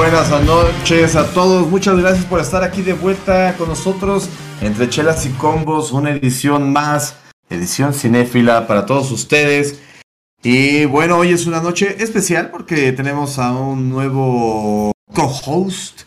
buenas 0.00 0.30
noches 0.46 1.14
a 1.14 1.26
todos. 1.34 1.68
Muchas 1.68 1.98
gracias 1.98 2.24
por 2.24 2.40
estar 2.40 2.64
aquí 2.64 2.80
de 2.80 2.94
vuelta 2.94 3.54
con 3.58 3.68
nosotros 3.68 4.30
entre 4.62 4.88
chelas 4.88 5.26
y 5.26 5.28
combos, 5.28 5.92
una 5.92 6.10
edición 6.10 6.72
más, 6.72 7.16
edición 7.50 7.92
cinéfila 7.92 8.66
para 8.66 8.86
todos 8.86 9.10
ustedes. 9.10 9.78
Y 10.42 10.86
bueno, 10.86 11.18
hoy 11.18 11.32
es 11.32 11.46
una 11.46 11.60
noche 11.60 12.02
especial 12.02 12.50
porque 12.50 12.92
tenemos 12.92 13.38
a 13.38 13.52
un 13.52 13.90
nuevo 13.90 14.92
co-host 15.12 16.04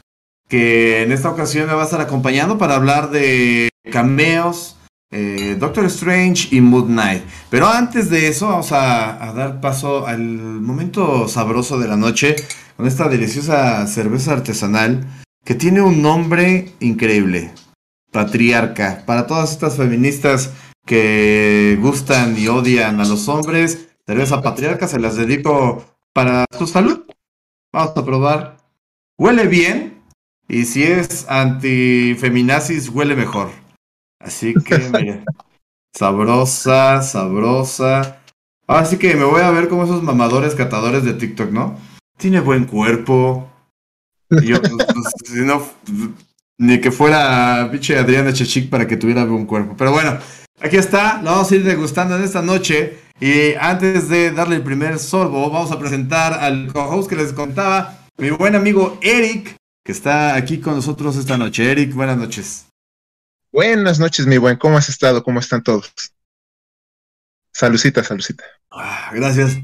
que 0.50 1.04
en 1.04 1.12
esta 1.12 1.30
ocasión 1.30 1.68
me 1.68 1.76
va 1.76 1.84
a 1.84 1.86
estar 1.86 2.02
acompañando 2.02 2.58
para 2.58 2.74
hablar 2.74 3.12
de 3.12 3.70
cameos, 3.92 4.76
eh, 5.14 5.56
Doctor 5.60 5.86
Strange 5.86 6.48
y 6.50 6.60
Moon 6.60 6.88
Knight. 6.88 7.22
Pero 7.52 7.68
antes 7.68 8.10
de 8.10 8.28
eso, 8.28 8.48
vamos 8.48 8.72
a, 8.72 9.32
dar 9.36 9.62
paso 9.62 10.08
al 10.08 10.20
momento 10.20 11.28
sabroso 11.28 11.78
de 11.78 11.88
la 11.88 11.96
noche 11.96 12.36
con 12.76 12.88
esta 12.88 13.08
deliciosa 13.08 13.86
cerveza 13.86 14.34
artesanal 14.34 15.06
que 15.46 15.54
tiene 15.54 15.82
un 15.82 16.02
nombre 16.02 16.74
increíble. 16.80 17.52
Patriarca. 18.12 19.04
Para 19.06 19.28
todas 19.28 19.52
estas 19.52 19.78
feministas 19.78 20.52
que 20.86 21.78
gustan 21.80 22.36
y 22.38 22.48
odian 22.48 23.00
a 23.00 23.06
los 23.06 23.28
hombres, 23.28 23.90
cerveza 24.08 24.42
patriarca 24.42 24.88
se 24.88 25.00
las 25.00 25.16
dedico 25.16 25.86
para 26.12 26.46
su 26.58 26.66
salud. 26.66 27.02
Vamos 27.72 27.96
a 27.96 28.06
probar. 28.06 28.58
Huele 29.18 29.48
bien 29.48 30.02
y 30.48 30.66
si 30.66 30.84
es 30.84 31.28
antifeminazis 31.30 32.90
huele 32.90 33.16
mejor. 33.16 33.63
Así 34.24 34.54
que, 34.54 34.78
miren, 34.78 35.26
sabrosa, 35.94 37.02
sabrosa. 37.02 38.22
Así 38.68 38.98
que 38.98 39.16
me 39.16 39.26
voy 39.26 39.42
a 39.42 39.52
ver 39.52 39.68
como 39.68 39.84
esos 39.84 40.02
mamadores 40.02 40.56
catadores 40.56 41.04
de 41.04 41.14
TikTok, 41.14 41.52
¿no? 41.52 41.78
Tiene 42.18 42.40
buen 42.40 42.66
cuerpo. 42.66 43.50
yo, 44.30 44.62
pues, 44.62 44.74
pues, 44.94 45.14
si 45.26 45.42
no, 45.42 45.62
ni 46.58 46.80
que 46.80 46.92
fuera 46.92 47.68
pinche 47.70 47.98
Adriana 47.98 48.32
Chechik 48.32 48.70
para 48.70 48.88
que 48.88 48.96
tuviera 48.96 49.26
buen 49.26 49.46
cuerpo. 49.46 49.76
Pero 49.78 49.92
bueno, 49.92 50.18
aquí 50.62 50.78
está, 50.78 51.22
lo 51.22 51.32
vamos 51.32 51.52
a 51.52 51.56
ir 51.56 51.64
degustando 51.66 52.16
en 52.16 52.24
esta 52.24 52.42
noche. 52.42 53.00
Y 53.20 53.54
antes 53.60 54.08
de 54.08 54.32
darle 54.32 54.56
el 54.56 54.64
primer 54.64 55.00
sorbo, 55.00 55.50
vamos 55.50 55.72
a 55.72 55.80
presentar 55.80 56.34
al 56.34 56.72
co-host 56.72 57.10
que 57.10 57.16
les 57.16 57.34
contaba, 57.34 58.00
mi 58.18 58.30
buen 58.32 58.56
amigo 58.56 58.98
Eric, 59.02 59.56
que 59.84 59.92
está 59.92 60.36
aquí 60.36 60.60
con 60.60 60.76
nosotros 60.76 61.18
esta 61.18 61.38
noche. 61.38 61.70
Eric, 61.70 61.94
buenas 61.94 62.18
noches. 62.18 62.73
Buenas 63.54 64.00
noches, 64.00 64.26
mi 64.26 64.40
buen. 64.40 64.58
¿Cómo 64.58 64.80
has 64.80 64.90
estado? 64.90 65.24
¿Cómo 65.24 65.40
están 65.40 65.62
todos? 65.62 65.94
Salucita, 67.52 68.04
salucita. 68.04 68.44
Ah, 68.72 69.12
gracias. 69.14 69.60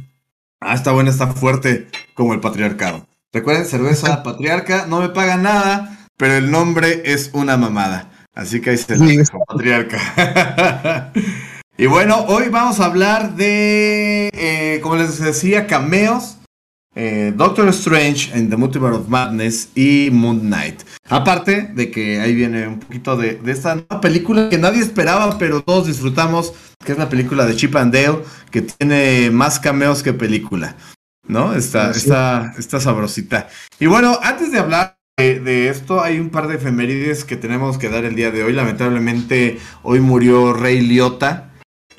Ah, 0.59 0.75
está 0.75 0.91
buena, 0.91 1.09
está 1.09 1.25
fuerte 1.25 1.87
como 2.13 2.35
el 2.35 2.39
patriarcado. 2.39 3.07
Recuerden, 3.33 3.65
cerveza 3.65 4.21
patriarca, 4.23 4.85
no 4.85 5.01
me 5.01 5.09
pagan 5.09 5.41
nada, 5.41 6.05
pero 6.17 6.35
el 6.35 6.51
nombre 6.51 7.01
es 7.03 7.31
una 7.33 7.57
mamada. 7.57 8.11
Así 8.35 8.61
que 8.61 8.69
ahí 8.69 8.77
se 8.77 8.95
sí. 8.95 9.23
patriarca. 9.47 11.11
y 11.75 11.87
bueno, 11.87 12.25
hoy 12.27 12.49
vamos 12.49 12.79
a 12.79 12.85
hablar 12.85 13.37
de, 13.37 14.29
eh, 14.33 14.81
como 14.83 14.97
les 14.97 15.19
decía, 15.19 15.65
cameos 15.65 16.37
eh, 17.01 17.33
Doctor 17.33 17.69
Strange 17.69 18.29
en 18.37 18.49
The 18.49 18.57
Multiverse 18.57 18.97
of 18.97 19.07
Madness 19.07 19.69
y 19.73 20.09
Moon 20.11 20.41
Knight. 20.41 20.81
Aparte 21.07 21.69
de 21.73 21.89
que 21.89 22.19
ahí 22.19 22.35
viene 22.35 22.67
un 22.67 22.77
poquito 22.77 23.15
de, 23.15 23.35
de, 23.35 23.53
esta 23.53 23.75
nueva 23.75 24.01
película 24.01 24.49
que 24.49 24.57
nadie 24.57 24.81
esperaba, 24.81 25.37
pero 25.37 25.61
todos 25.61 25.87
disfrutamos, 25.87 26.51
que 26.83 26.91
es 26.91 26.97
la 26.97 27.07
película 27.07 27.45
de 27.45 27.55
Chip 27.55 27.73
and 27.77 27.93
Dale, 27.93 28.19
que 28.51 28.63
tiene 28.63 29.31
más 29.31 29.61
cameos 29.61 30.03
que 30.03 30.11
película. 30.11 30.75
¿No? 31.25 31.53
Está, 31.53 31.93
sí. 31.93 31.99
está, 31.99 32.53
está 32.57 32.81
sabrosita. 32.81 33.47
Y 33.79 33.85
bueno, 33.85 34.19
antes 34.21 34.51
de 34.51 34.59
hablar 34.59 34.97
de, 35.17 35.39
de, 35.39 35.69
esto, 35.69 36.03
hay 36.03 36.19
un 36.19 36.29
par 36.31 36.49
de 36.49 36.55
efemérides 36.55 37.23
que 37.23 37.37
tenemos 37.37 37.77
que 37.77 37.87
dar 37.87 38.03
el 38.03 38.15
día 38.15 38.31
de 38.31 38.43
hoy. 38.43 38.51
Lamentablemente, 38.51 39.57
hoy 39.83 40.01
murió 40.01 40.51
Rey 40.51 40.81
Liotta, 40.81 41.48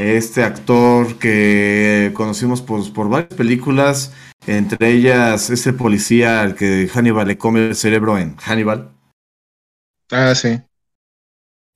este 0.00 0.42
actor 0.42 1.18
que 1.18 2.10
conocimos 2.14 2.62
por, 2.62 2.92
por 2.92 3.08
varias 3.08 3.34
películas. 3.34 4.12
Entre 4.46 4.90
ellas, 4.90 5.50
ese 5.50 5.72
policía 5.72 6.40
al 6.40 6.54
que 6.54 6.88
Hannibal 6.88 7.28
le 7.28 7.38
come 7.38 7.68
el 7.68 7.76
cerebro 7.76 8.18
en 8.18 8.36
Hannibal. 8.36 8.90
Ah, 10.10 10.34
sí. 10.34 10.60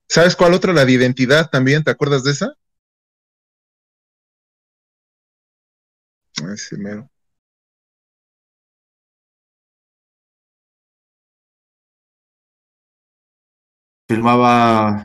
¿Sabes 0.09 0.35
cuál 0.35 0.55
otra? 0.55 0.73
La 0.73 0.85
de 0.85 0.93
identidad 0.93 1.51
también, 1.51 1.85
¿te 1.85 1.91
acuerdas 1.91 2.25
de 2.25 2.33
esa? 2.33 2.55
Sí, 6.57 6.77
mero. 6.77 7.09
Filmaba. 14.09 15.05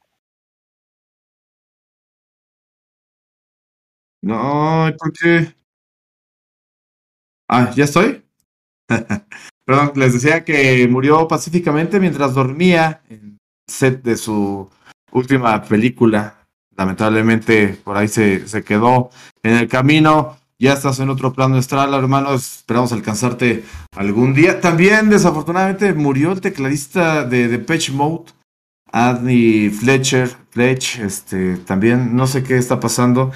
No, 4.22 4.90
¿por 4.98 5.14
qué? 5.14 5.56
Ah, 7.48 7.72
¿ya 7.76 7.86
estoy? 7.86 8.24
Perdón, 9.66 9.92
les 9.96 10.14
decía 10.14 10.44
que 10.44 10.88
murió 10.88 11.28
pacíficamente 11.28 12.00
mientras 12.00 12.34
dormía 12.34 13.02
en 13.10 13.38
set 13.68 14.04
de 14.04 14.18
su 14.18 14.70
última 15.12 15.62
película. 15.64 16.48
Lamentablemente 16.76 17.80
por 17.84 17.98
ahí 17.98 18.08
se, 18.08 18.48
se 18.48 18.64
quedó 18.64 19.10
en 19.44 19.56
el 19.58 19.68
camino. 19.68 20.38
Ya 20.60 20.74
estás 20.74 21.00
en 21.00 21.10
otro 21.10 21.32
plano 21.34 21.56
astral, 21.56 21.94
hermano. 21.94 22.34
Esperamos 22.34 22.92
alcanzarte 22.92 23.64
algún 23.96 24.34
día. 24.34 24.60
También, 24.60 25.10
desafortunadamente, 25.10 25.94
murió 25.94 26.34
el 26.34 26.42
tecladista 26.42 27.24
de 27.24 27.48
Depeche 27.48 27.94
Mode, 27.94 28.32
Andy 28.92 29.70
Fletcher. 29.70 30.36
Fletch, 30.50 31.00
este, 31.00 31.58
también 31.58 32.16
no 32.16 32.28
sé 32.28 32.44
qué 32.44 32.58
está 32.58 32.80
pasando. 32.80 33.32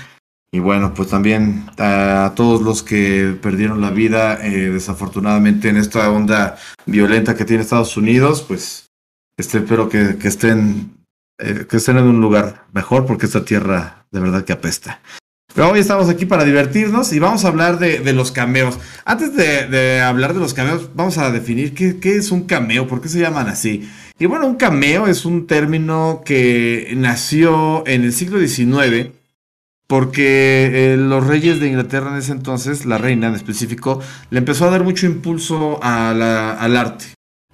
Y 0.54 0.60
bueno, 0.60 0.94
pues 0.94 1.10
también 1.10 1.66
a 1.80 2.34
todos 2.36 2.62
los 2.62 2.84
que 2.84 3.36
perdieron 3.42 3.82
la 3.82 3.90
vida 3.90 4.38
eh, 4.46 4.70
desafortunadamente 4.70 5.68
en 5.68 5.78
esta 5.78 6.12
onda 6.12 6.58
violenta 6.86 7.36
que 7.36 7.44
tiene 7.44 7.64
Estados 7.64 7.98
Unidos, 7.98 8.46
pues 8.48 8.92
este, 9.36 9.58
espero 9.58 9.90
que, 9.90 10.16
estén 10.22 10.94
eh, 11.40 11.66
que 11.68 11.78
estén 11.78 11.98
en 11.98 12.04
un 12.04 12.22
lugar 12.22 12.68
mejor 12.72 13.08
porque 13.08 13.26
esta 13.26 13.44
tierra 13.44 14.06
de 14.12 14.20
verdad 14.20 14.46
que 14.46 14.54
apesta. 14.54 15.02
Pero 15.56 15.72
hoy 15.72 15.80
estamos 15.80 16.08
aquí 16.08 16.28
para 16.28 16.44
divertirnos 16.44 17.12
y 17.14 17.18
vamos 17.18 17.46
a 17.46 17.48
hablar 17.48 17.80
de, 17.80 18.02
de 18.02 18.14
los 18.14 18.32
cameos. 18.32 18.78
Antes 19.06 19.36
de, 19.36 19.66
de, 19.66 20.02
hablar 20.02 20.36
de 20.36 20.40
los 20.40 20.54
cameos, 20.54 20.92
vamos 20.94 21.18
a 21.18 21.32
definir 21.32 21.74
qué, 21.74 21.98
qué 21.98 22.16
es 22.18 22.30
un 22.30 22.44
cameo, 22.44 22.88
por 22.88 23.02
qué 23.02 23.10
se 23.10 23.20
llaman 23.20 23.48
así. 23.48 23.90
Y 24.20 24.28
bueno, 24.28 24.46
un 24.46 24.56
cameo 24.56 25.08
es 25.08 25.26
un 25.26 25.48
término 25.48 26.22
que 26.24 26.94
nació 26.96 27.88
en 27.88 28.04
el 28.04 28.14
siglo 28.14 28.40
XIX 28.40 29.23
porque 29.88 30.94
eh, 30.94 30.98
los 30.98 31.26
reyes 31.26 31.60
de 31.60 31.68
Inglaterra 31.68 32.12
en 32.12 32.18
ese 32.18 32.32
entonces, 32.32 32.86
la 32.86 32.98
reina 32.98 33.28
en 33.28 33.36
específico, 33.36 34.00
le 34.30 34.40
empezó 34.40 34.66
a 34.66 34.72
dar 34.72 34.84
mucho 34.84 35.06
impulso 35.06 35.80
al 35.84 36.22
arte. 36.78 37.06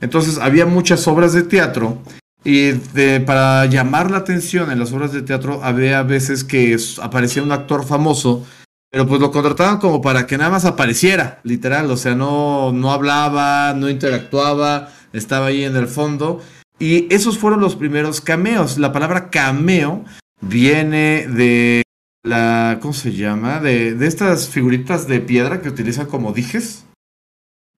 Entonces 0.02 0.38
había 0.38 0.66
muchas 0.66 1.08
obras 1.08 1.34
de 1.34 1.44
teatro 1.44 2.02
y 2.44 2.72
de, 2.72 3.20
para 3.20 3.66
llamar 3.66 4.12
la 4.12 4.18
atención 4.18 4.72
en 4.72 4.80
las 4.80 4.94
obras 4.94 5.12
de 5.12 5.22
teatro 5.22 5.62
había 5.64 6.04
veces 6.04 6.44
que 6.44 6.78
aparecía 7.02 7.44
un 7.44 7.52
actor 7.52 7.86
famoso, 7.86 8.46
pero 8.90 9.06
pues 9.08 9.20
lo 9.20 9.32
contrataban 9.32 9.78
como 9.78 10.02
para 10.02 10.26
que 10.26 10.38
nada 10.38 10.50
más 10.50 10.66
apareciera, 10.66 11.42
literal, 11.44 11.92
o 11.92 11.98
sea, 11.98 12.16
no, 12.16 12.72
no 12.72 12.92
hablaba, 12.92 13.74
no 13.74 13.90
interactuaba, 13.90 14.90
estaba 15.12 15.48
ahí 15.48 15.64
en 15.64 15.76
el 15.76 15.88
fondo. 15.88 16.42
Y 16.80 17.14
esos 17.14 17.38
fueron 17.38 17.60
los 17.60 17.76
primeros 17.76 18.22
cameos. 18.22 18.78
La 18.78 18.94
palabra 18.94 19.30
cameo 19.30 20.06
viene 20.40 21.28
de 21.28 21.84
la, 22.24 22.80
¿cómo 22.82 22.94
se 22.94 23.14
llama? 23.14 23.60
De, 23.60 23.96
de 23.96 24.08
estas 24.08 24.50
figuritas 24.50 25.08
de 25.08 25.22
piedra 25.22 25.62
que 25.62 25.70
utilizan 25.70 26.08
como 26.08 26.34
dijes. 26.34 26.86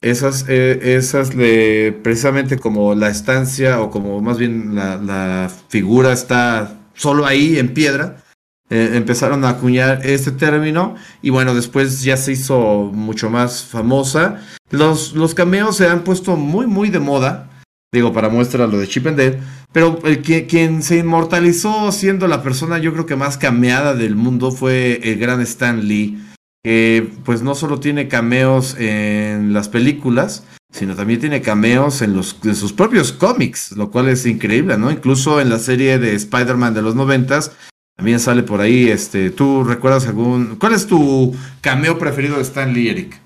Esas, 0.01 0.45
eh, 0.47 0.95
esas 0.95 1.35
de 1.35 1.97
precisamente 2.03 2.57
como 2.57 2.95
la 2.95 3.09
estancia 3.09 3.81
o 3.81 3.91
como 3.91 4.19
más 4.19 4.39
bien 4.39 4.73
la, 4.73 5.51
figura 5.69 6.11
está 6.11 6.79
solo 6.95 7.27
ahí 7.27 7.59
en 7.59 7.73
piedra. 7.73 8.23
Eh, 8.71 8.91
empezaron 8.93 9.43
a 9.45 9.49
acuñar 9.49 9.99
este 10.03 10.31
término 10.31 10.95
y 11.21 11.29
bueno, 11.29 11.53
después 11.53 12.01
ya 12.01 12.17
se 12.17 12.31
hizo 12.31 12.89
mucho 12.91 13.29
más 13.29 13.63
famosa. 13.63 14.41
Los, 14.71 15.13
los 15.13 15.35
cameos 15.35 15.77
se 15.77 15.87
han 15.87 16.03
puesto 16.03 16.35
muy, 16.35 16.65
muy 16.65 16.89
de 16.89 16.99
moda. 16.99 17.49
Digo, 17.93 18.11
para 18.11 18.29
muestra 18.29 18.65
lo 18.65 18.79
de 18.79 18.87
Chip 18.87 19.05
and 19.05 19.17
Dale. 19.17 19.39
Pero 19.71 19.99
el 20.03 20.21
que, 20.21 20.47
quien 20.47 20.83
se 20.83 20.97
inmortalizó 20.97 21.91
siendo 21.91 22.27
la 22.27 22.43
persona 22.43 22.77
yo 22.79 22.91
creo 22.93 23.05
que 23.05 23.15
más 23.15 23.37
cameada 23.37 23.93
del 23.93 24.15
mundo 24.15 24.51
fue 24.51 24.99
el 25.03 25.17
gran 25.17 25.39
Stan 25.41 25.87
Lee, 25.87 26.21
que 26.63 27.09
pues 27.23 27.41
no 27.41 27.55
solo 27.55 27.79
tiene 27.79 28.07
cameos 28.07 28.75
en 28.77 29.53
las 29.53 29.69
películas, 29.69 30.43
sino 30.71 30.95
también 30.95 31.19
tiene 31.19 31.41
cameos 31.41 32.01
en, 32.01 32.15
los, 32.15 32.37
en 32.43 32.55
sus 32.55 32.73
propios 32.73 33.11
cómics, 33.11 33.71
lo 33.73 33.91
cual 33.91 34.09
es 34.09 34.25
increíble, 34.25 34.77
¿no? 34.77 34.91
Incluso 34.91 35.39
en 35.39 35.49
la 35.49 35.59
serie 35.59 35.99
de 35.99 36.15
Spider-Man 36.15 36.73
de 36.73 36.81
los 36.81 36.95
noventas, 36.95 37.51
también 37.95 38.19
sale 38.19 38.43
por 38.43 38.61
ahí, 38.61 38.89
este, 38.89 39.29
¿tú 39.29 39.63
recuerdas 39.63 40.07
algún... 40.07 40.55
¿Cuál 40.55 40.73
es 40.73 40.87
tu 40.87 41.35
cameo 41.61 41.99
preferido 41.99 42.37
de 42.37 42.41
Stan 42.41 42.73
Lee, 42.73 42.89
Eric? 42.89 43.21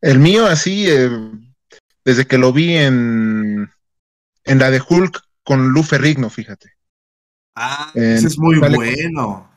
El 0.00 0.18
mío 0.18 0.46
así, 0.46 0.86
eh, 0.88 1.10
desde 2.04 2.26
que 2.26 2.38
lo 2.38 2.52
vi 2.52 2.76
en, 2.76 3.68
en 4.44 4.58
la 4.58 4.70
de 4.70 4.82
Hulk 4.86 5.22
con 5.42 5.68
Lu 5.68 5.82
Ferrigno, 5.82 6.30
fíjate. 6.30 6.72
Ah, 7.54 7.90
ese 7.94 8.26
es 8.26 8.38
muy 8.38 8.58
bueno. 8.58 9.48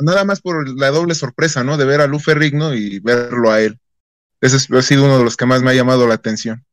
Nada 0.00 0.24
más 0.24 0.40
por 0.40 0.68
la 0.78 0.90
doble 0.90 1.14
sorpresa, 1.14 1.64
¿no? 1.64 1.76
De 1.76 1.84
ver 1.84 2.00
a 2.00 2.06
Lu 2.06 2.18
Ferrigno 2.18 2.74
y 2.74 3.00
verlo 3.00 3.50
a 3.50 3.60
él. 3.60 3.78
Ese 4.40 4.56
ha 4.56 4.82
sido 4.82 5.04
uno 5.04 5.18
de 5.18 5.24
los 5.24 5.36
que 5.36 5.46
más 5.46 5.62
me 5.62 5.70
ha 5.70 5.74
llamado 5.74 6.06
la 6.06 6.14
atención. 6.14 6.64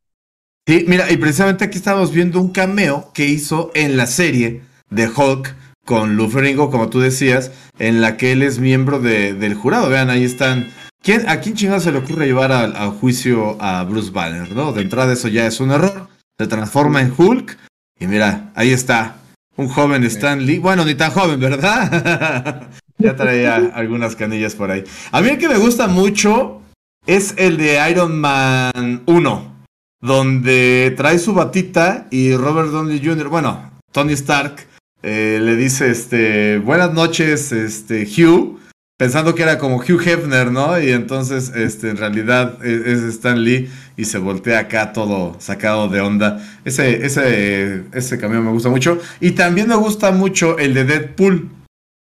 Sí, 0.66 0.86
mira, 0.88 1.10
y 1.12 1.18
precisamente 1.18 1.66
aquí 1.66 1.78
estamos 1.78 2.12
viendo 2.12 2.42
un 2.42 2.52
cameo 2.52 3.12
que 3.14 3.26
hizo 3.26 3.72
en 3.74 3.96
la 3.96 4.08
serie 4.08 4.64
de 4.90 5.08
Hulk 5.08 5.56
con 5.86 6.18
Lu 6.18 6.30
Ferrigno, 6.30 6.70
como 6.70 6.90
tú 6.90 7.00
decías, 7.00 7.52
en 7.80 8.02
la 8.02 8.18
que 8.18 8.34
él 8.34 8.44
es 8.44 8.60
miembro 8.60 9.00
del 9.00 9.54
jurado. 9.56 9.90
Vean, 9.90 10.10
ahí 10.10 10.26
están. 10.26 10.70
¿Quién, 11.02 11.30
¿A 11.30 11.40
quién 11.40 11.56
chingado 11.56 11.80
se 11.80 11.92
le 11.92 12.00
ocurre 12.00 12.26
llevar 12.26 12.52
al, 12.52 12.90
juicio 12.92 13.62
a 13.62 13.84
Bruce 13.84 14.12
Banner? 14.12 14.52
¿no? 14.52 14.74
De 14.74 14.82
entrada 14.82 15.14
eso 15.14 15.30
ya 15.30 15.48
es 15.48 15.60
un 15.62 15.72
error. 15.72 16.10
Se 16.40 16.48
transforma 16.48 17.02
en 17.02 17.14
Hulk. 17.16 17.58
Y 18.00 18.08
mira, 18.08 18.52
ahí 18.56 18.72
está. 18.72 19.18
Un 19.56 19.68
joven 19.68 20.04
Stan 20.04 20.46
Lee. 20.46 20.60
Bueno, 20.60 20.86
ni 20.86 20.96
tan 20.96 21.12
joven, 21.12 21.40
¿verdad? 21.40 22.70
ya 22.98 23.16
traía 23.16 23.56
algunas 23.56 24.16
canillas 24.16 24.56
por 24.56 24.70
ahí. 24.70 24.84
A 25.12 25.22
mí 25.22 25.30
el 25.30 25.38
que 25.38 25.50
me 25.50 25.58
gusta 25.58 25.88
mucho 25.88 26.62
es 27.08 27.34
el 27.38 27.58
de 27.58 27.90
Iron 27.90 28.20
Man 28.20 29.02
1, 29.06 29.66
donde 30.02 30.94
trae 30.96 31.18
su 31.18 31.34
batita 31.34 32.08
y 32.12 32.36
Robert 32.36 32.70
Downey 32.70 33.02
Jr., 33.04 33.30
bueno, 33.30 33.72
Tony 33.92 34.14
Stark, 34.14 34.68
eh, 35.02 35.40
le 35.42 35.56
dice, 35.56 35.90
este, 35.90 36.60
buenas 36.60 36.94
noches, 36.94 37.52
este, 37.52 38.04
Hugh, 38.06 38.60
pensando 38.98 39.34
que 39.36 39.44
era 39.44 39.58
como 39.58 39.78
Hugh 39.78 40.02
Hefner, 40.06 40.52
¿no? 40.52 40.80
Y 40.80 40.92
entonces, 40.92 41.52
este, 41.56 41.90
en 41.90 41.98
realidad 41.98 42.64
e, 42.64 42.92
es, 42.92 43.00
Stan 43.04 43.42
Lee 43.42 43.70
y 43.98 44.06
se 44.06 44.20
voltea 44.20 44.60
acá 44.60 44.94
todo 44.94 45.36
sacado 45.40 45.90
de 45.90 46.00
onda. 46.00 46.40
Ese, 46.64 47.06
ese, 47.06 47.84
ese 47.92 48.18
camión 48.20 48.46
me 48.46 48.52
gusta 48.52 48.70
mucho. 48.70 49.02
Y 49.20 49.32
también 49.32 49.68
me 49.68 49.76
gusta 49.76 50.12
mucho 50.12 50.60
el 50.60 50.76
de 50.76 50.86
Deadpool, 50.86 51.50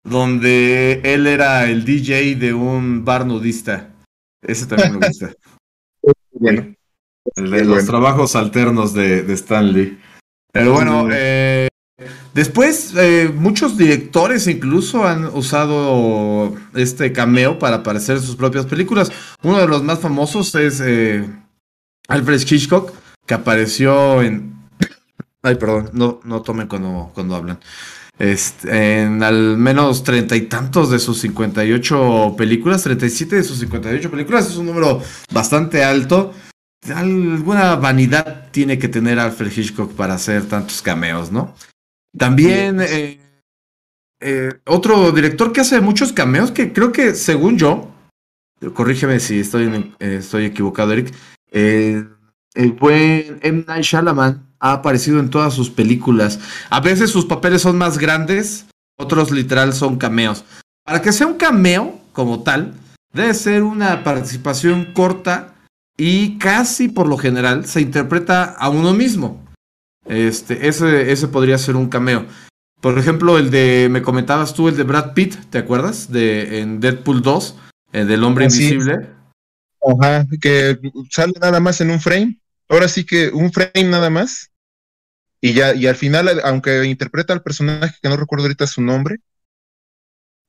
donde 0.04 1.00
él 1.02 1.26
era 1.26 1.64
el 1.64 1.86
DJ 1.86 2.36
de 2.36 2.52
un 2.52 3.06
bar 3.06 3.26
nudista. 3.26 3.88
Ese 4.42 4.66
también 4.66 4.98
me 4.98 5.08
gusta. 5.08 5.32
bueno. 6.32 6.74
El 7.36 7.50
de 7.50 7.64
los 7.64 7.84
trabajos 7.86 8.36
alternos 8.36 8.92
de, 8.92 9.22
de 9.22 9.34
Stan 9.34 9.72
Lee. 9.72 9.98
Pero 10.52 10.72
bueno, 10.72 11.08
eh, 11.12 11.68
después 12.34 12.94
eh, 12.96 13.30
muchos 13.34 13.76
directores 13.76 14.46
incluso 14.46 15.06
han 15.06 15.26
usado 15.26 16.56
este 16.74 17.12
cameo 17.12 17.58
para 17.58 17.76
aparecer 17.76 18.16
en 18.16 18.22
sus 18.22 18.36
propias 18.36 18.66
películas. 18.66 19.12
Uno 19.42 19.58
de 19.58 19.68
los 19.68 19.82
más 19.82 20.00
famosos 20.00 20.54
es 20.54 20.80
eh, 20.84 21.28
Alfred 22.08 22.40
Hitchcock, 22.40 22.92
que 23.26 23.34
apareció 23.34 24.22
en... 24.22 24.56
Ay, 25.42 25.54
perdón, 25.54 25.90
no, 25.92 26.20
no 26.24 26.42
tomen 26.42 26.66
cuando, 26.66 27.10
cuando 27.14 27.36
hablan. 27.36 27.60
Este, 28.18 29.02
en 29.02 29.22
al 29.22 29.56
menos 29.56 30.02
treinta 30.02 30.34
y 30.34 30.42
tantos 30.42 30.90
de 30.90 30.98
sus 30.98 31.20
58 31.20 32.34
películas, 32.36 32.82
37 32.82 33.36
de 33.36 33.44
sus 33.44 33.58
58 33.60 34.10
películas, 34.10 34.48
es 34.48 34.56
un 34.56 34.66
número 34.66 35.00
bastante 35.32 35.84
alto. 35.84 36.34
Alguna 36.92 37.76
vanidad 37.76 38.50
tiene 38.50 38.78
que 38.78 38.88
tener 38.88 39.18
Alfred 39.18 39.52
Hitchcock 39.56 39.92
para 39.92 40.14
hacer 40.14 40.46
tantos 40.46 40.82
cameos, 40.82 41.30
¿no? 41.30 41.54
También 42.16 42.80
eh, 42.80 43.20
eh, 44.20 44.52
otro 44.66 45.12
director 45.12 45.52
que 45.52 45.60
hace 45.60 45.80
muchos 45.80 46.12
cameos, 46.12 46.50
que 46.50 46.72
creo 46.72 46.90
que 46.90 47.14
según 47.14 47.56
yo, 47.56 47.92
corrígeme 48.74 49.20
si 49.20 49.40
estoy, 49.40 49.94
eh, 50.00 50.16
estoy 50.18 50.46
equivocado, 50.46 50.92
Eric, 50.92 51.14
el 51.50 52.72
buen 52.72 53.38
M. 53.42 53.64
Night 53.66 53.84
Shyamalan 53.84 54.46
ha 54.60 54.72
aparecido 54.72 55.20
en 55.20 55.30
todas 55.30 55.54
sus 55.54 55.70
películas. 55.70 56.40
A 56.70 56.80
veces 56.80 57.10
sus 57.10 57.26
papeles 57.26 57.62
son 57.62 57.78
más 57.78 57.98
grandes, 57.98 58.66
otros 58.98 59.30
literal 59.30 59.72
son 59.72 59.96
cameos. 59.96 60.44
Para 60.84 61.02
que 61.02 61.12
sea 61.12 61.26
un 61.26 61.34
cameo 61.34 62.00
como 62.12 62.42
tal, 62.42 62.74
debe 63.12 63.34
ser 63.34 63.62
una 63.62 64.02
participación 64.02 64.92
corta 64.92 65.54
y 65.96 66.38
casi 66.38 66.88
por 66.88 67.08
lo 67.08 67.18
general 67.18 67.66
se 67.66 67.80
interpreta 67.80 68.44
a 68.44 68.68
uno 68.68 68.94
mismo. 68.94 69.44
Este, 70.06 70.68
ese, 70.68 71.12
ese 71.12 71.28
podría 71.28 71.58
ser 71.58 71.76
un 71.76 71.88
cameo. 71.88 72.26
Por 72.80 72.98
ejemplo, 72.98 73.38
el 73.38 73.50
de, 73.50 73.88
me 73.90 74.02
comentabas 74.02 74.54
tú, 74.54 74.68
el 74.68 74.76
de 74.76 74.84
Brad 74.84 75.12
Pitt, 75.12 75.34
¿te 75.50 75.58
acuerdas? 75.58 76.10
De, 76.10 76.60
en 76.60 76.80
Deadpool 76.80 77.22
2, 77.22 77.56
el 77.92 78.08
del 78.08 78.24
hombre 78.24 78.44
invisible. 78.44 79.17
Ajá, 79.80 80.26
que 80.40 80.78
sale 81.10 81.32
nada 81.40 81.60
más 81.60 81.80
en 81.80 81.90
un 81.90 82.00
frame 82.00 82.38
ahora 82.68 82.88
sí 82.88 83.04
que 83.04 83.28
un 83.28 83.52
frame 83.52 83.84
nada 83.84 84.10
más. 84.10 84.50
Y 85.40 85.52
ya, 85.52 85.74
y 85.74 85.86
al 85.86 85.94
final, 85.94 86.40
aunque 86.44 86.84
interpreta 86.84 87.32
al 87.32 87.42
personaje 87.42 87.96
que 88.02 88.08
no 88.08 88.16
recuerdo 88.16 88.44
ahorita 88.44 88.66
su 88.66 88.82
nombre, 88.82 89.18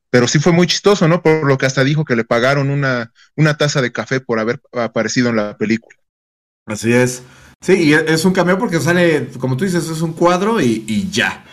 pero 0.09 0.27
sí 0.27 0.39
fue 0.39 0.51
muy 0.51 0.65
chistoso, 0.65 1.07
¿no? 1.07 1.21
Por 1.21 1.45
lo 1.45 1.57
que 1.59 1.67
hasta 1.67 1.83
dijo 1.83 2.05
que 2.05 2.15
le 2.15 2.23
pagaron 2.23 2.71
una, 2.71 3.13
una 3.35 3.55
taza 3.55 3.81
de 3.81 3.91
café 3.91 4.19
por 4.19 4.39
haber 4.39 4.59
aparecido 4.73 5.29
en 5.29 5.35
la 5.35 5.57
película. 5.57 5.95
Así 6.65 6.91
es. 6.91 7.21
Sí, 7.61 7.89
y 7.89 7.93
es 7.93 8.25
un 8.25 8.33
cameo 8.33 8.57
porque 8.57 8.79
sale, 8.79 9.27
como 9.39 9.57
tú 9.57 9.65
dices, 9.65 9.87
es 9.87 10.01
un 10.01 10.13
cuadro 10.13 10.59
y, 10.59 10.83
y 10.87 11.09
ya. 11.11 11.45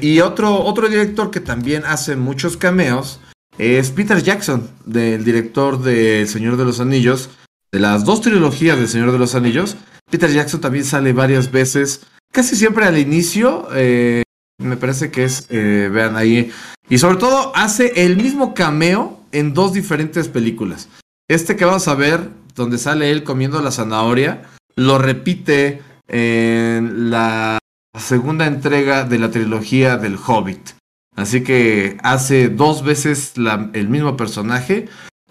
y 0.00 0.18
otro, 0.20 0.64
otro 0.64 0.88
director 0.88 1.30
que 1.30 1.40
también 1.40 1.84
hace 1.84 2.16
muchos 2.16 2.56
cameos 2.56 3.20
es 3.58 3.90
Peter 3.90 4.22
Jackson, 4.22 4.68
del 4.84 5.24
director 5.24 5.82
de 5.82 6.22
El 6.22 6.28
Señor 6.28 6.56
de 6.56 6.64
los 6.64 6.80
Anillos, 6.80 7.30
de 7.72 7.80
las 7.80 8.04
dos 8.04 8.20
trilogías 8.20 8.78
del 8.78 8.88
Señor 8.88 9.12
de 9.12 9.18
los 9.18 9.34
Anillos, 9.34 9.76
Peter 10.10 10.30
Jackson 10.30 10.60
también 10.60 10.84
sale 10.84 11.12
varias 11.12 11.50
veces, 11.50 12.06
casi 12.32 12.56
siempre 12.56 12.84
al 12.84 12.98
inicio, 12.98 13.68
eh, 13.74 14.22
me 14.58 14.76
parece 14.76 15.10
que 15.10 15.24
es, 15.24 15.46
eh, 15.50 15.90
vean 15.92 16.16
ahí, 16.16 16.52
y 16.88 16.98
sobre 16.98 17.18
todo 17.18 17.54
hace 17.56 18.04
el 18.04 18.16
mismo 18.16 18.54
cameo 18.54 19.20
en 19.32 19.52
dos 19.52 19.72
diferentes 19.72 20.28
películas. 20.28 20.88
Este 21.28 21.56
que 21.56 21.64
vamos 21.64 21.88
a 21.88 21.94
ver, 21.94 22.30
donde 22.54 22.78
sale 22.78 23.10
él 23.10 23.24
comiendo 23.24 23.60
la 23.60 23.72
zanahoria, 23.72 24.44
lo 24.76 24.98
repite 24.98 25.82
en 26.08 27.10
la 27.10 27.58
segunda 27.98 28.46
entrega 28.46 29.04
de 29.04 29.18
la 29.18 29.30
trilogía 29.30 29.96
del 29.96 30.16
Hobbit. 30.24 30.76
Así 31.16 31.42
que 31.42 31.96
hace 32.02 32.48
dos 32.48 32.84
veces 32.84 33.34
el 33.72 33.88
mismo 33.88 34.16
personaje 34.16 34.88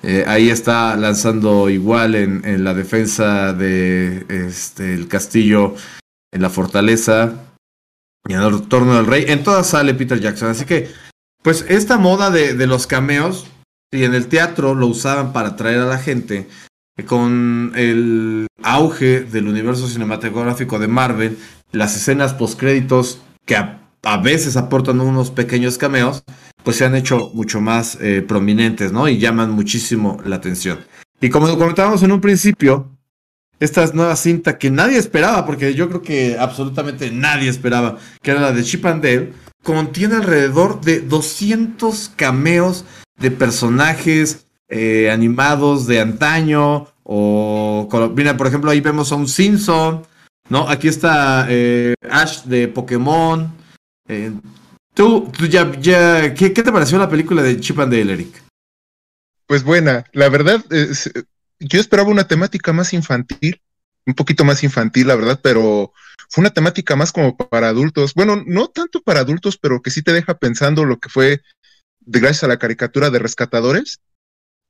eh, 0.07 0.23
ahí 0.27 0.49
está 0.49 0.95
lanzando 0.97 1.67
igual 1.69 2.13
en, 2.13 2.63
la 2.63 2.75
defensa 2.75 3.53
de 3.53 4.25
este, 4.29 4.93
el 4.93 5.07
castillo, 5.07 5.75
en 6.31 6.41
la 6.43 6.51
fortaleza 6.51 7.33
y 8.27 8.33
en 8.33 8.41
el 8.41 8.67
torno 8.67 8.95
del 8.95 9.07
rey. 9.07 9.25
En 9.27 9.43
todas 9.43 9.67
sale 9.67 9.95
Peter 9.95 10.19
Jackson. 10.19 10.49
Así 10.49 10.65
que, 10.65 10.91
pues 11.41 11.65
esta 11.69 11.97
moda 11.97 12.29
de, 12.29 12.67
los 12.67 12.85
cameos, 12.85 13.47
y 13.91 14.03
en 14.03 14.13
el 14.13 14.27
teatro 14.27 14.75
lo 14.75 14.87
usaban 14.87 15.33
para 15.33 15.49
atraer 15.49 15.79
a 15.79 15.85
la 15.85 15.97
gente, 15.97 16.47
con 17.07 17.71
el 17.75 18.47
auge 18.63 19.21
del 19.21 19.47
universo 19.47 19.87
cinematográfico 19.87 20.77
de 20.77 20.87
Marvel, 20.87 21.37
las 21.71 21.95
escenas 21.95 22.33
postcréditos 22.33 23.21
que 23.45 23.55
a 24.05 24.17
veces 24.17 24.55
aportan 24.55 25.01
unos 25.01 25.31
pequeños 25.31 25.77
cameos, 25.77 26.23
pues 26.63 26.77
se 26.77 26.85
han 26.85 26.95
hecho 26.95 27.31
mucho 27.33 27.59
más 27.59 27.97
eh, 27.99 28.23
prominentes, 28.25 28.91
¿no? 28.91 29.09
Y 29.09 29.17
llaman 29.17 29.51
muchísimo 29.51 30.19
la 30.23 30.37
atención. 30.37 30.79
Y 31.19 31.29
como 31.29 31.47
comentábamos 31.57 32.03
en 32.03 32.11
un 32.11 32.21
principio, 32.21 32.91
esta 33.59 33.85
nueva 33.93 34.15
cinta 34.15 34.57
que 34.59 34.69
nadie 34.69 34.97
esperaba, 34.97 35.45
porque 35.45 35.73
yo 35.73 35.89
creo 35.89 36.01
que 36.03 36.37
absolutamente 36.39 37.09
nadie 37.11 37.49
esperaba, 37.49 37.97
que 38.21 38.31
era 38.31 38.41
la 38.41 38.51
de 38.51 38.63
Chip 38.63 38.85
and 38.85 39.03
Dale, 39.03 39.33
contiene 39.63 40.15
alrededor 40.15 40.81
de 40.81 41.01
200 41.01 42.11
cameos 42.15 42.85
de 43.17 43.31
personajes 43.31 44.45
eh, 44.69 45.09
animados 45.11 45.87
de 45.87 45.99
antaño, 45.99 46.87
o, 47.03 47.89
mira, 48.15 48.37
por 48.37 48.47
ejemplo, 48.47 48.69
ahí 48.69 48.81
vemos 48.81 49.11
a 49.11 49.15
un 49.15 49.27
Simpson, 49.27 50.03
¿no? 50.49 50.69
Aquí 50.69 50.87
está 50.87 51.47
eh, 51.49 51.95
Ash 52.09 52.43
de 52.43 52.67
Pokémon, 52.67 53.64
eh, 54.07 54.31
tú, 54.93 55.31
ya, 55.49 55.71
ya 55.79 56.33
¿qué, 56.33 56.49
te 56.49 56.71
pareció 56.71 56.97
la 56.97 57.09
película 57.09 57.41
de 57.41 57.59
Chip 57.59 57.79
and 57.79 57.91
Dale, 57.91 58.13
Eric? 58.13 58.43
Pues 59.47 59.63
buena, 59.63 60.05
la 60.13 60.29
verdad, 60.29 60.63
yo 61.59 61.79
esperaba 61.79 62.09
una 62.09 62.27
temática 62.27 62.73
más 62.73 62.93
infantil, 62.93 63.61
un 64.05 64.13
poquito 64.13 64.43
más 64.43 64.63
infantil, 64.63 65.07
la 65.07 65.15
verdad, 65.15 65.39
pero 65.41 65.93
fue 66.29 66.41
una 66.41 66.53
temática 66.53 66.95
más 66.95 67.11
como 67.11 67.37
para 67.37 67.69
adultos. 67.69 68.13
Bueno, 68.15 68.43
no 68.45 68.67
tanto 68.69 69.01
para 69.01 69.19
adultos, 69.19 69.57
pero 69.57 69.81
que 69.81 69.91
sí 69.91 70.01
te 70.01 70.13
deja 70.13 70.37
pensando 70.37 70.85
lo 70.85 70.99
que 70.99 71.09
fue, 71.09 71.41
gracias 72.01 72.43
a 72.43 72.47
la 72.47 72.57
caricatura 72.57 73.09
de 73.09 73.19
rescatadores. 73.19 73.99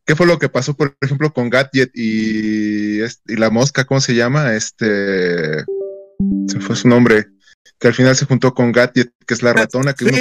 ¿Qué 0.05 0.15
fue 0.15 0.27
lo 0.27 0.37
que 0.37 0.49
pasó, 0.49 0.75
por 0.75 0.95
ejemplo, 1.01 1.33
con 1.33 1.49
Gadget 1.49 1.91
y, 1.95 3.01
y 3.01 3.35
la 3.37 3.49
mosca, 3.49 3.85
¿cómo 3.85 4.01
se 4.01 4.13
llama? 4.13 4.53
Este. 4.53 5.63
Se 6.47 6.59
fue 6.59 6.75
su 6.75 6.87
nombre 6.87 7.27
que 7.79 7.87
al 7.87 7.93
final 7.93 8.15
se 8.15 8.25
juntó 8.25 8.53
con 8.53 8.71
Gadget, 8.71 9.11
que 9.25 9.33
es 9.33 9.43
la 9.43 9.53
ratona, 9.53 9.93
que 9.93 10.05
uno 10.05 10.17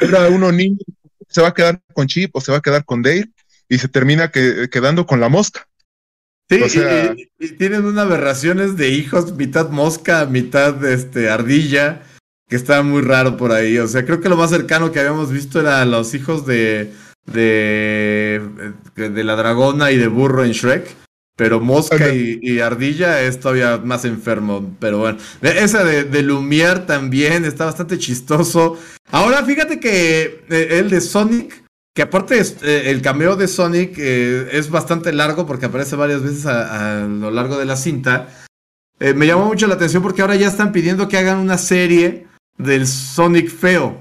era 0.00 0.28
uno 0.28 0.50
niño, 0.52 0.78
se 1.28 1.42
va 1.42 1.48
a 1.48 1.54
quedar 1.54 1.80
con 1.92 2.06
Chip 2.06 2.34
o 2.34 2.40
se 2.40 2.52
va 2.52 2.58
a 2.58 2.62
quedar 2.62 2.84
con 2.84 3.02
Dale, 3.02 3.30
y 3.68 3.78
se 3.78 3.88
termina 3.88 4.30
quedando 4.30 5.06
con 5.06 5.20
la 5.20 5.28
mosca. 5.28 5.66
Sí, 6.50 6.60
y, 7.38 7.48
tienen 7.56 7.86
unas 7.86 8.04
aberraciones 8.04 8.76
de 8.76 8.90
hijos, 8.90 9.34
mitad 9.36 9.70
mosca, 9.70 10.26
mitad 10.26 10.84
este, 10.84 11.30
ardilla, 11.30 12.02
que 12.48 12.56
está 12.56 12.82
muy 12.82 13.00
raro 13.00 13.38
por 13.38 13.52
ahí. 13.52 13.78
O 13.78 13.88
sea, 13.88 14.04
creo 14.04 14.20
que 14.20 14.28
lo 14.28 14.36
más 14.36 14.50
cercano 14.50 14.92
que 14.92 15.00
habíamos 15.00 15.32
visto 15.32 15.60
era 15.60 15.82
los 15.86 16.12
hijos 16.12 16.44
de, 16.44 16.92
de, 17.24 18.42
de 18.94 19.24
la 19.24 19.36
dragona 19.36 19.90
y 19.90 19.96
de 19.96 20.08
burro 20.08 20.44
en 20.44 20.52
Shrek. 20.52 20.94
Pero 21.42 21.58
Mosca 21.58 22.14
y, 22.14 22.60
Ardilla 22.60 23.20
es 23.20 23.40
todavía 23.40 23.76
más 23.78 24.04
enfermo. 24.04 24.76
Pero 24.78 24.98
bueno, 24.98 25.18
esa 25.40 25.82
de, 25.82 26.04
de, 26.04 26.22
Lumière 26.22 26.86
también 26.86 27.44
está 27.44 27.64
bastante 27.64 27.98
chistoso. 27.98 28.78
Ahora 29.10 29.44
fíjate 29.44 29.80
que 29.80 30.44
eh, 30.48 30.78
el 30.78 30.88
de 30.88 31.00
Sonic, 31.00 31.64
que 31.96 32.02
aparte 32.02 32.40
eh, 32.40 32.90
el 32.90 33.02
cameo 33.02 33.34
de 33.34 33.48
Sonic 33.48 33.96
eh, 33.98 34.50
es 34.52 34.70
bastante 34.70 35.12
largo 35.12 35.44
porque 35.44 35.66
aparece 35.66 35.96
varias 35.96 36.22
veces 36.22 36.46
a, 36.46 37.08
lo 37.08 37.32
largo 37.32 37.58
de 37.58 37.64
la 37.64 37.74
cinta. 37.74 38.28
me 39.00 39.26
llamó 39.26 39.46
mucho 39.46 39.66
la 39.66 39.74
atención 39.74 40.00
porque 40.00 40.22
ahora 40.22 40.36
ya 40.36 40.46
están 40.46 40.70
pidiendo 40.70 41.08
que 41.08 41.18
hagan 41.18 41.38
una 41.38 41.58
serie 41.58 42.28
del 42.56 42.86
Sonic 42.86 43.50
feo. 43.50 43.98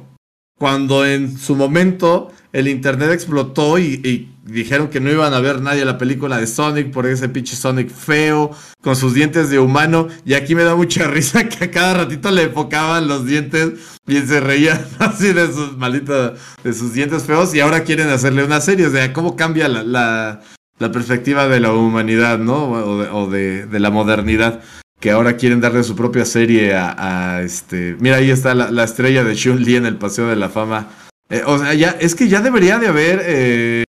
Cuando 0.60 1.08
en 1.08 1.40
su 1.40 1.56
momento 1.56 2.32
el 2.54 2.68
internet 2.68 3.10
explotó 3.10 3.80
y, 3.80 4.31
dijeron 4.44 4.90
que 4.90 5.00
no 5.00 5.12
iban 5.12 5.34
a 5.34 5.40
ver 5.40 5.62
nadie 5.62 5.86
la 5.86 5.98
película 5.98 6.38
de 6.38 6.48
Sonic 6.48 6.92
por 6.92 7.06
ese 7.06 7.30
pinche 7.30 7.56
Sonic 7.56 7.90
feo, 7.90 8.52
con 8.82 8.96
sus 8.96 9.14
dientes 9.14 9.50
de 9.50 9.60
humano. 9.60 10.08
Y 10.26 10.34
aquí 10.34 10.56
me 10.56 10.64
da 10.64 10.76
mucha 10.76 11.08
risa 11.08 11.48
que 11.48 11.66
a 11.66 11.72
cada 11.72 11.94
ratito 12.06 12.32
le 12.32 12.44
enfocaban 12.44 13.08
los 13.08 13.26
dientes 13.26 13.74
y 14.08 14.20
se 14.20 14.40
reían 14.40 14.86
así 15.00 15.34
de 15.34 15.48
sus 15.48 15.78
malitos, 15.78 16.40
de 16.64 16.74
sus 16.74 16.94
dientes 16.94 17.24
feos. 17.24 17.54
Y 17.54 17.60
ahora 17.60 17.84
quieren 17.84 18.10
hacerle 18.10 18.44
una 18.44 18.62
serie. 18.62 18.88
O 18.88 18.92
sea, 18.92 19.14
cómo 19.14 19.36
cambia 19.36 19.68
la, 19.68 20.42
perspectiva 20.78 21.48
de 21.48 21.60
la 21.60 21.74
humanidad, 21.74 22.40
¿no? 22.40 22.72
O 22.72 23.30
de, 23.30 23.68
la 23.72 23.90
modernidad 23.90 24.62
que 25.00 25.10
ahora 25.10 25.36
quieren 25.36 25.62
darle 25.62 25.84
su 25.84 25.96
propia 25.96 26.26
serie 26.26 26.76
a, 26.76 27.42
este. 27.44 27.96
Mira, 28.00 28.18
ahí 28.18 28.30
está 28.30 28.54
la, 28.54 28.70
la 28.70 28.84
estrella 28.84 29.24
de 29.24 29.36
Chun-Li 29.36 29.76
en 29.76 29.88
el 29.88 29.98
Paseo 29.98 30.28
de 30.28 30.36
la 30.36 30.50
Fama 30.50 30.90
eh, 31.32 31.44
o 31.46 31.58
sea, 31.58 31.74
ya, 31.74 31.92
es 31.92 32.14
que 32.14 32.28
ya 32.28 32.42
debería 32.42 32.78
de 32.78 32.88
haber 32.88 33.22
eh, 33.24 33.86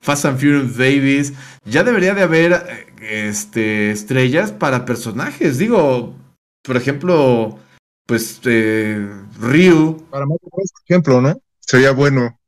Fast 0.00 0.24
and 0.24 0.38
Furious 0.38 0.76
Babies, 0.76 1.32
ya 1.64 1.84
debería 1.84 2.14
de 2.14 2.22
haber 2.22 2.52
eh, 2.52 3.28
este, 3.28 3.90
estrellas 3.90 4.52
para 4.52 4.84
personajes. 4.84 5.58
Digo, 5.58 6.16
por 6.62 6.76
ejemplo, 6.76 7.58
pues 8.06 8.40
Ryu. 8.42 10.06
Para 10.10 10.26
más 10.26 10.38
por 10.40 10.62
ejemplo, 10.88 11.20
¿no? 11.20 11.40
Sería 11.60 11.92
bueno. 11.92 12.38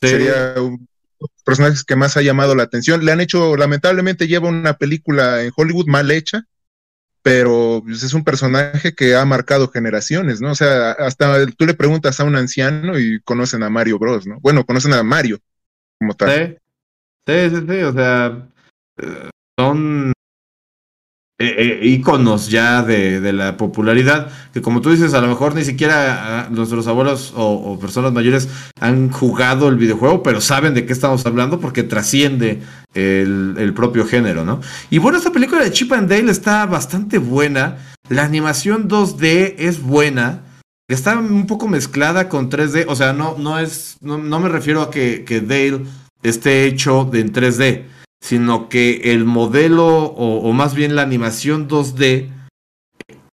Sería 0.00 0.54
un 0.56 0.88
personaje 1.44 1.76
que 1.86 1.96
más 1.96 2.16
ha 2.16 2.22
llamado 2.22 2.54
la 2.54 2.62
atención. 2.62 3.04
Le 3.04 3.12
han 3.12 3.20
hecho, 3.20 3.56
lamentablemente 3.56 4.28
lleva 4.28 4.48
una 4.48 4.74
película 4.74 5.42
en 5.42 5.52
Hollywood 5.54 5.86
mal 5.86 6.10
hecha, 6.10 6.44
pero 7.22 7.82
pues, 7.84 8.02
es 8.02 8.14
un 8.14 8.24
personaje 8.24 8.94
que 8.94 9.14
ha 9.14 9.24
marcado 9.24 9.68
generaciones, 9.68 10.40
¿no? 10.40 10.52
O 10.52 10.54
sea, 10.54 10.92
hasta 10.92 11.46
tú 11.48 11.66
le 11.66 11.74
preguntas 11.74 12.20
a 12.20 12.24
un 12.24 12.36
anciano 12.36 12.98
y 12.98 13.20
conocen 13.20 13.62
a 13.62 13.70
Mario 13.70 13.98
Bros, 13.98 14.26
¿no? 14.26 14.38
Bueno, 14.40 14.64
conocen 14.64 14.94
a 14.94 15.02
Mario 15.02 15.38
como 15.98 16.14
tal. 16.14 16.59
Sí, 17.30 17.50
sí, 17.50 17.62
sí, 17.68 17.82
o 17.82 17.92
sea, 17.92 18.48
eh, 19.00 19.30
son 19.56 20.12
eh, 21.38 21.80
íconos 21.84 22.48
ya 22.48 22.82
de, 22.82 23.32
la 23.32 23.56
popularidad, 23.56 24.32
que 24.52 24.60
como 24.60 24.80
tú 24.80 24.90
dices, 24.90 25.14
a 25.14 25.20
lo 25.20 25.28
mejor 25.28 25.54
ni 25.54 25.62
siquiera 25.62 26.40
ah, 26.40 26.48
nuestros 26.50 26.88
abuelos 26.88 27.32
o, 27.36 27.78
personas 27.78 28.12
mayores 28.12 28.48
han 28.80 29.10
jugado 29.10 29.68
el 29.68 29.76
videojuego, 29.76 30.24
pero 30.24 30.40
saben 30.40 30.74
de 30.74 30.86
qué 30.86 30.92
estamos 30.92 31.24
hablando 31.24 31.60
porque 31.60 31.84
trasciende 31.84 32.62
el, 32.94 33.72
propio 33.76 34.06
género, 34.06 34.44
¿no? 34.44 34.60
Y 34.90 34.98
bueno, 34.98 35.18
esta 35.18 35.30
película 35.30 35.62
de 35.62 35.70
Chip 35.70 35.92
and 35.92 36.10
Dale 36.10 36.32
está 36.32 36.66
bastante 36.66 37.18
buena, 37.18 37.78
la 38.08 38.24
animación 38.24 38.88
2D 38.88 39.54
es 39.56 39.80
buena, 39.80 40.40
está 40.88 41.16
un 41.16 41.46
poco 41.46 41.68
mezclada 41.68 42.28
con 42.28 42.50
3D, 42.50 42.86
o 42.88 42.96
sea, 42.96 43.12
no, 43.12 43.38
no 43.38 43.60
es, 43.60 43.98
no, 44.00 44.18
me 44.18 44.48
refiero 44.48 44.82
a 44.82 44.90
que, 44.90 45.24
que 45.24 45.40
Dale 45.40 45.84
esté 46.22 46.66
hecho 46.66 47.10
en 47.12 47.32
3D 47.32 47.84
sino 48.20 48.68
que 48.68 49.12
el 49.12 49.24
modelo 49.24 49.86
o, 49.88 50.52
más 50.52 50.74
bien 50.74 50.94
la 50.94 51.02
animación 51.02 51.68
2D 51.68 52.28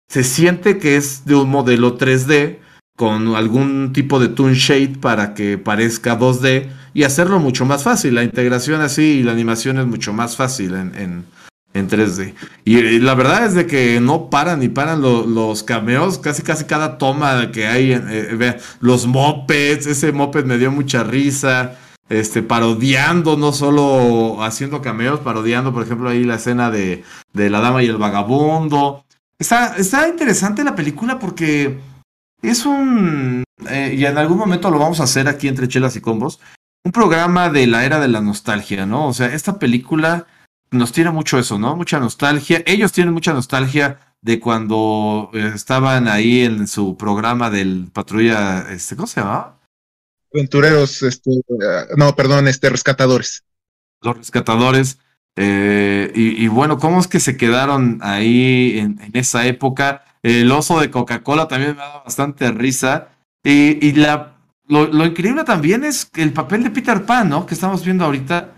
se 0.08 0.24
siente 0.24 0.77
que 0.77 0.96
es 0.96 1.25
de 1.25 1.36
un 1.36 1.50
modelo 1.50 1.98
3D 1.98 2.60
con 2.98 3.36
algún 3.36 3.91
tipo 3.94 4.20
de 4.20 4.29
tune 4.29 4.56
shade 4.56 4.96
para 5.00 5.34
que 5.34 5.58
parezca 5.58 6.17
2D 6.17 6.70
y 6.94 7.03
hacerlo 7.03 7.39
mucho 7.39 7.65
más 7.65 7.84
fácil. 7.84 8.15
La 8.15 8.24
integración 8.24 8.82
así 8.82 9.20
y 9.20 9.24
la 9.24 9.34
animación 9.34 9.77
es 9.77 9.86
mucho 9.86 10.13
más 10.13 10.36
fácil 10.36 10.74
en, 10.74 11.25
en, 11.74 11.89
3D. 11.89 12.34
Y, 12.65 12.98
la 13.00 13.13
verdad 13.13 13.46
es 13.46 13.53
de 13.53 13.67
que 13.67 14.00
no 14.00 14.32
paran 14.32 14.62
ni 14.62 14.70
paran 14.70 15.00
los 15.00 15.62
cameos, 15.62 16.17
casi 16.17 16.41
casi 16.41 16.63
cada 16.63 16.98
toma 16.98 17.51
que 17.51 17.67
hay, 17.67 17.91
eh, 17.91 18.58
los 18.79 19.06
mopeds, 19.06 19.86
ese 19.86 20.12
moped 20.12 20.46
me 20.46 20.58
dio 20.58 20.72
mucha 20.72 21.03
risa 21.03 21.77
este, 22.09 22.43
parodiando, 22.43 23.37
no 23.37 23.51
solo 23.51 24.43
haciendo 24.43 24.81
cameos, 24.81 25.19
parodiando, 25.19 25.73
por 25.73 25.83
ejemplo, 25.83 26.09
ahí 26.09 26.23
la 26.23 26.35
escena 26.35 26.71
de, 26.71 27.03
de 27.33 27.49
La 27.49 27.59
Dama 27.59 27.83
y 27.83 27.87
el 27.87 27.97
Vagabundo. 27.97 29.05
Está, 29.39 29.75
está 29.77 30.07
interesante 30.07 30.63
la 30.63 30.75
película 30.75 31.19
porque 31.19 31.79
es 32.41 32.65
un, 32.65 33.43
eh, 33.69 33.95
y 33.97 34.05
en 34.05 34.17
algún 34.17 34.37
momento 34.37 34.69
lo 34.71 34.79
vamos 34.79 34.99
a 34.99 35.03
hacer 35.03 35.27
aquí 35.27 35.47
entre 35.47 35.67
Chelas 35.67 35.95
y 35.95 36.01
Combos, 36.01 36.39
un 36.83 36.91
programa 36.91 37.49
de 37.49 37.67
la 37.67 37.85
era 37.85 37.99
de 37.99 38.07
la 38.07 38.21
nostalgia, 38.21 38.85
¿no? 38.85 39.07
O 39.07 39.13
sea, 39.13 39.27
esta 39.27 39.59
película 39.59 40.25
nos 40.71 40.91
tiene 40.91 41.11
mucho 41.11 41.37
eso, 41.37 41.59
¿no? 41.59 41.75
Mucha 41.75 41.99
nostalgia. 41.99 42.63
Ellos 42.65 42.91
tienen 42.91 43.13
mucha 43.13 43.33
nostalgia 43.33 43.99
de 44.21 44.39
cuando 44.39 45.29
eh, 45.33 45.51
estaban 45.53 46.07
ahí 46.07 46.41
en 46.41 46.67
su 46.67 46.97
programa 46.97 47.49
del 47.49 47.89
patrulla, 47.91 48.71
este, 48.71 48.95
¿cómo 48.95 49.07
se 49.07 49.21
llama? 49.21 49.56
Aventureros, 50.38 51.01
este, 51.03 51.32
no, 51.96 52.15
perdón, 52.15 52.48
este, 52.48 52.70
rescatadores. 52.70 53.44
Los 54.01 54.17
rescatadores. 54.17 55.00
Eh, 55.36 56.12
y, 56.15 56.48
bueno, 56.48 56.77
¿cómo 56.77 57.00
es 57.00 57.08
que 57.08 57.20
se 57.20 57.38
quedaron 57.38 58.00
ahí 58.01 58.79
en, 58.79 59.00
esa 59.13 59.46
época? 59.46 60.03
El 60.24 60.51
oso 60.51 60.79
de 60.79 60.89
Coca-Cola 60.89 61.48
también 61.48 61.72
me 61.72 61.77
da 61.77 62.03
bastante 62.03 62.51
risa. 62.51 63.10
Y, 63.44 63.91
la, 63.94 64.36
lo, 64.67 65.06
increíble 65.06 65.44
también 65.44 65.84
es 65.84 66.10
el 66.15 66.34
papel 66.34 66.63
de 66.63 66.72
Peter 66.72 67.06
Pan, 67.06 67.29
¿no? 67.29 67.46
Que 67.46 67.53
estamos 67.53 67.84
viendo 67.84 68.06
ahorita. 68.06 68.53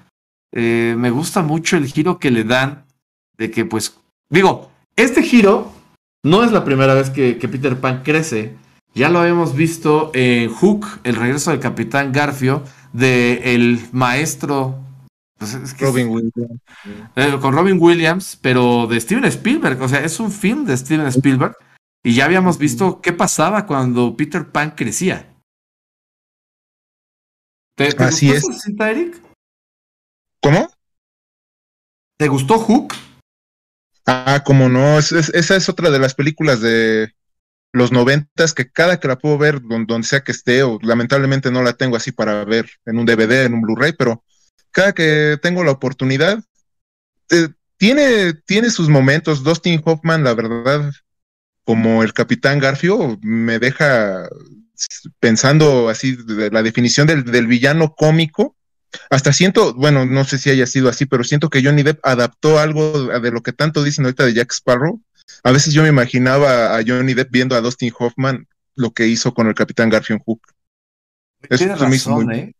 Eh, 0.51 0.95
me 0.97 1.11
gusta 1.11 1.41
mucho 1.41 1.77
el 1.77 1.85
giro 1.85 2.19
que 2.19 2.31
le 2.31 2.43
dan. 2.43 2.85
De 3.37 3.51
que, 3.51 3.65
pues, 3.65 3.97
digo, 4.29 4.71
este 4.95 5.23
giro 5.23 5.71
no 6.23 6.43
es 6.43 6.51
la 6.51 6.65
primera 6.65 6.93
vez 6.93 7.09
que 7.09 7.35
Peter 7.35 7.79
Pan 7.79 8.03
crece. 8.03 8.55
Ya 8.99 9.07
lo 9.09 9.19
habíamos 9.19 9.55
visto 9.55 10.11
en 10.13 10.53
Hook, 10.53 10.85
el 11.05 11.15
regreso 11.15 11.51
del 11.51 11.61
Capitán 11.61 12.11
Garfio, 12.11 12.65
de 12.91 13.55
el 13.55 13.79
maestro. 13.93 14.77
Pues, 15.37 15.79
Robin 15.79 16.09
Williams. 16.09 16.61
Eh, 17.15 17.37
con 17.39 17.55
Robin 17.55 17.77
Williams, 17.79 18.37
pero 18.41 18.87
de 18.87 18.99
Steven 18.99 19.23
Spielberg. 19.23 19.81
O 19.81 19.87
sea, 19.87 20.03
es 20.03 20.19
un 20.19 20.33
film 20.33 20.65
de 20.65 20.75
Steven 20.75 21.07
Spielberg. 21.07 21.55
Y 22.03 22.13
ya 22.13 22.25
habíamos 22.25 22.57
visto 22.57 22.99
qué 22.99 23.13
pasaba 23.13 23.65
cuando 23.65 24.17
Peter 24.17 24.51
Pan 24.51 24.71
crecía. 24.71 25.33
¿Te, 27.77 27.95
Así 27.99 28.31
es. 28.31 28.43
Eric? 28.81 29.21
¿Cómo? 30.41 30.69
¿Te 32.17 32.27
gustó 32.27 32.59
Hook? 32.59 32.95
Ah, 34.05 34.43
como 34.45 34.67
no. 34.67 34.99
esa 34.99 35.55
es 35.55 35.69
otra 35.69 35.89
de 35.89 35.99
las 35.99 36.15
películas 36.15 36.59
de, 36.59 37.13
los 37.71 37.91
noventas, 37.91 38.53
que 38.53 38.71
cada 38.71 38.99
que 38.99 39.07
la 39.07 39.17
puedo 39.17 39.37
ver 39.37 39.61
donde, 39.61 40.03
sea 40.03 40.21
que 40.21 40.31
esté, 40.31 40.63
o 40.63 40.79
lamentablemente 40.81 41.51
no 41.51 41.61
la 41.61 41.73
tengo 41.73 41.95
así 41.95 42.11
para 42.11 42.43
ver 42.45 42.69
en 42.85 42.97
un 42.97 43.05
DVD, 43.05 43.45
en 43.45 43.53
un 43.53 43.61
Blu-ray, 43.61 43.93
pero 43.93 44.23
cada 44.71 44.93
que 44.93 45.37
tengo 45.41 45.63
la 45.63 45.71
oportunidad, 45.71 46.43
eh, 47.31 47.49
tiene, 47.77 48.33
tiene 48.33 48.69
sus 48.71 48.89
momentos. 48.89 49.43
Dustin 49.43 49.81
Hoffman, 49.83 50.23
la 50.23 50.33
verdad, 50.33 50.91
como 51.63 52.03
el 52.03 52.13
Capitán 52.13 52.59
Garfio, 52.59 53.17
me 53.21 53.59
deja 53.59 54.27
pensando 55.19 55.89
así 55.89 56.15
de 56.15 56.49
la 56.51 56.63
definición 56.63 57.07
del, 57.07 57.23
del 57.23 57.47
villano 57.47 57.93
cómico. 57.95 58.55
Hasta 59.09 59.33
siento, 59.33 59.75
bueno, 59.75 60.05
no 60.05 60.23
sé 60.23 60.39
si 60.39 60.49
haya 60.49 60.65
sido 60.65 60.89
así, 60.89 61.05
pero 61.05 61.23
siento 61.23 61.49
que 61.49 61.63
Johnny 61.63 61.83
Depp 61.83 61.99
adaptó 62.03 62.59
algo 62.59 63.19
de 63.19 63.31
lo 63.31 63.43
que 63.43 63.53
tanto 63.53 63.83
dicen 63.83 64.05
ahorita 64.05 64.25
de 64.25 64.33
Jack 64.33 64.51
Sparrow 64.51 65.01
a 65.43 65.51
veces 65.51 65.73
yo 65.73 65.83
me 65.83 65.89
imaginaba 65.89 66.77
a 66.77 66.83
Johnny 66.85 67.13
Depp 67.13 67.31
viendo 67.31 67.55
a 67.55 67.61
Dustin 67.61 67.93
Hoffman 67.97 68.47
lo 68.75 68.91
que 68.91 69.07
hizo 69.07 69.33
con 69.33 69.47
el 69.47 69.55
Capitán 69.55 69.89
Garfield 69.89 70.21
Hook. 70.25 70.41
Tienes 71.57 71.79
razón, 71.79 72.31
¿eh? 72.33 72.53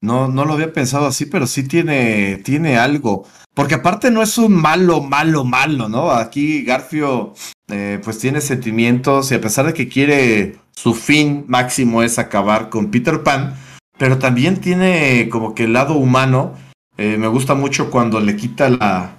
No, 0.00 0.28
no 0.28 0.44
lo 0.44 0.52
había 0.52 0.72
pensado 0.72 1.06
así, 1.06 1.24
pero 1.24 1.46
sí 1.46 1.66
tiene, 1.66 2.36
tiene 2.44 2.76
algo. 2.76 3.26
Porque 3.54 3.76
aparte 3.76 4.10
no 4.10 4.22
es 4.22 4.36
un 4.36 4.54
malo, 4.54 5.00
malo, 5.00 5.44
malo, 5.44 5.88
¿no? 5.88 6.10
Aquí 6.10 6.62
Garfio 6.62 7.32
eh, 7.68 7.98
pues 8.04 8.18
tiene 8.18 8.42
sentimientos 8.42 9.32
y 9.32 9.36
a 9.36 9.40
pesar 9.40 9.66
de 9.66 9.72
que 9.72 9.88
quiere, 9.88 10.58
su 10.72 10.94
fin 10.94 11.44
máximo 11.48 12.02
es 12.02 12.18
acabar 12.18 12.68
con 12.68 12.90
Peter 12.90 13.22
Pan, 13.22 13.56
pero 13.96 14.18
también 14.18 14.60
tiene 14.60 15.28
como 15.30 15.54
que 15.54 15.64
el 15.64 15.72
lado 15.72 15.94
humano. 15.94 16.54
Eh, 16.98 17.16
me 17.16 17.28
gusta 17.28 17.54
mucho 17.54 17.90
cuando 17.90 18.20
le 18.20 18.36
quita 18.36 18.68
la, 18.68 19.16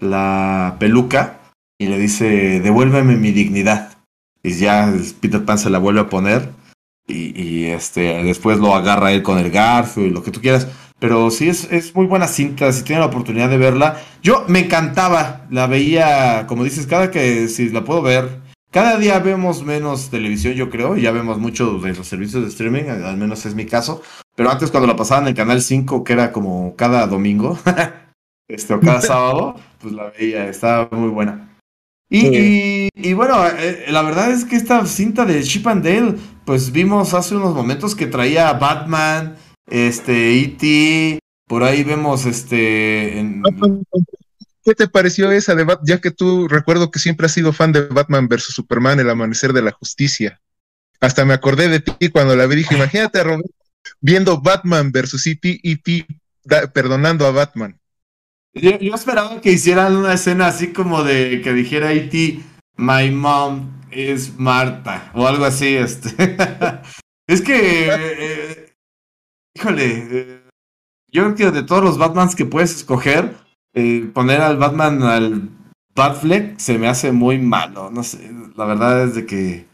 la 0.00 0.76
peluca 0.78 1.45
y 1.78 1.86
le 1.86 1.98
dice, 1.98 2.60
devuélveme 2.60 3.16
mi 3.16 3.32
dignidad. 3.32 3.98
Y 4.42 4.52
ya 4.54 4.92
Peter 5.20 5.44
Pan 5.44 5.58
se 5.58 5.70
la 5.70 5.78
vuelve 5.78 6.00
a 6.00 6.08
poner 6.08 6.50
y, 7.08 7.64
este, 7.64 8.22
después 8.24 8.58
lo 8.58 8.74
agarra 8.74 9.12
él 9.12 9.22
con 9.22 9.38
el 9.38 9.50
garfio 9.50 10.06
y 10.06 10.10
lo 10.10 10.22
que 10.22 10.30
tú 10.30 10.40
quieras. 10.40 10.68
Pero 10.98 11.30
sí 11.30 11.48
es, 11.48 11.70
es 11.70 11.94
muy 11.94 12.06
buena 12.06 12.26
cinta, 12.26 12.72
si 12.72 12.82
tiene 12.82 13.00
la 13.00 13.06
oportunidad 13.06 13.50
de 13.50 13.58
verla. 13.58 14.00
Yo 14.22 14.44
me 14.48 14.60
encantaba, 14.60 15.46
la 15.50 15.66
veía, 15.66 16.46
como 16.46 16.64
dices, 16.64 16.86
cada 16.86 17.10
que 17.10 17.48
si 17.48 17.68
la 17.68 17.84
puedo 17.84 18.02
ver. 18.02 18.40
Cada 18.70 18.98
día 18.98 19.18
vemos 19.20 19.62
menos 19.62 20.10
televisión, 20.10 20.54
yo 20.54 20.68
creo, 20.70 20.96
ya 20.96 21.10
vemos 21.10 21.38
mucho 21.38 21.78
de 21.78 21.94
los 21.94 22.06
servicios 22.06 22.42
de 22.42 22.48
streaming, 22.48 22.84
al 22.84 23.16
menos 23.16 23.46
es 23.46 23.54
mi 23.54 23.66
caso. 23.66 24.02
Pero 24.34 24.50
antes 24.50 24.70
cuando 24.70 24.86
la 24.86 24.96
pasaban 24.96 25.24
en 25.24 25.28
el 25.28 25.34
Canal 25.34 25.62
5, 25.62 26.04
que 26.04 26.12
era 26.12 26.32
como 26.32 26.74
cada 26.76 27.06
domingo, 27.06 27.58
este, 28.48 28.74
o 28.74 28.80
cada 28.80 29.00
sábado, 29.02 29.54
pues 29.80 29.94
la 29.94 30.10
veía, 30.10 30.48
estaba 30.48 30.88
muy 30.90 31.10
buena. 31.10 31.55
Y, 32.08 32.88
y, 32.94 33.12
bueno, 33.14 33.46
eh, 33.48 33.86
la 33.88 34.02
verdad 34.02 34.30
es 34.30 34.44
que 34.44 34.56
esta 34.56 34.86
cinta 34.86 35.24
de 35.24 35.42
Chip 35.42 35.66
and 35.66 35.84
Dale, 35.84 36.14
pues 36.44 36.70
vimos 36.70 37.14
hace 37.14 37.34
unos 37.34 37.54
momentos 37.54 37.96
que 37.96 38.06
traía 38.06 38.52
Batman, 38.52 39.36
este, 39.66 40.40
E.T., 40.40 41.18
por 41.48 41.62
ahí 41.62 41.84
vemos 41.84 42.24
este... 42.24 43.24
¿Qué 44.64 44.74
te 44.74 44.88
pareció 44.88 45.30
esa 45.30 45.54
de 45.54 45.64
Batman? 45.64 45.86
Ya 45.86 46.00
que 46.00 46.10
tú 46.10 46.48
recuerdo 46.48 46.90
que 46.90 46.98
siempre 46.98 47.26
has 47.26 47.32
sido 47.32 47.52
fan 47.52 47.72
de 47.72 47.82
Batman 47.82 48.28
vs. 48.28 48.54
Superman, 48.54 48.98
El 48.98 49.10
Amanecer 49.10 49.52
de 49.52 49.62
la 49.62 49.72
Justicia. 49.72 50.40
Hasta 51.00 51.24
me 51.24 51.34
acordé 51.34 51.68
de 51.68 51.80
ti 51.80 52.08
cuando 52.08 52.34
la 52.34 52.46
vi, 52.46 52.56
dije, 52.56 52.74
imagínate 52.74 53.20
a 53.20 53.24
Roberto 53.24 53.50
viendo 54.00 54.40
Batman 54.40 54.90
vs. 54.92 55.26
E.T., 55.26 55.60
E.T. 55.62 56.06
perdonando 56.72 57.26
a 57.26 57.30
Batman. 57.30 57.78
Yo, 58.56 58.94
esperaba 58.94 59.40
que 59.42 59.52
hicieran 59.52 59.96
una 59.96 60.14
escena 60.14 60.46
así 60.46 60.72
como 60.72 61.04
de 61.04 61.42
que 61.42 61.52
dijera 61.52 61.92
E.T., 61.92 62.40
My 62.78 63.10
mom 63.10 63.70
is 63.90 64.38
Marta, 64.38 65.10
o 65.14 65.26
algo 65.26 65.44
así, 65.44 65.76
este. 65.76 66.10
es 67.26 67.42
que, 67.42 67.88
eh, 67.90 68.72
híjole, 69.54 70.08
eh, 70.10 70.42
yo 71.10 71.34
creo 71.34 71.52
de 71.52 71.64
todos 71.64 71.84
los 71.84 71.98
Batmans 71.98 72.34
que 72.34 72.46
puedes 72.46 72.76
escoger, 72.76 73.36
eh, 73.74 74.10
poner 74.12 74.40
al 74.40 74.56
Batman 74.56 75.02
al 75.02 75.50
Batfleck 75.94 76.58
se 76.58 76.78
me 76.78 76.88
hace 76.88 77.12
muy 77.12 77.38
malo, 77.38 77.90
no 77.90 78.02
sé, 78.02 78.30
la 78.56 78.64
verdad 78.64 79.04
es 79.04 79.14
de 79.14 79.26
que 79.26 79.66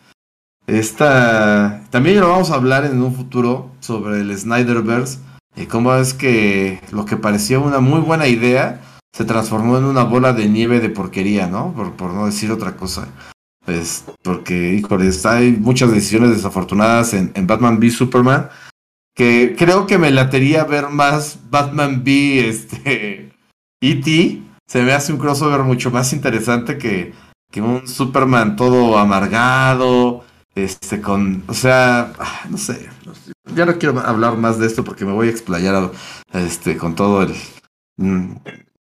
esta, 0.67 1.85
también 1.91 2.21
lo 2.21 2.29
vamos 2.29 2.51
a 2.51 2.57
hablar 2.57 2.85
en 2.85 3.03
un 3.03 3.15
futuro 3.15 3.71
sobre 3.81 4.21
el 4.21 4.37
Snyderverse 4.37 5.19
y 5.57 5.67
cómo 5.67 5.95
es 5.95 6.15
que 6.15 6.81
lo 6.93 7.05
que 7.05 7.17
parecía 7.17 7.59
una 7.59 7.81
muy 7.81 8.01
buena 8.01 8.27
idea 8.27 8.81
se 9.13 9.25
transformó 9.25 9.77
en 9.77 9.85
una 9.85 10.05
bola 10.05 10.33
de 10.33 10.49
nieve 10.49 10.81
de 10.81 10.89
porquería, 10.89 11.47
¿no? 11.47 11.73
Por, 11.75 11.93
por 11.93 12.13
no 12.13 12.27
decir 12.27 12.51
otra 12.51 12.77
cosa. 12.77 13.09
Pues, 13.65 14.05
porque, 14.23 14.75
híjole, 14.75 15.11
hay 15.25 15.53
muchas 15.53 15.93
decisiones 15.93 16.31
desafortunadas 16.31 17.15
en, 17.15 17.31
en 17.35 17.47
Batman 17.47 17.79
v 17.79 17.91
Superman 17.91 18.49
que 19.15 19.55
creo 19.59 19.87
que 19.87 19.99
me 19.99 20.11
latería 20.11 20.65
ver 20.65 20.89
más 20.89 21.39
Batman 21.51 22.03
v 22.05 22.49
este, 22.49 23.33
E.T. 23.83 24.43
Se 24.67 24.83
me 24.83 24.93
hace 24.93 25.13
un 25.13 25.19
crossover 25.19 25.63
mucho 25.63 25.91
más 25.91 26.13
interesante 26.13 26.79
que, 26.79 27.13
que 27.51 27.61
un 27.61 27.87
Superman 27.87 28.57
todo 28.57 28.97
amargado, 28.97 30.25
este, 30.55 31.01
con, 31.01 31.45
o 31.47 31.55
sea, 31.55 32.13
ah, 32.19 32.43
no 32.51 32.59
sé, 32.59 32.89
ya 33.55 33.67
no 33.67 33.79
quiero 33.79 33.99
hablar 34.01 34.37
más 34.37 34.59
de 34.59 34.67
esto 34.67 34.85
porque 34.85 35.05
me 35.05 35.13
voy 35.13 35.29
a 35.29 35.31
explayar, 35.31 35.91
este, 36.33 36.77
con 36.77 36.95
todo 36.95 37.23
el 37.23 37.35
mm, 37.97 38.37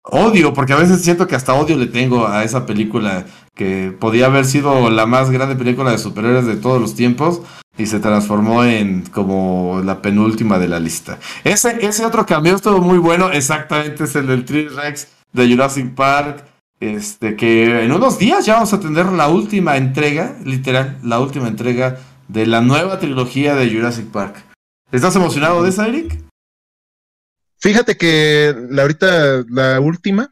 odio, 0.02 0.52
porque 0.52 0.74
a 0.74 0.76
veces 0.76 1.02
siento 1.02 1.26
que 1.26 1.34
hasta 1.34 1.54
odio 1.54 1.76
le 1.76 1.86
tengo 1.86 2.26
a 2.26 2.44
esa 2.44 2.66
película 2.66 3.24
que 3.54 3.94
podía 3.98 4.26
haber 4.26 4.44
sido 4.44 4.90
la 4.90 5.06
más 5.06 5.30
grande 5.30 5.56
película 5.56 5.90
de 5.90 5.98
superhéroes 5.98 6.46
de 6.46 6.56
todos 6.56 6.80
los 6.80 6.94
tiempos 6.94 7.40
y 7.76 7.86
se 7.86 8.00
transformó 8.00 8.64
en 8.64 9.02
como 9.06 9.80
la 9.84 10.02
penúltima 10.02 10.58
de 10.58 10.68
la 10.68 10.78
lista. 10.78 11.18
Ese, 11.42 11.84
ese 11.84 12.04
otro 12.04 12.26
cambio 12.26 12.54
estuvo 12.54 12.80
muy 12.80 12.98
bueno, 12.98 13.30
exactamente 13.30 14.04
es 14.04 14.14
el 14.14 14.26
del 14.26 14.44
T-Rex 14.44 15.08
de 15.32 15.48
Jurassic 15.48 15.94
Park 15.94 16.44
este, 16.84 17.36
que 17.36 17.84
en 17.84 17.92
unos 17.92 18.18
días 18.18 18.46
ya 18.46 18.54
vamos 18.54 18.72
a 18.72 18.80
tener 18.80 19.06
la 19.06 19.28
última 19.28 19.76
entrega, 19.76 20.36
literal, 20.44 20.98
la 21.02 21.20
última 21.20 21.48
entrega 21.48 21.98
de 22.28 22.46
la 22.46 22.60
nueva 22.60 22.98
trilogía 22.98 23.54
de 23.54 23.70
Jurassic 23.70 24.06
Park. 24.06 24.36
¿Estás 24.92 25.16
emocionado 25.16 25.62
de 25.62 25.70
esa, 25.70 25.88
Eric? 25.88 26.22
Fíjate 27.58 27.96
que 27.96 28.54
ahorita 28.78 29.44
la 29.48 29.80
última, 29.80 30.30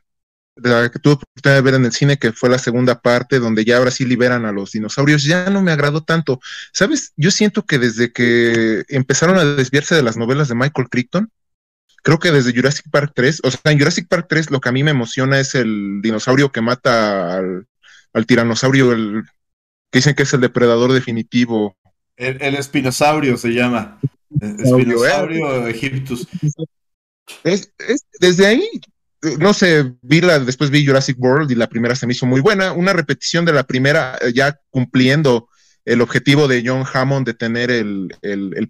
la 0.56 0.90
que 0.90 0.98
tuve 0.98 1.14
oportunidad 1.14 1.56
de 1.56 1.62
ver 1.62 1.74
en 1.74 1.84
el 1.86 1.92
cine, 1.92 2.18
que 2.18 2.32
fue 2.32 2.50
la 2.50 2.58
segunda 2.58 3.00
parte, 3.00 3.38
donde 3.38 3.64
ya 3.64 3.78
ahora 3.78 3.90
sí 3.90 4.04
liberan 4.04 4.44
a 4.44 4.52
los 4.52 4.72
dinosaurios, 4.72 5.24
ya 5.24 5.48
no 5.48 5.62
me 5.62 5.72
agradó 5.72 6.02
tanto. 6.02 6.40
¿Sabes? 6.72 7.12
Yo 7.16 7.30
siento 7.30 7.64
que 7.64 7.78
desde 7.78 8.12
que 8.12 8.84
empezaron 8.88 9.38
a 9.38 9.44
desviarse 9.44 9.94
de 9.94 10.02
las 10.02 10.16
novelas 10.16 10.48
de 10.48 10.54
Michael 10.54 10.88
Crichton, 10.90 11.30
creo 12.02 12.18
que 12.18 12.30
desde 12.30 12.52
Jurassic 12.52 12.86
Park 12.90 13.12
3, 13.14 13.40
o 13.44 13.50
sea, 13.50 13.72
en 13.72 13.78
Jurassic 13.78 14.08
Park 14.08 14.26
3 14.28 14.50
lo 14.50 14.60
que 14.60 14.68
a 14.68 14.72
mí 14.72 14.82
me 14.82 14.90
emociona 14.90 15.40
es 15.40 15.54
el 15.54 16.00
dinosaurio 16.02 16.52
que 16.52 16.60
mata 16.60 17.38
al, 17.38 18.26
tiranosaurio, 18.26 18.92
el, 18.92 19.22
que 19.90 19.98
dicen 19.98 20.14
que 20.14 20.24
es 20.24 20.32
el 20.34 20.40
depredador 20.40 20.92
definitivo. 20.92 21.76
El, 22.16 22.54
espinosaurio 22.54 23.36
se 23.36 23.50
llama. 23.50 23.98
Espinosaurio 24.40 25.66
Egiptus. 25.68 26.26
Es, 27.44 27.72
desde 28.20 28.46
ahí, 28.46 28.68
no 29.38 29.54
sé, 29.54 29.92
vi 30.02 30.20
la, 30.20 30.40
después 30.40 30.70
vi 30.70 30.84
Jurassic 30.84 31.16
World 31.18 31.50
y 31.50 31.54
la 31.54 31.68
primera 31.68 31.94
se 31.94 32.06
me 32.06 32.12
hizo 32.12 32.26
muy 32.26 32.40
buena. 32.40 32.72
Una 32.72 32.92
repetición 32.92 33.44
de 33.44 33.52
la 33.52 33.64
primera, 33.64 34.18
eh, 34.20 34.32
ya 34.34 34.58
cumpliendo 34.70 35.48
el 35.84 36.00
objetivo 36.00 36.46
de 36.48 36.62
John 36.64 36.84
Hammond 36.92 37.26
de 37.26 37.34
tener 37.34 37.70
el, 37.70 38.10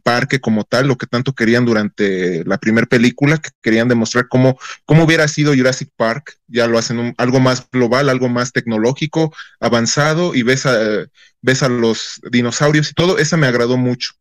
parque 0.03 0.41
como 0.41 0.65
tal, 0.65 0.89
lo 0.89 0.97
que 0.97 1.07
tanto 1.07 1.35
querían 1.35 1.65
durante 1.65 2.45
la 2.45 2.59
primera 2.59 2.87
película, 2.87 3.39
que 3.39 3.51
querían 3.61 3.89
demostrar 3.89 4.29
cómo, 4.29 4.59
cómo 4.85 5.05
hubiera 5.05 5.29
sido 5.29 5.55
Jurassic 5.55 5.91
Park, 5.97 6.39
ya 6.49 6.67
lo 6.67 6.79
hacen 6.79 7.15
algo 7.19 7.41
más 7.41 7.69
global, 7.71 8.09
algo 8.09 8.29
más 8.29 8.53
tecnológico, 8.53 9.35
avanzado, 9.61 10.35
y 10.35 10.43
ves 10.43 10.67
a, 10.67 11.07
ves 11.43 11.63
a 11.63 11.69
los 11.69 12.21
dinosaurios 12.31 12.91
y 12.91 12.95
todo, 12.95 13.19
esa 13.19 13.37
me 13.37 13.47
agradó 13.47 13.77
mucho. 13.77 14.13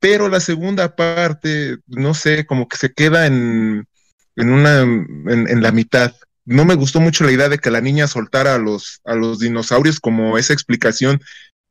Pero 0.00 0.28
la 0.28 0.40
segunda 0.40 0.94
parte, 0.94 1.78
no 1.86 2.14
sé, 2.14 2.46
como 2.46 2.68
que 2.68 2.76
se 2.76 2.92
queda 2.92 3.26
en, 3.26 3.86
en 4.36 4.50
una, 4.50 4.82
en, 4.82 5.62
la 5.62 5.72
mitad, 5.72 6.14
no 6.44 6.64
me 6.64 6.76
gustó 6.76 7.00
mucho 7.00 7.24
la 7.24 7.32
idea 7.32 7.48
de 7.48 7.58
que 7.58 7.72
la 7.72 7.80
niña 7.80 8.06
soltara 8.06 8.54
a 8.54 8.58
los, 8.58 9.00
a 9.04 9.14
los 9.14 9.40
dinosaurios 9.40 9.98
como 9.98 10.38
esa 10.38 10.52
explicación 10.52 11.20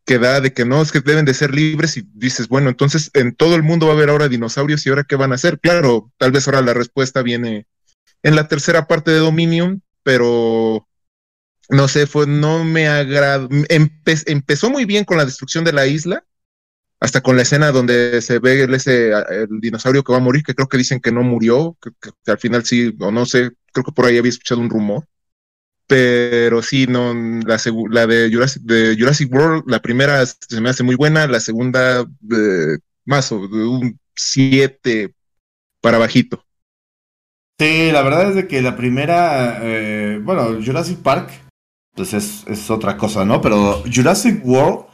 que 0.07 0.19
da 0.19 0.39
de 0.39 0.53
que 0.53 0.63
no, 0.63 0.81
es 0.81 0.93
que 0.93 1.01
deben 1.01 1.25
de 1.25 1.33
ser 1.33 1.53
libres 1.53 1.97
y 1.97 2.07
dices, 2.13 2.47
bueno, 2.47 2.69
entonces 2.69 3.11
en 3.13 3.35
todo 3.35 3.55
el 3.55 3.61
mundo 3.61 3.87
va 3.87 3.91
a 3.91 3.95
haber 3.97 4.09
ahora 4.09 4.29
dinosaurios 4.29 4.85
y 4.85 4.89
ahora 4.89 5.03
qué 5.03 5.17
van 5.17 5.33
a 5.33 5.35
hacer. 5.35 5.59
Claro, 5.59 6.13
tal 6.17 6.31
vez 6.31 6.47
ahora 6.47 6.61
la 6.61 6.73
respuesta 6.73 7.21
viene 7.21 7.67
en 8.23 8.35
la 8.37 8.47
tercera 8.47 8.87
parte 8.87 9.11
de 9.11 9.17
Dominion, 9.17 9.83
pero 10.03 10.87
no 11.69 11.89
sé, 11.89 12.07
fue, 12.07 12.25
no 12.25 12.63
me 12.63 12.87
agradó. 12.87 13.49
empezó 13.67 14.69
muy 14.69 14.85
bien 14.85 15.03
con 15.03 15.17
la 15.17 15.25
destrucción 15.25 15.65
de 15.65 15.73
la 15.73 15.87
isla, 15.87 16.23
hasta 17.01 17.19
con 17.19 17.35
la 17.35 17.41
escena 17.41 17.73
donde 17.73 18.21
se 18.21 18.39
ve 18.39 18.63
el, 18.63 18.73
ese, 18.75 19.11
el 19.11 19.59
dinosaurio 19.59 20.05
que 20.05 20.13
va 20.13 20.19
a 20.19 20.21
morir, 20.21 20.41
que 20.41 20.55
creo 20.55 20.69
que 20.69 20.77
dicen 20.77 21.01
que 21.01 21.11
no 21.11 21.21
murió, 21.21 21.77
que 21.81 21.91
al 22.31 22.39
final 22.39 22.63
sí, 22.63 22.95
o 22.97 23.11
no 23.11 23.25
sé, 23.25 23.51
creo 23.73 23.83
que 23.83 23.91
por 23.91 24.05
ahí 24.05 24.17
había 24.17 24.29
escuchado 24.29 24.61
un 24.61 24.69
rumor 24.69 25.05
pero 25.87 26.61
sí, 26.61 26.85
no, 26.87 27.13
la, 27.13 27.59
la 27.89 28.07
de, 28.07 28.29
Jurassic, 28.31 29.33
World, 29.33 29.63
la 29.67 29.81
primera 29.81 30.25
se 30.25 30.61
me 30.61 30.69
hace 30.69 30.83
muy 30.83 30.95
buena, 30.95 31.27
la 31.27 31.39
segunda 31.39 32.05
más 33.05 33.31
o 33.31 33.39
un 33.39 33.97
7 34.15 35.13
para 35.81 35.97
bajito. 35.97 36.43
Sí, 37.59 37.89
la 37.91 38.03
verdad 38.03 38.29
es 38.29 38.35
de 38.35 38.47
que 38.47 38.61
la 38.61 38.75
primera, 38.75 39.59
eh, 39.63 40.19
bueno, 40.21 40.61
Jurassic 40.63 40.99
Park, 40.99 41.31
pues 41.95 42.13
es, 42.13 42.43
es, 42.45 42.69
otra 42.69 42.97
cosa, 42.97 43.25
¿no? 43.25 43.41
Pero 43.41 43.83
Jurassic 43.91 44.45
World, 44.45 44.85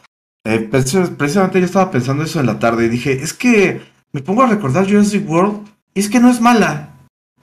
eh, 0.46 0.60
precisamente 0.60 1.60
yo 1.60 1.66
estaba 1.66 1.92
pensando 1.92 2.24
eso 2.24 2.40
en 2.40 2.46
la 2.46 2.60
tarde 2.60 2.86
y 2.86 2.90
dije, 2.90 3.12
es 3.12 3.34
que 3.34 3.82
me 4.14 4.22
pongo 4.22 4.44
a 4.44 4.48
recordar 4.48 4.86
Jurassic 4.86 5.28
World 5.30 5.68
y 5.94 6.00
es 6.00 6.10
que 6.10 6.22
no 6.22 6.30
es 6.30 6.40
mala. 6.40 6.93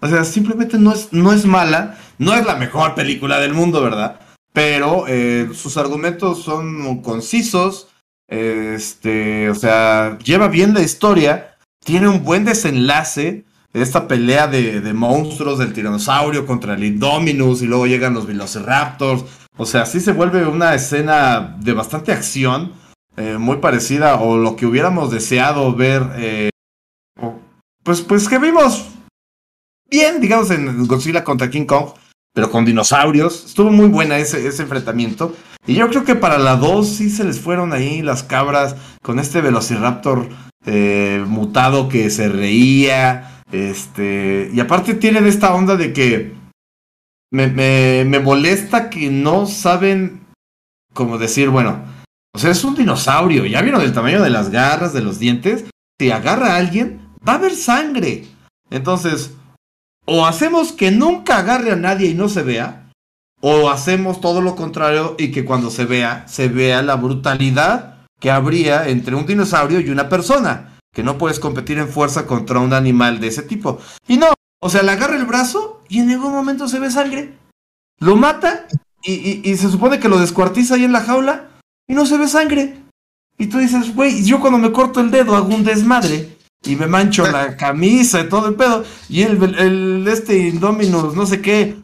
O 0.00 0.08
sea, 0.08 0.24
simplemente 0.24 0.78
no 0.78 0.92
es, 0.92 1.12
no 1.12 1.32
es 1.32 1.44
mala, 1.44 1.98
no 2.18 2.34
es 2.34 2.46
la 2.46 2.56
mejor 2.56 2.94
película 2.94 3.38
del 3.38 3.52
mundo, 3.52 3.82
¿verdad? 3.82 4.20
Pero 4.52 5.04
eh, 5.06 5.50
sus 5.54 5.76
argumentos 5.76 6.42
son 6.42 7.02
concisos, 7.02 7.88
este, 8.28 9.50
o 9.50 9.54
sea, 9.54 10.18
lleva 10.18 10.48
bien 10.48 10.74
la 10.74 10.82
historia, 10.82 11.56
tiene 11.84 12.08
un 12.08 12.24
buen 12.24 12.44
desenlace, 12.44 13.44
esta 13.72 14.08
pelea 14.08 14.48
de, 14.48 14.80
de 14.80 14.92
monstruos 14.92 15.58
del 15.58 15.72
tiranosaurio 15.72 16.46
contra 16.46 16.74
el 16.74 16.82
Indominus 16.82 17.62
y 17.62 17.66
luego 17.66 17.86
llegan 17.86 18.14
los 18.14 18.26
Velociraptors, 18.26 19.24
o 19.56 19.66
sea, 19.66 19.84
sí 19.86 20.00
se 20.00 20.12
vuelve 20.12 20.46
una 20.46 20.74
escena 20.74 21.56
de 21.60 21.72
bastante 21.72 22.12
acción, 22.12 22.72
eh, 23.16 23.36
muy 23.38 23.58
parecida 23.58 24.16
o 24.16 24.38
lo 24.38 24.56
que 24.56 24.66
hubiéramos 24.66 25.10
deseado 25.10 25.74
ver, 25.74 26.02
eh, 26.16 26.50
pues, 27.82 28.00
pues 28.00 28.28
que 28.28 28.38
vimos 28.38 28.88
bien, 29.90 30.20
digamos, 30.20 30.50
en 30.50 30.86
Godzilla 30.86 31.24
contra 31.24 31.50
King 31.50 31.66
Kong. 31.66 31.90
pero 32.32 32.50
con 32.50 32.64
dinosaurios. 32.64 33.46
Estuvo 33.46 33.70
muy 33.70 33.88
buena 33.88 34.18
ese, 34.18 34.46
ese 34.46 34.62
enfrentamiento. 34.62 35.34
Y 35.66 35.74
yo 35.74 35.88
creo 35.88 36.04
que 36.04 36.14
para 36.14 36.38
la 36.38 36.56
2 36.56 36.88
sí 36.88 37.10
se 37.10 37.24
les 37.24 37.40
fueron 37.40 37.72
ahí 37.72 38.02
las 38.02 38.22
cabras 38.22 38.76
con 39.02 39.18
este 39.18 39.40
Velociraptor 39.40 40.28
eh, 40.64 41.24
mutado 41.26 41.88
que 41.88 42.08
se 42.10 42.28
reía. 42.28 43.42
Este, 43.50 44.50
y 44.52 44.60
aparte 44.60 44.94
tiene 44.94 45.20
de 45.20 45.28
esta 45.28 45.54
onda 45.54 45.76
de 45.76 45.92
que 45.92 46.34
me, 47.32 47.48
me, 47.48 48.04
me 48.04 48.20
molesta 48.20 48.90
que 48.90 49.10
no 49.10 49.46
saben 49.46 50.20
como 50.94 51.18
decir, 51.18 51.48
bueno, 51.48 51.82
o 52.32 52.38
sea, 52.38 52.50
es 52.50 52.64
un 52.64 52.74
dinosaurio. 52.74 53.44
¿Ya 53.46 53.62
vieron 53.62 53.82
el 53.82 53.92
tamaño 53.92 54.22
de 54.22 54.30
las 54.30 54.50
garras, 54.50 54.92
de 54.92 55.02
los 55.02 55.18
dientes? 55.18 55.64
Si 55.98 56.10
agarra 56.10 56.54
a 56.54 56.56
alguien, 56.56 57.00
va 57.26 57.34
a 57.34 57.36
haber 57.36 57.54
sangre. 57.54 58.26
Entonces, 58.70 59.34
o 60.12 60.26
hacemos 60.26 60.72
que 60.72 60.90
nunca 60.90 61.38
agarre 61.38 61.70
a 61.70 61.76
nadie 61.76 62.08
y 62.08 62.14
no 62.14 62.28
se 62.28 62.42
vea, 62.42 62.90
o 63.40 63.70
hacemos 63.70 64.20
todo 64.20 64.40
lo 64.40 64.56
contrario 64.56 65.14
y 65.16 65.30
que 65.30 65.44
cuando 65.44 65.70
se 65.70 65.84
vea, 65.84 66.26
se 66.26 66.48
vea 66.48 66.82
la 66.82 66.96
brutalidad 66.96 67.98
que 68.18 68.32
habría 68.32 68.88
entre 68.88 69.14
un 69.14 69.24
dinosaurio 69.24 69.78
y 69.78 69.88
una 69.88 70.08
persona, 70.08 70.76
que 70.92 71.04
no 71.04 71.16
puedes 71.16 71.38
competir 71.38 71.78
en 71.78 71.88
fuerza 71.88 72.26
contra 72.26 72.58
un 72.58 72.72
animal 72.72 73.20
de 73.20 73.28
ese 73.28 73.42
tipo. 73.42 73.78
Y 74.08 74.16
no, 74.16 74.26
o 74.60 74.68
sea, 74.68 74.82
le 74.82 74.90
agarra 74.90 75.14
el 75.14 75.26
brazo 75.26 75.80
y 75.88 76.00
en 76.00 76.08
ningún 76.08 76.32
momento 76.32 76.66
se 76.66 76.80
ve 76.80 76.90
sangre. 76.90 77.38
Lo 78.00 78.16
mata 78.16 78.66
y, 79.04 79.56
se 79.56 79.70
supone 79.70 80.00
que 80.00 80.08
lo 80.08 80.18
descuartiza 80.18 80.74
ahí 80.74 80.84
en 80.84 80.92
la 80.92 81.02
jaula 81.02 81.50
y 81.86 81.94
no 81.94 82.04
se 82.04 82.18
ve 82.18 82.26
sangre. 82.26 82.82
Y 83.38 83.46
tú 83.46 83.58
dices, 83.58 83.94
güey, 83.94 84.24
yo 84.24 84.40
cuando 84.40 84.58
me 84.58 84.72
corto 84.72 84.98
el 84.98 85.12
dedo 85.12 85.36
hago 85.36 85.54
un 85.54 85.62
desmadre 85.62 86.36
y 86.64 86.76
me 86.76 86.86
mancho 86.86 87.30
la 87.30 87.56
camisa 87.58 88.20
y 88.20 88.28
todo 88.28 88.48
el 88.48 88.54
pedo. 88.54 88.84
Y 89.08 89.22
el, 89.22 89.42
el 89.58 90.08
este 90.08 90.36
Indominus, 90.48 91.14
no 91.14 91.26
sé 91.26 91.40
qué, 91.40 91.76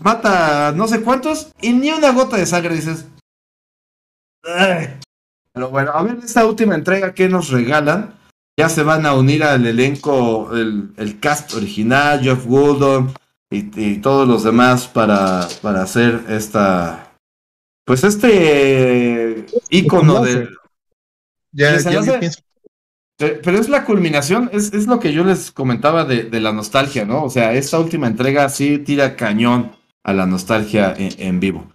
mata 0.00 0.72
no 0.72 0.88
sé 0.88 1.02
cuántos 1.02 1.52
y 1.60 1.72
ni 1.72 1.90
una 1.90 2.12
gota 2.12 2.36
de 2.36 2.46
sangre, 2.46 2.74
dices. 2.74 3.06
Pero 5.52 5.70
bueno, 5.70 5.90
a 5.92 6.02
ver 6.02 6.18
esta 6.22 6.46
última 6.46 6.74
entrega 6.74 7.14
que 7.14 7.28
nos 7.28 7.50
regalan. 7.50 8.14
Ya 8.58 8.70
se 8.70 8.82
van 8.82 9.04
a 9.04 9.12
unir 9.12 9.44
al 9.44 9.66
elenco, 9.66 10.54
el, 10.54 10.94
el 10.96 11.20
cast 11.20 11.52
original, 11.54 12.22
Jeff 12.22 12.46
Gouldon 12.46 13.12
y, 13.50 13.98
todos 13.98 14.26
los 14.26 14.44
demás 14.44 14.88
para, 14.88 15.46
para 15.62 15.82
hacer 15.82 16.24
esta. 16.28 17.12
Pues 17.84 18.02
este 18.02 19.46
icono 19.70 20.24
de. 20.24 20.48
Ya, 21.52 21.78
ya 21.78 22.18
pienso. 22.18 22.40
Pero 23.18 23.58
es 23.58 23.68
la 23.70 23.84
culminación, 23.84 24.50
es, 24.52 24.74
es 24.74 24.86
lo 24.86 25.00
que 25.00 25.12
yo 25.12 25.24
les 25.24 25.50
comentaba 25.50 26.04
de, 26.04 26.24
de, 26.24 26.40
la 26.40 26.52
nostalgia, 26.52 27.06
¿no? 27.06 27.24
O 27.24 27.30
sea, 27.30 27.54
esta 27.54 27.78
última 27.78 28.06
entrega 28.06 28.48
sí 28.50 28.78
tira 28.78 29.16
cañón 29.16 29.72
a 30.06 30.12
la 30.12 30.24
nostalgia 30.24 30.94
en, 30.96 31.40
vivo. 31.40 31.66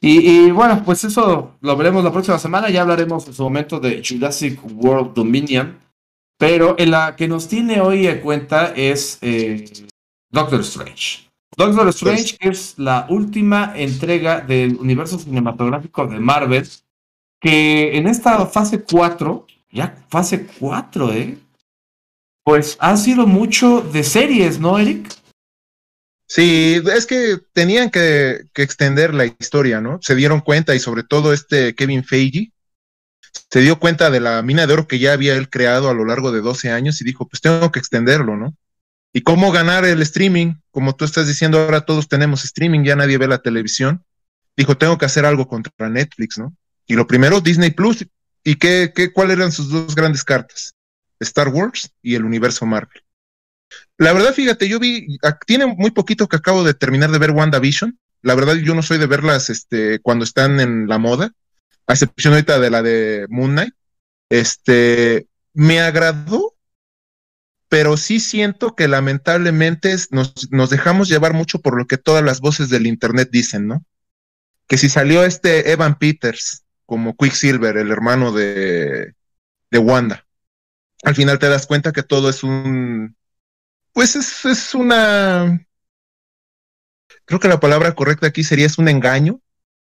Y, 0.00 0.50
bueno, 0.52 0.82
pues 0.84 1.02
eso 1.02 1.56
lo 1.60 1.76
veremos 1.76 2.04
la 2.04 2.12
próxima 2.12 2.38
semana. 2.38 2.70
Ya 2.70 2.82
hablaremos 2.82 3.26
en 3.26 3.34
su 3.34 3.42
momento 3.42 3.80
de 3.80 4.02
Jurassic 4.08 4.60
World 4.64 5.14
Dominion. 5.14 5.76
Pero 6.38 6.76
en 6.78 6.92
la 6.92 7.16
que 7.16 7.26
nos 7.26 7.48
tiene 7.48 7.80
hoy 7.80 8.06
en 8.06 8.20
cuenta 8.20 8.72
es 8.76 9.18
eh, 9.22 9.64
Doctor 10.30 10.60
Strange. 10.60 11.28
Doctor 11.56 11.88
Strange 11.88 12.36
es 12.40 12.78
la 12.78 13.06
última 13.08 13.72
entrega 13.74 14.40
del 14.42 14.76
universo 14.76 15.18
cinematográfico 15.18 16.06
de 16.06 16.20
Marvel. 16.20 16.68
Que 17.40 17.96
en 17.96 18.06
esta 18.06 18.46
fase 18.46 18.84
4, 18.84 19.46
ya 19.76 20.04
fase 20.08 20.46
4, 20.58 21.12
¿eh? 21.12 21.38
Pues 22.42 22.76
ha 22.80 22.96
sido 22.96 23.26
mucho 23.26 23.80
de 23.80 24.02
series, 24.02 24.58
¿no, 24.58 24.78
Eric? 24.78 25.08
Sí, 26.28 26.82
es 26.92 27.06
que 27.06 27.38
tenían 27.52 27.90
que, 27.90 28.46
extender 28.54 29.14
la 29.14 29.26
historia, 29.26 29.80
¿no? 29.80 29.98
Se 30.02 30.14
dieron 30.14 30.40
cuenta 30.40 30.74
y 30.74 30.80
sobre 30.80 31.04
todo 31.04 31.32
este 31.32 31.74
Kevin 31.74 32.04
Feige 32.04 32.52
se 33.50 33.60
dio 33.60 33.78
cuenta 33.78 34.10
de 34.10 34.20
la 34.20 34.42
mina 34.42 34.66
de 34.66 34.72
oro 34.72 34.88
que 34.88 34.98
ya 34.98 35.12
había 35.12 35.36
él 35.36 35.50
creado 35.50 35.88
a 35.88 35.94
lo 35.94 36.04
largo 36.04 36.32
de 36.32 36.40
12 36.40 36.70
años 36.70 37.00
y 37.00 37.04
dijo, 37.04 37.28
pues 37.28 37.40
tengo 37.40 37.70
que 37.70 37.78
extenderlo, 37.78 38.36
¿no? 38.36 38.56
¿Y 39.12 39.22
cómo 39.22 39.52
ganar 39.52 39.84
el 39.84 40.02
streaming? 40.02 40.54
Como 40.70 40.96
tú 40.96 41.04
estás 41.04 41.26
diciendo, 41.28 41.60
ahora 41.60 41.82
todos 41.82 42.08
tenemos 42.08 42.44
streaming, 42.44 42.82
ya 42.84 42.96
nadie 42.96 43.18
ve 43.18 43.28
la 43.28 43.38
televisión. 43.38 44.04
Dijo, 44.56 44.76
tengo 44.76 44.98
que 44.98 45.06
hacer 45.06 45.24
algo 45.26 45.46
contra 45.46 45.88
Netflix, 45.88 46.38
¿no? 46.38 46.54
Y 46.86 46.94
lo 46.94 47.06
primero, 47.06 47.40
Disney 47.40 47.70
Plus. 47.70 48.06
¿Y 48.46 48.54
qué, 48.54 48.92
qué, 48.94 49.12
cuáles 49.12 49.38
eran 49.38 49.50
sus 49.50 49.70
dos 49.70 49.96
grandes 49.96 50.22
cartas? 50.22 50.76
Star 51.18 51.48
Wars 51.48 51.90
y 52.00 52.14
el 52.14 52.24
universo 52.24 52.64
Marvel. 52.64 53.02
La 53.98 54.12
verdad, 54.12 54.32
fíjate, 54.32 54.68
yo 54.68 54.78
vi, 54.78 55.18
tiene 55.48 55.66
muy 55.66 55.90
poquito 55.90 56.28
que 56.28 56.36
acabo 56.36 56.62
de 56.62 56.72
terminar 56.72 57.10
de 57.10 57.18
ver 57.18 57.32
WandaVision. 57.32 57.98
La 58.22 58.36
verdad, 58.36 58.54
yo 58.54 58.76
no 58.76 58.84
soy 58.84 58.98
de 58.98 59.08
verlas 59.08 59.50
este, 59.50 59.98
cuando 59.98 60.24
están 60.24 60.60
en 60.60 60.86
la 60.86 60.98
moda, 60.98 61.32
a 61.88 61.94
excepción 61.94 62.34
ahorita 62.34 62.60
de 62.60 62.70
la 62.70 62.82
de 62.82 63.26
Moon 63.30 63.50
Knight. 63.50 63.74
Este, 64.30 65.26
me 65.52 65.80
agradó, 65.80 66.54
pero 67.68 67.96
sí 67.96 68.20
siento 68.20 68.76
que 68.76 68.86
lamentablemente 68.86 69.92
nos, 70.10 70.52
nos 70.52 70.70
dejamos 70.70 71.08
llevar 71.08 71.34
mucho 71.34 71.58
por 71.60 71.76
lo 71.76 71.88
que 71.88 71.98
todas 71.98 72.22
las 72.22 72.38
voces 72.38 72.68
del 72.68 72.86
Internet 72.86 73.28
dicen, 73.32 73.66
¿no? 73.66 73.84
Que 74.68 74.78
si 74.78 74.88
salió 74.88 75.24
este 75.24 75.72
Evan 75.72 75.98
Peters 75.98 76.62
como 76.86 77.16
Quicksilver, 77.16 77.76
el 77.76 77.90
hermano 77.90 78.32
de, 78.32 79.14
de 79.70 79.78
Wanda, 79.78 80.26
al 81.02 81.14
final 81.14 81.38
te 81.38 81.48
das 81.48 81.66
cuenta 81.66 81.92
que 81.92 82.02
todo 82.02 82.30
es 82.30 82.42
un 82.42 83.16
pues 83.96 84.14
es, 84.14 84.74
una, 84.74 85.66
creo 87.24 87.40
que 87.40 87.48
la 87.48 87.60
palabra 87.60 87.94
correcta 87.94 88.26
aquí 88.26 88.44
sería 88.44 88.66
es 88.66 88.76
un 88.76 88.90
engaño, 88.90 89.40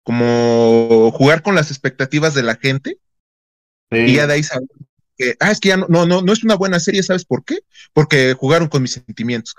como 0.01 1.11
jugar 1.11 1.43
con 1.43 1.53
las 1.53 1.69
expectativas 1.69 2.33
de 2.33 2.41
la 2.41 2.55
gente. 2.55 2.97
Y 3.91 4.15
ya 4.15 4.25
de 4.25 4.33
ahí 4.33 4.41
saber 4.41 4.67
que, 5.15 5.35
ah, 5.39 5.51
es 5.51 5.59
que 5.59 5.69
ya 5.69 5.77
no, 5.77 5.85
no, 5.87 6.07
no, 6.07 6.23
no 6.23 6.33
es 6.33 6.43
una 6.43 6.55
buena 6.55 6.79
serie, 6.79 7.03
¿sabes 7.03 7.25
por 7.25 7.45
qué? 7.45 7.59
Porque 7.93 8.33
jugaron 8.33 8.69
con 8.69 8.81
mis 8.81 8.93
sentimientos. 8.93 9.53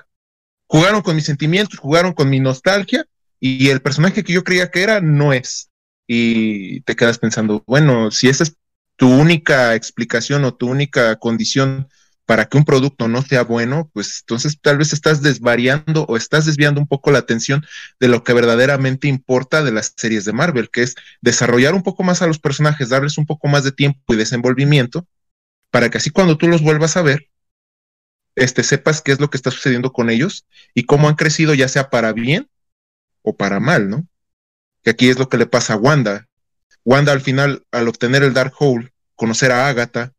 Jugaron 0.67 1.03
con 1.03 1.15
mis 1.15 1.27
sentimientos, 1.27 1.79
jugaron 1.79 2.13
con 2.13 2.29
mi 2.29 2.41
nostalgia 2.41 3.07
y 3.39 3.69
el 3.69 3.81
personaje 3.81 4.25
que 4.25 4.33
yo 4.33 4.43
creía 4.43 4.73
que 4.73 4.83
era 4.83 5.01
no 5.01 5.33
es. 5.33 5.71
Y 6.15 6.83
te 6.83 6.95
quedas 6.95 7.19
pensando, 7.19 7.65
bueno, 7.67 8.11
si 8.11 8.29
esa 8.29 8.45
es 8.45 8.59
tu 8.97 9.09
única 9.09 9.75
explicación 9.75 10.45
o 10.45 10.53
tu 10.53 10.69
única 10.69 11.17
condición 11.17 11.89
para 12.27 12.51
que 12.51 12.59
un 12.59 12.67
producto 12.67 13.09
no 13.09 13.23
sea 13.23 13.45
bueno, 13.45 13.91
pues 13.95 14.21
entonces 14.21 14.59
tal 14.61 14.77
vez 14.77 14.93
estás 14.93 15.23
desvariando 15.23 16.05
o 16.05 16.19
estás 16.19 16.45
desviando 16.45 16.83
un 16.83 16.87
poco 16.87 17.13
la 17.13 17.21
atención 17.21 17.65
de 17.99 18.09
lo 18.09 18.25
que 18.25 18.35
verdaderamente 18.35 19.09
importa 19.09 19.65
de 19.65 19.73
las 19.73 19.95
series 19.97 20.27
de 20.27 20.35
Marvel, 20.35 20.69
que 20.69 20.83
es 20.83 20.97
desarrollar 21.23 21.75
un 21.75 21.83
poco 21.83 22.03
más 22.03 22.21
a 22.21 22.27
los 22.27 22.39
personajes, 22.39 22.91
darles 22.91 23.17
un 23.17 23.25
poco 23.25 23.49
más 23.49 23.65
de 23.65 23.73
tiempo 23.73 24.13
y 24.13 24.17
desenvolvimiento, 24.17 25.07
para 25.71 25.89
que 25.89 25.97
así 25.97 26.11
cuando 26.11 26.37
tú 26.37 26.47
los 26.47 26.61
vuelvas 26.61 26.99
a 26.99 27.03
ver, 27.03 27.31
este, 28.35 28.65
sepas 28.65 29.01
qué 29.01 29.13
es 29.13 29.21
lo 29.21 29.31
que 29.31 29.39
está 29.39 29.51
sucediendo 29.51 29.95
con 29.95 30.11
ellos 30.11 30.47
y 30.75 30.85
cómo 30.85 31.09
han 31.09 31.15
crecido, 31.15 31.55
ya 31.55 31.69
sea 31.69 31.89
para 31.89 32.13
bien 32.13 32.51
o 33.23 33.35
para 33.35 33.61
mal, 33.61 33.89
¿no? 33.89 34.07
Que 34.83 34.91
aquí 34.91 35.09
es 35.09 35.19
lo 35.19 35.29
que 35.29 35.39
le 35.39 35.47
pasa 35.47 35.75
a 35.75 35.77
Wanda. 35.77 36.27
Wanda 36.85 37.13
al 37.13 37.21
final, 37.21 37.65
al 37.71 37.89
obtener 37.89 38.23
el 38.23 38.35
Dark 38.35 38.55
Hole, 38.59 38.93
conocer 39.15 39.53
a 39.53 39.69
Agatha, 39.69 40.13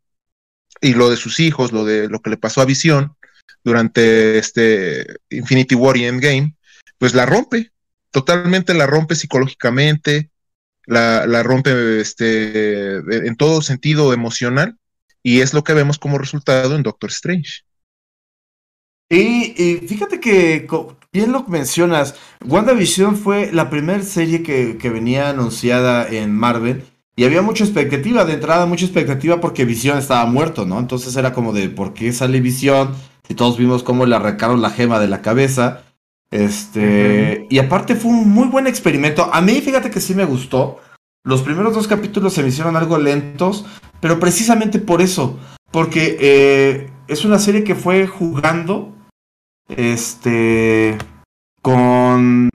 y 0.81 0.93
lo 0.93 1.09
de 1.09 1.17
sus 1.17 1.39
hijos, 1.39 1.71
lo 1.71 1.85
de 1.85 2.09
lo 2.09 2.21
que 2.21 2.29
le 2.29 2.37
pasó 2.37 2.61
a 2.61 2.65
Visión 2.65 3.15
durante 3.63 4.37
este 4.37 5.05
Infinity 5.29 5.75
War 5.75 5.97
y 5.97 6.05
Endgame, 6.05 6.55
pues 6.97 7.13
la 7.13 7.25
rompe, 7.25 7.71
totalmente 8.11 8.73
la 8.73 8.85
rompe 8.85 9.15
psicológicamente, 9.15 10.29
la, 10.85 11.43
rompe 11.43 12.01
este, 12.01 12.97
en 12.97 13.35
todo 13.35 13.61
sentido 13.61 14.13
emocional, 14.13 14.77
y 15.21 15.39
es 15.39 15.53
lo 15.53 15.63
que 15.63 15.73
vemos 15.73 15.99
como 15.99 16.17
resultado 16.17 16.75
en 16.75 16.83
Doctor 16.83 17.09
Strange. 17.09 17.63
Y 19.09 19.79
fíjate 19.87 20.19
que, 20.19 20.67
bien 21.13 21.31
lo 21.31 21.43
mencionas, 21.43 22.15
WandaVision 22.45 23.15
fue 23.15 23.51
la 23.53 23.69
primera 23.69 24.03
serie 24.03 24.43
que, 24.43 24.77
que 24.77 24.89
venía 24.89 25.29
anunciada 25.29 26.07
en 26.07 26.35
Marvel 26.35 26.83
y 27.15 27.25
había 27.25 27.43
mucha 27.43 27.63
expectativa, 27.63 28.25
de 28.25 28.33
entrada 28.33 28.65
mucha 28.65 28.85
expectativa 28.85 29.39
porque 29.39 29.65
Visión 29.65 29.99
estaba 29.99 30.25
muerto, 30.25 30.65
¿no? 30.65 30.79
Entonces 30.79 31.15
era 31.15 31.31
como 31.31 31.53
de, 31.53 31.69
¿por 31.69 31.93
qué 31.93 32.11
sale 32.11 32.41
Visión? 32.41 32.95
Si 33.27 33.35
todos 33.35 33.57
vimos 33.57 33.83
cómo 33.83 34.05
le 34.05 34.15
arrancaron 34.15 34.61
la 34.61 34.71
gema 34.71 34.99
de 34.99 35.07
la 35.07 35.21
cabeza. 35.21 35.83
Este, 36.31 37.45
y 37.51 37.59
aparte 37.59 37.95
fue 37.95 38.09
un 38.09 38.29
muy 38.29 38.47
buen 38.47 38.65
experimento. 38.65 39.29
A 39.31 39.41
mí, 39.41 39.61
fíjate 39.61 39.91
que 39.91 40.01
sí 40.01 40.15
me 40.15 40.25
gustó. 40.25 40.79
Los 41.23 41.43
primeros 41.43 41.75
dos 41.75 41.87
capítulos 41.87 42.33
se 42.33 42.41
me 42.41 42.49
hicieron 42.49 42.75
algo 42.75 42.97
lentos, 42.97 43.65
pero 44.01 44.19
precisamente 44.19 44.79
por 44.79 45.01
eso, 45.01 45.39
porque 45.71 46.17
eh, 46.19 46.89
es 47.07 47.23
una 47.23 47.37
serie 47.39 47.63
que 47.63 47.75
fue 47.75 48.07
jugando, 48.07 48.93
este, 49.69 50.97
con 51.61 52.49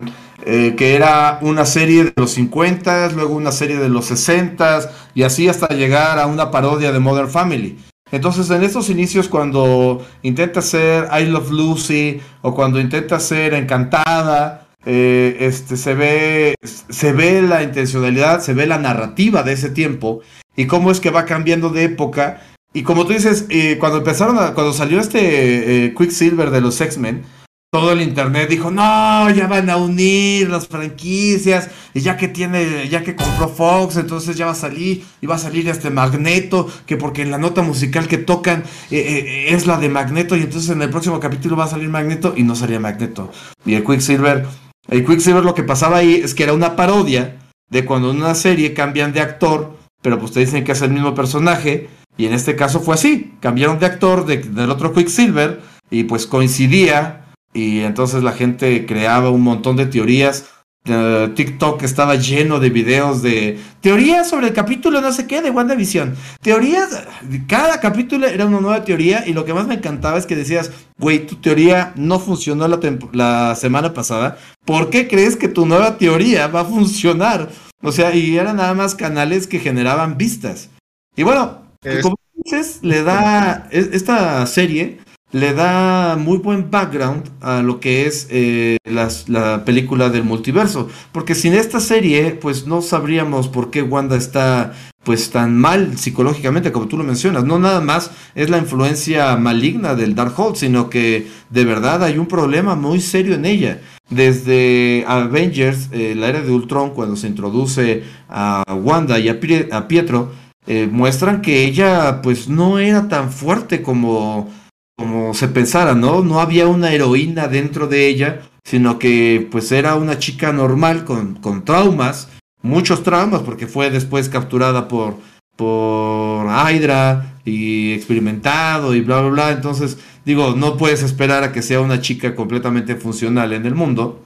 eh, 0.45 0.75
que 0.77 0.95
era 0.95 1.39
una 1.43 1.67
serie 1.67 2.05
de 2.05 2.13
los 2.17 2.31
50, 2.33 3.11
luego 3.11 3.35
una 3.35 3.53
serie 3.53 3.77
de 3.77 3.89
los 3.89 4.07
60 4.07 4.91
y 5.15 5.23
así 5.23 5.49
hasta 5.49 5.69
llegar 5.69 6.19
a 6.19 6.27
una 6.27 6.51
parodia 6.51 6.93
de 6.93 7.01
Modern 7.01 7.29
Family. 7.29 7.79
Entonces 8.11 8.49
en 8.51 8.63
estos 8.63 8.89
inicios 8.89 9.29
cuando 9.29 10.07
intenta 10.23 10.63
ser 10.63 11.09
I 11.13 11.27
Love 11.27 11.51
Lucy 11.51 12.21
o 12.41 12.55
cuando 12.55 12.81
intenta 12.81 13.21
ser 13.21 13.53
Encantada, 13.53 14.69
eh, 14.87 15.37
este, 15.41 15.77
se, 15.77 15.95
ve, 15.95 16.55
se 16.63 17.13
ve 17.13 17.43
la 17.43 17.63
intencionalidad, 17.63 18.41
se 18.41 18.55
ve 18.55 18.67
la 18.67 18.79
narrativa 18.79 19.43
de 19.43 19.53
ese 19.53 19.69
tiempo 19.71 20.21
y 20.57 20.67
cómo 20.67 20.91
es 20.91 21.01
que 21.01 21.11
va 21.11 21.27
cambiando 21.27 21.69
de 21.69 21.85
época. 21.85 22.41
Y 22.73 22.83
como 22.83 23.07
tú 23.07 23.13
dices, 23.13 23.47
eh, 23.49 23.77
cuando 23.79 23.99
empezaron 23.99 24.39
a, 24.39 24.55
cuando 24.55 24.73
salió 24.73 25.01
este 25.01 25.87
eh, 25.87 25.95
Quicksilver 25.95 26.51
de 26.51 26.61
los 26.61 26.81
X-Men, 26.81 27.25
todo 27.71 27.93
el 27.93 28.01
internet 28.01 28.49
dijo, 28.49 28.71
no, 28.71 29.29
ya 29.31 29.47
van 29.47 29.69
a 29.69 29.77
unir 29.77 30.49
las 30.49 30.69
franquicias, 30.69 31.69
y 31.93 32.01
ya 32.01 32.17
que 32.17 32.29
tiene, 32.29 32.89
ya 32.89 33.03
que 33.03 33.15
compró 33.15 33.49
Fox, 33.49 33.97
entonces 33.97 34.37
ya 34.37 34.47
va 34.47 34.53
a 34.53 34.55
salir, 34.55 35.05
y 35.21 35.27
va 35.27 35.35
a 35.35 35.39
salir 35.39 35.69
este 35.69 35.91
Magneto, 35.91 36.67
que 36.87 36.97
porque 36.97 37.27
la 37.27 37.37
nota 37.37 37.61
musical 37.63 38.09
que 38.09 38.17
tocan 38.17 38.65
es 38.91 39.67
la 39.67 39.79
de 39.79 39.91
Magneto, 39.91 40.35
y 40.35 40.41
entonces 40.41 40.71
en 40.71 40.81
el 40.81 40.89
próximo 40.89 41.21
capítulo 41.21 41.57
va 41.57 41.65
a 41.65 41.69
salir 41.69 41.91
Magneto, 41.91 42.33
y 42.35 42.43
no 42.43 42.55
salía 42.55 42.81
Magneto. 42.81 43.31
Y 43.67 43.75
el 43.75 43.85
Quicksilver 43.85 44.47
el 44.89 45.05
Quicksilver 45.05 45.45
lo 45.45 45.55
que 45.55 45.63
pasaba 45.63 45.99
ahí 45.99 46.15
es 46.15 46.35
que 46.35 46.45
era 46.45 46.55
una 46.55 46.75
parodia 46.75 47.37
de 47.71 47.85
cuando 47.85 48.11
en 48.11 48.17
una 48.17 48.35
serie 48.35 48.73
cambian 48.73 49.13
de 49.13 49.21
actor, 49.21 49.77
pero 50.03 50.19
pues 50.19 50.33
te 50.33 50.41
dicen 50.41 50.65
que 50.65 50.73
es 50.73 50.83
el 50.83 50.91
mismo 50.91 51.15
personaje, 51.15 51.89
y 52.17 52.27
en 52.27 52.33
este 52.33 52.57
caso 52.57 52.81
fue 52.81 52.95
así, 52.95 53.35
cambiaron 53.41 53.79
de 53.79 53.87
actor 53.87 54.27
del 54.27 54.71
otro 54.71 54.93
Quicksilver, 54.93 55.61
y 55.91 56.05
pues 56.05 56.27
coincidía, 56.27 57.27
y 57.53 57.81
entonces 57.81 58.23
la 58.23 58.33
gente 58.33 58.87
creaba 58.87 59.31
un 59.31 59.43
montón 59.43 59.77
de 59.77 59.87
teorías 59.87 60.47
eh, 60.91 61.33
TikTok 61.35 61.83
estaba 61.83 62.15
lleno 62.15 62.61
de 62.61 62.71
videos 62.71 63.21
de 63.21 63.59
teorías 63.81 64.29
sobre 64.29 64.49
el 64.49 64.53
capítulo 64.55 65.01
no 65.01 65.13
sé 65.13 65.27
qué 65.27 65.43
de 65.43 65.51
WandaVision. 65.51 66.17
Teorías, 66.41 67.05
cada 67.47 67.81
capítulo 67.81 68.27
era 68.27 68.47
una 68.47 68.61
nueva 68.61 68.85
teoría 68.85 69.27
y 69.27 69.35
lo 69.35 69.45
que 69.45 69.55
más 69.55 69.67
me 69.67 69.75
encantaba 69.75 70.19
es 70.19 70.27
que 70.27 70.37
decías, 70.37 70.71
güey, 70.99 71.27
tu 71.27 71.37
teoría 71.37 71.93
no 71.97 72.19
funcionó 72.19 72.67
la, 72.69 72.81
la 73.13 73.55
semana 73.55 73.93
pasada. 73.93 74.39
¿Por 74.65 74.89
qué 74.91 75.09
crees 75.09 75.37
que 75.37 75.49
tu 75.49 75.67
nueva 75.67 75.99
teoría 75.99 76.47
va 76.47 76.61
a 76.61 76.65
funcionar? 76.65 77.51
O 77.83 77.93
sea, 77.93 78.15
y 78.15 78.37
eran 78.37 78.57
nada 78.57 78.75
más 78.75 78.95
canales 78.95 79.47
que 79.47 79.61
generaban 79.61 80.17
vistas. 80.17 80.71
Y 81.17 81.23
bueno, 81.23 81.63
como 82.03 82.17
dices, 82.35 82.81
le 82.83 83.03
da 83.03 83.69
e-, 83.71 83.91
esta 83.93 84.45
serie 84.47 84.99
le 85.31 85.53
da 85.53 86.17
muy 86.17 86.39
buen 86.39 86.71
background 86.71 87.31
a 87.41 87.61
lo 87.61 87.81
que 87.81 88.07
es 88.07 88.29
eh, 88.31 88.79
la 88.85 89.65
película 89.65 90.09
del 90.09 90.25
multiverso. 90.25 90.89
Porque 91.13 91.35
sin 91.35 91.55
esta 91.55 91.81
serie, 91.81 92.33
pues 92.33 92.67
no 92.67 92.83
sabríamos 92.83 93.49
por 93.49 93.71
qué 93.71 93.83
Wanda 93.83 94.17
está 94.17 94.75
pues 95.09 95.31
tan 95.31 95.57
mal 95.57 95.97
psicológicamente 95.97 96.71
como 96.71 96.87
tú 96.87 96.99
lo 96.99 97.03
mencionas. 97.03 97.43
No 97.43 97.59
nada 97.59 97.81
más 97.81 98.11
es 98.35 98.51
la 98.51 98.59
influencia 98.59 99.35
maligna 99.39 99.95
del 99.95 100.15
Darkhold, 100.15 100.57
sino 100.57 100.91
que 100.91 101.27
de 101.49 101.65
verdad 101.65 102.05
hay 102.05 102.19
un 102.19 102.27
problema 102.27 102.75
muy 102.75 103.01
serio 103.01 103.35
en 103.35 103.47
ella. 103.47 103.81
Desde 104.11 105.07
Avengers, 105.09 105.89
eh, 105.93 106.15
la 106.15 106.29
era 106.29 106.43
de 106.43 106.53
Ultron, 106.53 106.91
cuando 106.91 107.17
se 107.17 107.27
introduce 107.27 108.03
a 108.29 108.63
Wanda 108.83 109.19
y 109.19 109.31
a, 109.31 109.41
Pietro, 109.89 110.31
eh, 110.67 110.87
muestran 110.93 111.41
que 111.41 111.65
ella 111.65 112.21
pues 112.21 112.51
no 112.51 112.79
era 112.79 113.09
tan 113.09 113.33
fuerte 113.33 113.81
como 113.81 114.51
como 114.99 115.33
se 115.33 115.49
pensara, 115.49 115.95
¿no? 115.95 116.23
No 116.23 116.41
había 116.41 116.67
una 116.67 116.93
heroína 116.93 117.49
dentro 117.49 117.87
de 117.87 118.09
ella, 118.09 118.43
sino 118.63 118.99
que 118.99 119.49
pues 119.51 119.73
era 119.73 119.95
una 119.95 120.19
chica 120.19 120.53
normal 120.53 121.07
con, 121.07 121.37
con 121.37 121.65
traumas, 121.65 122.29
muchos 122.63 123.03
traumas, 123.03 123.43
porque 123.43 123.67
fue 123.67 123.91
después 123.91 124.29
capturada 124.29 124.89
por, 124.89 125.17
por 125.57 126.47
Hydra 126.47 127.41
y 127.45 127.93
experimentado 127.93 128.95
y 128.95 129.01
bla, 129.01 129.21
bla, 129.21 129.31
bla. 129.31 129.51
Entonces, 129.53 129.99
digo, 130.25 130.55
no 130.57 130.77
puedes 130.77 131.03
esperar 131.03 131.43
a 131.45 131.53
que 131.53 131.63
sea 131.63 131.81
una 131.81 132.01
chica 132.01 132.35
completamente 132.35 132.97
funcional 132.97 133.53
en 133.53 133.67
el 133.67 133.75
mundo. 133.75 134.25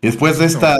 Después 0.00 0.38
de 0.38 0.46
esta, 0.46 0.76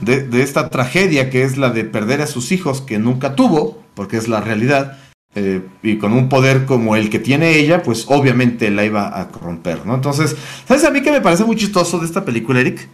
de, 0.00 0.26
de 0.26 0.42
esta 0.42 0.70
tragedia 0.70 1.30
que 1.30 1.42
es 1.42 1.58
la 1.58 1.70
de 1.70 1.84
perder 1.84 2.22
a 2.22 2.26
sus 2.26 2.52
hijos 2.52 2.80
que 2.80 2.98
nunca 2.98 3.34
tuvo, 3.34 3.82
porque 3.94 4.16
es 4.16 4.28
la 4.28 4.40
realidad, 4.40 4.98
eh, 5.38 5.60
y 5.82 5.98
con 5.98 6.14
un 6.14 6.30
poder 6.30 6.64
como 6.64 6.96
el 6.96 7.10
que 7.10 7.18
tiene 7.18 7.58
ella, 7.58 7.82
pues 7.82 8.06
obviamente 8.08 8.70
la 8.70 8.86
iba 8.86 9.20
a 9.20 9.28
corromper, 9.28 9.84
¿no? 9.84 9.94
Entonces, 9.94 10.34
¿sabes 10.66 10.82
a 10.84 10.90
mí 10.90 11.02
que 11.02 11.12
me 11.12 11.20
parece 11.20 11.44
muy 11.44 11.56
chistoso 11.56 11.98
de 11.98 12.06
esta 12.06 12.24
película, 12.24 12.60
Eric? 12.60 12.88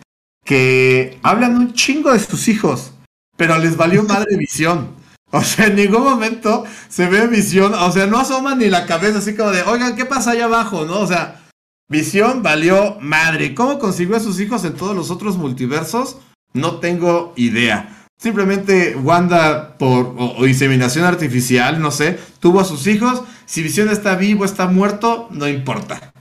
Que 0.45 1.19
hablan 1.23 1.57
un 1.57 1.73
chingo 1.73 2.13
de 2.13 2.19
sus 2.19 2.49
hijos, 2.49 2.95
pero 3.37 3.59
les 3.59 3.77
valió 3.77 4.03
madre 4.03 4.37
visión. 4.37 5.03
O 5.35 5.43
sea, 5.43 5.69
en 5.69 5.77
ningún 5.77 6.05
momento 6.05 6.65
se 6.89 7.09
ve 7.09 7.27
visión, 7.27 7.73
o 7.73 7.91
sea, 7.91 8.07
no 8.07 8.19
asoman 8.19 8.59
ni 8.59 8.69
la 8.69 8.85
cabeza 8.85 9.19
así 9.19 9.35
como 9.35 9.51
de, 9.51 9.63
oigan, 9.63 9.97
¿qué 9.97 10.05
pasa 10.05 10.33
allá 10.33 10.45
abajo? 10.45 10.85
¿No? 10.85 11.01
O 11.01 11.07
sea, 11.07 11.43
visión 11.89 12.43
valió 12.43 12.99
madre. 13.01 13.55
¿Cómo 13.55 13.79
consiguió 13.79 14.17
a 14.17 14.21
sus 14.21 14.41
hijos 14.41 14.65
en 14.65 14.75
todos 14.75 14.95
los 14.95 15.11
otros 15.11 15.39
multiversos? 15.39 16.19
No 16.53 16.81
tengo 16.81 17.33
idea. 17.37 18.07
Simplemente 18.19 18.95
Wanda, 18.95 19.79
por 19.79 20.15
o, 20.19 20.47
inseminación 20.47 21.05
artificial, 21.05 21.81
no 21.81 21.91
sé, 21.91 22.21
tuvo 22.39 22.61
a 22.61 22.65
sus 22.65 22.87
hijos. 22.87 23.23
Si 23.47 23.63
Visión 23.63 23.89
está 23.89 24.15
vivo, 24.15 24.45
está 24.45 24.67
muerto, 24.67 25.29
no 25.31 25.49
importa. 25.49 26.13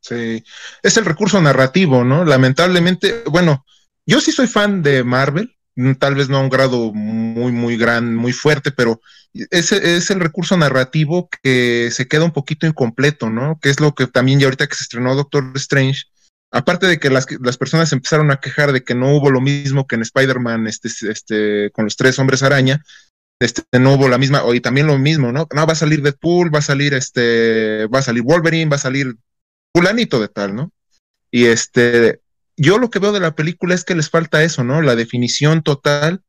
Sí, 0.00 0.42
es 0.82 0.96
el 0.96 1.04
recurso 1.04 1.40
narrativo, 1.40 2.04
¿no? 2.04 2.24
Lamentablemente, 2.24 3.24
bueno, 3.26 3.66
yo 4.06 4.20
sí 4.20 4.32
soy 4.32 4.46
fan 4.46 4.82
de 4.82 5.04
Marvel, 5.04 5.54
tal 5.98 6.14
vez 6.14 6.28
no 6.28 6.38
a 6.38 6.40
un 6.40 6.50
grado 6.50 6.92
muy, 6.92 7.52
muy 7.52 7.76
gran, 7.76 8.14
muy 8.14 8.32
fuerte, 8.32 8.70
pero 8.70 9.00
ese 9.50 9.96
es 9.96 10.10
el 10.10 10.20
recurso 10.20 10.56
narrativo 10.56 11.28
que 11.42 11.90
se 11.92 12.08
queda 12.08 12.24
un 12.24 12.32
poquito 12.32 12.66
incompleto, 12.66 13.30
¿no? 13.30 13.58
Que 13.60 13.70
es 13.70 13.80
lo 13.80 13.94
que 13.94 14.06
también 14.06 14.40
ya 14.40 14.46
ahorita 14.46 14.66
que 14.66 14.74
se 14.74 14.82
estrenó 14.82 15.14
Doctor 15.14 15.52
Strange, 15.54 16.04
aparte 16.50 16.86
de 16.86 16.98
que 16.98 17.10
las, 17.10 17.26
las, 17.40 17.56
personas 17.56 17.92
empezaron 17.92 18.30
a 18.30 18.40
quejar 18.40 18.72
de 18.72 18.82
que 18.82 18.94
no 18.94 19.14
hubo 19.14 19.30
lo 19.30 19.40
mismo 19.40 19.86
que 19.86 19.94
en 19.94 20.02
Spider-Man 20.02 20.66
este, 20.66 20.88
este, 21.10 21.70
con 21.72 21.84
los 21.84 21.96
tres 21.96 22.18
hombres 22.18 22.42
araña, 22.42 22.82
este, 23.40 23.62
no 23.78 23.94
hubo 23.94 24.08
la 24.08 24.18
misma, 24.18 24.42
y 24.52 24.60
también 24.60 24.86
lo 24.86 24.98
mismo, 24.98 25.32
¿no? 25.32 25.48
No, 25.54 25.66
va 25.66 25.72
a 25.72 25.76
salir 25.76 26.02
Deadpool, 26.02 26.54
va 26.54 26.58
a 26.58 26.62
salir 26.62 26.92
este, 26.92 27.86
va 27.86 28.00
a 28.00 28.02
salir 28.02 28.22
Wolverine, 28.22 28.70
va 28.70 28.76
a 28.76 28.80
salir 28.80 29.16
fulanito 29.74 30.20
de 30.20 30.28
tal, 30.28 30.54
¿no? 30.54 30.72
Y 31.30 31.46
este, 31.46 32.20
yo 32.60 32.78
lo 32.78 32.90
que 32.90 32.98
veo 32.98 33.12
de 33.12 33.20
la 33.20 33.34
película 33.34 33.74
es 33.74 33.84
que 33.84 33.94
les 33.94 34.10
falta 34.10 34.42
eso, 34.42 34.64
¿no? 34.64 34.82
La 34.82 34.96
definición 34.96 35.62
total 35.62 36.22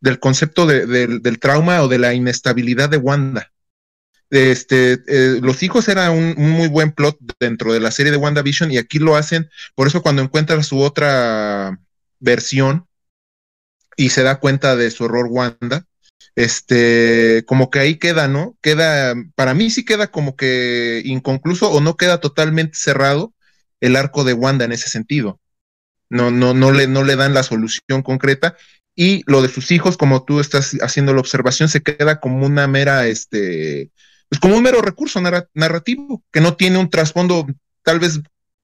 del 0.00 0.18
concepto 0.18 0.66
de, 0.66 0.86
del 0.86 1.38
trauma 1.38 1.82
o 1.82 1.88
de 1.88 1.98
la 1.98 2.14
inestabilidad 2.14 2.88
de 2.88 2.96
Wanda 2.96 3.52
este, 4.32 4.94
eh, 5.08 5.40
los 5.42 5.62
hijos 5.62 5.88
era 5.88 6.10
un, 6.10 6.34
muy 6.38 6.66
buen 6.68 6.92
plot 6.92 7.18
dentro 7.38 7.74
de 7.74 7.80
la 7.80 7.90
serie 7.90 8.10
de 8.10 8.16
WandaVision 8.16 8.72
y 8.72 8.78
aquí 8.78 8.98
lo 8.98 9.14
hacen, 9.14 9.50
por 9.74 9.86
eso 9.86 10.02
cuando 10.02 10.22
encuentra 10.22 10.62
su 10.62 10.80
otra 10.80 11.78
versión 12.18 12.86
y 13.94 14.08
se 14.08 14.22
da 14.22 14.40
cuenta 14.40 14.74
de 14.74 14.90
su 14.90 15.04
horror 15.04 15.26
Wanda, 15.28 15.86
este, 16.34 17.44
como 17.46 17.68
que 17.68 17.80
ahí 17.80 17.98
queda, 17.98 18.26
¿no? 18.26 18.56
Queda, 18.62 19.14
para 19.34 19.52
mí 19.52 19.68
sí 19.68 19.84
queda 19.84 20.06
como 20.06 20.34
que 20.34 21.02
inconcluso 21.04 21.70
o 21.70 21.82
no 21.82 21.98
queda 21.98 22.18
totalmente 22.18 22.78
cerrado 22.78 23.34
el 23.80 23.96
arco 23.96 24.24
de 24.24 24.32
Wanda 24.32 24.64
en 24.64 24.72
ese 24.72 24.88
sentido. 24.88 25.41
No, 26.12 26.30
no, 26.30 26.52
no 26.52 26.72
le, 26.72 26.86
no 26.86 27.04
le 27.04 27.16
dan 27.16 27.32
la 27.32 27.42
solución 27.42 28.02
concreta 28.02 28.54
y 28.94 29.22
lo 29.26 29.40
de 29.40 29.48
sus 29.48 29.70
hijos, 29.70 29.96
como 29.96 30.24
tú 30.24 30.40
estás 30.40 30.76
haciendo 30.82 31.14
la 31.14 31.20
observación, 31.20 31.70
se 31.70 31.82
queda 31.82 32.20
como 32.20 32.44
una 32.44 32.68
mera, 32.68 33.06
este, 33.06 33.90
es 34.30 34.38
como 34.38 34.56
un 34.56 34.62
mero 34.62 34.82
recurso 34.82 35.20
narrativo 35.54 36.22
que 36.30 36.42
no 36.42 36.54
tiene 36.54 36.76
un 36.76 36.90
trasfondo 36.90 37.46
tal 37.82 37.98
vez 37.98 38.20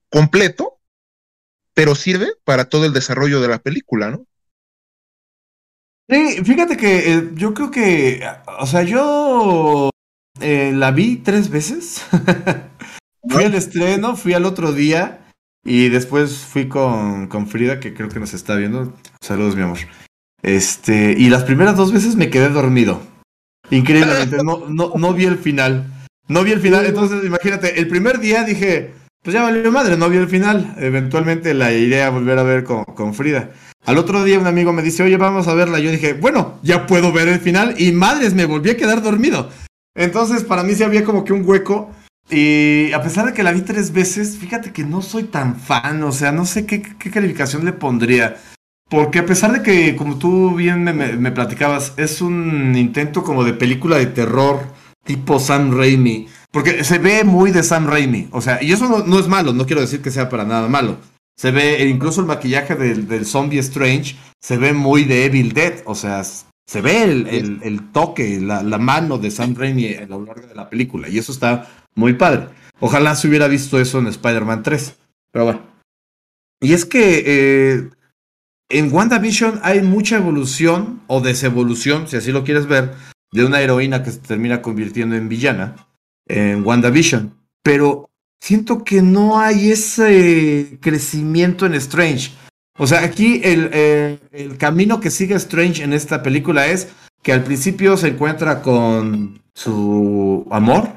completo, 0.09 0.79
pero 1.73 1.95
sirve 1.95 2.27
para 2.43 2.65
todo 2.65 2.85
el 2.85 2.93
desarrollo 2.93 3.41
de 3.41 3.47
la 3.47 3.57
película, 3.57 4.11
¿no? 4.11 4.25
Sí, 6.07 6.43
fíjate 6.43 6.77
que 6.77 7.13
eh, 7.13 7.29
yo 7.33 7.53
creo 7.55 7.71
que, 7.71 8.23
o 8.59 8.67
sea, 8.67 8.83
yo 8.83 9.89
eh, 10.39 10.71
la 10.73 10.91
vi 10.91 11.17
tres 11.17 11.49
veces. 11.49 12.03
fui 13.29 13.43
al 13.43 13.55
estreno, 13.55 14.15
fui 14.15 14.33
al 14.33 14.45
otro 14.45 14.73
día 14.73 15.28
y 15.69 15.89
después 15.89 16.39
fui 16.39 16.67
con, 16.67 17.27
con 17.27 17.45
Frida, 17.45 17.79
que 17.79 17.93
creo 17.93 18.09
que 18.09 18.19
nos 18.19 18.33
está 18.33 18.55
viendo. 18.55 18.91
Saludos, 19.21 19.55
mi 19.55 19.61
amor. 19.61 19.77
Este, 20.41 21.13
y 21.15 21.29
las 21.29 21.43
primeras 21.43 21.77
dos 21.77 21.93
veces 21.93 22.15
me 22.15 22.31
quedé 22.31 22.49
dormido. 22.49 22.99
Increíblemente, 23.69 24.37
no, 24.43 24.63
no, 24.67 24.93
no 24.95 25.13
vi 25.13 25.25
el 25.25 25.37
final. 25.37 25.85
No 26.27 26.43
vi 26.43 26.53
el 26.53 26.59
final, 26.59 26.87
entonces 26.87 27.23
imagínate, 27.23 27.79
el 27.79 27.87
primer 27.87 28.19
día 28.19 28.43
dije, 28.43 28.93
pues 29.23 29.33
ya 29.33 29.43
valió 29.43 29.71
madre, 29.71 29.95
no 29.95 30.09
vi 30.09 30.17
el 30.17 30.27
final. 30.27 30.73
Eventualmente 30.79 31.53
la 31.53 31.71
iré 31.71 32.01
a 32.01 32.09
volver 32.09 32.39
a 32.39 32.43
ver 32.43 32.63
con, 32.63 32.83
con, 32.85 33.13
Frida. 33.13 33.51
Al 33.85 33.99
otro 33.99 34.23
día 34.23 34.39
un 34.39 34.47
amigo 34.47 34.73
me 34.73 34.81
dice, 34.81 35.03
oye, 35.03 35.17
vamos 35.17 35.47
a 35.47 35.53
verla. 35.53 35.77
Yo 35.77 35.91
dije, 35.91 36.13
bueno, 36.13 36.57
ya 36.63 36.87
puedo 36.87 37.11
ver 37.11 37.27
el 37.27 37.39
final. 37.39 37.75
Y 37.77 37.91
madres, 37.91 38.33
me 38.33 38.45
volví 38.45 38.71
a 38.71 38.77
quedar 38.77 39.03
dormido. 39.03 39.51
Entonces 39.95 40.43
para 40.43 40.63
mí 40.63 40.73
sí 40.73 40.83
había 40.83 41.03
como 41.03 41.23
que 41.23 41.33
un 41.33 41.47
hueco. 41.47 41.91
Y 42.29 42.91
a 42.93 43.01
pesar 43.01 43.25
de 43.25 43.33
que 43.33 43.43
la 43.43 43.51
vi 43.51 43.61
tres 43.61 43.91
veces, 43.91 44.37
fíjate 44.37 44.71
que 44.71 44.83
no 44.83 45.01
soy 45.01 45.23
tan 45.23 45.55
fan. 45.59 46.03
O 46.03 46.11
sea, 46.11 46.31
no 46.31 46.45
sé 46.45 46.65
qué, 46.65 46.81
qué 46.81 47.09
calificación 47.09 47.65
le 47.65 47.73
pondría. 47.73 48.37
Porque 48.89 49.19
a 49.19 49.25
pesar 49.25 49.53
de 49.53 49.61
que, 49.61 49.95
como 49.95 50.17
tú 50.17 50.55
bien 50.55 50.83
me, 50.83 51.31
platicabas, 51.31 51.93
es 51.97 52.21
un 52.21 52.75
intento 52.75 53.23
como 53.23 53.43
de 53.43 53.53
película 53.53 53.97
de 53.97 54.07
terror 54.07 54.61
tipo 55.03 55.39
Sam 55.39 55.77
Raimi, 55.77 56.27
porque 56.51 56.83
se 56.83 56.97
ve 56.97 57.23
muy 57.23 57.51
de 57.51 57.63
Sam 57.63 57.87
Raimi, 57.87 58.27
o 58.31 58.41
sea, 58.41 58.61
y 58.61 58.71
eso 58.71 59.03
no, 59.05 59.19
es 59.19 59.27
malo, 59.27 59.53
no 59.53 59.65
quiero 59.65 59.81
decir 59.81 60.01
que 60.01 60.11
sea 60.11 60.29
para 60.29 60.43
nada 60.43 60.67
malo, 60.67 60.97
se 61.35 61.51
ve, 61.51 61.81
e 61.81 61.87
incluso 61.87 62.21
el 62.21 62.27
maquillaje 62.27 62.75
del, 62.75 63.07
del 63.07 63.25
zombie 63.25 63.59
Strange 63.59 64.15
se 64.39 64.57
ve 64.57 64.73
muy 64.73 65.05
de 65.05 65.25
Evil 65.25 65.53
Dead, 65.53 65.81
o 65.85 65.95
sea, 65.95 66.21
se 66.69 66.81
ve 66.81 67.01
el, 67.01 67.59
el, 67.63 67.91
toque, 67.91 68.39
la, 68.39 68.61
la, 68.61 68.77
mano 68.77 69.17
de 69.17 69.31
Sam 69.31 69.55
Raimi 69.55 69.95
a 69.95 70.05
lo 70.05 70.23
largo 70.23 70.45
de 70.45 70.53
la 70.53 70.69
película, 70.69 71.09
y 71.09 71.17
eso 71.17 71.31
está 71.31 71.67
muy 71.95 72.13
padre. 72.13 72.49
Ojalá 72.79 73.15
se 73.15 73.27
hubiera 73.27 73.47
visto 73.47 73.79
eso 73.79 73.97
en 73.97 74.05
Spider-Man 74.05 74.61
3, 74.61 74.95
pero 75.31 75.45
bueno. 75.45 75.61
Y 76.61 76.73
es 76.73 76.85
que 76.85 77.23
eh, 77.25 77.89
en 78.69 78.93
WandaVision 78.93 79.59
hay 79.63 79.81
mucha 79.81 80.17
evolución 80.17 81.01
o 81.07 81.21
desevolución, 81.21 82.07
si 82.07 82.17
así 82.17 82.31
lo 82.31 82.43
quieres 82.43 82.67
ver, 82.67 82.93
de 83.31 83.45
una 83.45 83.61
heroína 83.61 84.03
que 84.03 84.11
se 84.11 84.19
termina 84.19 84.61
convirtiendo 84.61 85.15
en 85.15 85.27
villana 85.27 85.87
en 86.27 86.63
WandaVision. 86.63 87.33
Pero 87.63 88.11
siento 88.39 88.83
que 88.83 89.01
no 89.01 89.39
hay 89.39 89.71
ese 89.71 90.77
crecimiento 90.81 91.65
en 91.65 91.73
Strange. 91.73 92.29
O 92.79 92.87
sea, 92.87 93.03
aquí 93.03 93.41
el, 93.43 94.19
el, 94.31 94.57
camino 94.57 95.01
que 95.01 95.11
sigue 95.11 95.35
Strange 95.35 95.83
en 95.83 95.91
esta 95.91 96.23
película 96.23 96.67
es 96.67 96.87
que 97.21 97.33
al 97.33 97.43
principio 97.43 97.97
se 97.97 98.07
encuentra 98.07 98.61
con 98.61 99.41
su 99.53 100.47
amor 100.49 100.89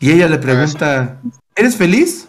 y 0.00 0.12
ella 0.12 0.28
le 0.28 0.38
pregunta, 0.38 1.20
¿eres 1.54 1.76
feliz? 1.76 2.28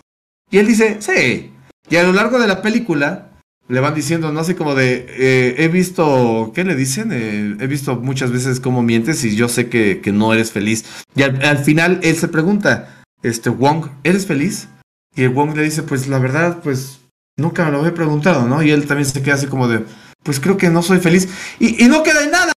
Y 0.52 0.58
él 0.58 0.68
dice, 0.68 0.98
sí. 1.00 1.54
Y 1.90 1.96
a 1.96 2.04
lo 2.04 2.12
largo 2.12 2.38
de 2.38 2.48
la 2.48 2.62
película 2.62 3.32
le 3.70 3.80
van 3.80 3.96
diciendo, 3.96 4.34
no 4.34 4.44
sé, 4.44 4.58
como 4.58 4.76
de, 4.76 5.06
eh, 5.10 5.56
he 5.58 5.70
visto, 5.70 6.52
¿qué 6.54 6.66
le 6.66 6.76
dicen? 6.76 7.12
Eh, 7.14 7.56
he 7.60 7.68
visto 7.68 7.96
muchas 7.96 8.32
veces 8.32 8.60
cómo 8.60 8.84
mientes 8.84 9.24
y 9.24 9.38
yo 9.38 9.48
sé 9.48 9.70
que, 9.70 10.02
que 10.02 10.12
no 10.12 10.34
eres 10.34 10.52
feliz. 10.52 10.84
Y 11.16 11.24
al, 11.24 11.42
al, 11.46 11.60
final 11.60 12.02
él 12.04 12.18
se 12.18 12.28
pregunta, 12.28 13.04
este, 13.24 13.50
Wong, 13.50 13.88
¿eres 14.04 14.26
feliz? 14.26 14.68
Y 15.16 15.24
el 15.24 15.30
Wong 15.30 15.56
le 15.56 15.64
dice, 15.64 15.82
pues 15.84 16.08
la 16.08 16.20
verdad, 16.20 16.60
pues 16.62 17.00
nunca 17.38 17.66
me 17.66 17.72
lo 17.72 17.86
he 17.86 17.92
preguntado, 17.92 18.48
¿no? 18.48 18.62
Y 18.64 18.72
él 18.72 18.86
también 18.86 19.10
se 19.10 19.22
queda 19.22 19.36
así 19.36 19.48
como 19.48 19.68
de, 19.68 19.86
pues 20.24 20.40
creo 20.40 20.58
que 20.58 20.70
no 20.70 20.82
soy 20.82 21.00
feliz. 21.00 21.28
Y, 21.60 21.84
y 21.84 21.88
no 21.88 22.04
queda 22.04 22.24
en 22.24 22.32
nada. 22.32 22.54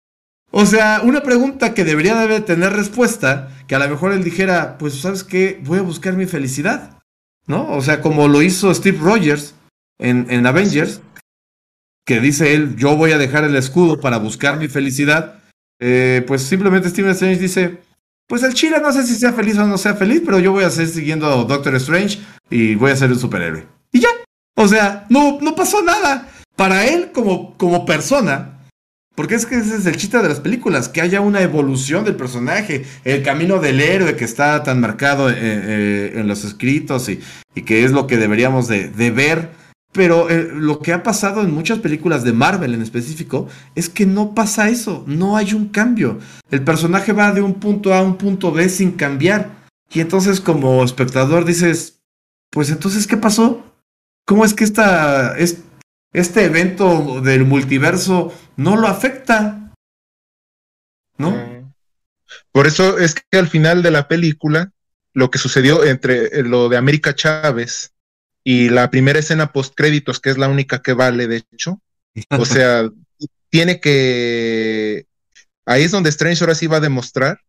O 0.51 0.65
sea, 0.65 1.03
una 1.05 1.23
pregunta 1.23 1.75
que 1.75 1.85
debería 1.85 2.15
de 2.27 2.41
tener 2.41 2.73
respuesta, 2.73 3.51
que 3.67 3.75
a 3.75 3.79
lo 3.79 3.89
mejor 3.89 4.12
él 4.12 4.25
dijera, 4.25 4.79
pues 4.79 5.01
sabes 5.01 5.25
qué, 5.25 5.61
voy 5.65 5.79
a 5.79 5.83
buscar 5.83 6.15
mi 6.15 6.27
felicidad, 6.27 6.99
¿no? 7.47 7.71
O 7.73 7.83
sea, 7.83 8.01
como 8.01 8.29
lo 8.29 8.43
hizo 8.43 8.73
Steve 8.73 8.99
Rogers 8.99 9.55
en, 9.99 10.27
en 10.31 10.47
Avengers, 10.47 11.03
que 12.07 12.21
dice 12.21 12.55
él, 12.55 12.77
yo 12.77 12.97
voy 12.97 13.12
a 13.12 13.19
dejar 13.19 13.45
el 13.45 13.57
escudo 13.57 14.01
para 14.01 14.19
buscar 14.19 14.59
mi 14.59 14.69
felicidad, 14.69 15.43
eh, 15.81 16.25
pues 16.27 16.43
simplemente 16.43 16.89
Steven 16.89 17.11
Strange 17.11 17.41
dice, 17.41 17.81
pues 18.29 18.43
el 18.43 18.55
chile 18.55 18.79
no 18.81 18.93
sé 18.93 19.05
si 19.05 19.15
sea 19.15 19.33
feliz 19.33 19.59
o 19.59 19.67
no 19.67 19.77
sea 19.77 19.95
feliz, 19.95 20.23
pero 20.25 20.39
yo 20.39 20.53
voy 20.53 20.65
a 20.65 20.71
seguir 20.71 20.93
siguiendo 20.93 21.27
a 21.27 21.45
Doctor 21.45 21.75
Strange 21.77 22.21
y 22.49 22.77
voy 22.77 22.93
a 22.93 22.97
ser 22.97 23.11
un 23.11 23.19
superhéroe. 23.19 23.67
Y 23.93 24.01
ya. 24.01 24.09
O 24.57 24.66
sea, 24.66 25.07
no, 25.09 25.38
no 25.40 25.55
pasó 25.55 25.83
nada. 25.83 26.29
Para 26.57 26.87
él 26.87 27.12
como, 27.12 27.57
como 27.59 27.85
persona, 27.85 28.57
porque 29.14 29.35
es 29.35 29.47
que 29.47 29.57
ese 29.57 29.77
es 29.77 29.87
el 29.87 29.97
chiste 29.97 30.19
de 30.19 30.29
las 30.29 30.40
películas, 30.40 30.88
que 30.88 31.03
haya 31.03 31.21
una 31.21 31.42
evolución 31.42 32.05
del 32.05 32.16
personaje, 32.16 32.85
el 33.05 33.23
camino 33.23 33.59
del 33.59 33.81
héroe 33.81 34.16
que 34.16 34.25
está 34.25 34.62
tan 34.62 34.81
marcado 34.81 35.31
eh, 35.31 35.35
eh, 35.38 36.12
en 36.16 36.27
los 36.29 36.45
escritos 36.45 37.09
y, 37.09 37.21
que 37.62 37.85
es 37.85 37.92
lo 37.92 38.07
que 38.07 38.16
deberíamos 38.16 38.69
de, 38.69 38.88
de 38.88 39.11
ver. 39.11 39.51
Pero 39.92 40.29
eh, 40.29 40.51
lo 40.53 40.81
que 40.81 40.92
ha 40.92 41.03
pasado 41.03 41.42
en 41.42 41.55
muchas 41.55 41.79
películas 41.79 42.25
de 42.25 42.35
Marvel 42.35 42.75
en 42.75 42.83
específico 42.83 43.49
es 43.75 43.88
que 43.88 44.05
no 44.05 44.35
pasa 44.35 44.69
eso, 44.69 45.05
no 45.07 45.38
hay 45.38 45.55
un 45.55 45.69
cambio. 45.69 46.19
El 46.51 46.62
personaje 46.62 47.12
va 47.12 47.33
de 47.33 47.40
un 47.40 47.55
punto 47.55 47.95
A 47.95 48.01
a 48.01 48.03
un 48.03 48.16
punto 48.16 48.53
B 48.53 48.69
sin 48.69 48.92
cambiar. 48.92 49.51
Y 49.92 50.01
entonces 50.01 50.40
como 50.40 50.85
espectador 50.85 51.47
dices, 51.47 52.01
pues 52.51 52.71
entonces, 52.71 53.07
¿qué 53.07 53.16
pasó? 53.16 53.64
¿Cómo 54.27 54.45
es 54.45 54.55
que 54.55 54.65
esta, 54.65 55.39
es, 55.39 55.62
este 56.12 56.45
evento 56.45 57.21
del 57.21 57.45
multiverso 57.45 58.35
no 58.57 58.77
lo 58.77 58.89
afecta? 58.89 59.73
¿No? 61.17 61.73
Por 62.51 62.67
eso 62.67 62.99
es 62.99 63.15
que 63.15 63.39
al 63.39 63.49
final 63.49 63.83
de 63.85 63.93
la 63.93 64.09
película, 64.09 64.73
lo 65.12 65.31
que 65.31 65.39
sucedió 65.39 65.85
entre 65.85 66.43
lo 66.43 66.69
de 66.69 66.77
América 66.77 67.15
Chávez 67.15 67.93
y 68.43 68.69
la 68.69 68.91
primera 68.91 69.21
escena 69.21 69.53
post 69.53 69.75
créditos, 69.77 70.19
que 70.19 70.31
es 70.31 70.39
la 70.39 70.49
única 70.49 70.83
que 70.83 70.93
vale, 70.93 71.29
de 71.29 71.45
hecho, 71.53 71.81
o 72.31 72.45
sea, 72.45 72.91
tiene 73.49 73.81
que... 73.81 75.07
Ahí 75.65 75.85
es 75.85 75.93
donde 75.93 76.11
Strange 76.11 76.43
ahora 76.43 76.55
sí 76.57 76.67
va 76.67 76.79
a 76.79 76.81
demostrar 76.81 77.41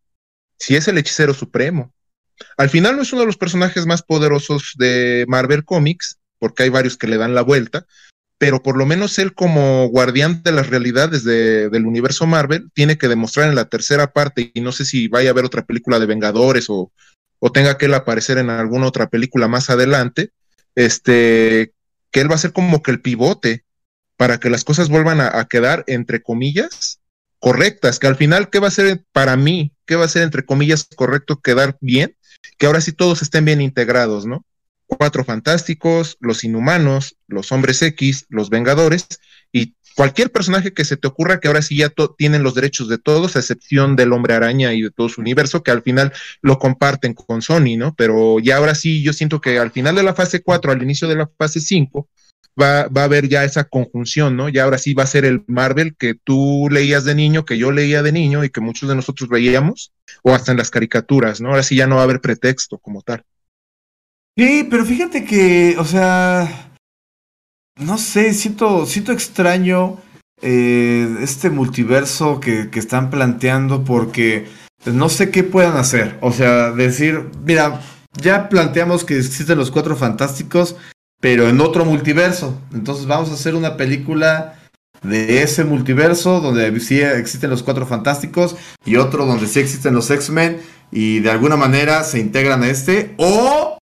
si 0.58 0.76
es 0.76 0.86
el 0.86 0.98
hechicero 0.98 1.34
supremo. 1.34 1.92
Al 2.56 2.70
final 2.70 2.96
no 2.96 3.02
es 3.02 3.12
uno 3.12 3.22
de 3.22 3.26
los 3.26 3.36
personajes 3.36 3.84
más 3.86 4.02
poderosos 4.02 4.74
de 4.76 5.24
Marvel 5.28 5.64
Comics, 5.64 6.17
porque 6.38 6.64
hay 6.64 6.68
varios 6.68 6.96
que 6.96 7.06
le 7.06 7.16
dan 7.16 7.34
la 7.34 7.42
vuelta, 7.42 7.86
pero 8.38 8.62
por 8.62 8.76
lo 8.76 8.86
menos 8.86 9.18
él 9.18 9.34
como 9.34 9.88
guardián 9.88 10.42
de 10.42 10.52
las 10.52 10.68
realidades 10.68 11.24
de, 11.24 11.68
del 11.70 11.86
universo 11.86 12.26
Marvel 12.26 12.70
tiene 12.72 12.96
que 12.96 13.08
demostrar 13.08 13.48
en 13.48 13.56
la 13.56 13.68
tercera 13.68 14.12
parte, 14.12 14.52
y 14.54 14.60
no 14.60 14.72
sé 14.72 14.84
si 14.84 15.08
vaya 15.08 15.30
a 15.30 15.32
haber 15.32 15.44
otra 15.44 15.66
película 15.66 15.98
de 15.98 16.06
Vengadores 16.06 16.70
o, 16.70 16.92
o 17.40 17.52
tenga 17.52 17.76
que 17.76 17.86
él 17.86 17.94
aparecer 17.94 18.38
en 18.38 18.50
alguna 18.50 18.86
otra 18.86 19.08
película 19.08 19.48
más 19.48 19.70
adelante, 19.70 20.30
este, 20.74 21.72
que 22.10 22.20
él 22.20 22.30
va 22.30 22.36
a 22.36 22.38
ser 22.38 22.52
como 22.52 22.82
que 22.82 22.92
el 22.92 23.00
pivote 23.00 23.64
para 24.16 24.38
que 24.38 24.50
las 24.50 24.64
cosas 24.64 24.88
vuelvan 24.88 25.20
a, 25.20 25.38
a 25.38 25.46
quedar, 25.46 25.84
entre 25.86 26.22
comillas, 26.22 27.00
correctas, 27.40 27.98
que 27.98 28.06
al 28.06 28.16
final, 28.16 28.50
¿qué 28.50 28.58
va 28.58 28.68
a 28.68 28.72
ser 28.72 29.04
para 29.12 29.36
mí? 29.36 29.72
¿Qué 29.86 29.96
va 29.96 30.04
a 30.04 30.08
ser, 30.08 30.22
entre 30.22 30.44
comillas, 30.44 30.88
correcto 30.96 31.40
quedar 31.40 31.76
bien? 31.80 32.16
Que 32.56 32.66
ahora 32.66 32.80
sí 32.80 32.92
todos 32.92 33.22
estén 33.22 33.44
bien 33.44 33.60
integrados, 33.60 34.26
¿no? 34.26 34.44
Cuatro 34.88 35.24
Fantásticos, 35.24 36.16
los 36.18 36.42
Inhumanos, 36.44 37.16
los 37.28 37.52
Hombres 37.52 37.82
X, 37.82 38.26
los 38.30 38.50
Vengadores 38.50 39.06
y 39.52 39.74
cualquier 39.94 40.30
personaje 40.32 40.72
que 40.72 40.84
se 40.84 40.96
te 40.96 41.08
ocurra 41.08 41.40
que 41.40 41.48
ahora 41.48 41.60
sí 41.60 41.76
ya 41.76 41.92
tienen 42.16 42.42
los 42.42 42.54
derechos 42.54 42.88
de 42.88 42.98
todos, 42.98 43.36
a 43.36 43.40
excepción 43.40 43.96
del 43.96 44.12
Hombre 44.12 44.34
Araña 44.34 44.72
y 44.72 44.82
de 44.82 44.90
todo 44.90 45.08
su 45.08 45.20
universo, 45.20 45.62
que 45.62 45.70
al 45.70 45.82
final 45.82 46.12
lo 46.40 46.58
comparten 46.58 47.14
con 47.14 47.42
Sony, 47.42 47.76
¿no? 47.76 47.94
Pero 47.96 48.38
ya 48.38 48.56
ahora 48.56 48.74
sí 48.74 49.02
yo 49.02 49.12
siento 49.12 49.40
que 49.40 49.58
al 49.58 49.72
final 49.72 49.96
de 49.96 50.04
la 50.04 50.14
fase 50.14 50.42
4, 50.42 50.72
al 50.72 50.82
inicio 50.82 51.08
de 51.08 51.16
la 51.16 51.30
fase 51.36 51.60
5, 51.60 52.08
va, 52.60 52.88
va 52.88 53.02
a 53.02 53.04
haber 53.04 53.28
ya 53.28 53.44
esa 53.44 53.64
conjunción, 53.64 54.36
¿no? 54.36 54.48
Ya 54.48 54.64
ahora 54.64 54.78
sí 54.78 54.94
va 54.94 55.02
a 55.02 55.06
ser 55.06 55.24
el 55.24 55.42
Marvel 55.48 55.96
que 55.96 56.14
tú 56.14 56.68
leías 56.70 57.04
de 57.04 57.14
niño, 57.14 57.44
que 57.44 57.58
yo 57.58 57.72
leía 57.72 58.02
de 58.02 58.12
niño 58.12 58.44
y 58.44 58.50
que 58.50 58.60
muchos 58.60 58.88
de 58.88 58.94
nosotros 58.94 59.28
veíamos, 59.28 59.92
o 60.22 60.32
hasta 60.32 60.52
en 60.52 60.58
las 60.58 60.70
caricaturas, 60.70 61.40
¿no? 61.40 61.50
Ahora 61.50 61.62
sí 61.62 61.76
ya 61.76 61.86
no 61.86 61.96
va 61.96 62.02
a 62.02 62.04
haber 62.04 62.20
pretexto 62.20 62.78
como 62.78 63.02
tal. 63.02 63.24
Sí, 64.38 64.64
pero 64.70 64.84
fíjate 64.84 65.24
que, 65.24 65.74
o 65.78 65.84
sea, 65.84 66.70
no 67.80 67.98
sé, 67.98 68.32
siento, 68.34 68.86
siento 68.86 69.10
extraño 69.10 69.98
eh, 70.40 71.16
este 71.20 71.50
multiverso 71.50 72.38
que, 72.38 72.70
que, 72.70 72.78
están 72.78 73.10
planteando 73.10 73.82
porque 73.82 74.46
no 74.86 75.08
sé 75.08 75.32
qué 75.32 75.42
puedan 75.42 75.76
hacer. 75.76 76.18
O 76.20 76.30
sea, 76.30 76.70
decir, 76.70 77.28
mira, 77.44 77.80
ya 78.22 78.48
planteamos 78.48 79.04
que 79.04 79.18
existen 79.18 79.58
los 79.58 79.72
cuatro 79.72 79.96
fantásticos, 79.96 80.76
pero 81.20 81.48
en 81.48 81.60
otro 81.60 81.84
multiverso. 81.84 82.62
Entonces 82.72 83.06
vamos 83.06 83.30
a 83.30 83.34
hacer 83.34 83.56
una 83.56 83.76
película 83.76 84.54
de 85.02 85.42
ese 85.42 85.64
multiverso 85.64 86.40
donde 86.40 86.78
sí 86.78 87.00
existen 87.00 87.50
los 87.50 87.64
cuatro 87.64 87.86
fantásticos 87.86 88.54
y 88.84 88.96
otro 88.96 89.26
donde 89.26 89.48
sí 89.48 89.58
existen 89.58 89.94
los 89.94 90.08
X-Men 90.08 90.60
y 90.92 91.18
de 91.18 91.30
alguna 91.32 91.56
manera 91.56 92.04
se 92.04 92.20
integran 92.20 92.62
a 92.62 92.68
este 92.68 93.14
o 93.16 93.77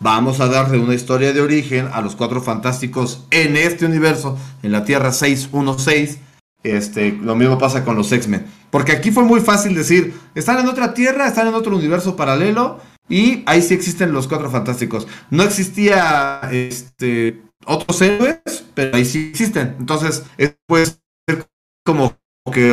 Vamos 0.00 0.40
a 0.40 0.46
darle 0.46 0.78
una 0.78 0.94
historia 0.94 1.32
de 1.32 1.40
origen 1.40 1.88
a 1.92 2.00
los 2.00 2.14
cuatro 2.14 2.40
fantásticos 2.40 3.26
en 3.30 3.56
este 3.56 3.84
universo, 3.84 4.38
en 4.62 4.72
la 4.72 4.84
Tierra 4.84 5.12
616. 5.12 6.18
Este, 6.62 7.12
lo 7.12 7.34
mismo 7.34 7.58
pasa 7.58 7.84
con 7.84 7.96
los 7.96 8.12
X-Men. 8.12 8.46
Porque 8.70 8.92
aquí 8.92 9.10
fue 9.10 9.24
muy 9.24 9.40
fácil 9.40 9.74
decir, 9.74 10.14
están 10.34 10.58
en 10.60 10.68
otra 10.68 10.94
Tierra, 10.94 11.26
están 11.26 11.48
en 11.48 11.54
otro 11.54 11.76
universo 11.76 12.14
paralelo 12.14 12.80
y 13.08 13.42
ahí 13.46 13.62
sí 13.62 13.74
existen 13.74 14.12
los 14.12 14.28
cuatro 14.28 14.50
fantásticos. 14.50 15.08
No 15.30 15.42
existía 15.42 16.42
este, 16.52 17.42
otros 17.64 18.00
héroes, 18.02 18.64
pero 18.74 18.96
ahí 18.96 19.04
sí 19.04 19.28
existen. 19.30 19.76
Entonces, 19.80 20.24
puede 20.66 20.86
ser 20.86 21.48
como 21.84 22.16
que 22.52 22.72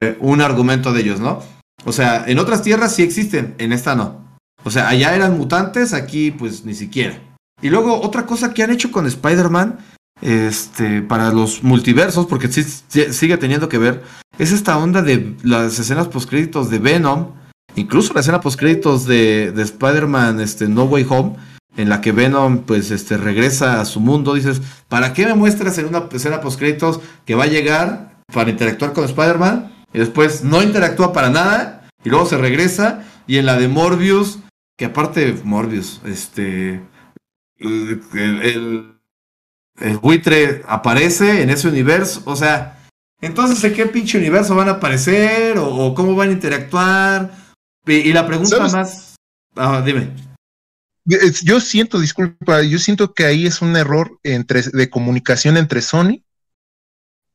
eh, 0.00 0.16
un 0.20 0.40
argumento 0.40 0.92
de 0.92 1.00
ellos, 1.00 1.20
¿no? 1.20 1.40
O 1.84 1.92
sea, 1.92 2.24
en 2.26 2.38
otras 2.38 2.62
tierras 2.62 2.94
sí 2.94 3.02
existen, 3.02 3.54
en 3.58 3.72
esta 3.72 3.94
no. 3.94 4.21
O 4.64 4.70
sea, 4.70 4.88
allá 4.88 5.14
eran 5.14 5.36
mutantes, 5.36 5.92
aquí 5.92 6.30
pues 6.30 6.64
ni 6.64 6.74
siquiera. 6.74 7.18
Y 7.60 7.70
luego 7.70 8.00
otra 8.00 8.26
cosa 8.26 8.52
que 8.52 8.62
han 8.62 8.70
hecho 8.70 8.90
con 8.90 9.06
Spider-Man, 9.06 9.78
este, 10.20 11.02
para 11.02 11.32
los 11.32 11.62
multiversos, 11.62 12.26
porque 12.26 12.48
sigue 12.48 13.36
teniendo 13.38 13.68
que 13.68 13.78
ver, 13.78 14.02
es 14.38 14.52
esta 14.52 14.78
onda 14.78 15.02
de 15.02 15.36
las 15.42 15.78
escenas 15.78 16.08
postcréditos 16.08 16.70
de 16.70 16.78
Venom, 16.78 17.32
incluso 17.76 18.14
la 18.14 18.20
escena 18.20 18.40
postcréditos 18.40 19.06
de, 19.06 19.52
de 19.52 19.62
Spider-Man 19.62 20.40
este, 20.40 20.68
No 20.68 20.84
Way 20.84 21.06
Home, 21.08 21.36
en 21.76 21.88
la 21.88 22.00
que 22.00 22.12
Venom 22.12 22.58
pues 22.58 22.90
este, 22.90 23.16
regresa 23.16 23.80
a 23.80 23.84
su 23.84 24.00
mundo, 24.00 24.34
dices, 24.34 24.60
¿para 24.88 25.12
qué 25.12 25.26
me 25.26 25.34
muestras 25.34 25.78
en 25.78 25.86
una 25.86 26.08
escena 26.12 26.40
postcréditos 26.40 27.00
que 27.24 27.34
va 27.34 27.44
a 27.44 27.48
llegar 27.48 28.18
para 28.32 28.50
interactuar 28.50 28.92
con 28.92 29.04
Spider-Man? 29.04 29.72
Y 29.92 29.98
después 29.98 30.44
no 30.44 30.62
interactúa 30.62 31.12
para 31.12 31.30
nada, 31.30 31.88
y 32.04 32.10
luego 32.10 32.26
se 32.26 32.38
regresa, 32.38 33.04
y 33.26 33.38
en 33.38 33.46
la 33.46 33.58
de 33.58 33.68
Morbius 33.68 34.38
que 34.76 34.86
aparte 34.86 35.32
Morbius, 35.44 36.00
este, 36.04 36.82
el, 37.58 38.00
el, 38.14 39.00
el 39.80 39.98
buitre 39.98 40.62
aparece 40.66 41.42
en 41.42 41.50
ese 41.50 41.68
universo, 41.68 42.22
o 42.24 42.36
sea, 42.36 42.82
entonces 43.22 43.62
¿en 43.62 43.74
qué 43.74 43.86
pinche 43.86 44.18
universo 44.18 44.56
van 44.56 44.68
a 44.68 44.72
aparecer 44.72 45.56
o, 45.56 45.94
cómo 45.94 46.16
van 46.16 46.30
a 46.30 46.32
interactuar? 46.32 47.30
Y, 47.86 48.12
la 48.12 48.26
pregunta 48.26 48.58
más, 48.68 49.14
ah, 49.56 49.82
dime. 49.84 50.12
Yo 51.04 51.60
siento, 51.60 51.98
disculpa, 51.98 52.62
yo 52.62 52.78
siento 52.78 53.12
que 53.12 53.24
ahí 53.24 53.46
es 53.46 53.62
un 53.62 53.76
error 53.76 54.18
entre, 54.22 54.62
de 54.62 54.90
comunicación 54.90 55.56
entre 55.56 55.82
Sony 55.82 56.22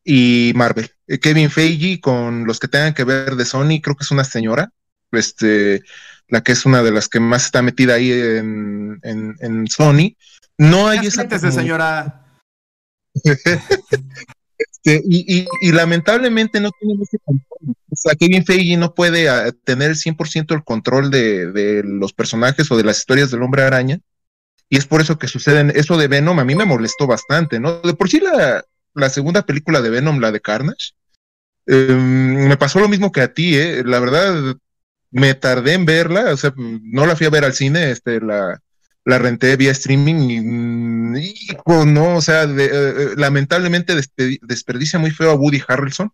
y 0.04 0.54
Marvel. 0.56 0.90
Eh, 1.08 1.20
Kevin 1.20 1.50
Feige 1.50 2.00
con 2.00 2.46
los 2.46 2.60
que 2.60 2.70
tengan 2.70 2.94
que 2.94 3.04
ver 3.04 3.36
de 3.36 3.46
Sony, 3.46 3.82
creo 3.82 3.96
que 3.96 4.04
es 4.04 4.12
una 4.12 4.24
señora, 4.24 4.72
este, 5.12 5.84
la 6.28 6.42
que 6.42 6.52
es 6.52 6.66
una 6.66 6.84
de 6.84 6.92
las 6.92 7.08
que 7.08 7.20
más 7.20 7.46
está 7.46 7.62
metida 7.62 7.96
ahí 7.96 8.12
en, 8.12 9.00
en, 9.04 9.68
Sony. 9.68 10.16
No 10.58 10.88
hay 10.88 11.08
esa. 11.08 11.28
señora. 11.52 12.26
Este, 14.60 15.04
y, 15.08 15.46
y, 15.62 15.72
lamentablemente 15.72 16.60
no 16.60 16.72
tiene 16.80 17.04
ese 17.04 17.20
control. 17.20 17.76
O 17.92 17.96
sea, 17.96 18.16
Kevin 18.16 18.44
Feige 18.44 18.76
no 18.76 18.96
puede 18.96 19.30
ah, 19.30 19.52
tener 19.64 19.92
100% 19.92 20.56
el 20.56 20.64
control 20.64 21.12
de, 21.12 21.52
de, 21.52 21.84
los 21.84 22.12
personajes 22.12 22.72
o 22.72 22.78
de 22.78 22.84
las 22.84 22.98
historias 22.98 23.30
del 23.30 23.44
hombre 23.44 23.62
araña. 23.62 24.00
Y 24.68 24.78
es 24.78 24.88
por 24.88 25.00
eso 25.02 25.20
que 25.20 25.28
suceden. 25.28 25.72
Eso 25.76 25.96
de 25.98 26.08
Venom 26.08 26.40
a 26.40 26.44
mí 26.44 26.56
me 26.56 26.66
molestó 26.66 27.06
bastante, 27.06 27.60
¿no? 27.60 27.82
De 27.82 27.94
por 27.94 28.10
sí 28.10 28.20
la, 28.20 28.66
la 28.94 29.10
segunda 29.10 29.46
película 29.46 29.82
de 29.82 29.90
Venom, 29.90 30.20
la 30.20 30.32
de 30.32 30.42
Carnage, 30.42 30.94
em, 31.68 32.48
me 32.48 32.58
pasó 32.58 32.80
lo 32.80 32.90
mismo 32.90 33.12
que 33.12 33.22
a 33.22 33.34
ti, 33.34 33.56
¿eh? 33.56 33.84
La 33.86 34.00
verdad, 34.00 34.56
me 35.12 35.34
tardé 35.34 35.74
en 35.74 35.86
verla, 35.86 36.34
o 36.34 36.38
sea, 36.38 36.54
no 36.56 37.06
la 37.06 37.16
fui 37.16 37.26
a 37.26 37.32
ver 37.32 37.46
al 37.46 37.54
cine, 37.54 37.92
este, 37.92 38.20
la, 38.22 38.62
la 39.06 39.18
renté 39.18 39.56
vía 39.56 39.72
streaming 39.72 40.30
y, 40.30 40.42
mm, 40.42 41.16
hijo, 41.18 41.86
no, 41.86 42.18
o 42.18 42.22
sea, 42.22 42.44
eh, 42.44 42.70
eh, 42.72 43.10
lamentablemente 43.16 43.94
desperdicia 44.42 45.00
muy 45.00 45.12
feo 45.12 45.32
a 45.32 45.36
Woody 45.36 45.64
Harrelson. 45.66 46.12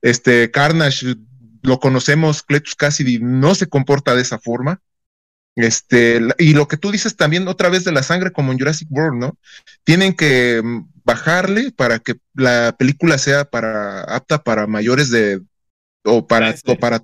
Este, 0.00 0.50
Carnage, 0.50 1.16
lo 1.62 1.80
conocemos, 1.80 2.42
Cletus 2.42 2.74
Cassidy 2.74 3.18
no 3.20 3.54
se 3.54 3.66
comporta 3.66 4.14
de 4.14 4.22
esa 4.22 4.38
forma. 4.38 4.80
Este, 5.56 6.20
y 6.38 6.54
lo 6.54 6.66
que 6.66 6.76
tú 6.76 6.90
dices 6.90 7.16
también 7.16 7.46
otra 7.46 7.68
vez 7.68 7.84
de 7.84 7.92
la 7.92 8.02
sangre 8.02 8.32
como 8.32 8.52
en 8.52 8.58
Jurassic 8.58 8.88
World, 8.90 9.20
¿no? 9.20 9.38
Tienen 9.84 10.14
que 10.14 10.60
mm, 10.64 10.88
bajarle 11.04 11.72
para 11.72 11.98
que 11.98 12.14
la 12.34 12.74
película 12.76 13.18
sea 13.18 13.44
para 13.44 14.00
apta 14.02 14.42
para 14.42 14.66
mayores 14.66 15.10
de 15.10 15.42
o 16.04 16.26
para 16.26 16.54
o 16.66 16.76
para 16.76 17.02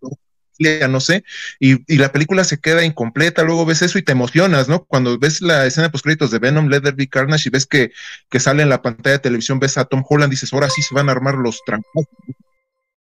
todo 0.64 0.88
no 0.88 1.00
sé, 1.00 1.24
y, 1.58 1.96
la 1.96 2.12
película 2.12 2.44
se 2.44 2.58
queda 2.58 2.84
incompleta, 2.84 3.42
luego 3.42 3.66
ves 3.66 3.82
eso 3.82 3.98
y 3.98 4.02
te 4.02 4.12
emocionas, 4.12 4.68
¿no? 4.68 4.84
Cuando 4.84 5.18
ves 5.18 5.40
la 5.40 5.66
escena 5.66 5.90
post 5.90 6.04
créditos 6.04 6.30
de 6.30 6.38
Venom, 6.38 6.68
Leatherby, 6.68 7.08
Carnage 7.08 7.48
y 7.48 7.50
ves 7.50 7.66
que, 7.66 7.92
que 8.28 8.40
sale 8.40 8.62
en 8.62 8.68
la 8.68 8.82
pantalla 8.82 9.16
de 9.16 9.22
televisión, 9.22 9.58
ves 9.58 9.78
a 9.78 9.84
Tom 9.84 10.04
Holland, 10.08 10.30
dices, 10.30 10.52
ahora 10.52 10.70
sí 10.70 10.82
se 10.82 10.94
van 10.94 11.08
a 11.08 11.12
armar 11.12 11.34
los 11.34 11.60
trancos. 11.64 12.06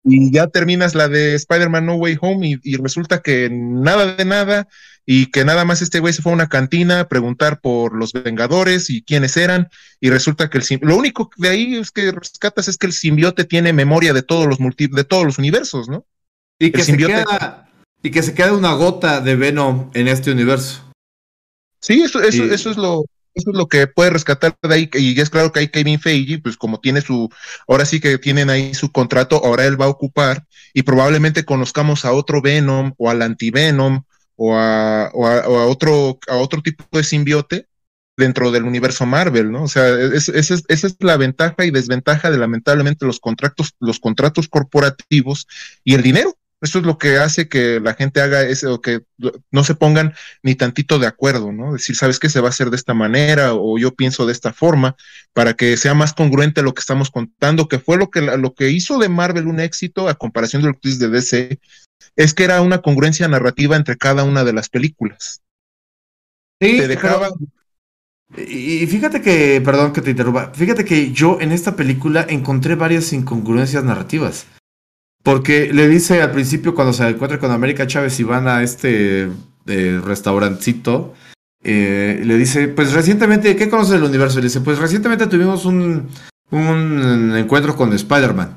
Y 0.09 0.31
ya 0.31 0.47
terminas 0.47 0.95
la 0.95 1.09
de 1.09 1.35
Spider-Man 1.35 1.85
No 1.85 1.95
Way 1.95 2.17
Home 2.21 2.59
y, 2.63 2.77
resulta 2.77 3.21
que 3.21 3.49
nada 3.51 4.15
de 4.15 4.23
nada 4.23 4.67
y 5.05 5.31
que 5.31 5.43
nada 5.43 5.65
más 5.65 5.81
este 5.81 5.99
güey 5.99 6.13
se 6.13 6.21
fue 6.21 6.31
a 6.31 6.35
una 6.35 6.47
cantina 6.47 7.01
a 7.01 7.07
preguntar 7.09 7.59
por 7.59 7.93
los 7.93 8.13
Vengadores 8.13 8.89
y 8.89 9.03
quiénes 9.03 9.35
eran 9.35 9.67
y 9.99 10.09
resulta 10.09 10.49
que 10.49 10.59
el 10.59 10.79
lo 10.81 10.95
único 10.95 11.29
de 11.35 11.49
ahí 11.49 11.75
es 11.75 11.91
que 11.91 12.11
rescatas 12.11 12.69
es 12.69 12.77
que 12.77 12.87
el 12.87 12.93
simbiote 12.93 13.43
tiene 13.43 13.73
memoria 13.73 14.13
de 14.13 14.21
todos 14.21 14.47
los 14.47 14.61
multi 14.61 14.87
de 14.87 15.03
todos 15.03 15.25
los 15.25 15.39
universos, 15.39 15.89
¿no? 15.89 16.05
Y 16.59 16.71
que, 16.71 16.83
se 16.83 16.97
queda, 16.97 17.69
y 18.01 18.11
que 18.11 18.23
se 18.23 18.33
queda 18.33 18.53
una 18.53 18.73
gota 18.73 19.21
de 19.21 19.35
Venom 19.35 19.91
en 19.93 20.07
este 20.07 20.31
universo. 20.31 20.83
Sí, 21.79 22.01
eso, 22.01 22.21
eso, 22.21 22.43
eso 22.45 22.71
es 22.71 22.77
lo, 22.77 23.05
eso 23.37 23.51
es 23.51 23.57
lo 23.57 23.67
que 23.67 23.85
puede 23.85 24.09
rescatar 24.09 24.57
de 24.61 24.73
ahí, 24.73 24.89
y 24.93 25.19
es 25.19 25.29
claro 25.29 25.51
que 25.51 25.59
hay 25.59 25.67
Kevin 25.67 25.99
Feige, 25.99 26.39
pues 26.39 26.57
como 26.57 26.79
tiene 26.79 27.01
su, 27.01 27.29
ahora 27.67 27.85
sí 27.85 27.99
que 27.99 28.17
tienen 28.17 28.49
ahí 28.49 28.73
su 28.73 28.91
contrato, 28.91 29.41
ahora 29.45 29.65
él 29.65 29.79
va 29.79 29.85
a 29.85 29.89
ocupar, 29.89 30.45
y 30.73 30.81
probablemente 30.81 31.45
conozcamos 31.45 32.03
a 32.05 32.13
otro 32.13 32.41
Venom, 32.41 32.93
o 32.97 33.09
al 33.09 33.21
anti-Venom, 33.21 34.03
o 34.35 34.55
a, 34.55 35.11
o 35.13 35.27
a, 35.27 35.65
otro, 35.67 36.19
a 36.27 36.37
otro 36.37 36.61
tipo 36.61 36.85
de 36.91 37.03
simbiote 37.03 37.67
dentro 38.17 38.51
del 38.51 38.63
universo 38.63 39.05
Marvel, 39.05 39.51
¿no? 39.51 39.63
O 39.63 39.67
sea, 39.67 39.89
esa 39.89 40.31
es, 40.33 40.65
es, 40.67 40.95
la 40.99 41.17
ventaja 41.17 41.65
y 41.65 41.71
desventaja 41.71 42.31
de 42.31 42.37
lamentablemente 42.37 43.05
los 43.05 43.19
contratos, 43.19 43.75
los 43.79 43.99
contratos 43.99 44.47
corporativos 44.47 45.47
y 45.83 45.93
el 45.93 46.01
dinero. 46.01 46.35
Eso 46.59 46.79
es 46.79 46.85
lo 46.85 46.97
que 46.97 47.17
hace 47.17 47.47
que 47.47 47.79
la 47.79 47.93
gente 47.93 48.19
haga 48.19 48.41
eso, 48.41 48.81
que 48.81 49.01
no 49.51 49.63
se 49.63 49.75
pongan 49.75 50.13
ni 50.41 50.55
tantito 50.55 50.97
de 50.97 51.05
acuerdo, 51.05 51.51
¿no? 51.51 51.73
Decir, 51.73 51.95
¿sabes 51.95 52.17
qué 52.19 52.29
se 52.29 52.41
va 52.41 52.47
a 52.47 52.49
hacer 52.49 52.71
de 52.71 52.77
esta 52.77 52.95
manera? 52.95 53.53
O 53.53 53.77
yo 53.77 53.93
pienso 53.93 54.25
de 54.25 54.31
esta 54.31 54.53
forma, 54.53 54.95
para 55.33 55.53
que 55.53 55.77
sea 55.77 55.93
más 55.93 56.13
congruente 56.13 56.63
lo 56.63 56.73
que 56.73 56.79
estamos 56.79 57.11
contando, 57.11 57.67
que 57.67 57.77
fue 57.77 57.97
lo 57.97 58.09
que, 58.09 58.21
lo 58.21 58.55
que 58.55 58.71
hizo 58.71 58.97
de 58.97 59.07
Marvel 59.07 59.45
un 59.45 59.59
éxito 59.59 60.09
a 60.09 60.15
comparación 60.15 60.63
de 60.63 60.69
lo 60.69 60.79
que 60.79 60.89
de 60.89 61.09
DC, 61.09 61.59
es 62.15 62.33
que 62.33 62.43
era 62.43 62.61
una 62.61 62.81
congruencia 62.81 63.27
narrativa 63.27 63.75
entre 63.75 63.95
cada 63.95 64.23
una 64.23 64.43
de 64.43 64.53
las 64.53 64.69
películas. 64.69 65.43
Sí, 66.59 66.77
te 66.77 66.87
dejaba. 66.87 67.29
y 68.35 68.87
fíjate 68.87 69.21
que, 69.21 69.61
perdón 69.63 69.93
que 69.93 70.01
te 70.01 70.09
interrumpa, 70.09 70.51
fíjate 70.55 70.83
que 70.85 71.11
yo 71.11 71.39
en 71.39 71.51
esta 71.51 71.75
película 71.75 72.25
encontré 72.27 72.73
varias 72.73 73.13
incongruencias 73.13 73.83
narrativas. 73.83 74.47
Porque 75.27 75.73
le 75.73 75.89
dice 75.89 76.21
al 76.21 76.31
principio 76.31 76.73
cuando 76.73 76.93
se 76.93 77.05
encuentra 77.05 77.37
con 77.37 77.51
América 77.51 77.85
Chávez 77.85 78.17
y 78.17 78.23
van 78.23 78.47
a 78.47 78.63
este 78.63 79.29
eh, 79.65 80.01
restaurancito, 80.01 81.15
eh, 81.61 82.21
le 82.23 82.37
dice, 82.37 82.69
pues 82.69 82.93
recientemente, 82.93 83.57
¿qué 83.57 83.69
conoces 83.69 83.95
del 83.95 84.05
universo? 84.05 84.37
Le 84.37 84.45
dice, 84.45 84.61
pues 84.61 84.79
recientemente 84.79 85.27
tuvimos 85.27 85.65
un, 85.65 86.07
un 86.51 87.35
encuentro 87.35 87.75
con 87.75 87.91
Spider-Man. 87.91 88.55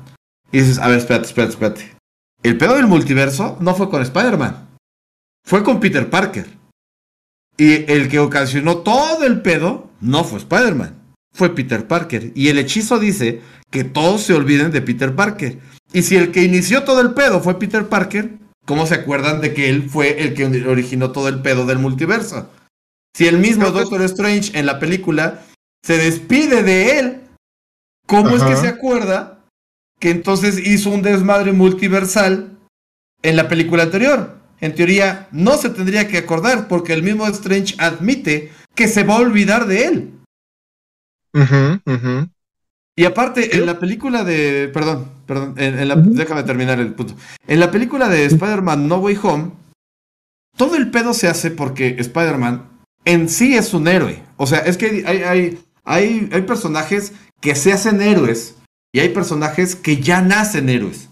Y 0.53 0.59
dices, 0.59 0.79
a 0.79 0.87
ver, 0.87 0.99
espérate, 0.99 1.25
espérate, 1.25 1.51
espérate. 1.51 1.91
El 2.41 2.57
pedo 2.57 2.75
del 2.75 2.87
multiverso 2.87 3.57
no 3.59 3.75
fue 3.75 3.89
con 3.89 4.01
Spider-Man, 4.01 4.69
fue 5.45 5.65
con 5.65 5.81
Peter 5.81 6.09
Parker. 6.09 6.47
Y 7.57 7.91
el 7.91 8.07
que 8.07 8.19
ocasionó 8.19 8.77
todo 8.77 9.25
el 9.25 9.41
pedo 9.41 9.89
no 9.99 10.23
fue 10.23 10.39
Spider-Man, 10.39 10.95
fue 11.33 11.53
Peter 11.53 11.85
Parker. 11.85 12.31
Y 12.33 12.47
el 12.47 12.59
hechizo 12.59 12.97
dice 12.97 13.41
que 13.69 13.83
todos 13.83 14.21
se 14.21 14.33
olviden 14.33 14.71
de 14.71 14.81
Peter 14.81 15.13
Parker. 15.13 15.59
Y 15.93 16.03
si 16.03 16.15
el 16.15 16.31
que 16.31 16.43
inició 16.43 16.83
todo 16.83 17.01
el 17.01 17.13
pedo 17.13 17.41
fue 17.41 17.59
Peter 17.59 17.87
Parker, 17.87 18.37
¿cómo 18.65 18.85
se 18.87 18.95
acuerdan 18.95 19.41
de 19.41 19.53
que 19.53 19.69
él 19.69 19.89
fue 19.89 20.21
el 20.23 20.33
que 20.33 20.45
originó 20.67 21.11
todo 21.11 21.27
el 21.27 21.41
pedo 21.41 21.65
del 21.65 21.79
multiverso? 21.79 22.49
Si 23.13 23.27
el 23.27 23.37
mismo 23.37 23.71
Doctor 23.71 24.01
Strange 24.03 24.57
en 24.57 24.65
la 24.65 24.79
película 24.79 25.43
se 25.83 25.97
despide 25.97 26.63
de 26.63 26.99
él, 26.99 27.21
¿cómo 28.07 28.35
es 28.35 28.43
que 28.43 28.55
se 28.55 28.67
acuerda 28.67 29.39
que 29.99 30.11
entonces 30.11 30.57
hizo 30.65 30.89
un 30.89 31.01
desmadre 31.01 31.51
multiversal 31.51 32.57
en 33.21 33.35
la 33.35 33.47
película 33.49 33.83
anterior? 33.83 34.37
En 34.61 34.75
teoría, 34.75 35.27
no 35.31 35.57
se 35.57 35.69
tendría 35.71 36.07
que 36.07 36.19
acordar 36.19 36.67
porque 36.67 36.93
el 36.93 37.03
mismo 37.03 37.27
Strange 37.27 37.75
admite 37.79 38.51
que 38.75 38.87
se 38.87 39.03
va 39.03 39.15
a 39.15 39.21
olvidar 39.21 39.65
de 39.65 39.85
él. 39.85 40.13
Y 42.95 43.05
aparte, 43.05 43.57
en 43.57 43.65
la 43.65 43.79
película 43.79 44.23
de. 44.23 44.69
Perdón, 44.73 45.11
perdón. 45.31 45.53
En, 45.55 45.87
la, 45.87 45.95
déjame 45.95 46.43
terminar 46.43 46.77
el 46.81 46.93
punto. 46.93 47.15
En 47.47 47.61
la 47.61 47.71
película 47.71 48.09
de 48.09 48.25
Spider-Man 48.25 48.89
No 48.89 48.97
Way 48.97 49.17
Home, 49.23 49.51
todo 50.57 50.75
el 50.75 50.91
pedo 50.91 51.13
se 51.13 51.29
hace 51.29 51.51
porque 51.51 51.95
Spider-Man 51.99 52.69
en 53.05 53.29
sí 53.29 53.55
es 53.55 53.73
un 53.73 53.87
héroe. 53.87 54.21
O 54.35 54.45
sea, 54.45 54.59
es 54.59 54.75
que 54.75 55.05
hay, 55.07 55.23
hay, 55.23 55.63
hay, 55.85 56.29
hay 56.33 56.41
personajes 56.41 57.13
que 57.39 57.55
se 57.55 57.71
hacen 57.71 58.01
héroes 58.01 58.57
y 58.91 58.99
hay 58.99 59.07
personajes 59.09 59.77
que 59.77 60.01
ya 60.01 60.21
nacen 60.21 60.67
héroes. 60.67 61.07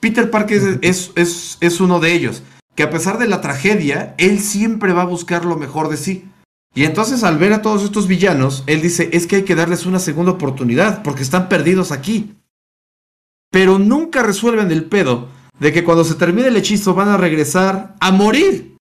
Peter 0.00 0.30
Parker 0.30 0.78
es, 0.80 1.12
es, 1.14 1.58
es 1.60 1.80
uno 1.82 2.00
de 2.00 2.14
ellos, 2.14 2.42
que 2.74 2.84
a 2.84 2.90
pesar 2.90 3.18
de 3.18 3.28
la 3.28 3.42
tragedia, 3.42 4.14
él 4.16 4.40
siempre 4.40 4.94
va 4.94 5.02
a 5.02 5.12
buscar 5.12 5.44
lo 5.44 5.56
mejor 5.56 5.90
de 5.90 5.98
sí. 5.98 6.24
Y 6.74 6.84
entonces 6.84 7.22
al 7.22 7.36
ver 7.36 7.52
a 7.52 7.60
todos 7.60 7.84
estos 7.84 8.08
villanos, 8.08 8.64
él 8.66 8.80
dice, 8.80 9.10
es 9.12 9.26
que 9.26 9.36
hay 9.36 9.42
que 9.42 9.56
darles 9.56 9.84
una 9.84 9.98
segunda 9.98 10.32
oportunidad, 10.32 11.02
porque 11.02 11.22
están 11.22 11.50
perdidos 11.50 11.92
aquí. 11.92 12.34
Pero 13.50 13.78
nunca 13.78 14.22
resuelven 14.22 14.70
el 14.70 14.84
pedo 14.84 15.28
de 15.58 15.72
que 15.72 15.84
cuando 15.84 16.04
se 16.04 16.14
termine 16.14 16.48
el 16.48 16.56
hechizo 16.56 16.94
van 16.94 17.08
a 17.08 17.16
regresar 17.16 17.94
a 18.00 18.10
morir. 18.10 18.76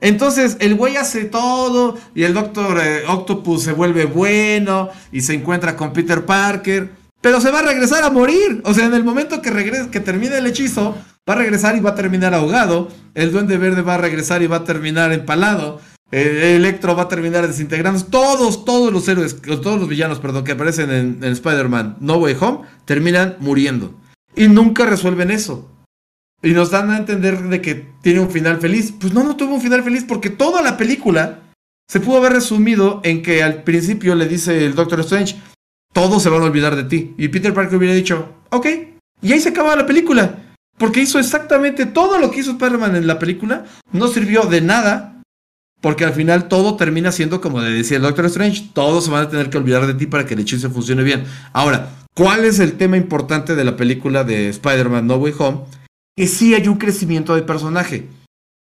Entonces 0.00 0.56
el 0.60 0.74
güey 0.74 0.96
hace 0.96 1.24
todo 1.24 1.96
y 2.14 2.24
el 2.24 2.34
Doctor 2.34 2.78
eh, 2.82 3.04
Octopus 3.08 3.62
se 3.62 3.72
vuelve 3.72 4.04
bueno 4.04 4.90
y 5.10 5.22
se 5.22 5.34
encuentra 5.34 5.74
con 5.74 5.92
Peter 5.92 6.26
Parker, 6.26 6.90
pero 7.22 7.40
se 7.40 7.50
va 7.50 7.60
a 7.60 7.62
regresar 7.62 8.04
a 8.04 8.10
morir. 8.10 8.60
O 8.64 8.74
sea, 8.74 8.86
en 8.86 8.94
el 8.94 9.04
momento 9.04 9.40
que, 9.40 9.50
termine 10.00 10.36
el 10.36 10.46
hechizo, 10.46 10.96
va 11.28 11.32
a 11.32 11.36
regresar 11.36 11.76
y 11.76 11.80
va 11.80 11.90
a 11.90 11.94
terminar 11.94 12.34
ahogado. 12.34 12.88
El 13.14 13.32
Duende 13.32 13.56
Verde 13.56 13.82
va 13.82 13.94
a 13.94 13.98
regresar 13.98 14.42
y 14.42 14.46
va 14.46 14.58
a 14.58 14.64
terminar 14.64 15.12
empalado. 15.12 15.80
Electro 16.10 16.94
va 16.94 17.04
a 17.04 17.08
terminar 17.08 17.46
desintegrándose. 17.46 18.06
Todos, 18.10 18.64
todos 18.64 18.92
los 18.92 19.08
héroes, 19.08 19.40
todos 19.42 19.78
los 19.78 19.88
villanos, 19.88 20.20
perdón, 20.20 20.44
que 20.44 20.52
aparecen 20.52 20.90
en, 20.90 21.24
Spider-Man 21.24 21.96
No 22.00 22.16
Way 22.16 22.36
Home, 22.40 22.60
terminan 22.84 23.36
muriendo. 23.40 23.98
Y 24.34 24.48
nunca 24.48 24.86
resuelven 24.86 25.30
eso. 25.30 25.72
Y 26.42 26.50
nos 26.50 26.70
dan 26.70 26.90
a 26.90 26.98
entender 26.98 27.42
de 27.42 27.60
que 27.60 27.86
tiene 28.02 28.20
un 28.20 28.30
final 28.30 28.60
feliz. 28.60 28.92
Pues 28.98 29.12
no, 29.12 29.24
no 29.24 29.36
tuvo 29.36 29.54
un 29.54 29.60
final 29.60 29.82
feliz 29.82 30.04
porque 30.06 30.30
toda 30.30 30.62
la 30.62 30.76
película 30.76 31.40
se 31.88 32.00
pudo 32.00 32.18
haber 32.18 32.34
resumido 32.34 33.00
en 33.04 33.22
que 33.22 33.42
al 33.42 33.62
principio 33.62 34.14
le 34.14 34.28
dice 34.28 34.64
el 34.64 34.74
Doctor 34.74 35.00
Strange, 35.00 35.36
todos 35.92 36.22
se 36.22 36.28
van 36.28 36.42
a 36.42 36.46
olvidar 36.46 36.76
de 36.76 36.84
ti. 36.84 37.14
Y 37.16 37.28
Peter 37.28 37.54
Parker 37.54 37.78
hubiera 37.78 37.94
dicho, 37.94 38.34
ok, 38.50 38.66
y 39.22 39.32
ahí 39.32 39.40
se 39.40 39.48
acaba 39.48 39.76
la 39.76 39.86
película. 39.86 40.42
Porque 40.78 41.00
hizo 41.00 41.18
exactamente 41.18 41.86
todo 41.86 42.18
lo 42.18 42.30
que 42.30 42.40
hizo 42.40 42.50
Spider-Man 42.52 42.96
en 42.96 43.06
la 43.06 43.18
película, 43.18 43.64
no 43.92 44.08
sirvió 44.08 44.42
de 44.42 44.60
nada, 44.60 45.15
porque 45.80 46.04
al 46.04 46.12
final 46.12 46.48
todo 46.48 46.76
termina 46.76 47.12
siendo 47.12 47.40
como 47.40 47.60
le 47.60 47.70
decía 47.70 47.96
el 47.96 48.02
Doctor 48.02 48.26
Strange, 48.26 48.70
todos 48.72 49.04
se 49.04 49.10
van 49.10 49.24
a 49.24 49.28
tener 49.28 49.50
que 49.50 49.58
olvidar 49.58 49.86
de 49.86 49.94
ti 49.94 50.06
para 50.06 50.26
que 50.26 50.34
el 50.34 50.40
hechizo 50.40 50.70
funcione 50.70 51.02
bien. 51.02 51.24
Ahora, 51.52 51.90
¿cuál 52.14 52.44
es 52.44 52.58
el 52.58 52.72
tema 52.74 52.96
importante 52.96 53.54
de 53.54 53.64
la 53.64 53.76
película 53.76 54.24
de 54.24 54.48
Spider-Man 54.48 55.06
No 55.06 55.16
Way 55.16 55.34
Home? 55.38 55.60
Que 56.16 56.26
sí 56.26 56.54
hay 56.54 56.68
un 56.68 56.78
crecimiento 56.78 57.34
de 57.34 57.42
personaje 57.42 58.08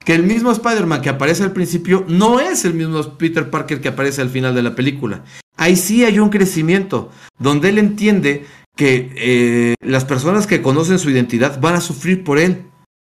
que 0.04 0.14
el 0.14 0.22
mismo 0.22 0.50
Spider-Man 0.50 1.02
que 1.02 1.10
aparece 1.10 1.42
al 1.42 1.52
principio 1.52 2.04
no 2.08 2.40
es 2.40 2.64
el 2.64 2.74
mismo 2.74 3.02
Peter 3.18 3.50
Parker 3.50 3.80
que 3.80 3.88
aparece 3.88 4.22
al 4.22 4.30
final 4.30 4.54
de 4.54 4.62
la 4.62 4.74
película. 4.74 5.24
Ahí 5.56 5.76
sí 5.76 6.04
hay 6.04 6.18
un 6.18 6.30
crecimiento, 6.30 7.10
donde 7.38 7.68
él 7.68 7.78
entiende 7.78 8.46
que 8.76 9.12
eh, 9.16 9.74
las 9.82 10.06
personas 10.06 10.46
que 10.46 10.62
conocen 10.62 10.98
su 10.98 11.10
identidad 11.10 11.60
van 11.60 11.74
a 11.74 11.80
sufrir 11.82 12.24
por 12.24 12.38
él. 12.38 12.62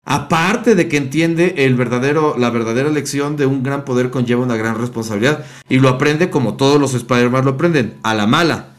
Aparte 0.09 0.73
de 0.73 0.87
que 0.87 0.97
entiende 0.97 1.53
el 1.59 1.75
verdadero, 1.75 2.35
la 2.35 2.49
verdadera 2.49 2.89
lección 2.89 3.37
de 3.37 3.45
un 3.45 3.61
gran 3.61 3.85
poder 3.85 4.09
conlleva 4.09 4.41
una 4.41 4.57
gran 4.57 4.75
responsabilidad. 4.79 5.45
Y 5.69 5.77
lo 5.77 5.87
aprende 5.87 6.31
como 6.31 6.55
todos 6.55 6.81
los 6.81 6.95
Spider-Man 6.95 7.45
lo 7.45 7.51
aprenden, 7.51 7.93
a 8.01 8.15
la 8.15 8.25
mala. 8.25 8.77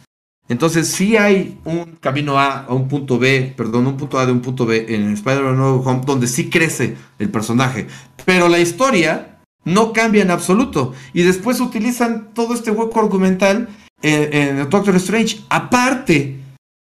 Entonces 0.48 0.88
sí 0.88 1.16
hay 1.16 1.56
un 1.64 1.98
camino 2.00 2.40
A 2.40 2.66
un 2.68 2.88
punto 2.88 3.20
B, 3.20 3.54
perdón, 3.56 3.86
un 3.86 3.96
punto 3.96 4.18
A 4.18 4.26
de 4.26 4.32
un 4.32 4.40
punto 4.40 4.66
B 4.66 4.86
en 4.88 5.12
Spider-Man 5.12 5.56
No 5.56 5.76
Home 5.76 6.02
donde 6.04 6.26
sí 6.26 6.50
crece 6.50 6.96
el 7.20 7.28
personaje. 7.28 7.86
Pero 8.24 8.48
la 8.48 8.58
historia 8.58 9.38
no 9.64 9.92
cambia 9.92 10.22
en 10.22 10.32
absoluto. 10.32 10.94
Y 11.12 11.22
después 11.22 11.60
utilizan 11.60 12.30
todo 12.34 12.54
este 12.54 12.72
hueco 12.72 12.98
argumental 12.98 13.68
en, 14.02 14.58
en 14.58 14.68
Doctor 14.68 14.96
Strange. 14.96 15.42
Aparte 15.48 16.40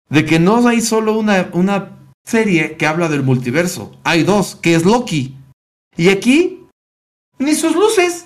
de 0.08 0.24
que 0.24 0.38
no 0.38 0.68
hay 0.68 0.82
solo 0.82 1.18
una 1.18 1.96
serie 2.26 2.76
que 2.78 2.88
habla 2.88 3.08
del 3.08 3.24
multiverso. 3.24 3.98
Hay 4.04 4.24
dos, 4.24 4.56
que 4.56 4.76
es 4.76 4.84
Loki. 4.84 5.38
Y 5.96 6.10
aquí, 6.10 6.68
ni 7.40 7.56
sus 7.56 7.76
luces. 7.76 8.26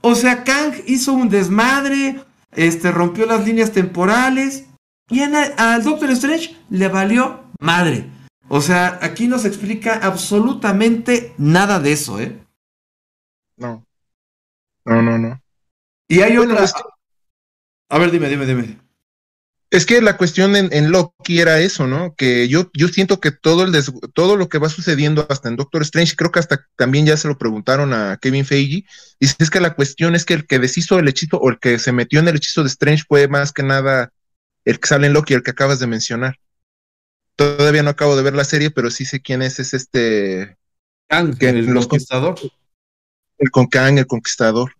O 0.00 0.14
sea, 0.14 0.44
Kang 0.44 0.74
hizo 0.86 1.12
un 1.12 1.28
desmadre, 1.28 2.22
este, 2.52 2.92
rompió 2.92 3.26
las 3.26 3.44
líneas 3.44 3.72
temporales 3.72 4.66
y 5.08 5.20
al 5.20 5.82
Doctor 5.82 6.10
Strange 6.10 6.56
le 6.70 6.88
valió 6.88 7.44
madre. 7.60 8.10
O 8.48 8.60
sea, 8.60 8.98
aquí 9.02 9.26
no 9.26 9.38
se 9.38 9.48
explica 9.48 9.98
absolutamente 10.02 11.34
nada 11.38 11.80
de 11.80 11.92
eso, 11.92 12.20
¿eh? 12.20 12.38
No. 13.56 13.84
No, 14.84 15.02
no, 15.02 15.18
no. 15.18 15.40
Y 16.08 16.20
hay 16.20 16.36
otra. 16.36 16.66
A 17.90 17.98
ver, 17.98 18.10
dime, 18.10 18.28
dime, 18.28 18.44
dime. 18.44 18.83
Es 19.74 19.86
que 19.86 20.00
la 20.00 20.16
cuestión 20.16 20.54
en, 20.54 20.92
Loki 20.92 21.40
era 21.40 21.58
eso, 21.58 21.88
¿no? 21.88 22.14
Que 22.14 22.46
yo, 22.46 22.70
yo 22.74 22.86
siento 22.86 23.18
que 23.18 23.32
todo, 23.32 23.64
el 23.64 23.72
todo 24.14 24.36
lo 24.36 24.48
que 24.48 24.58
va 24.58 24.68
sucediendo 24.68 25.26
hasta 25.28 25.48
en 25.48 25.56
Doctor 25.56 25.82
Strange, 25.82 26.14
creo 26.14 26.30
que 26.30 26.38
hasta 26.38 26.64
también 26.76 27.06
ya 27.06 27.16
se 27.16 27.26
lo 27.26 27.38
preguntaron 27.38 27.92
a 27.92 28.16
Kevin 28.22 28.44
Feige, 28.44 28.86
y 29.18 29.26
es 29.26 29.50
que 29.50 29.58
la 29.58 29.74
cuestión 29.74 30.14
es 30.14 30.24
que 30.24 30.34
el 30.34 30.46
que 30.46 30.60
deshizo 30.60 31.00
el 31.00 31.08
hechizo 31.08 31.38
o 31.38 31.50
el 31.50 31.58
que 31.58 31.80
se 31.80 31.90
metió 31.90 32.20
en 32.20 32.28
el 32.28 32.36
hechizo 32.36 32.62
de 32.62 32.68
Strange 32.68 33.02
fue 33.08 33.26
más 33.26 33.52
que 33.52 33.64
nada 33.64 34.12
el 34.64 34.78
que 34.78 34.86
sale 34.86 35.08
en 35.08 35.12
Loki, 35.12 35.34
el 35.34 35.42
que 35.42 35.50
acabas 35.50 35.80
de 35.80 35.88
mencionar. 35.88 36.38
Todavía 37.34 37.82
no 37.82 37.90
acabo 37.90 38.14
de 38.14 38.22
ver 38.22 38.36
la 38.36 38.44
serie, 38.44 38.70
pero 38.70 38.92
sí 38.92 39.04
sé 39.04 39.22
quién 39.22 39.42
es, 39.42 39.58
es 39.58 39.74
este... 39.74 40.56
Kang, 41.08 41.36
el 41.40 41.74
conquistador. 41.74 42.36
El 43.38 43.50
con 43.50 43.66
Kang, 43.66 43.98
el 43.98 44.06
conquistador. 44.06 44.72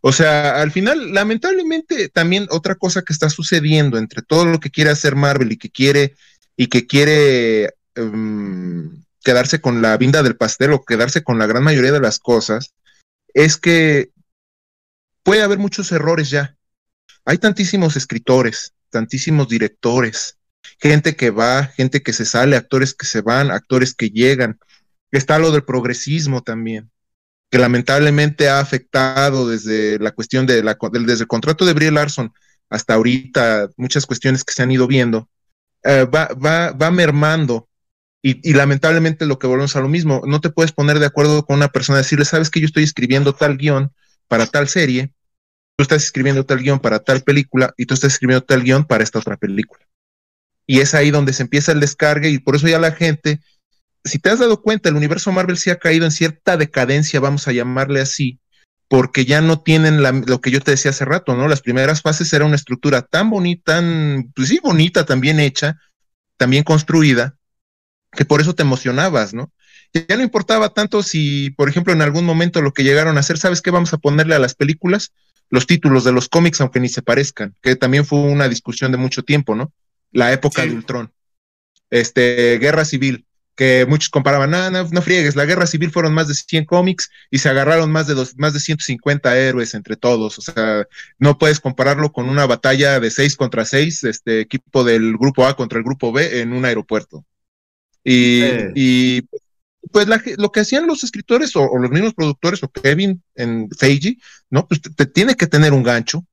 O 0.00 0.12
sea, 0.12 0.60
al 0.60 0.72
final, 0.72 1.12
lamentablemente, 1.12 2.08
también 2.08 2.46
otra 2.50 2.74
cosa 2.74 3.02
que 3.02 3.12
está 3.12 3.30
sucediendo 3.30 3.98
entre 3.98 4.22
todo 4.22 4.44
lo 4.46 4.60
que 4.60 4.70
quiere 4.70 4.90
hacer 4.90 5.16
Marvel 5.16 5.52
y 5.52 5.56
que 5.56 5.70
quiere, 5.70 6.16
y 6.56 6.68
que 6.68 6.86
quiere 6.86 7.74
em, 7.94 9.02
quedarse 9.22 9.60
con 9.60 9.82
la 9.82 9.96
vinda 9.96 10.22
del 10.22 10.36
pastel 10.36 10.72
o 10.72 10.84
quedarse 10.84 11.22
con 11.22 11.38
la 11.38 11.46
gran 11.46 11.62
mayoría 11.62 11.92
de 11.92 12.00
las 12.00 12.18
cosas, 12.18 12.74
es 13.34 13.56
que 13.56 14.10
puede 15.22 15.42
haber 15.42 15.58
muchos 15.58 15.92
errores 15.92 16.30
ya. 16.30 16.56
Hay 17.24 17.38
tantísimos 17.38 17.96
escritores, 17.96 18.74
tantísimos 18.90 19.48
directores, 19.48 20.38
gente 20.78 21.16
que 21.16 21.30
va, 21.30 21.64
gente 21.64 22.02
que 22.02 22.12
se 22.12 22.24
sale, 22.24 22.56
actores 22.56 22.94
que 22.94 23.06
se 23.06 23.20
van, 23.20 23.50
actores 23.50 23.94
que 23.94 24.10
llegan. 24.10 24.58
Está 25.10 25.38
lo 25.38 25.50
del 25.50 25.64
progresismo 25.64 26.42
también 26.42 26.90
que 27.50 27.58
lamentablemente 27.58 28.48
ha 28.48 28.60
afectado 28.60 29.48
desde 29.48 29.98
la 29.98 30.12
cuestión 30.12 30.46
de 30.46 30.62
desde 30.62 31.22
el 31.22 31.28
contrato 31.28 31.64
de 31.64 31.72
Brie 31.72 31.90
Larson 31.90 32.32
hasta 32.68 32.94
ahorita, 32.94 33.70
muchas 33.76 34.06
cuestiones 34.06 34.44
que 34.44 34.52
se 34.52 34.62
han 34.62 34.72
ido 34.72 34.86
viendo, 34.86 35.28
eh, 35.84 36.04
va, 36.04 36.28
va, 36.34 36.72
va 36.72 36.90
mermando. 36.90 37.68
Y, 38.22 38.54
lamentablemente 38.54 39.24
lo 39.24 39.38
que 39.38 39.46
volvemos 39.46 39.76
a 39.76 39.80
lo 39.80 39.88
mismo, 39.88 40.20
no 40.26 40.40
te 40.40 40.50
puedes 40.50 40.72
poner 40.72 40.98
de 40.98 41.06
acuerdo 41.06 41.46
con 41.46 41.56
una 41.56 41.68
persona, 41.68 41.98
decirle, 41.98 42.24
sabes 42.24 42.50
que 42.50 42.58
yo 42.58 42.66
estoy 42.66 42.82
escribiendo 42.82 43.32
tal 43.36 43.56
guion 43.56 43.92
para 44.26 44.46
tal 44.46 44.66
serie, 44.66 45.12
tú 45.76 45.82
estás 45.82 46.02
escribiendo 46.02 46.44
tal 46.44 46.58
guion 46.58 46.80
para 46.80 46.98
tal 46.98 47.22
película 47.22 47.72
y 47.76 47.86
tú 47.86 47.94
estás 47.94 48.14
escribiendo 48.14 48.44
tal 48.44 48.64
guion 48.64 48.84
para 48.84 49.04
esta 49.04 49.20
otra 49.20 49.36
película. 49.36 49.86
Y 50.66 50.80
es 50.80 50.92
ahí 50.94 51.12
donde 51.12 51.32
se 51.32 51.44
empieza 51.44 51.70
el 51.70 51.78
descargue 51.78 52.30
y 52.30 52.40
por 52.40 52.56
eso 52.56 52.66
ya 52.66 52.80
la 52.80 52.90
gente 52.90 53.40
si 54.06 54.18
te 54.18 54.30
has 54.30 54.38
dado 54.38 54.62
cuenta, 54.62 54.88
el 54.88 54.96
universo 54.96 55.32
Marvel 55.32 55.58
sí 55.58 55.70
ha 55.70 55.78
caído 55.78 56.04
en 56.04 56.12
cierta 56.12 56.56
decadencia, 56.56 57.20
vamos 57.20 57.46
a 57.48 57.52
llamarle 57.52 58.00
así, 58.00 58.38
porque 58.88 59.24
ya 59.24 59.40
no 59.40 59.60
tienen 59.60 60.02
lo 60.02 60.40
que 60.40 60.50
yo 60.50 60.60
te 60.60 60.70
decía 60.70 60.92
hace 60.92 61.04
rato, 61.04 61.36
¿no? 61.36 61.48
Las 61.48 61.60
primeras 61.60 62.02
fases 62.02 62.32
era 62.32 62.44
una 62.44 62.56
estructura 62.56 63.02
tan 63.02 63.30
bonita, 63.30 63.74
tan, 63.74 64.32
pues 64.34 64.48
sí, 64.48 64.60
bonita, 64.62 65.04
también 65.04 65.40
hecha, 65.40 65.78
también 66.36 66.62
construida, 66.62 67.36
que 68.12 68.24
por 68.24 68.40
eso 68.40 68.54
te 68.54 68.62
emocionabas, 68.62 69.34
¿no? 69.34 69.52
Ya 69.92 70.16
no 70.16 70.22
importaba 70.22 70.70
tanto 70.70 71.02
si, 71.02 71.50
por 71.50 71.68
ejemplo, 71.68 71.92
en 71.92 72.02
algún 72.02 72.24
momento 72.24 72.60
lo 72.60 72.72
que 72.72 72.84
llegaron 72.84 73.16
a 73.16 73.20
hacer, 73.20 73.38
¿sabes 73.38 73.62
qué 73.62 73.70
vamos 73.70 73.92
a 73.92 73.98
ponerle 73.98 74.34
a 74.34 74.38
las 74.38 74.54
películas? 74.54 75.12
Los 75.48 75.66
títulos 75.66 76.04
de 76.04 76.12
los 76.12 76.28
cómics, 76.28 76.60
aunque 76.60 76.80
ni 76.80 76.88
se 76.88 77.02
parezcan, 77.02 77.54
que 77.62 77.76
también 77.76 78.04
fue 78.04 78.18
una 78.18 78.48
discusión 78.48 78.92
de 78.92 78.98
mucho 78.98 79.22
tiempo, 79.22 79.54
¿no? 79.54 79.72
La 80.12 80.32
época 80.32 80.66
de 80.66 80.72
Ultron. 80.74 81.12
Este, 81.88 82.58
Guerra 82.58 82.84
Civil, 82.84 83.25
que 83.56 83.86
muchos 83.88 84.10
comparaban, 84.10 84.50
no, 84.50 84.70
no, 84.70 85.02
friegues, 85.02 85.34
la 85.34 85.46
guerra 85.46 85.66
civil 85.66 85.90
fueron 85.90 86.14
más 86.14 86.28
de 86.28 86.34
100 86.34 86.66
cómics 86.66 87.10
y 87.30 87.38
se 87.38 87.48
agarraron 87.48 87.90
más 87.90 88.06
de, 88.06 88.14
dos, 88.14 88.36
más 88.36 88.52
de 88.52 88.60
150 88.60 89.38
héroes 89.38 89.74
entre 89.74 89.96
todos, 89.96 90.38
o 90.38 90.42
sea, 90.42 90.86
no 91.18 91.38
puedes 91.38 91.58
compararlo 91.58 92.12
con 92.12 92.28
una 92.28 92.46
batalla 92.46 93.00
de 93.00 93.10
6 93.10 93.34
contra 93.36 93.64
6, 93.64 94.04
este 94.04 94.40
equipo 94.40 94.84
del 94.84 95.16
grupo 95.16 95.46
A 95.46 95.56
contra 95.56 95.78
el 95.78 95.84
grupo 95.84 96.12
B 96.12 96.40
en 96.40 96.52
un 96.52 96.64
aeropuerto. 96.64 97.24
Y, 98.04 98.42
y 98.76 99.22
pues 99.90 100.06
lo 100.38 100.52
que 100.52 100.60
hacían 100.60 100.86
los 100.86 101.04
escritores 101.04 101.54
o, 101.56 101.78
los 101.78 101.90
mismos 101.90 102.14
productores 102.14 102.62
o 102.62 102.68
Kevin 102.68 103.22
en 103.34 103.68
Feige, 103.70 104.18
¿no? 104.50 104.66
Pues 104.66 104.80
te 104.80 105.06
tiene 105.06 105.34
que 105.34 105.46
tener 105.46 105.72
un 105.72 105.82
gancho. 105.82 106.24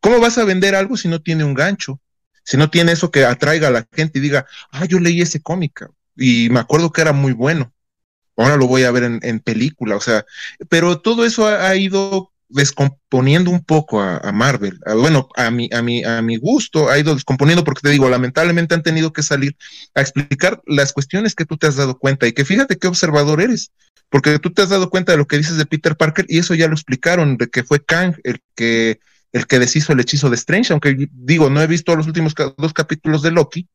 ¿Cómo 0.00 0.20
vas 0.20 0.38
a 0.38 0.44
vender 0.44 0.74
algo 0.74 0.96
si 0.96 1.08
no 1.08 1.20
tiene 1.20 1.44
un 1.44 1.54
gancho? 1.54 2.00
Si 2.44 2.56
no 2.56 2.70
tiene 2.70 2.92
eso 2.92 3.10
que 3.10 3.24
atraiga 3.24 3.68
a 3.68 3.70
la 3.70 3.86
gente 3.90 4.18
y 4.18 4.22
diga, 4.22 4.46
ah, 4.70 4.84
yo 4.84 4.98
leí 5.00 5.20
ese 5.20 5.40
cómic, 5.40 5.88
y 6.16 6.48
me 6.50 6.60
acuerdo 6.60 6.92
que 6.92 7.00
era 7.00 7.12
muy 7.12 7.32
bueno. 7.32 7.72
Ahora 8.36 8.56
lo 8.56 8.66
voy 8.66 8.82
a 8.82 8.90
ver 8.90 9.04
en, 9.04 9.40
película, 9.40 9.96
o 9.96 10.00
sea, 10.00 10.24
pero 10.68 11.00
todo 11.00 11.24
eso 11.24 11.46
ha, 11.46 11.76
ido 11.76 12.32
descomponiendo 12.48 13.50
un 13.50 13.62
poco 13.64 14.00
a, 14.00 14.32
Marvel. 14.32 14.80
bueno, 14.98 15.28
a 15.36 15.52
mi, 15.52 15.68
a, 15.72 15.82
mi, 15.82 16.02
a 16.02 16.20
mi 16.20 16.36
gusto 16.36 16.90
ha 16.90 16.98
ido 16.98 17.14
descomponiendo 17.14 17.62
porque 17.62 17.82
te 17.82 17.90
digo, 17.90 18.08
lamentablemente 18.08 18.74
han 18.74 18.82
tenido 18.82 19.12
que 19.12 19.22
salir 19.22 19.56
a 19.94 20.00
explicar 20.00 20.60
las 20.66 20.92
cuestiones 20.92 21.36
que 21.36 21.44
tú 21.44 21.56
te 21.56 21.68
has 21.68 21.76
dado 21.76 21.96
cuenta 21.96 22.26
y 22.26 22.32
que 22.32 22.44
fíjate 22.44 22.76
qué 22.76 22.88
observador 22.88 23.40
eres, 23.40 23.70
porque 24.08 24.38
tú 24.40 24.52
te 24.52 24.62
has 24.62 24.68
dado 24.68 24.90
cuenta 24.90 25.12
de 25.12 25.18
lo 25.18 25.26
que 25.28 25.38
dices 25.38 25.56
de 25.56 25.66
Peter 25.66 25.96
Parker 25.96 26.26
y 26.28 26.38
eso 26.38 26.54
ya 26.54 26.66
lo 26.66 26.74
explicaron, 26.74 27.36
de 27.36 27.48
que 27.48 27.62
fue 27.62 27.84
Kang 27.84 28.16
el 28.24 28.40
que 28.56 28.98
el 29.34 29.48
que 29.48 29.58
deshizo 29.58 29.92
el 29.92 30.00
hechizo 30.00 30.30
de 30.30 30.36
Strange, 30.36 30.72
aunque 30.72 31.08
digo, 31.10 31.50
no 31.50 31.60
he 31.60 31.66
visto 31.66 31.94
los 31.96 32.06
últimos 32.06 32.34
dos 32.56 32.72
capítulos 32.72 33.20
de 33.22 33.32
Loki, 33.32 33.68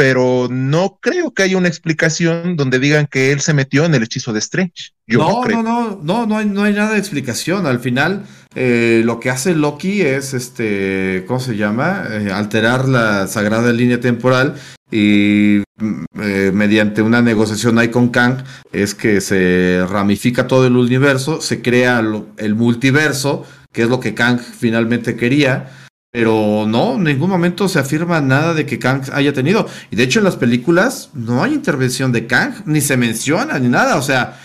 pero 0.00 0.48
no 0.50 0.96
creo 0.98 1.34
que 1.34 1.42
haya 1.42 1.58
una 1.58 1.68
explicación 1.68 2.56
donde 2.56 2.78
digan 2.78 3.06
que 3.06 3.32
él 3.32 3.40
se 3.40 3.52
metió 3.52 3.84
en 3.84 3.94
el 3.94 4.02
hechizo 4.02 4.32
de 4.32 4.38
Strange. 4.38 4.94
no, 5.06 5.44
no, 5.44 5.62
no, 5.62 6.00
no, 6.02 6.26
no 6.26 6.38
hay, 6.38 6.46
no 6.46 6.62
hay 6.62 6.72
nada 6.72 6.92
de 6.92 6.98
explicación. 6.98 7.66
Al 7.66 7.80
final, 7.80 8.24
eh, 8.54 9.02
lo 9.04 9.20
que 9.20 9.28
hace 9.28 9.54
Loki 9.54 10.00
es, 10.00 10.32
este, 10.32 11.26
¿cómo 11.28 11.38
se 11.38 11.58
llama? 11.58 12.04
Eh, 12.12 12.32
alterar 12.32 12.88
la 12.88 13.26
sagrada 13.26 13.74
línea 13.74 14.00
temporal 14.00 14.54
y 14.90 15.64
mm, 15.76 16.04
eh, 16.22 16.50
mediante 16.54 17.02
una 17.02 17.20
negociación 17.20 17.78
ahí 17.78 17.88
con 17.88 18.08
Kang 18.08 18.42
es 18.72 18.94
que 18.94 19.20
se 19.20 19.84
ramifica 19.86 20.46
todo 20.46 20.66
el 20.66 20.78
universo, 20.78 21.42
se 21.42 21.60
crea 21.60 22.02
el 22.38 22.54
multiverso, 22.54 23.44
que 23.70 23.82
es 23.82 23.88
lo 23.90 24.00
que 24.00 24.14
Kang 24.14 24.38
finalmente 24.40 25.14
quería 25.14 25.70
pero 26.12 26.66
no, 26.66 26.94
en 26.94 27.04
ningún 27.04 27.30
momento 27.30 27.68
se 27.68 27.78
afirma 27.78 28.20
nada 28.20 28.52
de 28.52 28.66
que 28.66 28.78
Kang 28.78 29.02
haya 29.12 29.32
tenido. 29.32 29.66
Y 29.90 29.96
de 29.96 30.02
hecho 30.02 30.18
en 30.18 30.24
las 30.24 30.36
películas 30.36 31.10
no 31.14 31.42
hay 31.42 31.54
intervención 31.54 32.10
de 32.12 32.26
Kang, 32.26 32.54
ni 32.66 32.80
se 32.80 32.96
menciona, 32.96 33.58
ni 33.58 33.68
nada. 33.68 33.96
O 33.96 34.02
sea, 34.02 34.40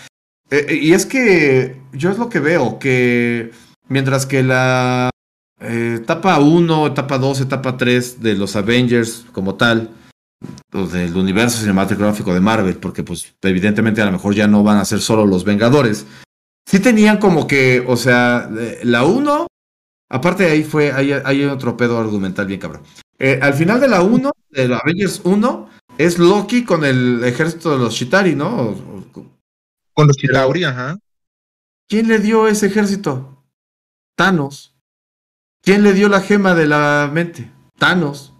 eh, 0.50 0.66
eh, 0.68 0.74
y 0.80 0.92
es 0.92 1.06
que 1.06 1.76
yo 1.92 2.10
es 2.10 2.18
lo 2.18 2.28
que 2.28 2.38
veo, 2.38 2.78
que 2.78 3.50
mientras 3.88 4.26
que 4.26 4.44
la 4.44 5.10
eh, 5.60 5.98
etapa 6.02 6.38
1, 6.38 6.86
etapa 6.86 7.18
2, 7.18 7.40
etapa 7.40 7.76
3 7.76 8.22
de 8.22 8.34
los 8.36 8.54
Avengers 8.54 9.26
como 9.32 9.56
tal, 9.56 9.90
o 10.72 10.86
del 10.86 11.16
universo 11.16 11.58
cinematográfico 11.58 12.32
de 12.32 12.40
Marvel, 12.40 12.76
porque 12.76 13.02
pues 13.02 13.34
evidentemente 13.42 14.02
a 14.02 14.06
lo 14.06 14.12
mejor 14.12 14.34
ya 14.34 14.46
no 14.46 14.62
van 14.62 14.78
a 14.78 14.84
ser 14.84 15.00
solo 15.00 15.26
los 15.26 15.44
Vengadores, 15.44 16.06
sí 16.64 16.78
tenían 16.78 17.18
como 17.18 17.48
que, 17.48 17.82
o 17.84 17.96
sea, 17.96 18.48
la 18.84 19.04
1, 19.04 19.46
aparte 20.08 20.44
de 20.44 20.50
ahí 20.50 20.64
fue, 20.64 20.92
hay, 20.92 21.12
hay 21.12 21.44
otro 21.44 21.76
pedo 21.76 21.98
argumental 21.98 22.46
bien 22.46 22.60
cabrón. 22.60 22.82
Eh, 23.18 23.38
al 23.42 23.54
final 23.54 23.80
de 23.80 23.88
la 23.88 24.02
1, 24.02 24.30
de 24.50 24.68
la 24.68 24.78
Avengers 24.78 25.22
1, 25.24 25.70
es 25.98 26.18
Loki 26.18 26.64
con 26.64 26.84
el 26.84 27.24
ejército 27.24 27.72
de 27.72 27.78
los 27.78 27.94
Chitari, 27.94 28.34
¿no? 28.34 28.96
con 29.94 30.06
los 30.06 30.16
Chitauri, 30.18 30.64
ajá. 30.64 30.98
¿Quién 31.88 32.08
le 32.08 32.18
dio 32.18 32.48
ese 32.48 32.66
ejército? 32.66 33.42
Thanos. 34.14 34.74
¿Quién 35.62 35.82
le 35.82 35.94
dio 35.94 36.10
la 36.10 36.20
gema 36.20 36.54
de 36.54 36.66
la 36.66 37.10
mente? 37.10 37.50
Thanos. 37.78 38.34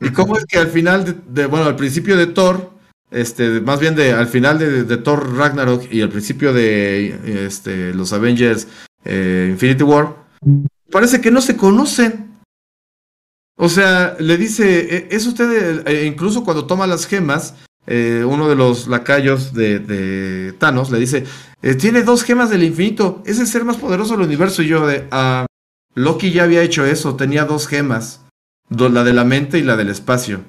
¿Y 0.00 0.10
cómo 0.10 0.36
es 0.36 0.44
que 0.44 0.58
al 0.58 0.68
final 0.68 1.22
de, 1.26 1.46
bueno, 1.46 1.64
al 1.64 1.76
principio 1.76 2.18
de 2.18 2.26
Thor, 2.26 2.70
este, 3.10 3.62
más 3.62 3.80
bien 3.80 3.96
de, 3.96 4.12
al 4.12 4.28
final 4.28 4.58
de, 4.58 4.96
Thor 4.98 5.34
Ragnarok 5.36 5.90
y 5.90 6.02
al 6.02 6.10
principio 6.10 6.52
de 6.52 7.46
este, 7.46 7.94
los 7.94 8.12
Avengers 8.12 8.68
eh, 9.04 9.48
Infinity 9.50 9.82
War, 9.82 10.14
parece 10.90 11.20
que 11.20 11.30
no 11.30 11.40
se 11.40 11.56
conocen. 11.56 12.38
O 13.56 13.68
sea, 13.68 14.16
le 14.20 14.36
dice, 14.36 14.96
e, 14.96 15.08
es 15.10 15.26
usted, 15.26 15.86
e 15.86 16.06
incluso 16.06 16.44
cuando 16.44 16.66
toma 16.66 16.86
las 16.86 17.06
gemas, 17.06 17.54
eh, 17.86 18.24
uno 18.24 18.48
de 18.48 18.54
los 18.54 18.86
lacayos 18.86 19.52
de, 19.52 20.54
Thanos 20.58 20.90
le 20.90 20.98
dice, 20.98 21.24
eh, 21.62 21.74
tiene 21.74 22.02
dos 22.02 22.22
gemas 22.22 22.50
del 22.50 22.62
infinito, 22.62 23.22
es 23.26 23.40
el 23.40 23.46
ser 23.46 23.64
más 23.64 23.76
poderoso 23.76 24.16
del 24.16 24.26
universo. 24.26 24.62
Y 24.62 24.68
yo 24.68 24.86
de, 24.86 25.08
ah, 25.10 25.46
Loki 25.94 26.30
ya 26.30 26.44
había 26.44 26.62
hecho 26.62 26.84
eso, 26.84 27.16
tenía 27.16 27.44
dos 27.46 27.66
gemas, 27.66 28.20
la 28.68 29.04
de 29.04 29.12
la 29.12 29.24
mente 29.24 29.58
y 29.58 29.62
la 29.62 29.76
del 29.76 29.88
espacio. 29.88 30.42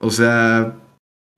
O 0.00 0.10
sea, 0.10 0.76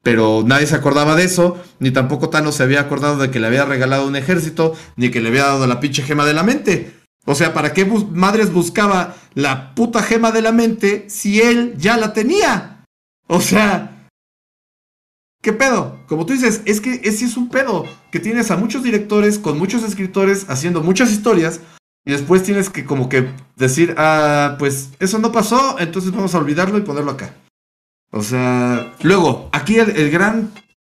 pero 0.02 0.42
nadie 0.46 0.66
se 0.66 0.76
acordaba 0.76 1.16
de 1.16 1.24
eso, 1.24 1.62
ni 1.78 1.90
tampoco 1.90 2.30
Thanos 2.30 2.54
se 2.54 2.62
había 2.62 2.80
acordado 2.80 3.18
de 3.18 3.30
que 3.30 3.40
le 3.40 3.48
había 3.48 3.66
regalado 3.66 4.06
un 4.06 4.16
ejército, 4.16 4.74
ni 4.96 5.10
que 5.10 5.20
le 5.20 5.28
había 5.28 5.44
dado 5.44 5.66
la 5.66 5.80
pinche 5.80 6.02
gema 6.02 6.24
de 6.24 6.34
la 6.34 6.42
mente. 6.42 6.99
O 7.26 7.34
sea, 7.34 7.52
¿para 7.52 7.72
qué 7.72 7.84
madres 7.84 8.52
buscaba 8.52 9.14
la 9.34 9.74
puta 9.74 10.02
gema 10.02 10.32
de 10.32 10.42
la 10.42 10.52
mente 10.52 11.08
si 11.08 11.40
él 11.40 11.74
ya 11.76 11.96
la 11.96 12.12
tenía? 12.12 12.84
O 13.26 13.40
sea, 13.40 14.08
¿qué 15.42 15.52
pedo? 15.52 16.00
Como 16.08 16.26
tú 16.26 16.32
dices, 16.32 16.62
es 16.64 16.80
que 16.80 17.00
ese 17.04 17.26
es 17.26 17.36
un 17.36 17.48
pedo, 17.48 17.86
que 18.10 18.20
tienes 18.20 18.50
a 18.50 18.56
muchos 18.56 18.82
directores 18.82 19.38
con 19.38 19.58
muchos 19.58 19.82
escritores 19.82 20.46
haciendo 20.48 20.82
muchas 20.82 21.10
historias 21.10 21.60
y 22.04 22.12
después 22.12 22.42
tienes 22.42 22.70
que 22.70 22.84
como 22.84 23.08
que 23.08 23.28
decir, 23.56 23.94
ah, 23.98 24.56
pues 24.58 24.90
eso 24.98 25.18
no 25.18 25.30
pasó, 25.30 25.78
entonces 25.78 26.12
vamos 26.12 26.34
a 26.34 26.38
olvidarlo 26.38 26.78
y 26.78 26.82
ponerlo 26.82 27.12
acá. 27.12 27.34
O 28.10 28.22
sea, 28.22 28.94
luego, 29.02 29.50
aquí 29.52 29.78
el, 29.78 29.90
el 29.90 30.10
gran 30.10 30.50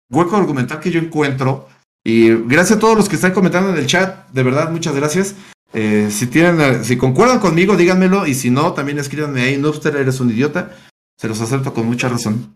hueco 0.09 0.37
argumental 0.37 0.79
que 0.79 0.91
yo 0.91 0.99
encuentro, 0.99 1.67
y 2.03 2.29
gracias 2.29 2.77
a 2.77 2.79
todos 2.79 2.95
los 2.95 3.09
que 3.09 3.15
están 3.15 3.33
comentando 3.33 3.71
en 3.71 3.77
el 3.77 3.87
chat, 3.87 4.29
de 4.29 4.43
verdad, 4.43 4.71
muchas 4.71 4.95
gracias. 4.95 5.35
Eh, 5.73 6.09
si 6.09 6.27
tienen, 6.27 6.59
eh, 6.61 6.83
si 6.83 6.97
concuerdan 6.97 7.39
conmigo, 7.39 7.75
díganmelo. 7.75 8.25
Y 8.25 8.33
si 8.33 8.49
no, 8.49 8.73
también 8.73 8.99
escríbanme 8.99 9.41
ahí. 9.41 9.57
Noobster, 9.57 9.95
eres 9.95 10.19
un 10.19 10.31
idiota. 10.31 10.75
Se 11.17 11.27
los 11.27 11.39
acepto 11.41 11.73
con 11.73 11.85
mucha 11.85 12.09
razón. 12.09 12.55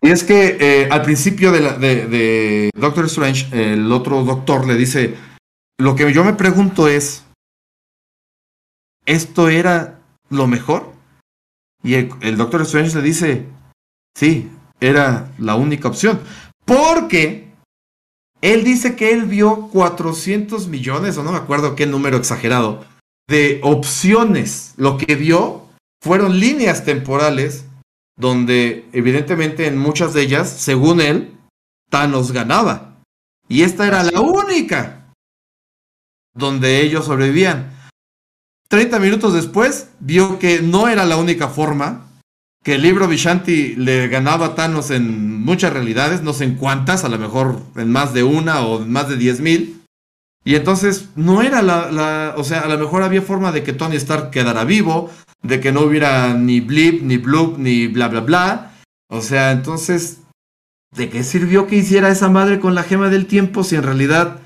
Y 0.00 0.10
es 0.10 0.24
que 0.24 0.56
eh, 0.60 0.88
al 0.90 1.02
principio 1.02 1.52
de, 1.52 1.60
de, 1.60 2.70
Doctor 2.74 3.06
Strange, 3.06 3.48
el 3.52 3.90
otro 3.92 4.24
doctor 4.24 4.66
le 4.66 4.74
dice: 4.74 5.16
Lo 5.78 5.94
que 5.94 6.12
yo 6.12 6.24
me 6.24 6.34
pregunto 6.34 6.88
es: 6.88 7.24
¿esto 9.04 9.48
era 9.48 10.00
lo 10.30 10.46
mejor? 10.46 10.92
Y 11.82 11.94
el, 11.94 12.10
el 12.20 12.36
Doctor 12.36 12.62
Strange 12.62 12.96
le 12.96 13.02
dice: 13.02 13.46
Sí, 14.16 14.50
era 14.80 15.30
la 15.38 15.56
única 15.56 15.88
opción. 15.88 16.20
Porque 16.64 17.47
él 18.40 18.64
dice 18.64 18.94
que 18.96 19.12
él 19.12 19.26
vio 19.26 19.68
400 19.68 20.68
millones, 20.68 21.16
o 21.18 21.22
no 21.22 21.32
me 21.32 21.38
acuerdo 21.38 21.74
qué 21.74 21.86
número 21.86 22.16
exagerado, 22.16 22.84
de 23.28 23.60
opciones. 23.62 24.74
Lo 24.76 24.96
que 24.96 25.14
vio 25.16 25.66
fueron 26.02 26.38
líneas 26.38 26.84
temporales 26.84 27.64
donde 28.16 28.88
evidentemente 28.92 29.66
en 29.66 29.78
muchas 29.78 30.12
de 30.12 30.22
ellas, 30.22 30.48
según 30.48 31.00
él, 31.00 31.36
Thanos 31.90 32.32
ganaba. 32.32 32.96
Y 33.48 33.62
esta 33.62 33.86
era 33.86 34.02
la 34.02 34.20
única 34.20 35.12
donde 36.34 36.80
ellos 36.82 37.06
sobrevivían. 37.06 37.72
30 38.68 38.98
minutos 38.98 39.32
después, 39.34 39.88
vio 39.98 40.38
que 40.38 40.60
no 40.60 40.88
era 40.88 41.04
la 41.04 41.16
única 41.16 41.48
forma 41.48 42.07
que 42.64 42.74
el 42.74 42.82
libro 42.82 43.08
Vishanti 43.08 43.76
le 43.76 44.08
ganaba 44.08 44.46
a 44.46 44.54
Thanos 44.54 44.90
en 44.90 45.42
muchas 45.42 45.72
realidades, 45.72 46.22
no 46.22 46.32
sé 46.32 46.44
en 46.44 46.56
cuántas, 46.56 47.04
a 47.04 47.08
lo 47.08 47.18
mejor 47.18 47.62
en 47.76 47.90
más 47.90 48.12
de 48.12 48.24
una 48.24 48.60
o 48.62 48.82
en 48.82 48.90
más 48.90 49.08
de 49.08 49.16
diez 49.16 49.40
mil. 49.40 49.82
Y 50.44 50.54
entonces 50.54 51.08
no 51.14 51.42
era 51.42 51.62
la, 51.62 51.90
la, 51.90 52.34
o 52.36 52.44
sea, 52.44 52.60
a 52.60 52.68
lo 52.68 52.78
mejor 52.78 53.02
había 53.02 53.22
forma 53.22 53.52
de 53.52 53.62
que 53.62 53.72
Tony 53.72 53.96
Stark 53.96 54.30
quedara 54.30 54.64
vivo, 54.64 55.10
de 55.42 55.60
que 55.60 55.72
no 55.72 55.82
hubiera 55.82 56.34
ni 56.34 56.60
blip, 56.60 57.02
ni 57.02 57.16
bloop, 57.16 57.58
ni 57.58 57.86
bla, 57.86 58.08
bla, 58.08 58.20
bla. 58.20 58.72
O 59.10 59.20
sea, 59.20 59.52
entonces, 59.52 60.20
¿de 60.94 61.08
qué 61.10 61.22
sirvió 61.22 61.66
que 61.66 61.76
hiciera 61.76 62.08
esa 62.08 62.28
madre 62.28 62.60
con 62.60 62.74
la 62.74 62.82
gema 62.82 63.08
del 63.08 63.26
tiempo 63.26 63.62
si 63.64 63.76
en 63.76 63.82
realidad 63.82 64.40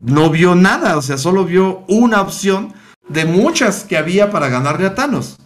no 0.00 0.30
vio 0.30 0.54
nada? 0.54 0.96
O 0.96 1.02
sea, 1.02 1.18
solo 1.18 1.44
vio 1.44 1.84
una 1.88 2.20
opción 2.20 2.74
de 3.08 3.24
muchas 3.24 3.84
que 3.84 3.96
había 3.96 4.30
para 4.30 4.48
ganarle 4.48 4.86
a 4.86 4.94
Thanos. 4.94 5.38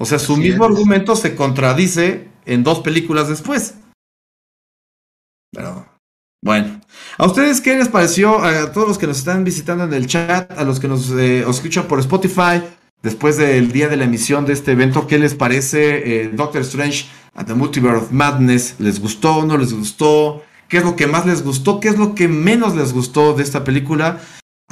O 0.00 0.06
sea, 0.06 0.18
su 0.18 0.38
mismo 0.38 0.64
argumento 0.64 1.14
se 1.14 1.36
contradice 1.36 2.30
en 2.46 2.64
dos 2.64 2.80
películas 2.80 3.28
después. 3.28 3.74
Pero, 5.52 5.86
bueno. 6.42 6.80
¿A 7.18 7.26
ustedes 7.26 7.60
qué 7.60 7.76
les 7.76 7.88
pareció? 7.88 8.42
A 8.42 8.72
todos 8.72 8.88
los 8.88 8.96
que 8.96 9.06
nos 9.06 9.18
están 9.18 9.44
visitando 9.44 9.84
en 9.84 9.92
el 9.92 10.06
chat, 10.06 10.50
a 10.58 10.64
los 10.64 10.80
que 10.80 10.88
nos 10.88 11.10
eh, 11.10 11.44
escuchan 11.46 11.86
por 11.86 12.00
Spotify, 12.00 12.62
después 13.02 13.36
del 13.36 13.72
día 13.72 13.88
de 13.88 13.98
la 13.98 14.04
emisión 14.04 14.46
de 14.46 14.54
este 14.54 14.72
evento, 14.72 15.06
¿qué 15.06 15.18
les 15.18 15.34
parece 15.34 16.22
eh, 16.22 16.30
Doctor 16.32 16.62
Strange 16.62 17.04
and 17.34 17.46
the 17.46 17.54
Multiverse 17.54 17.98
of 17.98 18.10
Madness? 18.10 18.76
¿Les 18.78 18.98
gustó? 19.00 19.44
¿No 19.44 19.58
les 19.58 19.74
gustó? 19.74 20.42
¿Qué 20.68 20.78
es 20.78 20.84
lo 20.84 20.96
que 20.96 21.08
más 21.08 21.26
les 21.26 21.44
gustó? 21.44 21.78
¿Qué 21.78 21.88
es 21.88 21.98
lo 21.98 22.14
que 22.14 22.26
menos 22.26 22.74
les 22.74 22.94
gustó 22.94 23.34
de 23.34 23.42
esta 23.42 23.64
película? 23.64 24.18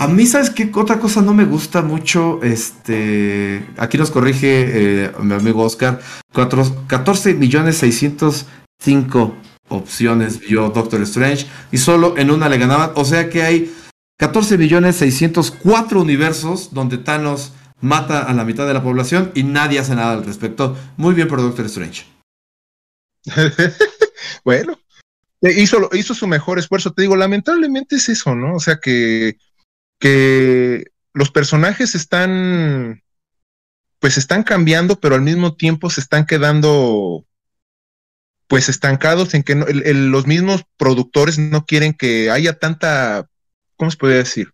A 0.01 0.07
mí, 0.07 0.27
¿sabes 0.27 0.51
qué? 0.51 0.71
Otra 0.77 1.01
cosa 1.01 1.23
no 1.23 1.35
me 1.35 1.45
gusta 1.45 1.83
mucho, 1.83 2.41
este, 2.45 3.67
aquí 3.77 3.99
nos 3.99 4.13
corrige 4.13 5.07
eh, 5.07 5.13
mi 5.21 5.35
amigo 5.35 5.65
Oscar, 5.65 6.01
14 6.33 7.35
millones 7.35 7.79
605 7.79 9.37
opciones 9.71 10.39
vio 10.39 10.71
Doctor 10.71 11.03
Strange 11.03 11.49
y 11.73 11.79
solo 11.79 12.17
en 12.17 12.31
una 12.31 12.49
le 12.49 12.59
ganaban, 12.59 12.93
o 12.95 13.05
sea 13.05 13.29
que 13.29 13.43
hay 13.43 13.75
14 14.21 14.57
millones 14.57 14.95
604 14.95 16.01
universos 16.01 16.73
donde 16.73 16.99
Thanos 16.99 17.53
mata 17.81 18.23
a 18.23 18.33
la 18.35 18.45
mitad 18.45 18.69
de 18.69 18.75
la 18.75 18.85
población 18.85 19.33
y 19.35 19.43
nadie 19.43 19.81
hace 19.81 19.97
nada 19.97 20.13
al 20.13 20.25
respecto. 20.25 20.77
Muy 20.97 21.15
bien 21.15 21.27
por 21.27 21.41
Doctor 21.41 21.67
Strange. 21.67 22.05
bueno, 24.45 24.79
hizo, 25.43 25.91
hizo 25.93 26.15
su 26.15 26.29
mejor 26.29 26.61
esfuerzo, 26.61 26.93
te 26.93 27.03
digo, 27.03 27.17
lamentablemente 27.17 27.97
es 27.97 28.09
eso, 28.09 28.37
¿no? 28.37 28.55
O 28.55 28.61
sea 28.61 28.79
que 28.79 29.37
que 29.99 30.85
los 31.13 31.31
personajes 31.31 31.95
están, 31.95 33.03
pues 33.99 34.19
están 34.19 34.43
cambiando, 34.43 35.01
pero 35.01 35.15
al 35.15 35.23
mismo 35.23 35.57
tiempo 35.57 35.91
se 35.91 36.01
están 36.01 36.27
quedando, 36.27 37.27
pues 38.47 38.69
estancados 38.69 39.35
en 39.35 39.43
que 39.43 39.55
los 39.55 40.27
mismos 40.27 40.65
productores 40.77 41.39
no 41.39 41.67
quieren 41.67 41.95
que 41.95 42.31
haya 42.31 42.59
tanta, 42.59 43.29
¿cómo 43.77 43.91
se 43.91 43.97
podría 43.97 44.19
decir? 44.19 44.53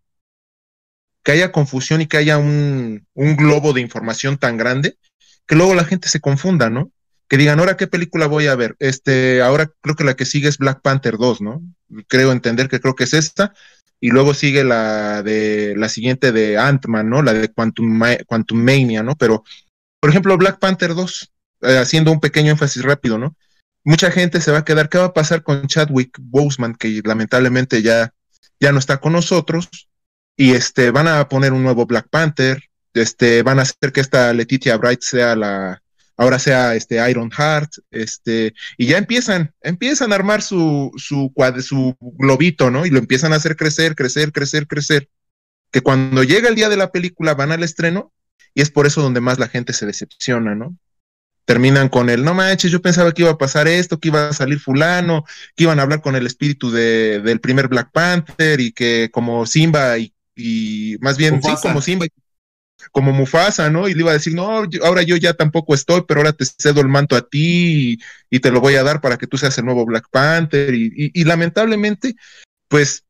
Que 1.22 1.32
haya 1.32 1.52
confusión 1.52 2.00
y 2.00 2.06
que 2.06 2.16
haya 2.16 2.38
un, 2.38 3.06
un 3.14 3.36
globo 3.36 3.72
de 3.72 3.80
información 3.80 4.38
tan 4.38 4.56
grande 4.56 4.98
que 5.46 5.56
luego 5.56 5.74
la 5.74 5.84
gente 5.84 6.08
se 6.08 6.20
confunda, 6.20 6.70
¿no? 6.70 6.90
que 7.28 7.36
digan, 7.36 7.58
ahora 7.58 7.76
qué 7.76 7.86
película 7.86 8.26
voy 8.26 8.46
a 8.46 8.54
ver. 8.54 8.76
Este, 8.78 9.42
ahora 9.42 9.70
creo 9.80 9.96
que 9.96 10.04
la 10.04 10.14
que 10.14 10.26
sigue 10.26 10.48
es 10.48 10.58
Black 10.58 10.80
Panther 10.82 11.16
2, 11.16 11.40
¿no? 11.40 11.62
Creo 12.08 12.32
entender 12.32 12.68
que 12.68 12.80
creo 12.80 12.94
que 12.94 13.04
es 13.04 13.14
esta 13.14 13.54
y 14.04 14.10
luego 14.10 14.34
sigue 14.34 14.64
la 14.64 15.22
de 15.22 15.74
la 15.78 15.88
siguiente 15.88 16.30
de 16.30 16.58
Ant-Man, 16.58 17.08
¿no? 17.08 17.22
La 17.22 17.32
de 17.32 17.48
Quantum, 17.48 18.02
Quantum 18.26 18.58
Mania, 18.62 19.02
¿no? 19.02 19.16
Pero, 19.16 19.44
por 19.98 20.10
ejemplo, 20.10 20.36
Black 20.36 20.58
Panther 20.58 20.94
2, 20.94 21.32
eh, 21.62 21.78
haciendo 21.78 22.12
un 22.12 22.20
pequeño 22.20 22.50
énfasis 22.50 22.82
rápido, 22.82 23.16
¿no? 23.16 23.34
Mucha 23.82 24.10
gente 24.10 24.42
se 24.42 24.52
va 24.52 24.58
a 24.58 24.64
quedar, 24.66 24.90
¿qué 24.90 24.98
va 24.98 25.06
a 25.06 25.14
pasar 25.14 25.42
con 25.42 25.66
Chadwick 25.68 26.18
Boseman, 26.20 26.74
que 26.74 27.00
lamentablemente 27.02 27.80
ya, 27.80 28.12
ya 28.60 28.72
no 28.72 28.78
está 28.78 28.98
con 28.98 29.14
nosotros? 29.14 29.88
Y 30.36 30.52
este, 30.52 30.90
van 30.90 31.08
a 31.08 31.26
poner 31.30 31.54
un 31.54 31.62
nuevo 31.62 31.86
Black 31.86 32.08
Panther, 32.10 32.62
este, 32.92 33.42
van 33.42 33.58
a 33.58 33.62
hacer 33.62 33.90
que 33.90 34.02
esta 34.02 34.34
Letitia 34.34 34.76
Bright 34.76 35.00
sea 35.00 35.34
la, 35.34 35.82
ahora 36.16 36.38
sea 36.38 36.74
este 36.74 37.08
Iron 37.10 37.30
Heart, 37.30 37.72
este, 37.90 38.54
y 38.76 38.86
ya 38.86 38.98
empiezan, 38.98 39.52
empiezan 39.62 40.12
a 40.12 40.16
armar 40.16 40.42
su, 40.42 40.92
su, 40.96 41.32
su 41.62 41.96
globito, 42.00 42.70
¿no? 42.70 42.86
Y 42.86 42.90
lo 42.90 42.98
empiezan 42.98 43.32
a 43.32 43.36
hacer 43.36 43.56
crecer, 43.56 43.94
crecer, 43.94 44.32
crecer, 44.32 44.66
crecer. 44.66 45.08
que 45.70 45.80
cuando 45.80 46.22
llega 46.22 46.48
el 46.48 46.54
día 46.54 46.68
de 46.68 46.76
la 46.76 46.92
película 46.92 47.34
van 47.34 47.52
al 47.52 47.62
estreno 47.64 48.12
y 48.54 48.62
es 48.62 48.70
por 48.70 48.86
eso 48.86 49.02
donde 49.02 49.20
más 49.20 49.38
la 49.38 49.48
gente 49.48 49.72
se 49.72 49.86
decepciona, 49.86 50.54
¿no? 50.54 50.76
Terminan 51.46 51.88
con 51.90 52.08
el, 52.08 52.24
no 52.24 52.32
manches, 52.32 52.70
yo 52.70 52.80
pensaba 52.80 53.12
que 53.12 53.22
iba 53.22 53.32
a 53.32 53.38
pasar 53.38 53.68
esto, 53.68 53.98
que 54.00 54.08
iba 54.08 54.28
a 54.28 54.32
salir 54.32 54.60
fulano, 54.60 55.24
que 55.56 55.64
iban 55.64 55.78
a 55.78 55.82
hablar 55.82 56.00
con 56.00 56.16
el 56.16 56.26
espíritu 56.26 56.70
de, 56.70 57.20
del 57.20 57.40
primer 57.40 57.68
Black 57.68 57.90
Panther 57.92 58.60
y 58.60 58.72
que 58.72 59.10
como 59.12 59.44
Simba 59.46 59.98
y, 59.98 60.14
y 60.34 60.96
más 61.00 61.18
bien, 61.18 61.42
sí, 61.42 61.52
como 61.60 61.82
Simba 61.82 62.06
como 62.92 63.12
Mufasa, 63.12 63.70
¿no? 63.70 63.88
Y 63.88 63.94
le 63.94 64.00
iba 64.00 64.10
a 64.10 64.14
decir, 64.14 64.34
no, 64.34 64.64
ahora 64.82 65.02
yo 65.02 65.16
ya 65.16 65.34
tampoco 65.34 65.74
estoy, 65.74 66.02
pero 66.06 66.20
ahora 66.20 66.32
te 66.32 66.44
cedo 66.44 66.80
el 66.80 66.88
manto 66.88 67.16
a 67.16 67.28
ti 67.28 67.98
y, 68.30 68.40
te 68.40 68.50
lo 68.50 68.60
voy 68.60 68.74
a 68.74 68.82
dar 68.82 69.00
para 69.00 69.16
que 69.16 69.26
tú 69.26 69.38
seas 69.38 69.56
el 69.58 69.64
nuevo 69.64 69.86
Black 69.86 70.08
Panther. 70.10 70.74
Y, 70.74 71.24
lamentablemente, 71.24 72.16
pues, 72.68 73.04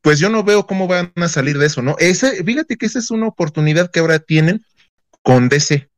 pues 0.00 0.18
yo 0.18 0.28
no 0.28 0.42
veo 0.42 0.66
cómo 0.66 0.88
van 0.88 1.12
a 1.16 1.28
salir 1.28 1.58
de 1.58 1.66
eso, 1.66 1.82
¿no? 1.82 1.96
Ese, 1.98 2.42
fíjate 2.44 2.76
que 2.76 2.86
esa 2.86 2.98
es 2.98 3.10
una 3.10 3.28
oportunidad 3.28 3.90
que 3.90 4.00
ahora 4.00 4.18
tienen 4.18 4.64
con 5.22 5.48
DC. 5.48 5.88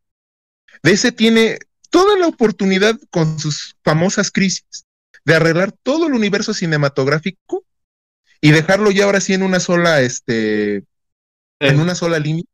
DC 0.82 1.12
tiene 1.12 1.58
toda 1.90 2.18
la 2.18 2.26
oportunidad 2.26 2.98
con 3.10 3.38
sus 3.38 3.76
famosas 3.82 4.30
crisis 4.30 4.84
de 5.24 5.34
arreglar 5.34 5.72
todo 5.72 6.06
el 6.06 6.14
universo 6.14 6.52
cinematográfico 6.52 7.64
y 8.40 8.50
dejarlo 8.50 8.90
ya 8.90 9.04
ahora 9.04 9.20
sí 9.20 9.32
en 9.32 9.42
una 9.42 9.58
sola, 9.58 10.02
este, 10.02 10.84
en 11.60 11.80
una 11.80 11.94
sola 11.94 12.18
línea 12.18 12.44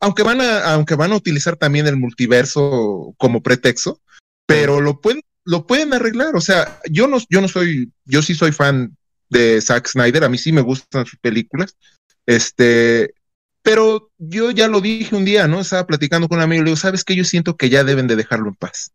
aunque 0.00 0.22
van 0.22 0.40
a, 0.40 0.72
aunque 0.72 0.94
van 0.94 1.12
a 1.12 1.16
utilizar 1.16 1.56
también 1.56 1.86
el 1.86 1.96
multiverso 1.96 3.14
como 3.16 3.42
pretexto, 3.42 4.00
pero 4.46 4.80
lo 4.80 5.00
pueden, 5.00 5.22
lo 5.44 5.66
pueden 5.66 5.94
arreglar. 5.94 6.36
O 6.36 6.40
sea, 6.40 6.80
yo 6.90 7.06
no, 7.06 7.18
yo 7.28 7.40
no 7.40 7.48
soy, 7.48 7.92
yo 8.04 8.22
sí 8.22 8.34
soy 8.34 8.52
fan 8.52 8.96
de 9.28 9.60
Zack 9.60 9.88
Snyder, 9.88 10.24
a 10.24 10.28
mí 10.28 10.38
sí 10.38 10.52
me 10.52 10.60
gustan 10.60 11.06
sus 11.06 11.18
películas. 11.18 11.76
Este, 12.26 13.14
pero 13.62 14.10
yo 14.18 14.50
ya 14.50 14.68
lo 14.68 14.80
dije 14.80 15.14
un 15.14 15.24
día, 15.24 15.46
¿no? 15.46 15.60
Estaba 15.60 15.86
platicando 15.86 16.28
con 16.28 16.38
un 16.38 16.44
amigo 16.44 16.62
y 16.62 16.64
le 16.64 16.70
digo, 16.70 16.76
¿sabes 16.76 17.04
qué? 17.04 17.14
Yo 17.14 17.24
siento 17.24 17.56
que 17.56 17.68
ya 17.68 17.84
deben 17.84 18.06
de 18.06 18.16
dejarlo 18.16 18.48
en 18.48 18.54
paz. 18.54 18.92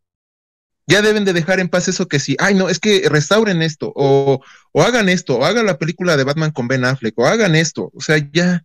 Ya 0.88 1.02
deben 1.02 1.26
de 1.26 1.34
dejar 1.34 1.60
en 1.60 1.70
paz 1.70 1.88
eso 1.88 2.08
que 2.08 2.20
sí, 2.20 2.36
ay, 2.40 2.54
no, 2.54 2.70
es 2.70 2.80
que 2.80 3.10
restauren 3.10 3.64
esto, 3.64 3.92
o, 3.96 4.44
o 4.72 4.82
hagan 4.84 5.10
esto, 5.10 5.38
o 5.38 5.46
hagan 5.46 5.66
la 5.66 5.80
película 5.80 6.16
de 6.16 6.24
Batman 6.24 6.52
con 6.52 6.68
Ben 6.68 6.86
Affleck, 6.86 7.18
o 7.18 7.26
hagan 7.26 7.56
esto. 7.56 7.92
O 7.96 8.02
sea, 8.02 8.18
ya, 8.32 8.64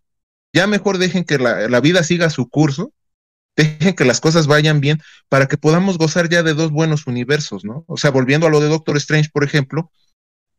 ya 0.53 0.66
mejor 0.66 0.98
dejen 0.98 1.24
que 1.24 1.38
la, 1.38 1.80
vida 1.80 2.03
siga 2.03 2.30
su 2.30 2.48
curso, 2.48 2.92
dejen 3.57 3.94
que 3.94 4.05
las 4.05 4.20
cosas 4.20 4.46
vayan 4.46 4.80
bien 4.80 5.01
para 5.28 5.46
que 5.46 5.57
podamos 5.57 5.98
gozar 5.98 6.28
ya 6.28 6.42
de 6.42 6.55
dos 6.55 6.70
buenos 6.70 7.07
universos, 7.07 7.64
¿no? 7.64 7.84
O 7.86 7.96
sea, 7.96 8.11
volviendo 8.11 8.46
a 8.46 8.51
lo 8.51 8.61
de 8.61 8.68
Doctor 8.68 8.96
Strange, 8.96 9.30
por 9.32 9.44
ejemplo, 9.44 9.90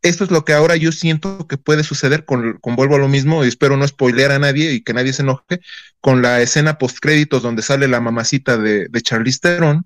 esto 0.01 0.23
es 0.23 0.31
lo 0.31 0.45
que 0.45 0.53
ahora 0.53 0.75
yo 0.77 0.91
siento 0.91 1.47
que 1.47 1.57
puede 1.57 1.83
suceder 1.83 2.25
con, 2.25 2.57
con 2.59 2.75
vuelvo 2.75 2.95
a 2.95 2.99
lo 2.99 3.07
mismo, 3.07 3.43
y 3.43 3.47
espero 3.47 3.77
no 3.77 3.87
spoilear 3.87 4.31
a 4.31 4.39
nadie 4.39 4.71
y 4.71 4.81
que 4.81 4.93
nadie 4.93 5.13
se 5.13 5.21
enoje, 5.21 5.61
con 5.99 6.21
la 6.21 6.41
escena 6.41 6.77
post 6.77 6.97
créditos 6.99 7.43
donde 7.43 7.61
sale 7.61 7.87
la 7.87 8.01
mamacita 8.01 8.57
de, 8.57 8.87
de 8.87 9.01
Charlize 9.01 9.39
Theron 9.39 9.85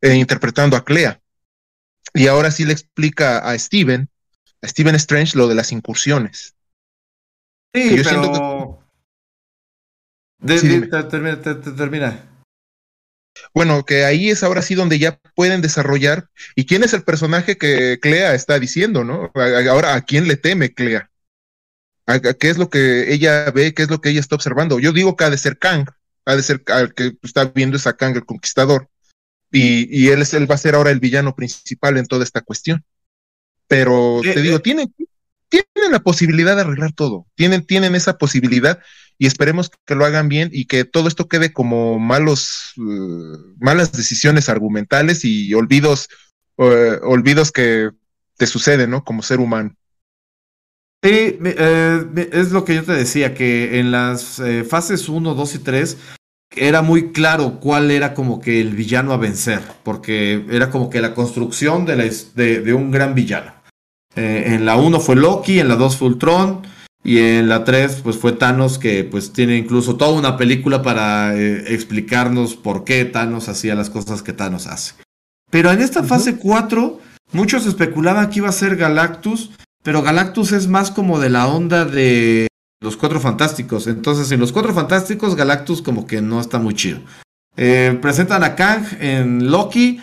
eh, 0.00 0.14
interpretando 0.14 0.76
a 0.76 0.84
Clea. 0.84 1.20
Y 2.14 2.26
ahora 2.26 2.50
sí 2.50 2.64
le 2.64 2.72
explica 2.72 3.38
a 3.38 3.56
Steven, 3.58 4.08
a 4.62 4.68
Steven 4.68 4.94
Strange, 4.96 5.36
lo 5.36 5.46
de 5.46 5.54
las 5.54 5.72
incursiones. 5.72 6.54
Sí, 7.72 7.96
yo 7.96 8.02
siento 8.02 8.32
que 8.32 8.79
termina, 10.44 12.24
Bueno, 13.54 13.84
que 13.84 14.04
ahí 14.04 14.30
es 14.30 14.42
ahora 14.42 14.62
sí 14.62 14.74
donde 14.74 14.98
ya 14.98 15.18
pueden 15.34 15.60
desarrollar. 15.60 16.28
¿Y 16.54 16.66
quién 16.66 16.82
es 16.82 16.92
el 16.92 17.02
personaje 17.02 17.56
que 17.56 17.98
Clea 18.00 18.34
está 18.34 18.58
diciendo, 18.58 19.04
no? 19.04 19.30
Ahora, 19.34 19.94
¿a 19.94 20.02
quién 20.02 20.28
le 20.28 20.36
teme 20.36 20.72
Clea? 20.72 21.10
qué 22.40 22.50
es 22.50 22.58
lo 22.58 22.70
que 22.70 23.12
ella 23.12 23.50
ve? 23.52 23.72
¿Qué 23.72 23.82
es 23.82 23.90
lo 23.90 24.00
que 24.00 24.10
ella 24.10 24.20
está 24.20 24.34
observando? 24.34 24.80
Yo 24.80 24.92
digo 24.92 25.16
que 25.16 25.24
ha 25.24 25.30
de 25.30 25.38
ser 25.38 25.58
Kang, 25.58 25.86
ha 26.24 26.34
de 26.34 26.42
ser 26.42 26.62
al 26.66 26.92
que 26.94 27.16
está 27.22 27.44
viendo 27.44 27.76
esa 27.76 27.96
Kang, 27.96 28.16
el 28.16 28.26
conquistador. 28.26 28.88
Y, 29.52 30.08
él, 30.08 30.22
es, 30.22 30.32
él 30.34 30.48
va 30.48 30.54
a 30.54 30.58
ser 30.58 30.74
ahora 30.74 30.90
el 30.90 31.00
villano 31.00 31.34
principal 31.34 31.98
en 31.98 32.06
toda 32.06 32.24
esta 32.24 32.40
cuestión. 32.40 32.84
Pero 33.66 34.24
eh, 34.24 34.34
te 34.34 34.42
digo, 34.42 34.56
eh. 34.56 34.60
tienen, 34.60 34.94
tienen 35.48 35.92
la 35.92 36.00
posibilidad 36.00 36.54
de 36.54 36.62
arreglar 36.62 36.92
todo. 36.92 37.26
Tienen, 37.34 37.66
tienen 37.66 37.94
esa 37.94 38.16
posibilidad 38.16 38.80
y 39.20 39.26
esperemos 39.26 39.70
que 39.84 39.94
lo 39.94 40.06
hagan 40.06 40.30
bien 40.30 40.48
y 40.50 40.64
que 40.64 40.86
todo 40.86 41.06
esto 41.06 41.28
quede 41.28 41.52
como 41.52 41.98
malos, 41.98 42.72
eh, 42.78 43.36
malas 43.60 43.92
decisiones 43.92 44.48
argumentales 44.48 45.26
y 45.26 45.52
olvidos, 45.52 46.08
eh, 46.56 46.98
olvidos 47.02 47.52
que 47.52 47.90
te 48.38 48.46
suceden, 48.46 48.88
¿no? 48.88 49.04
Como 49.04 49.22
ser 49.22 49.40
humano. 49.40 49.76
Sí, 51.04 51.38
eh, 51.44 52.30
es 52.32 52.50
lo 52.50 52.64
que 52.64 52.76
yo 52.76 52.82
te 52.82 52.92
decía, 52.92 53.34
que 53.34 53.78
en 53.78 53.90
las 53.90 54.40
fases 54.66 55.06
1, 55.06 55.34
2 55.34 55.54
y 55.54 55.58
3 55.58 55.98
era 56.56 56.80
muy 56.80 57.12
claro 57.12 57.60
cuál 57.60 57.90
era 57.90 58.14
como 58.14 58.40
que 58.40 58.58
el 58.62 58.74
villano 58.74 59.12
a 59.12 59.18
vencer, 59.18 59.60
porque 59.82 60.46
era 60.48 60.70
como 60.70 60.88
que 60.88 61.02
la 61.02 61.12
construcción 61.12 61.84
de, 61.84 62.10
de, 62.34 62.72
un 62.72 62.90
gran 62.90 63.14
villano. 63.14 63.52
en 64.16 64.64
la 64.64 64.76
1 64.76 64.98
fue 64.98 65.16
Loki, 65.16 65.60
en 65.60 65.68
la 65.68 65.76
2 65.76 65.96
fue 65.98 66.08
Ultron, 66.08 66.62
y 67.02 67.18
en 67.18 67.48
la 67.48 67.64
3, 67.64 68.00
pues 68.02 68.16
fue 68.16 68.32
Thanos, 68.32 68.78
que 68.78 69.04
pues 69.04 69.32
tiene 69.32 69.56
incluso 69.56 69.96
toda 69.96 70.18
una 70.18 70.36
película 70.36 70.82
para 70.82 71.34
eh, 71.34 71.72
explicarnos 71.74 72.56
por 72.56 72.84
qué 72.84 73.04
Thanos 73.06 73.48
hacía 73.48 73.74
las 73.74 73.88
cosas 73.88 74.22
que 74.22 74.34
Thanos 74.34 74.66
hace. 74.66 74.94
Pero 75.50 75.70
en 75.70 75.80
esta 75.80 76.04
fase 76.04 76.36
4, 76.36 77.00
muchos 77.32 77.66
especulaban 77.66 78.28
que 78.28 78.40
iba 78.40 78.48
a 78.48 78.52
ser 78.52 78.76
Galactus, 78.76 79.50
pero 79.82 80.02
Galactus 80.02 80.52
es 80.52 80.68
más 80.68 80.90
como 80.90 81.18
de 81.18 81.30
la 81.30 81.48
onda 81.48 81.86
de 81.86 82.48
los 82.82 82.98
Cuatro 82.98 83.18
Fantásticos. 83.18 83.86
Entonces, 83.86 84.30
en 84.30 84.40
los 84.40 84.52
Cuatro 84.52 84.74
Fantásticos, 84.74 85.36
Galactus 85.36 85.80
como 85.80 86.06
que 86.06 86.20
no 86.20 86.38
está 86.38 86.58
muy 86.58 86.74
chido. 86.74 87.00
Eh, 87.56 87.98
presentan 88.00 88.44
a 88.44 88.54
Kang 88.54 88.84
en 89.00 89.50
Loki, 89.50 90.00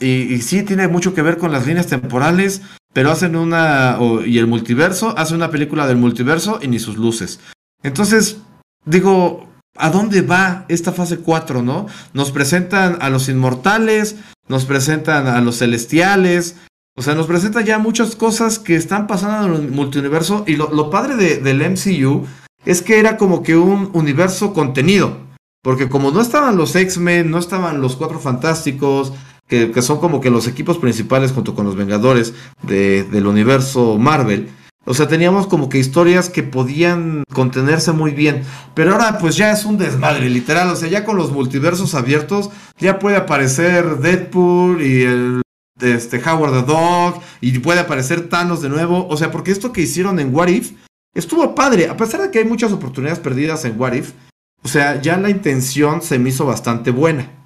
y, 0.00 0.34
y, 0.34 0.40
sí 0.42 0.64
tiene 0.64 0.88
mucho 0.88 1.14
que 1.14 1.22
ver 1.22 1.38
con 1.38 1.52
las 1.52 1.68
líneas 1.68 1.86
temporales, 1.86 2.62
pero 2.94 3.10
hacen 3.10 3.36
una, 3.36 3.98
y 4.24 4.38
el 4.38 4.46
multiverso, 4.46 5.18
hace 5.18 5.34
una 5.34 5.50
película 5.50 5.86
del 5.86 5.98
multiverso 5.98 6.60
y 6.62 6.68
ni 6.68 6.78
sus 6.78 6.96
luces. 6.96 7.40
Entonces, 7.82 8.38
digo, 8.86 9.48
¿a 9.76 9.90
dónde 9.90 10.22
va 10.22 10.64
esta 10.68 10.92
fase 10.92 11.18
4, 11.18 11.60
no? 11.60 11.86
Nos 12.14 12.30
presentan 12.30 12.96
a 13.00 13.10
los 13.10 13.28
inmortales, 13.28 14.16
nos 14.48 14.64
presentan 14.64 15.26
a 15.26 15.40
los 15.40 15.58
celestiales, 15.58 16.56
o 16.96 17.02
sea, 17.02 17.16
nos 17.16 17.26
presentan 17.26 17.64
ya 17.64 17.78
muchas 17.78 18.14
cosas 18.14 18.60
que 18.60 18.76
están 18.76 19.08
pasando 19.08 19.56
en 19.56 19.64
el 19.64 19.72
multiverso 19.72 20.44
y 20.46 20.54
lo, 20.54 20.90
padre 20.90 21.40
del 21.40 21.70
MCU 21.70 22.24
es 22.64 22.80
que 22.80 23.00
era 23.00 23.16
como 23.16 23.42
que 23.42 23.56
un 23.56 23.90
universo 23.92 24.54
contenido. 24.54 25.18
Porque 25.62 25.88
como 25.88 26.12
no 26.12 26.20
estaban 26.20 26.56
los 26.56 26.76
X-Men, 26.76 27.30
no 27.30 27.38
estaban 27.38 27.80
los 27.80 27.96
Cuatro 27.96 28.20
Fantásticos, 28.20 29.12
que, 29.46 29.82
son 29.82 29.98
como 29.98 30.20
que 30.20 30.30
los 30.30 30.46
equipos 30.46 30.78
principales 30.78 31.32
junto 31.32 31.54
con 31.54 31.64
los 31.66 31.76
Vengadores 31.76 32.34
del 32.62 33.26
universo 33.26 33.98
Marvel. 33.98 34.48
O 34.86 34.92
sea, 34.92 35.08
teníamos 35.08 35.46
como 35.46 35.68
que 35.68 35.78
historias 35.78 36.28
que 36.28 36.42
podían 36.42 37.24
contenerse 37.32 37.92
muy 37.92 38.10
bien. 38.12 38.42
Pero 38.74 38.92
ahora 38.92 39.18
pues 39.18 39.36
ya 39.36 39.50
es 39.50 39.64
un 39.64 39.78
desmadre, 39.78 40.28
literal. 40.28 40.68
O 40.68 40.76
sea, 40.76 40.88
ya 40.88 41.04
con 41.04 41.16
los 41.16 41.32
multiversos 41.32 41.94
abiertos, 41.94 42.50
ya 42.78 42.98
puede 42.98 43.16
aparecer 43.16 43.98
Deadpool 43.98 44.82
y 44.82 45.02
el 45.02 45.42
este, 45.80 46.22
Howard 46.22 46.52
the 46.52 46.72
Dog. 46.72 47.20
Y 47.40 47.58
puede 47.60 47.80
aparecer 47.80 48.28
Thanos 48.28 48.60
de 48.60 48.68
nuevo. 48.68 49.06
O 49.08 49.16
sea, 49.16 49.30
porque 49.30 49.52
esto 49.52 49.72
que 49.72 49.82
hicieron 49.82 50.20
en 50.20 50.34
What 50.34 50.48
If 50.48 50.72
estuvo 51.14 51.54
padre. 51.54 51.88
A 51.88 51.96
pesar 51.96 52.20
de 52.20 52.30
que 52.30 52.40
hay 52.40 52.44
muchas 52.44 52.72
oportunidades 52.72 53.20
perdidas 53.20 53.64
en 53.64 53.80
What 53.80 53.94
If. 53.94 54.12
O 54.62 54.68
sea, 54.68 55.00
ya 55.00 55.16
la 55.16 55.30
intención 55.30 56.02
se 56.02 56.18
me 56.18 56.30
hizo 56.30 56.44
bastante 56.44 56.90
buena. 56.90 57.43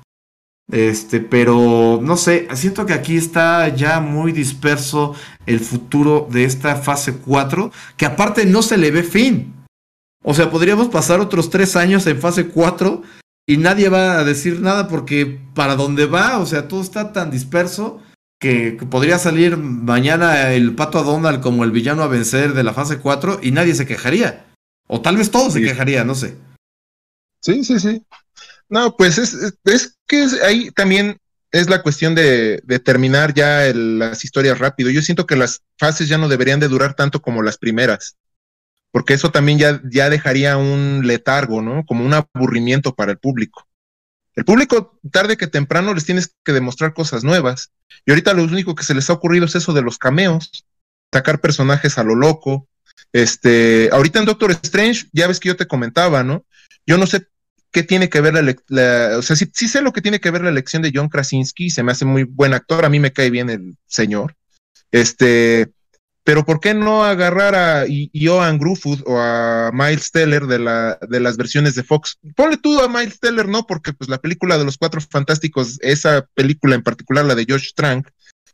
Este, 0.71 1.21
pero 1.21 1.99
no 2.03 2.17
sé, 2.17 2.47
siento 2.55 2.85
que 2.85 2.93
aquí 2.93 3.17
está 3.17 3.69
ya 3.69 4.01
muy 4.01 4.33
disperso 4.33 5.15
el 5.47 5.61
futuro 5.61 6.29
de 6.31 6.45
esta 6.45 6.77
fase 6.77 7.15
4, 7.15 7.73
que 7.97 8.05
aparte 8.05 8.45
no 8.45 8.63
se 8.63 8.77
le 8.77 8.91
ve 8.91 9.03
fin. 9.03 9.55
O 10.23 10.35
sea, 10.35 10.51
podríamos 10.51 10.89
pasar 10.89 11.21
otros 11.21 11.49
tres 11.49 11.75
años 11.75 12.07
en 12.07 12.21
fase 12.21 12.49
4 12.49 13.03
y 13.47 13.57
nadie 13.57 13.89
va 13.89 14.19
a 14.19 14.25
decir 14.25 14.61
nada 14.61 14.89
porque 14.89 15.41
para 15.55 15.75
dónde 15.75 16.05
va, 16.05 16.39
o 16.39 16.45
sea, 16.45 16.69
todo 16.69 16.83
está 16.83 17.13
tan 17.15 17.31
disperso 17.31 18.03
que, 18.39 18.73
podría 18.91 19.19
salir 19.19 19.57
mañana 19.57 20.53
el 20.53 20.75
pato 20.75 20.99
a 20.99 21.03
Donald 21.03 21.41
como 21.41 21.65
el 21.65 21.71
villano 21.71 22.03
a 22.03 22.09
vencer 22.09 22.53
de 22.53 22.63
la 22.63 22.75
fase 22.75 22.99
4 22.99 23.41
y 23.43 23.53
nadie 23.53 23.75
se 23.75 23.87
quejaría. 23.87 24.47
O 24.87 25.01
tal 25.01 25.17
vez 25.17 25.31
todos 25.31 25.55
se 25.55 25.63
quejaría, 25.63 26.05
no 26.05 26.15
sé. 26.15 26.37
Sí, 27.41 27.65
sí, 27.65 27.79
sí. 27.79 28.03
No, 28.69 28.97
pues 28.97 29.19
es, 29.19 29.55
es 29.65 29.99
que 30.07 30.27
ahí 30.45 30.71
también 30.71 31.19
es 31.51 31.69
la 31.69 31.83
cuestión 31.83 32.15
de, 32.15 32.63
terminar 32.85 33.35
ya 33.35 33.73
las 33.75 34.25
historias 34.25 34.59
rápido. 34.59 34.91
Yo 34.91 35.03
siento 35.03 35.27
que 35.27 35.37
las 35.37 35.63
fases 35.79 36.09
ya 36.09 36.19
no 36.19 36.29
deberían 36.29 36.61
de 36.61 36.69
durar 36.69 36.95
tanto 36.95 37.23
como 37.23 37.43
las 37.43 37.59
primeras, 37.59 38.17
porque 38.91 39.15
eso 39.15 39.31
también 39.31 39.59
ya, 39.59 39.81
ya 39.85 40.11
dejaría 40.11 40.57
un 40.57 41.07
letargo, 41.07 41.63
¿no? 41.63 41.85
Como 41.87 42.05
un 42.05 42.15
aburrimiento 42.15 42.95
para 42.95 43.13
el 43.13 43.19
público. 43.19 43.67
El 44.35 44.45
público, 44.45 44.99
tarde 45.11 45.37
que 45.37 45.47
temprano, 45.47 45.95
les 45.95 46.05
tienes 46.05 46.35
que 46.45 46.53
demostrar 46.53 46.95
cosas 46.95 47.25
nuevas. 47.25 47.73
Y 48.07 48.13
ahorita 48.13 48.35
lo 48.35 48.45
único 48.45 48.75
que 48.75 48.85
se 48.85 48.95
les 48.95 49.11
ha 49.11 49.15
ocurrido 49.15 49.47
es 49.47 49.55
eso 49.57 49.73
de 49.73 49.83
los 49.83 49.99
cameos, 49.99 50.65
sacar 51.13 51.41
personajes 51.41 51.99
a 51.99 52.05
lo 52.05 52.15
loco, 52.15 52.69
Este, 53.13 53.89
ahorita 53.91 54.19
en 54.19 54.27
Doctor 54.27 54.51
Strange, 54.51 55.07
ya 55.13 55.27
ves 55.27 55.41
que 55.41 55.49
yo 55.49 55.57
te 55.57 55.67
comentaba, 55.67 56.23
¿no? 56.23 56.45
Yo 56.87 56.99
no 56.99 57.07
sé 57.07 57.27
qué 57.71 57.83
tiene 57.83 58.09
que 58.09 58.21
ver 58.21 58.35
la, 58.69 59.19
o 59.19 59.23
sea, 59.23 59.37
sí, 59.37 59.51
sí, 59.53 59.69
sé 59.69 59.83
lo 59.83 59.93
que 59.93 60.01
tiene 60.01 60.21
que 60.21 60.31
ver 60.31 60.43
la 60.43 60.51
elección 60.51 60.83
de 60.83 60.93
John 60.95 61.09
Krasinski, 61.09 61.71
se 61.71 61.83
me 61.83 61.93
hace 61.93 62.05
muy 62.05 62.25
buen 62.25 62.55
actor, 62.55 62.85
a 62.85 62.89
mí 62.89 63.01
me 63.01 63.13
cae 63.13 63.31
bien 63.31 63.51
el 63.51 63.77
señor. 63.87 64.37
Este, 64.91 65.71
pero 66.29 66.45
¿por 66.45 66.61
qué 66.61 66.75
no 66.75 67.05
agarrar 67.05 67.55
a 67.55 67.87
Johan 68.15 68.59
Gruffud 68.59 69.01
o 69.07 69.19
a 69.19 69.71
Miles 69.73 70.11
Teller 70.11 70.47
de, 70.47 70.59
la, 70.59 70.99
de 71.09 71.21
las 71.21 71.39
versiones 71.39 71.75
de 71.75 71.85
Fox? 71.85 72.19
Ponle 72.37 72.59
tú 72.59 72.81
a 72.81 72.89
Miles 72.89 73.19
Teller, 73.19 73.49
¿no? 73.49 73.67
Porque 73.67 73.95
pues 73.95 74.11
la 74.11 74.19
película 74.19 74.59
de 74.59 74.67
los 74.67 74.77
Cuatro 74.77 75.01
Fantásticos, 75.01 75.79
esa 75.81 76.27
película 76.35 76.75
en 76.75 76.83
particular, 76.83 77.25
la 77.25 77.35
de 77.35 77.47
George 77.47 77.71
Trank, 77.75 78.09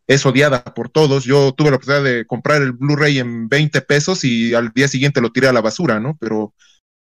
es 0.06 0.24
odiada 0.24 0.62
por 0.62 0.88
todos. 0.88 1.24
Yo 1.24 1.52
tuve 1.52 1.70
la 1.70 1.76
oportunidad 1.76 2.04
de 2.04 2.26
comprar 2.26 2.62
el 2.62 2.72
Blu-ray 2.72 3.18
en 3.18 3.48
20 3.48 3.80
pesos 3.80 4.22
y 4.22 4.54
al 4.54 4.70
día 4.72 4.86
siguiente 4.86 5.20
lo 5.20 5.32
tiré 5.32 5.48
a 5.48 5.52
la 5.52 5.60
basura, 5.60 5.98
¿no? 5.98 6.16
Pero, 6.20 6.54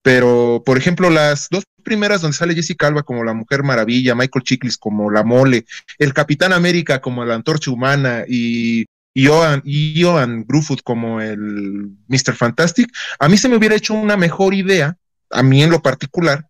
pero, 0.03 0.63
por 0.65 0.79
ejemplo, 0.79 1.11
las 1.11 1.49
dos 1.51 1.65
primeras 1.83 2.21
donde 2.21 2.37
sale 2.37 2.55
Jessica 2.55 2.87
Alba 2.87 3.03
como 3.03 3.25
la 3.25 3.35
Mujer 3.35 3.63
Maravilla, 3.63 4.15
Michael 4.15 4.45
Chiklis 4.45 4.79
como 4.79 5.11
la 5.11 5.23
Mole, 5.23 5.65
el 5.99 6.15
Capitán 6.15 6.53
América 6.53 7.01
como 7.01 7.25
la 7.25 7.35
Antorcha 7.35 7.71
Humana 7.71 8.25
y 8.29 8.87
y 9.17 10.03
Johan 10.03 10.45
Gruffud 10.47 10.81
como 10.81 11.23
el 11.23 11.97
Mr. 12.09 12.35
Fantastic, 12.35 12.93
a 13.19 13.31
mí 13.31 13.39
se 13.39 13.49
me 13.49 13.57
hubiera 13.57 13.75
hecho 13.75 13.95
una 13.95 14.19
mejor 14.19 14.53
idea, 14.53 14.99
a 15.31 15.43
mí 15.43 15.63
en 15.63 15.71
lo 15.71 15.81
particular, 15.81 16.49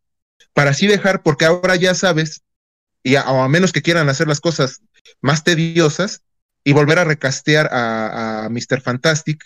para 0.52 0.70
así 0.70 0.88
dejar, 0.88 1.22
porque 1.22 1.44
ahora 1.44 1.76
ya 1.76 1.94
sabes, 1.94 2.42
y 3.04 3.14
a, 3.14 3.30
o 3.30 3.42
a 3.42 3.48
menos 3.48 3.70
que 3.70 3.82
quieran 3.82 4.08
hacer 4.08 4.26
las 4.26 4.40
cosas 4.40 4.80
más 5.20 5.44
tediosas, 5.44 6.22
y 6.66 6.72
volver 6.72 6.98
a 6.98 7.04
recastear 7.04 7.68
a, 7.70 8.48
Mr. 8.50 8.80
Fantastic, 8.80 9.44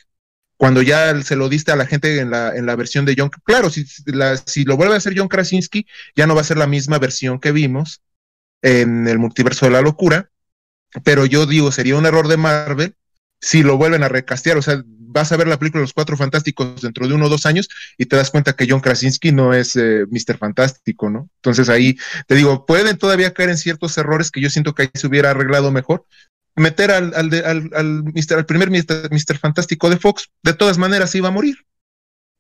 cuando 0.60 0.82
ya 0.82 1.18
se 1.22 1.36
lo 1.36 1.48
diste 1.48 1.72
a 1.72 1.76
la 1.76 1.86
gente 1.86 2.20
en 2.20 2.30
la, 2.30 2.54
en 2.54 2.66
la 2.66 2.76
versión 2.76 3.06
de 3.06 3.14
John. 3.16 3.30
Claro, 3.44 3.70
si, 3.70 3.86
si 3.86 4.64
lo 4.64 4.76
vuelve 4.76 4.92
a 4.92 4.98
hacer 4.98 5.14
John 5.16 5.28
Krasinski, 5.28 5.86
ya 6.14 6.26
no 6.26 6.34
va 6.34 6.42
a 6.42 6.44
ser 6.44 6.58
la 6.58 6.66
misma 6.66 6.98
versión 6.98 7.40
que 7.40 7.50
vimos 7.50 8.02
en 8.60 9.08
el 9.08 9.18
multiverso 9.18 9.64
de 9.64 9.72
la 9.72 9.80
locura, 9.80 10.30
pero 11.02 11.24
yo 11.24 11.46
digo, 11.46 11.72
sería 11.72 11.96
un 11.96 12.04
error 12.04 12.28
de 12.28 12.36
Marvel 12.36 12.94
si 13.40 13.62
lo 13.62 13.78
vuelven 13.78 14.02
a 14.02 14.10
recastear, 14.10 14.58
o 14.58 14.62
sea, 14.62 14.82
vas 14.84 15.32
a 15.32 15.38
ver 15.38 15.48
la 15.48 15.58
película 15.58 15.80
Los 15.80 15.94
Cuatro 15.94 16.18
Fantásticos 16.18 16.82
dentro 16.82 17.08
de 17.08 17.14
uno 17.14 17.24
o 17.24 17.30
dos 17.30 17.46
años 17.46 17.70
y 17.96 18.04
te 18.04 18.16
das 18.16 18.30
cuenta 18.30 18.52
que 18.52 18.66
John 18.68 18.80
Krasinski 18.80 19.32
no 19.32 19.54
es 19.54 19.76
eh, 19.76 20.04
Mr. 20.10 20.36
Fantástico, 20.36 21.08
¿no? 21.08 21.30
Entonces 21.36 21.70
ahí 21.70 21.96
te 22.26 22.34
digo, 22.34 22.66
pueden 22.66 22.98
todavía 22.98 23.32
caer 23.32 23.48
en 23.48 23.56
ciertos 23.56 23.96
errores 23.96 24.30
que 24.30 24.42
yo 24.42 24.50
siento 24.50 24.74
que 24.74 24.82
ahí 24.82 24.90
se 24.92 25.06
hubiera 25.06 25.30
arreglado 25.30 25.70
mejor. 25.70 26.04
Meter 26.56 26.90
al, 26.90 27.14
al, 27.14 27.32
al, 27.44 27.70
al, 27.74 28.04
al 28.36 28.46
primer 28.46 28.70
Mr. 28.70 29.38
Fantástico 29.38 29.88
de 29.88 29.96
Fox, 29.98 30.30
de 30.42 30.54
todas 30.54 30.78
maneras 30.78 31.14
iba 31.14 31.28
a 31.28 31.32
morir. 31.32 31.56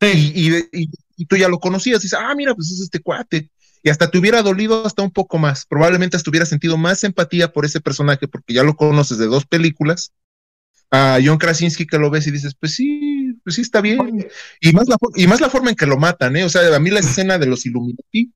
Y, 0.00 0.48
y, 0.48 0.88
y, 1.16 1.26
tú 1.26 1.36
ya 1.36 1.48
lo 1.48 1.58
conocías, 1.58 2.00
y 2.00 2.06
dices, 2.06 2.18
ah, 2.20 2.34
mira, 2.34 2.54
pues 2.54 2.70
es 2.70 2.80
este 2.80 3.00
cuate. 3.00 3.50
Y 3.82 3.90
hasta 3.90 4.10
te 4.10 4.18
hubiera 4.18 4.42
dolido 4.42 4.86
hasta 4.86 5.02
un 5.02 5.10
poco 5.10 5.38
más. 5.38 5.66
Probablemente 5.66 6.16
hasta 6.16 6.30
hubiera 6.30 6.46
sentido 6.46 6.76
más 6.76 7.04
empatía 7.04 7.52
por 7.52 7.64
ese 7.64 7.80
personaje 7.80 8.28
porque 8.28 8.54
ya 8.54 8.62
lo 8.62 8.76
conoces 8.76 9.18
de 9.18 9.26
dos 9.26 9.46
películas 9.46 10.12
a 10.90 11.18
John 11.24 11.38
Krasinski 11.38 11.86
que 11.86 11.98
lo 11.98 12.10
ves 12.10 12.26
y 12.26 12.30
dices, 12.30 12.54
pues 12.58 12.74
sí, 12.74 13.34
pues 13.44 13.56
sí 13.56 13.62
está 13.62 13.80
bien. 13.80 14.28
Y 14.60 14.72
más, 14.72 14.88
la, 14.88 14.96
y 15.14 15.26
más 15.26 15.40
la 15.40 15.48
forma 15.48 15.70
en 15.70 15.76
que 15.76 15.86
lo 15.86 15.96
matan, 15.96 16.36
¿eh? 16.36 16.44
O 16.44 16.48
sea, 16.48 16.74
a 16.74 16.80
mí 16.80 16.90
la 16.90 17.00
escena 17.00 17.38
de 17.38 17.46
los 17.46 17.64
Illuminati 17.64 18.32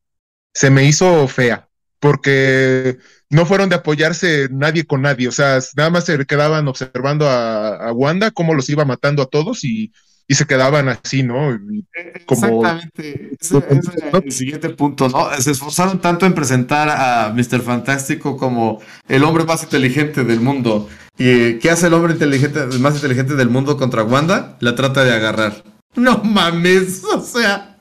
se 0.53 0.71
me 0.71 0.85
hizo 0.85 1.27
fea, 1.29 1.69
porque 2.05 2.99
no 3.31 3.47
fueron 3.47 3.71
de 3.71 3.77
apoyarse 3.77 4.49
nadie 4.51 4.85
con 4.85 5.01
nadie, 5.01 5.27
o 5.27 5.33
sea, 5.33 5.59
nada 5.75 5.89
más 5.89 6.05
se 6.05 6.23
quedaban 6.27 6.69
observando 6.69 7.27
a, 7.27 7.77
a 7.77 7.93
Wanda 7.95 8.31
cómo 8.31 8.53
los 8.53 8.69
iba 8.69 8.85
matando 8.85 9.23
a 9.23 9.27
todos 9.27 9.65
y 9.65 9.91
y 10.27 10.35
se 10.35 10.47
quedaban 10.47 10.89
así, 10.89 11.23
¿no? 11.23 11.59
Exactamente. 11.93 13.37
Ese, 13.39 13.59
es 13.59 14.15
el 14.25 14.33
siguiente 14.33 14.71
punto, 14.71 15.09
¿no? 15.09 15.29
Se 15.39 15.51
esforzaron 15.51 16.01
tanto 16.01 16.25
en 16.25 16.35
presentar 16.35 16.89
a 16.89 17.33
Mr. 17.35 17.61
Fantástico 17.61 18.37
como 18.37 18.81
el 19.09 19.23
hombre 19.25 19.45
más 19.45 19.63
inteligente 19.63 20.25
del 20.25 20.41
mundo. 20.41 20.89
¿Y 21.19 21.59
qué 21.59 21.71
hace 21.71 21.89
el 21.89 21.95
hombre 21.95 22.15
inteligente, 22.15 22.67
más 22.81 22.95
inteligente 22.95 23.35
del 23.35 23.51
mundo 23.51 23.77
contra 23.77 24.03
Wanda? 24.03 24.57
La 24.61 24.75
trata 24.75 25.05
de 25.05 25.13
agarrar. 25.13 25.63
No 25.95 26.19
mames, 26.25 27.05
o 27.15 27.21
sea. 27.21 27.74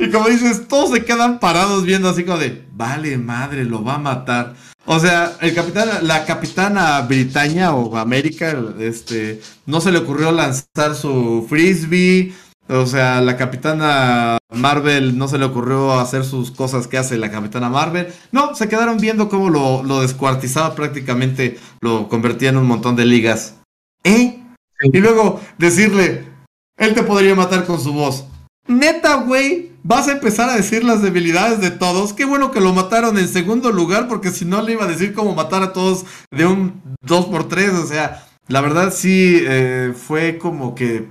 Y 0.00 0.10
como 0.10 0.28
dices, 0.28 0.66
todos 0.66 0.92
se 0.92 1.04
quedan 1.04 1.38
parados 1.40 1.84
viendo 1.84 2.08
así 2.08 2.24
como 2.24 2.38
de, 2.38 2.64
vale 2.72 3.18
madre, 3.18 3.66
lo 3.66 3.84
va 3.84 3.96
a 3.96 3.98
matar. 3.98 4.54
O 4.86 4.98
sea, 4.98 5.36
el 5.42 5.54
capitán, 5.54 5.88
la 6.02 6.24
capitana 6.24 7.02
Britannia 7.02 7.74
o 7.74 7.94
América, 7.98 8.56
este, 8.78 9.42
no 9.66 9.82
se 9.82 9.92
le 9.92 9.98
ocurrió 9.98 10.32
lanzar 10.32 10.94
su 10.94 11.44
frisbee. 11.50 12.32
O 12.66 12.86
sea, 12.86 13.20
la 13.20 13.36
capitana 13.36 14.38
Marvel 14.54 15.18
no 15.18 15.28
se 15.28 15.36
le 15.36 15.44
ocurrió 15.44 15.92
hacer 15.92 16.24
sus 16.24 16.50
cosas 16.50 16.86
que 16.86 16.96
hace 16.96 17.18
la 17.18 17.30
capitana 17.30 17.68
Marvel. 17.68 18.08
No, 18.32 18.54
se 18.54 18.68
quedaron 18.68 18.96
viendo 18.96 19.28
cómo 19.28 19.50
lo, 19.50 19.82
lo 19.82 20.00
descuartizaba 20.00 20.74
prácticamente, 20.74 21.58
lo 21.82 22.08
convertía 22.08 22.48
en 22.48 22.56
un 22.56 22.66
montón 22.66 22.96
de 22.96 23.04
ligas. 23.04 23.56
¿Eh? 24.02 24.42
Y 24.82 24.98
luego 24.98 25.42
decirle, 25.58 26.24
él 26.78 26.94
te 26.94 27.02
podría 27.02 27.34
matar 27.34 27.66
con 27.66 27.78
su 27.78 27.92
voz. 27.92 28.24
Neta, 28.66 29.16
güey, 29.16 29.69
vas 29.82 30.08
a 30.08 30.12
empezar 30.12 30.48
a 30.48 30.56
decir 30.56 30.84
las 30.84 31.02
debilidades 31.02 31.60
de 31.60 31.70
todos. 31.70 32.12
Qué 32.12 32.24
bueno 32.24 32.50
que 32.50 32.60
lo 32.60 32.72
mataron 32.72 33.18
en 33.18 33.28
segundo 33.28 33.70
lugar, 33.72 34.08
porque 34.08 34.30
si 34.30 34.44
no 34.44 34.62
le 34.62 34.72
iba 34.72 34.84
a 34.84 34.88
decir 34.88 35.14
cómo 35.14 35.34
matar 35.34 35.62
a 35.62 35.72
todos 35.72 36.04
de 36.30 36.46
un 36.46 36.82
2 37.02 37.26
por 37.26 37.48
3 37.48 37.70
O 37.70 37.86
sea, 37.86 38.26
la 38.48 38.60
verdad 38.60 38.92
sí 38.94 39.38
eh, 39.42 39.92
fue 39.96 40.38
como 40.38 40.74
que. 40.74 41.08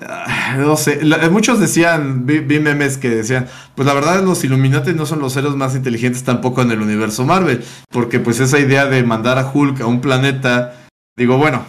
Ah, 0.00 0.56
no 0.58 0.76
sé, 0.78 1.00
muchos 1.30 1.60
decían, 1.60 2.24
vi, 2.24 2.40
memes 2.40 2.96
que 2.96 3.10
decían, 3.10 3.46
pues 3.76 3.86
la 3.86 3.92
verdad 3.92 4.24
los 4.24 4.42
Illuminati 4.42 4.94
no 4.94 5.04
son 5.04 5.20
los 5.20 5.36
héroes 5.36 5.54
más 5.54 5.76
inteligentes 5.76 6.24
tampoco 6.24 6.62
en 6.62 6.70
el 6.70 6.80
universo 6.80 7.26
Marvel, 7.26 7.62
porque 7.90 8.18
pues 8.18 8.40
esa 8.40 8.58
idea 8.58 8.86
de 8.86 9.02
mandar 9.02 9.38
a 9.38 9.52
Hulk 9.52 9.82
a 9.82 9.86
un 9.86 10.00
planeta, 10.00 10.86
digo, 11.14 11.36
bueno, 11.36 11.66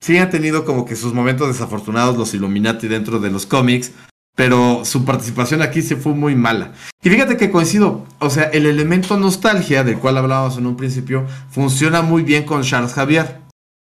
sí 0.00 0.16
han 0.16 0.30
tenido 0.30 0.64
como 0.64 0.86
que 0.86 0.96
sus 0.96 1.12
momentos 1.12 1.48
desafortunados 1.48 2.16
los 2.16 2.32
Illuminati 2.32 2.88
dentro 2.88 3.18
de 3.18 3.30
los 3.30 3.44
cómics, 3.44 3.92
pero 4.34 4.84
su 4.84 5.04
participación 5.04 5.62
aquí 5.62 5.82
se 5.82 5.96
fue 5.96 6.14
muy 6.14 6.34
mala. 6.34 6.72
Y 7.02 7.10
fíjate 7.10 7.36
que 7.36 7.50
coincido, 7.50 8.06
o 8.18 8.30
sea, 8.30 8.44
el 8.44 8.66
elemento 8.66 9.16
nostalgia 9.16 9.84
del 9.84 9.98
cual 9.98 10.18
hablábamos 10.18 10.56
en 10.58 10.66
un 10.66 10.76
principio 10.76 11.26
funciona 11.50 12.02
muy 12.02 12.22
bien 12.22 12.44
con 12.44 12.62
Charles 12.62 12.94
Javier. 12.94 13.40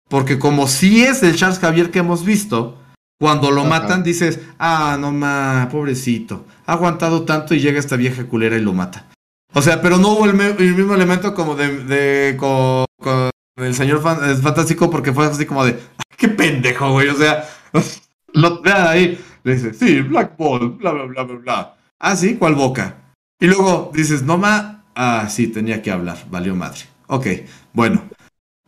Porque 0.08 0.38
como 0.38 0.66
si 0.66 1.04
es 1.04 1.22
el 1.22 1.36
Charles 1.36 1.60
Javier 1.60 1.90
que 1.90 2.00
hemos 2.00 2.24
visto, 2.24 2.78
cuando 3.20 3.50
lo 3.50 3.64
matan 3.64 4.02
dices, 4.02 4.40
ah, 4.58 4.96
no 4.98 5.12
ma, 5.12 5.68
pobrecito, 5.70 6.46
ha 6.66 6.72
aguantado 6.72 7.22
tanto 7.24 7.54
y 7.54 7.60
llega 7.60 7.78
esta 7.78 7.96
vieja 7.96 8.26
culera 8.26 8.56
y 8.56 8.60
lo 8.60 8.72
mata. 8.72 9.06
O 9.52 9.62
sea, 9.62 9.82
pero 9.82 9.98
no 9.98 10.08
hubo 10.08 10.26
el, 10.26 10.34
mismo 10.34 10.94
elemento 10.94 11.34
como 11.34 11.54
de, 11.54 12.34
con, 12.38 12.86
el 13.56 13.74
señor 13.74 14.00
fantástico 14.02 14.90
porque 14.90 15.12
fue 15.12 15.26
así 15.26 15.44
como 15.44 15.64
de, 15.64 15.78
qué 16.16 16.28
pendejo, 16.28 16.92
güey, 16.92 17.08
o 17.08 17.14
sea, 17.14 17.48
lo, 18.32 18.62
ahí 18.64 19.20
le 19.42 19.54
dice, 19.54 19.74
sí, 19.74 20.00
Black 20.02 20.36
Ball, 20.36 20.70
bla, 20.70 20.92
bla, 20.92 21.04
bla, 21.04 21.22
bla, 21.22 21.36
bla. 21.36 21.76
Ah, 21.98 22.16
sí, 22.16 22.36
¿cuál 22.36 22.54
boca? 22.54 23.14
Y 23.38 23.46
luego 23.46 23.90
dices, 23.94 24.22
no 24.22 24.38
ma, 24.38 24.84
ah, 24.94 25.28
sí, 25.28 25.48
tenía 25.48 25.82
que 25.82 25.90
hablar, 25.90 26.18
valió 26.30 26.54
madre. 26.54 26.80
Ok, 27.06 27.26
bueno. 27.72 28.02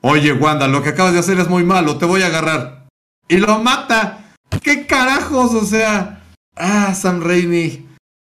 Oye, 0.01 0.33
Wanda, 0.33 0.67
lo 0.67 0.83
que 0.83 0.91
acabas 0.91 1.13
de 1.13 1.21
hacer 1.21 1.39
es 1.39 1.49
muy 1.49 1.65
malo, 1.65 1.97
te 1.97 2.07
voy 2.07 2.23
a 2.23 2.27
agarrar. 2.27 2.87
Y 3.29 3.37
lo 3.37 3.61
mata. 3.61 4.35
¿Qué 4.63 4.87
carajos? 4.87 5.55
O 5.55 5.65
sea, 5.65 6.25
ah, 6.57 6.93
Sam 6.95 7.23
Raimi. 7.23 7.87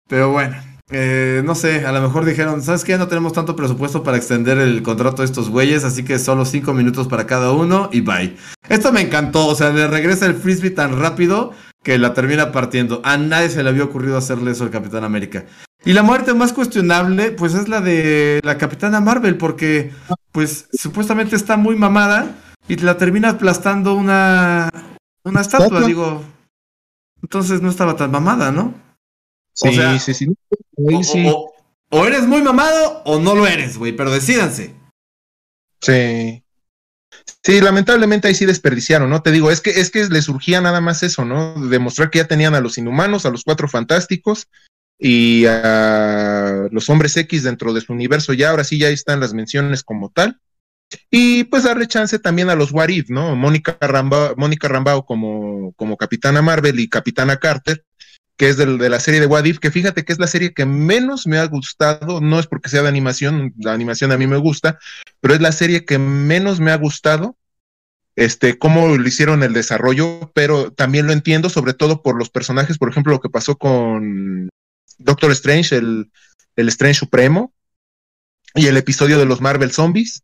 Pero 0.07 0.31
bueno, 0.31 0.57
eh, 0.89 1.41
no 1.45 1.55
sé, 1.55 1.85
a 1.85 1.93
lo 1.93 2.01
mejor 2.01 2.25
dijeron, 2.25 2.61
¿sabes 2.61 2.83
qué? 2.83 2.97
No 2.97 3.07
tenemos 3.07 3.31
tanto 3.31 3.55
presupuesto 3.55 4.03
para 4.03 4.17
extender 4.17 4.57
el 4.57 4.83
contrato 4.83 5.21
de 5.21 5.27
estos 5.27 5.49
güeyes, 5.49 5.85
así 5.85 6.03
que 6.03 6.19
solo 6.19 6.43
cinco 6.43 6.73
minutos 6.73 7.07
para 7.07 7.25
cada 7.25 7.51
uno 7.53 7.89
y 7.93 8.01
bye. 8.01 8.35
Esto 8.67 8.91
me 8.91 9.01
encantó, 9.01 9.47
o 9.47 9.55
sea, 9.55 9.69
le 9.69 9.87
regresa 9.87 10.25
el 10.25 10.35
frisbee 10.35 10.71
tan 10.71 10.99
rápido 10.99 11.53
que 11.83 11.97
la 11.97 12.13
termina 12.13 12.51
partiendo. 12.51 13.01
A 13.03 13.17
nadie 13.17 13.49
se 13.49 13.63
le 13.63 13.69
había 13.69 13.83
ocurrido 13.83 14.17
hacerle 14.17 14.51
eso 14.51 14.63
al 14.63 14.71
Capitán 14.71 15.03
América. 15.03 15.45
Y 15.83 15.93
la 15.93 16.03
muerte 16.03 16.33
más 16.33 16.53
cuestionable, 16.53 17.31
pues 17.31 17.55
es 17.55 17.67
la 17.67 17.81
de 17.81 18.39
la 18.43 18.57
Capitana 18.57 19.01
Marvel, 19.01 19.37
porque 19.37 19.91
pues 20.31 20.67
supuestamente 20.73 21.35
está 21.35 21.57
muy 21.57 21.75
mamada 21.75 22.35
y 22.67 22.75
la 22.77 22.97
termina 22.97 23.29
aplastando 23.29 23.95
una, 23.95 24.69
una 25.23 25.41
estatua, 25.41 25.81
digo. 25.81 26.23
Entonces 27.21 27.61
no 27.61 27.69
estaba 27.69 27.95
tan 27.95 28.11
mamada, 28.11 28.51
¿no? 28.51 28.75
Sí, 29.53 29.71
sí, 29.99 30.13
sí. 30.13 30.27
o, 31.89 32.05
eres 32.05 32.27
muy 32.27 32.41
mamado 32.41 33.01
o 33.05 33.19
no 33.19 33.35
lo 33.35 33.47
eres, 33.47 33.77
güey, 33.77 33.91
pero 33.91 34.11
decídanse. 34.11 34.75
Sí. 35.81 36.40
Sí, 37.43 37.59
lamentablemente 37.59 38.27
ahí 38.27 38.35
sí 38.35 38.45
desperdiciaron, 38.45 39.09
¿no? 39.09 39.21
Te 39.21 39.31
digo, 39.31 39.49
es 39.51 39.61
que, 39.61 39.71
es 39.71 39.89
que 39.89 40.07
le 40.07 40.21
surgía 40.21 40.61
nada 40.61 40.81
más 40.81 41.03
eso, 41.03 41.25
¿no? 41.25 41.55
Demostrar 41.69 42.09
que 42.09 42.19
ya 42.19 42.27
tenían 42.27 42.55
a 42.55 42.61
los 42.61 42.77
inhumanos, 42.77 43.25
a 43.25 43.31
los 43.31 43.43
cuatro 43.43 43.67
fantásticos 43.67 44.47
y 44.99 45.45
a 45.47 46.67
los 46.71 46.89
hombres 46.89 47.17
X 47.17 47.43
dentro 47.43 47.73
de 47.73 47.81
su 47.81 47.93
universo. 47.93 48.33
Ya 48.33 48.51
ahora 48.51 48.63
sí 48.63 48.77
ya 48.77 48.89
están 48.89 49.19
las 49.19 49.33
menciones 49.33 49.83
como 49.83 50.09
tal. 50.09 50.39
Y 51.09 51.45
pues 51.45 51.63
darle 51.63 51.87
chance 51.87 52.19
también 52.19 52.49
a 52.49 52.55
los 52.55 52.71
Warif, 52.71 53.09
¿no? 53.09 53.35
Mónica 53.35 53.77
Rambao, 53.79 54.35
Mónica 54.35 54.67
Rambao 54.67 55.05
como, 55.05 55.73
como 55.73 55.97
Capitana 55.97 56.41
Marvel 56.41 56.79
y 56.79 56.89
Capitana 56.89 57.37
Carter, 57.37 57.85
que 58.41 58.49
es 58.49 58.57
de, 58.57 58.65
la 58.65 58.99
serie 58.99 59.19
de 59.19 59.27
What 59.27 59.43
que 59.61 59.69
fíjate 59.69 60.03
que 60.03 60.13
es 60.13 60.17
la 60.17 60.25
serie 60.25 60.51
que 60.51 60.65
menos 60.65 61.27
me 61.27 61.37
ha 61.37 61.45
gustado, 61.45 62.21
no 62.21 62.39
es 62.39 62.47
porque 62.47 62.69
sea 62.69 62.81
de 62.81 62.87
animación, 62.87 63.53
la 63.59 63.71
animación 63.71 64.11
a 64.11 64.17
mí 64.17 64.25
me 64.25 64.37
gusta, 64.37 64.79
pero 65.19 65.35
es 65.35 65.41
la 65.41 65.51
serie 65.51 65.85
que 65.85 65.99
menos 65.99 66.59
me 66.59 66.71
ha 66.71 66.75
gustado, 66.77 67.37
este, 68.15 68.57
cómo 68.57 68.97
lo 68.97 69.07
hicieron 69.07 69.43
el 69.43 69.53
desarrollo, 69.53 70.31
pero 70.33 70.73
también 70.73 71.05
lo 71.05 71.13
entiendo, 71.13 71.51
sobre 71.51 71.75
todo 71.75 72.01
por 72.01 72.17
los 72.17 72.31
personajes, 72.31 72.79
por 72.79 72.89
ejemplo, 72.89 73.13
lo 73.13 73.19
que 73.19 73.29
pasó 73.29 73.59
con 73.59 74.49
Doctor 74.97 75.29
Strange, 75.33 75.75
el, 75.75 76.11
el 76.55 76.67
Strange 76.69 76.97
Supremo, 76.97 77.53
y 78.55 78.65
el 78.65 78.75
episodio 78.75 79.19
de 79.19 79.25
los 79.25 79.39
Marvel 79.39 79.71
Zombies, 79.71 80.23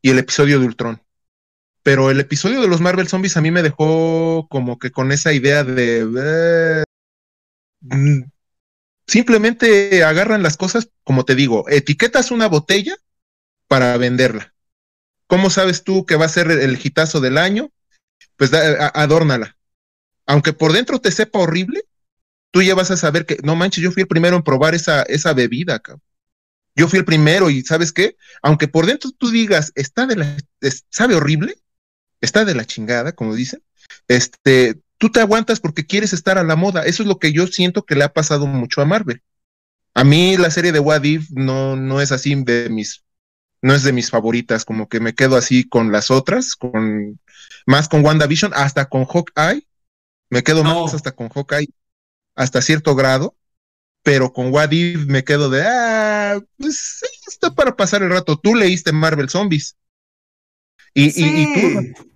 y 0.00 0.10
el 0.10 0.18
episodio 0.18 0.58
de 0.58 0.66
Ultron. 0.66 1.00
Pero 1.84 2.10
el 2.10 2.18
episodio 2.18 2.60
de 2.60 2.66
los 2.66 2.80
Marvel 2.80 3.06
Zombies 3.06 3.36
a 3.36 3.40
mí 3.40 3.52
me 3.52 3.62
dejó 3.62 4.48
como 4.50 4.80
que 4.80 4.90
con 4.90 5.12
esa 5.12 5.32
idea 5.32 5.62
de... 5.62 6.82
simplemente 9.06 10.04
agarran 10.04 10.42
las 10.42 10.56
cosas, 10.56 10.90
como 11.04 11.24
te 11.24 11.34
digo, 11.34 11.68
etiquetas 11.68 12.30
una 12.30 12.48
botella 12.48 12.96
para 13.68 13.96
venderla. 13.96 14.54
¿Cómo 15.26 15.50
sabes 15.50 15.82
tú 15.82 16.04
que 16.04 16.16
va 16.16 16.26
a 16.26 16.28
ser 16.28 16.50
el 16.50 16.78
hitazo 16.82 17.20
del 17.20 17.38
año? 17.38 17.70
Pues 18.36 18.52
adórnala. 18.52 19.56
Aunque 20.26 20.52
por 20.52 20.72
dentro 20.72 21.00
te 21.00 21.10
sepa 21.10 21.38
horrible, 21.38 21.84
tú 22.50 22.62
ya 22.62 22.74
vas 22.74 22.90
a 22.90 22.96
saber 22.96 23.26
que, 23.26 23.38
no 23.42 23.56
manches, 23.56 23.82
yo 23.82 23.90
fui 23.90 24.02
el 24.02 24.08
primero 24.08 24.36
en 24.36 24.42
probar 24.42 24.74
esa, 24.74 25.02
esa 25.04 25.32
bebida. 25.32 25.80
Yo 26.76 26.86
fui 26.86 26.98
el 26.98 27.04
primero 27.04 27.50
y 27.50 27.62
¿sabes 27.62 27.92
qué? 27.92 28.16
Aunque 28.42 28.68
por 28.68 28.86
dentro 28.86 29.10
tú 29.12 29.30
digas, 29.30 29.72
está 29.74 30.06
de 30.06 30.16
la, 30.16 30.36
sabe 30.90 31.14
horrible, 31.14 31.56
está 32.20 32.44
de 32.44 32.54
la 32.54 32.66
chingada, 32.66 33.12
como 33.12 33.34
dicen, 33.34 33.62
este, 34.06 34.81
tú 35.02 35.10
te 35.10 35.18
aguantas 35.18 35.58
porque 35.58 35.84
quieres 35.84 36.12
estar 36.12 36.38
a 36.38 36.44
la 36.44 36.54
moda. 36.54 36.84
Eso 36.84 37.02
es 37.02 37.08
lo 37.08 37.18
que 37.18 37.32
yo 37.32 37.48
siento 37.48 37.84
que 37.84 37.96
le 37.96 38.04
ha 38.04 38.12
pasado 38.12 38.46
mucho 38.46 38.80
a 38.80 38.84
Marvel. 38.84 39.20
A 39.94 40.04
mí 40.04 40.36
la 40.36 40.48
serie 40.48 40.70
de 40.70 40.78
What 40.78 41.02
If 41.02 41.28
no, 41.30 41.74
no 41.74 42.00
es 42.00 42.12
así 42.12 42.36
de 42.36 42.68
mis, 42.70 43.02
no 43.62 43.74
es 43.74 43.82
de 43.82 43.92
mis 43.92 44.10
favoritas, 44.10 44.64
como 44.64 44.88
que 44.88 45.00
me 45.00 45.12
quedo 45.12 45.36
así 45.36 45.68
con 45.68 45.90
las 45.90 46.12
otras, 46.12 46.54
con 46.54 47.18
más 47.66 47.88
con 47.88 48.04
WandaVision, 48.04 48.52
hasta 48.54 48.84
con 48.84 49.04
Hawkeye, 49.04 49.66
me 50.30 50.44
quedo 50.44 50.62
más 50.62 50.94
hasta 50.94 51.10
con 51.10 51.28
Hawkeye, 51.30 51.68
hasta 52.36 52.62
cierto 52.62 52.94
grado, 52.94 53.34
pero 54.04 54.32
con 54.32 54.52
What 54.52 54.70
If 54.70 55.06
me 55.06 55.24
quedo 55.24 55.50
de, 55.50 55.64
ah, 55.66 56.38
pues 56.58 57.00
sí, 57.00 57.08
está 57.26 57.52
para 57.52 57.74
pasar 57.74 58.04
el 58.04 58.10
rato. 58.10 58.38
Tú 58.38 58.54
leíste 58.54 58.92
Marvel 58.92 59.28
Zombies. 59.28 59.76
Y, 60.94 61.06
y, 61.06 61.42
y 61.42 61.92
tú, 61.92 62.11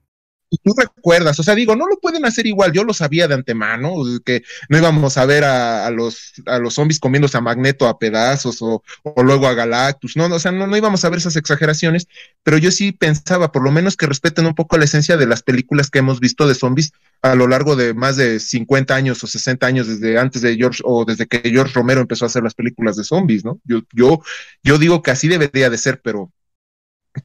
tú 0.59 0.75
recuerdas, 0.77 1.39
o 1.39 1.43
sea, 1.43 1.55
digo, 1.55 1.77
no 1.77 1.87
lo 1.87 1.99
pueden 1.99 2.25
hacer 2.25 2.47
igual, 2.47 2.73
yo 2.73 2.85
lo 2.85 2.95
sabía 2.95 3.29
de 3.29 3.35
antemano, 3.35 3.95
que 4.25 4.43
no 4.69 4.79
íbamos 4.79 5.17
a 5.17 5.27
ver 5.27 5.45
a, 5.45 5.91
los, 5.91 6.35
a 6.47 6.59
los 6.59 6.75
zombies 6.75 7.01
comiéndose 7.01 7.37
a 7.37 7.41
Magneto 7.41 7.87
a 7.89 7.99
pedazos 7.99 8.59
o, 8.61 8.83
luego 9.23 9.47
a 9.47 9.55
Galactus, 9.55 10.17
no, 10.17 10.27
o 10.27 10.39
sea, 10.39 10.53
no, 10.53 10.67
no 10.67 10.77
íbamos 10.77 11.05
a 11.05 11.09
ver 11.09 11.19
esas 11.19 11.37
exageraciones, 11.37 12.09
pero 12.43 12.59
yo 12.59 12.71
sí 12.71 12.93
pensaba, 12.93 13.53
por 13.53 13.63
lo 13.63 13.71
menos 13.71 13.97
que 13.97 14.07
respeten 14.07 14.47
un 14.47 14.55
poco 14.55 14.79
la 14.79 14.85
esencia 14.85 15.17
de 15.17 15.27
las 15.27 15.43
películas 15.43 15.91
que 15.91 15.99
hemos 15.99 16.21
visto 16.21 16.47
de 16.47 16.55
zombies 16.55 16.93
a 17.23 17.35
lo 17.35 17.49
largo 17.49 17.77
de 17.77 17.95
más 17.95 18.17
de 18.17 18.39
50 18.39 18.95
años 18.95 19.23
o 19.25 19.27
60 19.27 19.67
años 19.67 19.87
desde 19.87 20.19
antes 20.19 20.43
de 20.43 20.57
George 20.57 20.83
o 20.85 21.05
desde 21.05 21.27
que 21.27 21.51
George 21.51 21.73
Romero 21.75 22.01
empezó 22.01 22.25
a 22.25 22.29
hacer 22.29 22.43
las 22.43 22.55
películas 22.55 22.97
de 22.97 23.05
zombies, 23.05 23.45
¿no? 23.45 23.61
Yo, 23.65 23.81
yo, 23.93 24.23
yo 24.63 24.79
digo 24.79 25.03
que 25.03 25.11
así 25.11 25.29
debería 25.29 25.71
de 25.71 25.79
ser, 25.79 26.01
pero... 26.03 26.31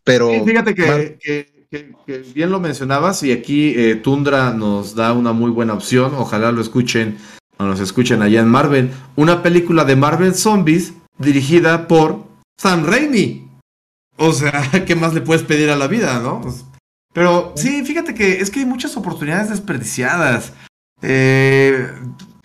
pero 0.04 0.30
fíjate 0.46 0.74
que 0.74 1.18
que, 1.20 1.61
bien 2.34 2.52
lo 2.52 2.60
mencionabas 2.60 3.24
y 3.24 3.32
aquí 3.32 3.74
eh, 3.78 3.96
Tundra 3.96 4.52
nos 4.54 4.96
da 4.96 5.14
una 5.14 5.32
muy 5.32 5.52
buena 5.52 5.74
opción. 5.74 6.14
Ojalá 6.16 6.52
lo 6.52 6.62
escuchen 6.62 7.18
o 7.58 7.64
nos 7.64 7.80
escuchen 7.80 8.22
allá 8.22 8.42
en 8.42 8.48
Marvel. 8.48 8.92
Una 9.16 9.42
película 9.42 9.86
de 9.86 9.96
Marvel 9.96 10.36
Zombies 10.36 10.94
dirigida 11.18 11.88
por 11.88 12.26
Sam 12.60 12.86
Raimi. 12.86 13.50
O 14.18 14.34
sea, 14.34 14.70
¿qué 14.86 14.96
más 14.96 15.14
le 15.14 15.22
puedes 15.22 15.44
pedir 15.44 15.70
a 15.70 15.76
la 15.76 15.88
vida, 15.88 16.20
no? 16.20 16.42
Pues, 16.42 16.66
pero 17.14 17.54
sí, 17.56 17.84
fíjate 17.84 18.14
que 18.14 18.40
es 18.40 18.50
que 18.50 18.60
hay 18.60 18.66
muchas 18.66 18.96
oportunidades 18.98 19.50
desperdiciadas. 19.50 20.54
Eh, 21.02 21.90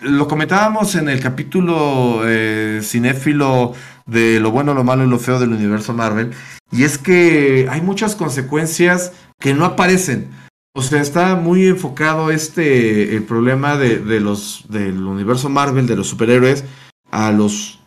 lo 0.01 0.29
comentábamos 0.29 0.95
en 0.95 1.09
el 1.09 1.21
capítulo 1.21 2.23
eh, 2.25 2.81
cinéfilo 2.83 3.75
de 4.07 4.41
lo 4.41 4.51
bueno, 4.51 4.75
lo 4.75 4.85
malo 4.85 5.05
y 5.05 5.09
lo 5.09 5.19
feo 5.19 5.39
del 5.39 5.53
universo 5.53 5.93
Marvel. 5.93 6.33
Y 6.71 6.85
es 6.85 6.99
que 6.99 7.69
hay 7.71 7.81
muchas 7.81 8.17
consecuencias 8.17 9.13
que 9.39 9.55
no 9.55 9.65
aparecen. 9.65 10.29
O 10.75 10.83
sea, 10.83 11.01
está 11.01 11.37
muy 11.37 11.67
enfocado 11.67 12.31
este 12.31 13.17
el 13.17 13.23
problema 13.23 13.79
de, 13.79 14.21
los 14.21 14.67
del 14.69 15.03
universo 15.03 15.49
Marvel, 15.49 15.87
de 15.87 15.97
los 15.97 16.09
superhéroes, 16.09 16.65
a 17.11 17.33
los 17.33 17.81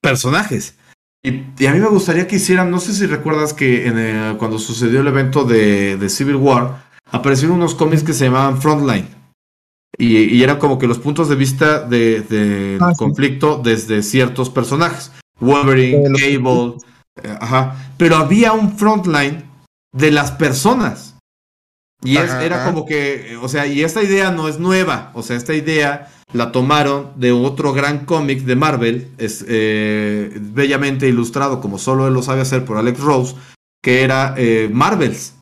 personajes. 0.00 0.76
Y, 1.22 1.66
a 1.66 1.72
mí 1.72 1.80
me 1.80 1.88
gustaría 1.88 2.26
que 2.26 2.36
hicieran, 2.36 2.70
no 2.70 2.80
sé 2.80 2.94
si 2.94 3.06
recuerdas 3.06 3.52
que 3.52 3.86
en 3.86 4.36
cuando 4.38 4.58
sucedió 4.58 5.00
el 5.00 5.06
evento 5.06 5.44
de, 5.44 6.08
Civil 6.08 6.36
War, 6.36 6.84
aparecieron 7.10 7.56
unos 7.56 7.74
cómics 7.74 8.02
que 8.02 8.14
se 8.14 8.24
llamaban 8.24 8.60
Frontline. 8.60 9.08
Y, 9.98 10.42
eran 10.42 10.58
como 10.58 10.78
que 10.78 10.86
los 10.86 10.98
puntos 10.98 11.28
de 11.28 11.36
vista 11.36 11.80
del 11.80 12.26
de, 12.26 12.78
ah, 12.80 12.94
conflicto 12.96 13.60
desde 13.62 14.02
ciertos 14.02 14.48
personajes. 14.48 15.12
Wolverine, 15.38 16.10
Cable, 16.18 16.76
eh, 16.76 16.91
ajá. 17.40 17.76
Pero 17.96 18.16
había 18.16 18.52
un 18.52 18.76
frontline 18.76 19.44
de 19.92 20.10
las 20.10 20.32
personas. 20.32 21.16
Y 22.04 22.16
era 22.16 22.64
como 22.64 22.84
que, 22.84 23.38
o 23.40 23.48
sea, 23.48 23.66
y 23.66 23.82
esta 23.82 24.02
idea 24.02 24.32
no 24.32 24.48
es 24.48 24.58
nueva, 24.58 25.12
o 25.14 25.22
sea, 25.22 25.36
esta 25.36 25.54
idea 25.54 26.10
la 26.32 26.50
tomaron 26.50 27.12
de 27.16 27.30
otro 27.30 27.72
gran 27.72 28.06
cómic 28.06 28.42
de 28.42 28.56
Marvel, 28.56 29.08
es 29.18 29.44
eh, 29.46 30.36
bellamente 30.40 31.06
ilustrado 31.06 31.60
como 31.60 31.78
solo 31.78 32.08
él 32.08 32.14
lo 32.14 32.22
sabe 32.22 32.40
hacer 32.40 32.64
por 32.64 32.76
Alex 32.76 32.98
Rose, 32.98 33.36
que 33.84 34.02
era 34.02 34.34
eh, 34.36 34.68
Marvels, 34.72 35.34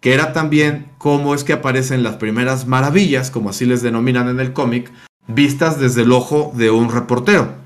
que 0.00 0.14
era 0.14 0.32
también 0.32 0.92
cómo 0.98 1.34
es 1.34 1.42
que 1.42 1.54
aparecen 1.54 2.04
las 2.04 2.16
primeras 2.16 2.66
maravillas, 2.66 3.32
como 3.32 3.50
así 3.50 3.64
les 3.64 3.82
denominan 3.82 4.28
en 4.28 4.38
el 4.38 4.52
cómic, 4.52 4.92
vistas 5.26 5.80
desde 5.80 6.02
el 6.02 6.12
ojo 6.12 6.52
de 6.54 6.70
un 6.70 6.92
reportero. 6.92 7.63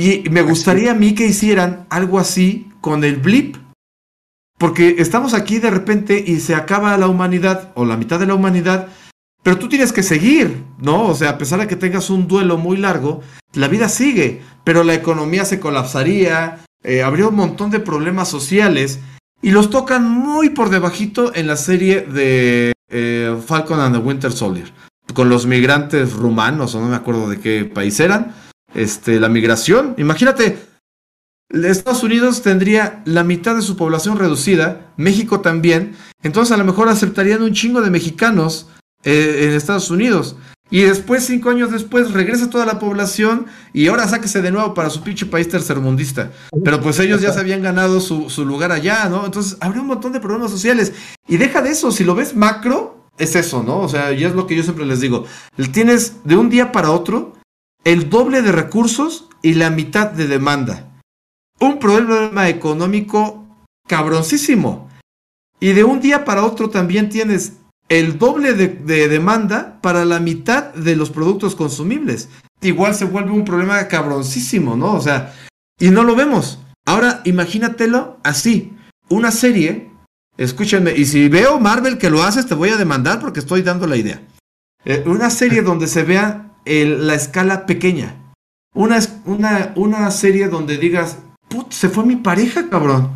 Y 0.00 0.24
me 0.30 0.40
gustaría 0.40 0.92
a 0.92 0.94
mí 0.94 1.14
que 1.14 1.26
hicieran 1.26 1.84
algo 1.90 2.18
así 2.18 2.70
con 2.80 3.04
el 3.04 3.16
blip. 3.16 3.58
Porque 4.56 4.96
estamos 4.96 5.34
aquí 5.34 5.58
de 5.58 5.68
repente 5.68 6.24
y 6.26 6.40
se 6.40 6.54
acaba 6.54 6.96
la 6.96 7.06
humanidad 7.06 7.70
o 7.74 7.84
la 7.84 7.98
mitad 7.98 8.18
de 8.18 8.24
la 8.24 8.34
humanidad, 8.34 8.88
pero 9.42 9.58
tú 9.58 9.68
tienes 9.68 9.92
que 9.92 10.02
seguir, 10.02 10.64
¿no? 10.78 11.02
O 11.02 11.14
sea, 11.14 11.28
a 11.28 11.38
pesar 11.38 11.60
de 11.60 11.66
que 11.66 11.76
tengas 11.76 12.08
un 12.08 12.28
duelo 12.28 12.56
muy 12.56 12.78
largo, 12.78 13.20
la 13.52 13.68
vida 13.68 13.90
sigue, 13.90 14.40
pero 14.64 14.84
la 14.84 14.94
economía 14.94 15.44
se 15.44 15.60
colapsaría, 15.60 16.64
eh, 16.82 17.02
habría 17.02 17.28
un 17.28 17.36
montón 17.36 17.70
de 17.70 17.80
problemas 17.80 18.30
sociales 18.30 19.00
y 19.42 19.50
los 19.50 19.68
tocan 19.68 20.08
muy 20.08 20.48
por 20.48 20.70
debajito 20.70 21.34
en 21.34 21.46
la 21.46 21.56
serie 21.56 22.00
de 22.00 22.72
eh, 22.90 23.36
Falcon 23.46 23.78
and 23.80 23.96
the 23.96 24.02
Winter 24.02 24.32
Soldier, 24.32 24.72
con 25.12 25.28
los 25.28 25.44
migrantes 25.44 26.14
rumanos 26.14 26.74
o 26.74 26.80
no 26.80 26.88
me 26.88 26.96
acuerdo 26.96 27.28
de 27.28 27.38
qué 27.38 27.66
país 27.66 28.00
eran 28.00 28.34
este, 28.74 29.20
la 29.20 29.28
migración. 29.28 29.94
Imagínate, 29.98 30.58
Estados 31.50 32.02
Unidos 32.02 32.42
tendría 32.42 33.02
la 33.04 33.24
mitad 33.24 33.56
de 33.56 33.62
su 33.62 33.76
población 33.76 34.18
reducida, 34.18 34.92
México 34.96 35.40
también, 35.40 35.96
entonces 36.22 36.52
a 36.52 36.56
lo 36.56 36.64
mejor 36.64 36.88
aceptarían 36.88 37.42
un 37.42 37.52
chingo 37.52 37.80
de 37.80 37.90
mexicanos 37.90 38.68
eh, 39.02 39.46
en 39.48 39.52
Estados 39.52 39.90
Unidos. 39.90 40.36
Y 40.72 40.82
después, 40.82 41.24
cinco 41.24 41.50
años 41.50 41.72
después, 41.72 42.12
regresa 42.12 42.48
toda 42.48 42.64
la 42.64 42.78
población 42.78 43.46
y 43.72 43.88
ahora 43.88 44.06
sáquese 44.06 44.40
de 44.40 44.52
nuevo 44.52 44.72
para 44.72 44.88
su 44.88 45.02
pinche 45.02 45.26
país 45.26 45.48
tercermundista. 45.48 46.30
Pero 46.64 46.80
pues 46.80 47.00
ellos 47.00 47.20
ya 47.20 47.32
se 47.32 47.40
habían 47.40 47.60
ganado 47.60 48.00
su, 48.00 48.30
su 48.30 48.44
lugar 48.44 48.70
allá, 48.70 49.08
¿no? 49.08 49.26
Entonces 49.26 49.56
habría 49.60 49.82
un 49.82 49.88
montón 49.88 50.12
de 50.12 50.20
problemas 50.20 50.52
sociales. 50.52 50.92
Y 51.26 51.38
deja 51.38 51.60
de 51.60 51.70
eso, 51.70 51.90
si 51.90 52.04
lo 52.04 52.14
ves 52.14 52.36
macro, 52.36 53.08
es 53.18 53.34
eso, 53.34 53.64
¿no? 53.64 53.80
O 53.80 53.88
sea, 53.88 54.12
y 54.12 54.22
es 54.22 54.32
lo 54.32 54.46
que 54.46 54.54
yo 54.54 54.62
siempre 54.62 54.86
les 54.86 55.00
digo. 55.00 55.24
Tienes 55.72 56.18
de 56.22 56.36
un 56.36 56.48
día 56.48 56.70
para 56.70 56.92
otro 56.92 57.39
el 57.84 58.10
doble 58.10 58.42
de 58.42 58.52
recursos 58.52 59.28
y 59.42 59.54
la 59.54 59.70
mitad 59.70 60.10
de 60.10 60.26
demanda. 60.26 61.00
Un 61.58 61.78
problema 61.78 62.48
económico 62.48 63.46
cabroncísimo. 63.86 64.88
Y 65.58 65.72
de 65.72 65.84
un 65.84 66.00
día 66.00 66.24
para 66.24 66.44
otro 66.44 66.70
también 66.70 67.08
tienes 67.08 67.54
el 67.88 68.18
doble 68.18 68.54
de, 68.54 69.08
demanda 69.08 69.80
para 69.82 70.04
la 70.04 70.20
mitad 70.20 70.72
de 70.74 70.96
los 70.96 71.10
productos 71.10 71.56
consumibles. 71.56 72.28
Igual 72.62 72.94
se 72.94 73.04
vuelve 73.04 73.32
un 73.32 73.44
problema 73.44 73.88
cabroncísimo, 73.88 74.76
¿no? 74.76 74.94
O 74.94 75.00
sea, 75.00 75.34
y 75.78 75.90
no 75.90 76.04
lo 76.04 76.14
vemos. 76.14 76.60
Ahora 76.86 77.20
imagínatelo 77.24 78.18
así. 78.22 78.76
Una 79.08 79.32
serie, 79.32 79.90
escúchenme, 80.36 80.94
y 80.96 81.04
si 81.04 81.28
veo 81.28 81.58
Marvel 81.58 81.98
que 81.98 82.10
lo 82.10 82.22
haces, 82.22 82.46
te 82.46 82.54
voy 82.54 82.70
a 82.70 82.76
demandar 82.76 83.20
porque 83.20 83.40
estoy 83.40 83.62
dando 83.62 83.86
la 83.86 83.96
idea. 83.96 84.22
Eh, 84.84 85.02
una 85.06 85.28
serie 85.28 85.62
donde 85.62 85.88
se 85.88 86.04
vea 86.04 86.49
la 86.70 87.14
escala 87.14 87.66
pequeña. 87.66 88.16
Una, 88.74 88.98
una, 89.24 89.72
una 89.76 90.10
serie 90.10 90.48
donde 90.48 90.78
digas, 90.78 91.18
put, 91.48 91.72
se 91.72 91.88
fue 91.88 92.04
mi 92.04 92.16
pareja, 92.16 92.68
cabrón. 92.68 93.10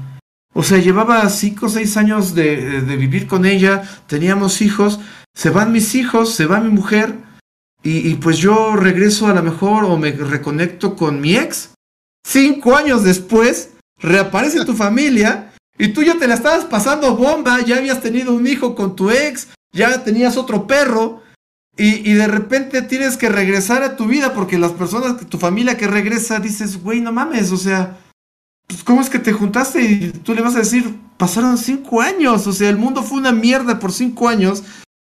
O 0.52 0.62
sea, 0.62 0.78
llevaba 0.78 1.28
cinco 1.30 1.66
o 1.66 1.68
seis 1.68 1.96
años 1.96 2.34
de, 2.34 2.82
de 2.82 2.96
vivir 2.96 3.26
con 3.26 3.44
ella, 3.44 3.82
teníamos 4.06 4.62
hijos, 4.62 5.00
se 5.34 5.50
van 5.50 5.72
mis 5.72 5.94
hijos, 5.94 6.34
se 6.34 6.46
va 6.46 6.60
mi 6.60 6.70
mujer, 6.70 7.16
y, 7.82 8.08
y, 8.08 8.14
pues 8.14 8.38
yo 8.38 8.76
regreso 8.76 9.26
a 9.26 9.34
lo 9.34 9.42
mejor 9.42 9.84
o 9.84 9.98
me 9.98 10.10
reconecto 10.12 10.96
con 10.96 11.20
mi 11.20 11.36
ex. 11.36 11.74
Cinco 12.26 12.74
años 12.74 13.04
después, 13.04 13.72
reaparece 14.00 14.64
tu 14.64 14.72
familia 14.72 15.52
y 15.76 15.88
tú 15.88 16.02
ya 16.02 16.18
te 16.18 16.26
la 16.26 16.34
estabas 16.34 16.64
pasando 16.64 17.14
bomba, 17.14 17.60
ya 17.60 17.76
habías 17.76 18.00
tenido 18.00 18.32
un 18.32 18.46
hijo 18.46 18.74
con 18.74 18.96
tu 18.96 19.10
ex, 19.10 19.48
ya 19.70 20.02
tenías 20.02 20.38
otro 20.38 20.66
perro. 20.66 21.22
Y, 21.76 22.08
y 22.08 22.14
de 22.14 22.28
repente 22.28 22.82
tienes 22.82 23.16
que 23.16 23.28
regresar 23.28 23.82
a 23.82 23.96
tu 23.96 24.06
vida 24.06 24.32
porque 24.32 24.58
las 24.58 24.72
personas, 24.72 25.16
tu 25.26 25.38
familia 25.38 25.76
que 25.76 25.88
regresa, 25.88 26.38
dices, 26.38 26.82
güey, 26.82 27.00
no 27.00 27.12
mames, 27.12 27.50
o 27.50 27.56
sea, 27.56 27.98
pues 28.68 28.84
¿cómo 28.84 29.00
es 29.00 29.10
que 29.10 29.18
te 29.18 29.32
juntaste? 29.32 29.82
Y 29.82 30.10
tú 30.10 30.34
le 30.34 30.42
vas 30.42 30.54
a 30.54 30.60
decir, 30.60 30.94
pasaron 31.16 31.58
cinco 31.58 32.00
años, 32.00 32.46
o 32.46 32.52
sea, 32.52 32.70
el 32.70 32.76
mundo 32.76 33.02
fue 33.02 33.18
una 33.18 33.32
mierda 33.32 33.78
por 33.80 33.92
cinco 33.92 34.28
años 34.28 34.62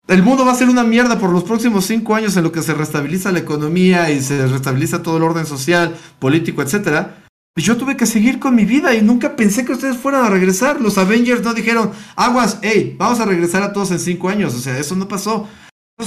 el 0.08 0.24
mundo 0.24 0.46
va 0.46 0.54
a 0.54 0.56
ser 0.56 0.70
una 0.70 0.86
mierda 0.86 1.20
por 1.20 1.32
los 1.32 1.44
próximos 1.44 1.86
cinco 1.86 2.16
años 2.16 2.38
en 2.38 2.44
lo 2.44 2.54
que 2.54 2.62
se 2.62 2.74
restabiliza 2.74 3.34
la 3.34 3.40
economía 3.40 4.10
y 4.10 4.22
se 4.22 4.48
restabiliza 4.48 5.04
todo 5.04 5.18
el 5.18 5.24
orden 5.24 5.46
social, 5.46 5.98
político, 6.20 6.62
etcétera. 6.62 7.26
Y 7.58 7.62
yo 7.62 7.76
tuve 7.76 7.98
que 7.98 8.06
seguir 8.06 8.40
con 8.40 8.56
mi 8.56 8.64
vida 8.64 8.96
y 8.96 9.02
nunca 9.02 9.36
pensé 9.36 9.66
que 9.66 9.74
ustedes 9.74 9.98
fueran 9.98 10.24
a 10.24 10.30
regresar. 10.30 10.80
Los 10.80 10.98
Avengers 10.98 11.44
no 11.44 11.54
dijeron, 11.54 11.92
aguas, 12.16 12.60
hey, 12.62 12.96
vamos 12.98 13.20
a 13.20 13.26
regresar 13.26 13.64
a 13.64 13.74
todos 13.74 13.92
en 13.92 14.00
cinco 14.00 14.30
años. 14.30 14.56
O 14.56 14.60
sea, 14.60 14.78
eso 14.78 14.96
no 14.96 15.10
pasó. 15.10 15.50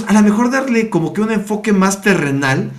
A 0.07 0.13
lo 0.13 0.23
mejor 0.23 0.51
darle 0.51 0.89
como 0.89 1.13
que 1.13 1.21
un 1.21 1.33
enfoque 1.33 1.73
más 1.73 2.01
terrenal 2.01 2.71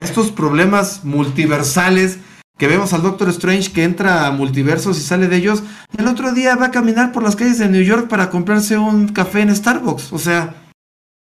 a 0.00 0.04
estos 0.04 0.30
problemas 0.30 1.04
multiversales 1.04 2.18
que 2.60 2.68
vemos 2.68 2.92
al 2.92 3.02
Doctor 3.02 3.28
Strange 3.30 3.72
que 3.72 3.84
entra 3.84 4.26
a 4.26 4.30
multiversos 4.30 4.98
y 4.98 5.00
sale 5.00 5.28
de 5.28 5.36
ellos. 5.36 5.62
Y 5.96 6.00
el 6.00 6.06
otro 6.06 6.32
día 6.32 6.54
va 6.56 6.66
a 6.66 6.70
caminar 6.70 7.10
por 7.10 7.22
las 7.22 7.34
calles 7.34 7.58
de 7.58 7.68
New 7.68 7.82
York 7.82 8.06
para 8.06 8.30
comprarse 8.30 8.78
un 8.78 9.08
café 9.08 9.40
en 9.40 9.56
Starbucks. 9.56 10.12
O 10.12 10.18
sea, 10.18 10.68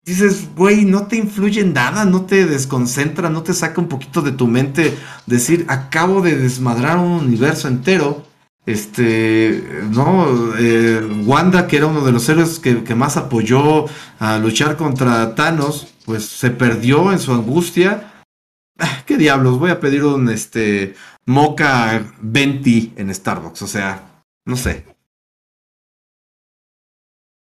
dices, 0.05 0.49
güey, 0.55 0.85
no 0.85 1.07
te 1.07 1.15
influye 1.15 1.61
en 1.61 1.73
nada, 1.73 2.05
no 2.05 2.25
te 2.25 2.45
desconcentra, 2.45 3.29
no 3.29 3.43
te 3.43 3.53
saca 3.53 3.81
un 3.81 3.87
poquito 3.87 4.21
de 4.21 4.33
tu 4.33 4.45
mente 4.45 4.95
decir, 5.25 5.65
acabo 5.69 6.21
de 6.21 6.37
desmadrar 6.37 6.97
un 6.97 7.13
universo 7.13 7.67
entero. 7.67 8.27
Este, 8.65 9.81
no, 9.89 10.27
Wanda, 11.25 11.67
que 11.67 11.77
era 11.77 11.87
uno 11.87 12.05
de 12.05 12.11
los 12.11 12.27
héroes 12.29 12.59
que, 12.59 12.95
más 12.95 13.17
apoyó 13.17 13.85
a 14.19 14.37
luchar 14.37 14.77
contra 14.77 15.33
Thanos, 15.33 15.93
pues 16.05 16.25
se 16.25 16.51
perdió 16.51 17.11
en 17.11 17.19
su 17.19 17.33
angustia. 17.33 18.23
Ah, 18.77 19.03
¿Qué 19.05 19.17
diablos? 19.17 19.59
Voy 19.59 19.71
a 19.71 19.79
pedir 19.79 20.03
un 20.03 20.29
este 20.29 20.95
Mocha 21.25 22.13
Venti 22.21 22.93
en 22.95 23.13
Starbucks, 23.13 23.61
o 23.63 23.67
sea, 23.67 24.23
no 24.45 24.55
sé. 24.55 24.85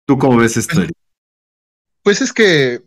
¿Tú 0.07 0.17
cómo 0.17 0.37
ves 0.37 0.57
esto? 0.57 0.81
Pues 2.01 2.21
es 2.21 2.33
que 2.33 2.83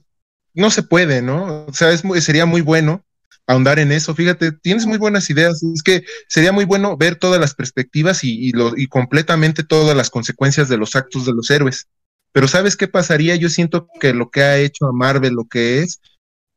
no 0.52 0.70
se 0.70 0.82
puede, 0.82 1.22
¿no? 1.22 1.64
O 1.66 1.72
sea, 1.72 1.90
es 1.90 2.02
sería 2.24 2.44
muy 2.44 2.60
bueno 2.60 3.05
ahondar 3.46 3.78
en 3.78 3.92
eso. 3.92 4.14
Fíjate, 4.14 4.52
tienes 4.52 4.86
muy 4.86 4.98
buenas 4.98 5.28
ideas. 5.30 5.62
Es 5.62 5.82
que 5.82 6.04
sería 6.28 6.52
muy 6.52 6.64
bueno 6.64 6.96
ver 6.96 7.16
todas 7.16 7.40
las 7.40 7.54
perspectivas 7.54 8.24
y, 8.24 8.50
lo, 8.52 8.76
y 8.76 8.86
completamente 8.86 9.64
todas 9.64 9.96
las 9.96 10.10
consecuencias 10.10 10.68
de 10.68 10.76
los 10.76 10.96
actos 10.96 11.26
de 11.26 11.32
los 11.32 11.50
héroes. 11.50 11.88
Pero 12.32 12.48
¿sabes 12.48 12.76
qué 12.76 12.88
pasaría? 12.88 13.36
Yo 13.36 13.48
siento 13.48 13.88
que 14.00 14.12
lo 14.12 14.30
que 14.30 14.42
ha 14.42 14.58
hecho 14.58 14.86
a 14.86 14.92
Marvel, 14.92 15.34
lo 15.34 15.46
que 15.46 15.80
es, 15.80 16.00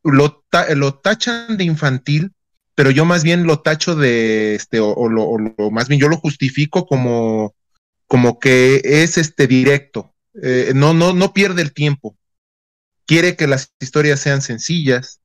lo, 0.03 0.43
lo 0.75 0.93
tachan 0.95 1.57
de 1.57 1.63
infantil, 1.63 2.31
pero 2.75 2.91
yo 2.91 3.05
más 3.05 3.23
bien 3.23 3.45
lo 3.45 3.61
tacho 3.61 3.95
de, 3.95 4.55
este, 4.55 4.79
o, 4.79 5.09
lo, 5.09 5.37
más 5.71 5.87
bien 5.87 6.01
yo 6.01 6.09
lo 6.09 6.17
justifico 6.17 6.85
como, 6.85 7.55
como 8.07 8.39
que 8.39 8.81
es 8.83 9.17
este 9.17 9.47
directo. 9.47 10.13
Eh, 10.41 10.73
no, 10.75 10.93
no, 10.93 11.13
no 11.13 11.33
pierde 11.33 11.61
el 11.61 11.73
tiempo 11.73 12.17
quiere 13.09 13.35
que 13.35 13.47
las 13.47 13.73
historias 13.79 14.19
sean 14.19 14.43
sencillas, 14.43 15.18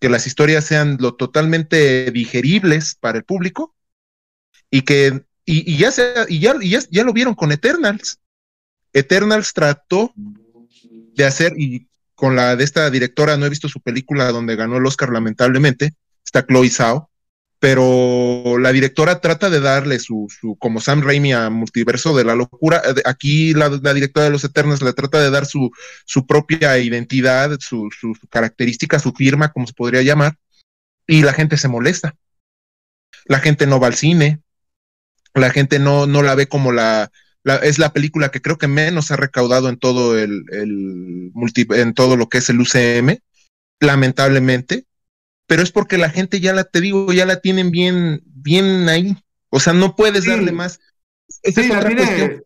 que 0.00 0.08
las 0.08 0.26
historias 0.26 0.64
sean 0.64 0.96
lo 1.00 1.14
totalmente 1.14 2.10
digeribles 2.10 2.94
para 2.94 3.18
el 3.18 3.24
público 3.24 3.74
y 4.70 4.82
que 4.82 5.24
y, 5.50 5.78
ya, 5.78 5.90
y, 6.28 6.40
ya, 6.40 6.54
ya, 6.60 6.80
ya, 6.90 7.04
lo 7.04 7.14
vieron 7.14 7.34
con 7.34 7.52
Eternals. 7.52 8.20
Eternals 8.92 9.54
trató 9.54 10.12
de 10.14 11.24
hacer, 11.24 11.54
y 11.56 11.88
con 12.14 12.36
la 12.36 12.54
de 12.54 12.64
esta 12.64 12.90
directora, 12.90 13.38
no 13.38 13.46
he 13.46 13.50
visto 13.50 13.66
su 13.66 13.80
película 13.80 14.30
donde 14.30 14.56
ganó 14.56 14.76
el 14.76 14.84
Oscar 14.84 15.10
lamentablemente, 15.10 15.94
está 16.22 16.46
Chloe 16.46 16.68
Zhao, 16.68 17.07
pero 17.60 18.56
la 18.58 18.72
directora 18.72 19.20
trata 19.20 19.50
de 19.50 19.60
darle 19.60 19.98
su, 19.98 20.28
su, 20.28 20.56
como 20.56 20.80
Sam 20.80 21.02
Raimi 21.02 21.32
a 21.32 21.50
Multiverso 21.50 22.16
de 22.16 22.24
la 22.24 22.36
Locura. 22.36 22.80
Eh, 22.84 23.02
aquí 23.04 23.52
la, 23.52 23.68
directora 23.68 24.26
de 24.26 24.30
los 24.30 24.44
Eternos 24.44 24.80
le 24.80 24.92
trata 24.92 25.20
de 25.20 25.30
dar 25.30 25.44
su, 25.44 25.70
su 26.04 26.26
propia 26.26 26.78
identidad, 26.78 27.58
su, 27.58 27.88
su, 27.98 28.14
característica, 28.30 29.00
su 29.00 29.12
firma, 29.12 29.52
como 29.52 29.66
se 29.66 29.72
podría 29.72 30.02
llamar, 30.02 30.36
y 31.06 31.22
la 31.22 31.32
gente 31.32 31.56
se 31.56 31.68
molesta. 31.68 32.14
La 33.24 33.40
gente 33.40 33.66
no 33.66 33.80
va 33.80 33.88
al 33.88 33.94
cine, 33.94 34.40
la 35.34 35.50
gente 35.50 35.80
no, 35.80 36.06
no 36.06 36.22
la 36.22 36.36
ve 36.36 36.46
como 36.46 36.70
la, 36.70 37.10
la, 37.42 37.56
es 37.56 37.78
la 37.78 37.92
película 37.92 38.30
que 38.30 38.40
creo 38.40 38.56
que 38.56 38.68
menos 38.68 39.10
ha 39.10 39.16
recaudado 39.16 39.68
en 39.68 39.78
todo 39.78 40.16
el, 40.16 40.44
el 40.52 41.30
multi, 41.34 41.66
en 41.70 41.92
todo 41.92 42.16
lo 42.16 42.28
que 42.28 42.38
es 42.38 42.48
el 42.50 42.60
UCM, 42.60 43.18
lamentablemente 43.80 44.84
pero 45.48 45.62
es 45.62 45.72
porque 45.72 45.96
la 45.96 46.10
gente 46.10 46.40
ya 46.40 46.52
la, 46.52 46.64
te 46.64 46.80
digo, 46.80 47.10
ya 47.10 47.24
la 47.24 47.40
tienen 47.40 47.70
bien, 47.70 48.22
bien 48.26 48.88
ahí. 48.88 49.16
O 49.48 49.58
sea, 49.58 49.72
no 49.72 49.96
puedes 49.96 50.26
darle 50.26 50.52
más. 50.52 50.78
sí, 51.26 51.68
la, 51.68 51.86
tiene, 51.86 52.42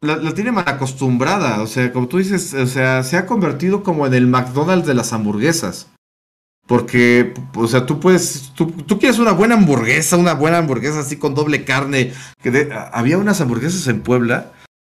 la, 0.00 0.34
tiene 0.34 0.50
mal 0.50 0.64
acostumbrada. 0.66 1.60
O 1.60 1.66
sea, 1.66 1.92
como 1.92 2.08
tú 2.08 2.16
dices, 2.16 2.54
o 2.54 2.66
sea, 2.66 3.02
se 3.02 3.18
ha 3.18 3.26
convertido 3.26 3.82
como 3.82 4.06
en 4.06 4.14
el 4.14 4.26
McDonald's 4.26 4.86
de 4.86 4.94
las 4.94 5.12
hamburguesas. 5.12 5.88
Porque, 6.66 7.34
o 7.54 7.68
sea, 7.68 7.84
tú 7.84 8.00
puedes, 8.00 8.52
tú, 8.54 8.70
tú 8.70 8.98
quieres 8.98 9.18
una 9.18 9.32
buena 9.32 9.54
hamburguesa, 9.54 10.16
una 10.16 10.32
buena 10.32 10.56
hamburguesa 10.56 11.00
así 11.00 11.16
con 11.16 11.34
doble 11.34 11.64
carne. 11.64 12.14
Que 12.42 12.70
había 12.92 13.18
unas 13.18 13.42
hamburguesas 13.42 13.86
en 13.88 14.00
Puebla 14.00 14.52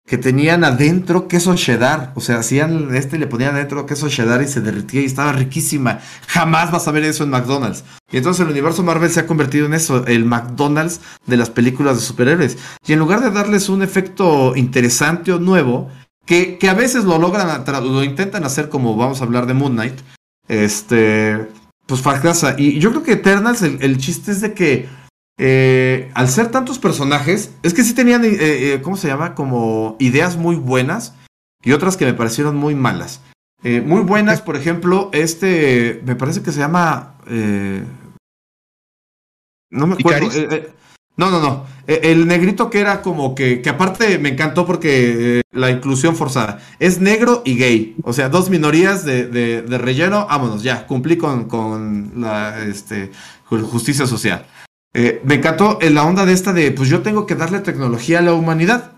que 0.09 0.17
tenían 0.17 0.65
adentro 0.65 1.29
queso 1.29 1.55
cheddar. 1.55 2.13
O 2.15 2.21
sea, 2.21 2.39
hacían 2.39 2.95
este 2.97 3.19
le 3.19 3.27
ponían 3.27 3.55
adentro 3.55 3.85
queso 3.85 4.09
cheddar 4.09 4.41
y 4.41 4.49
se 4.49 4.63
derretía 4.63 5.03
y 5.03 5.05
estaba 5.05 5.33
riquísima. 5.33 6.01
Jamás 6.27 6.73
vas 6.73 6.89
a 6.89 6.93
ver 6.93 7.05
eso 7.05 7.25
en 7.25 7.31
McDonald's. 7.31 7.85
Y 8.11 8.17
entonces 8.17 8.41
el 8.41 8.51
universo 8.51 8.83
Marvel 8.83 9.11
se 9.11 9.21
ha 9.21 9.27
convertido 9.27 9.67
en 9.67 9.75
eso, 9.75 10.07
el 10.07 10.25
McDonald's 10.25 11.03
de 11.27 11.37
las 11.37 11.51
películas 11.51 11.97
de 11.97 12.03
superhéroes. 12.03 12.57
Y 12.87 12.95
en 12.95 12.99
lugar 12.99 13.21
de 13.21 13.31
darles 13.31 13.69
un 13.69 13.83
efecto 13.83 14.57
interesante 14.57 15.31
o 15.31 15.39
nuevo, 15.39 15.91
que, 16.25 16.57
que 16.57 16.71
a 16.71 16.75
veces 16.75 17.05
lo 17.05 17.19
logran, 17.19 17.65
lo 17.67 18.03
intentan 18.03 18.45
hacer 18.45 18.71
como 18.71 18.97
vamos 18.97 19.21
a 19.21 19.25
hablar 19.25 19.47
de 19.47 19.55
Moon 19.55 19.73
Knight, 19.73 20.01
este, 20.49 21.49
pues 21.87 22.01
fracasa. 22.01 22.55
Y 22.57 22.79
yo 22.79 22.91
creo 22.91 23.03
que 23.03 23.13
Eternals, 23.13 23.61
el 23.61 23.99
chiste 23.99 24.33
es 24.33 24.41
de 24.41 24.55
que 24.55 24.89
eh, 25.41 26.11
al 26.15 26.29
ser 26.29 26.51
tantos 26.51 26.81
personajes, 26.81 27.55
es 27.63 27.73
que 27.73 27.85
sí 27.85 27.95
tenían, 27.95 28.25
eh, 28.25 28.37
eh, 28.41 28.81
¿cómo 28.83 28.97
se 28.97 29.07
llama? 29.07 29.37
Como 29.37 29.97
ideas 30.01 30.37
muy 30.37 30.57
buenas 30.57 31.15
y 31.63 31.71
otras 31.71 31.97
que 31.97 32.05
me 32.05 32.15
parecieron 32.15 32.57
muy 32.57 32.75
malas. 32.75 33.21
muy 33.63 34.03
buenas, 34.03 34.41
por 34.43 34.57
ejemplo, 34.57 35.11
este, 35.13 36.03
me 36.05 36.17
parece 36.17 36.43
que 36.43 36.53
se 36.53 36.61
llama... 36.61 37.15
no 39.71 39.87
me 39.87 39.95
acuerdo. 39.95 40.29
no, 41.17 41.31
no, 41.31 41.41
no. 41.41 41.67
el 41.87 42.27
negrito 42.27 42.69
que 42.69 42.81
era 42.81 43.03
como 43.03 43.35
que, 43.35 43.63
que 43.63 43.71
aparte 43.71 44.19
me 44.19 44.31
encantó 44.31 44.67
porque 44.67 45.43
la 45.53 45.71
inclusión 45.71 46.17
forzada. 46.17 46.61
Es 46.81 47.01
negro 47.01 47.43
y 47.45 47.57
gay. 47.57 47.97
O 48.03 48.13
sea, 48.13 48.29
dos 48.29 48.51
minorías 48.51 49.05
de, 49.05 49.27
de, 49.27 49.79
relleno. 49.79 50.27
Vámonos, 50.27 50.63
ya, 50.63 50.87
cumplí 50.87 51.17
con, 51.17 51.47
con 51.47 52.13
la 52.17 52.65
este, 52.65 53.11
justicia 53.45 54.07
social. 54.07 54.47
Eh, 54.95 55.21
me 55.25 55.35
encantó 55.35 55.79
la 55.81 56.05
onda 56.05 56.25
de 56.25 56.33
esta 56.33 56.53
de, 56.53 56.71
pues 56.71 56.89
yo 56.89 57.03
tengo 57.03 57.27
que 57.27 57.35
darle 57.35 57.61
tecnología 57.61 58.19
a 58.19 58.23
la 58.23 58.35
humanidad. 58.35 58.93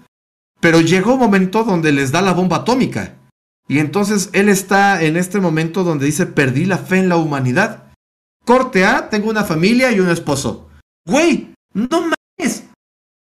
Pero 0.61 0.81
llegó 0.81 1.15
un 1.15 1.21
momento 1.21 1.65
donde 1.65 1.93
les 1.93 2.13
da 2.13 2.21
la 2.21 2.33
bomba 2.33 2.59
atómica. 2.59 3.17
Y 3.67 3.79
entonces 3.79 4.31
él 4.33 4.49
está 4.49 5.03
en 5.03 5.17
este 5.17 5.41
momento 5.41 5.85
donde 5.85 6.07
dice, 6.07 6.27
perdí 6.27 6.67
la 6.67 6.79
fe 6.79 6.99
en 6.99 7.09
la 7.09 7.17
humanidad. 7.17 7.93
Corte 8.45 8.85
A, 8.85 9.09
tengo 9.09 9.31
una 9.31 9.45
familia 9.45 9.93
y 9.93 10.01
un 10.01 10.11
esposo. 10.11 10.69
Güey, 11.07 11.55
no 11.73 12.01
mames. 12.01 12.65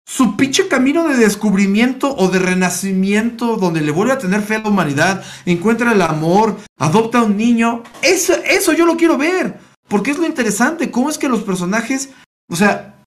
Su 0.09 0.37
pinche 0.37 0.67
camino 0.67 1.07
de 1.07 1.17
descubrimiento 1.17 2.17
o 2.17 2.29
de 2.29 2.41
renacimiento 2.41 3.57
donde 3.57 3.81
le 3.81 3.93
vuelve 3.93 4.15
a 4.15 4.19
tener 4.19 4.41
fe 4.41 4.57
a 4.57 4.59
la 4.61 4.71
humanidad, 4.71 5.25
encuentra 5.47 5.93
el 5.93 6.03
amor, 6.03 6.57
adopta 6.79 7.19
a 7.19 7.25
un 7.25 7.37
niño. 7.37 7.83
Eso, 8.03 8.35
eso 8.45 8.73
yo 8.73 8.87
lo 8.87 8.97
quiero 8.97 9.17
ver. 9.17 9.61
Porque 9.89 10.11
es 10.11 10.19
lo 10.19 10.27
interesante, 10.27 10.91
cómo 10.91 11.11
es 11.11 11.19
que 11.19 11.29
los 11.29 11.43
personajes 11.43 12.11
o 12.51 12.57
sea, 12.57 13.05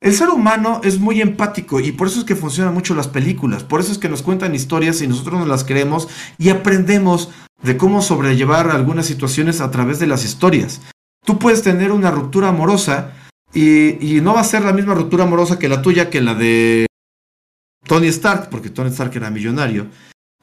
el 0.00 0.14
ser 0.14 0.28
humano 0.28 0.80
es 0.84 1.00
muy 1.00 1.20
empático 1.20 1.80
y 1.80 1.92
por 1.92 2.06
eso 2.06 2.20
es 2.20 2.24
que 2.24 2.36
funcionan 2.36 2.74
mucho 2.74 2.94
las 2.94 3.08
películas, 3.08 3.64
por 3.64 3.80
eso 3.80 3.92
es 3.92 3.98
que 3.98 4.08
nos 4.08 4.22
cuentan 4.22 4.54
historias 4.54 5.00
y 5.02 5.08
nosotros 5.08 5.40
nos 5.40 5.48
las 5.48 5.64
creemos 5.64 6.08
y 6.38 6.50
aprendemos 6.50 7.30
de 7.62 7.76
cómo 7.76 8.02
sobrellevar 8.02 8.70
algunas 8.70 9.06
situaciones 9.06 9.60
a 9.60 9.70
través 9.70 9.98
de 9.98 10.06
las 10.06 10.24
historias. 10.24 10.82
Tú 11.24 11.38
puedes 11.38 11.62
tener 11.62 11.90
una 11.92 12.10
ruptura 12.10 12.48
amorosa 12.48 13.12
y, 13.52 14.20
no 14.20 14.34
va 14.34 14.40
a 14.40 14.44
ser 14.44 14.62
la 14.62 14.72
misma 14.72 14.94
ruptura 14.94 15.24
amorosa 15.24 15.58
que 15.58 15.68
la 15.68 15.82
tuya, 15.82 16.10
que 16.10 16.20
la 16.20 16.34
de 16.34 16.86
Tony 17.86 18.08
Stark, 18.08 18.50
porque 18.50 18.70
Tony 18.70 18.90
Stark 18.90 19.16
era 19.16 19.30
millonario, 19.30 19.86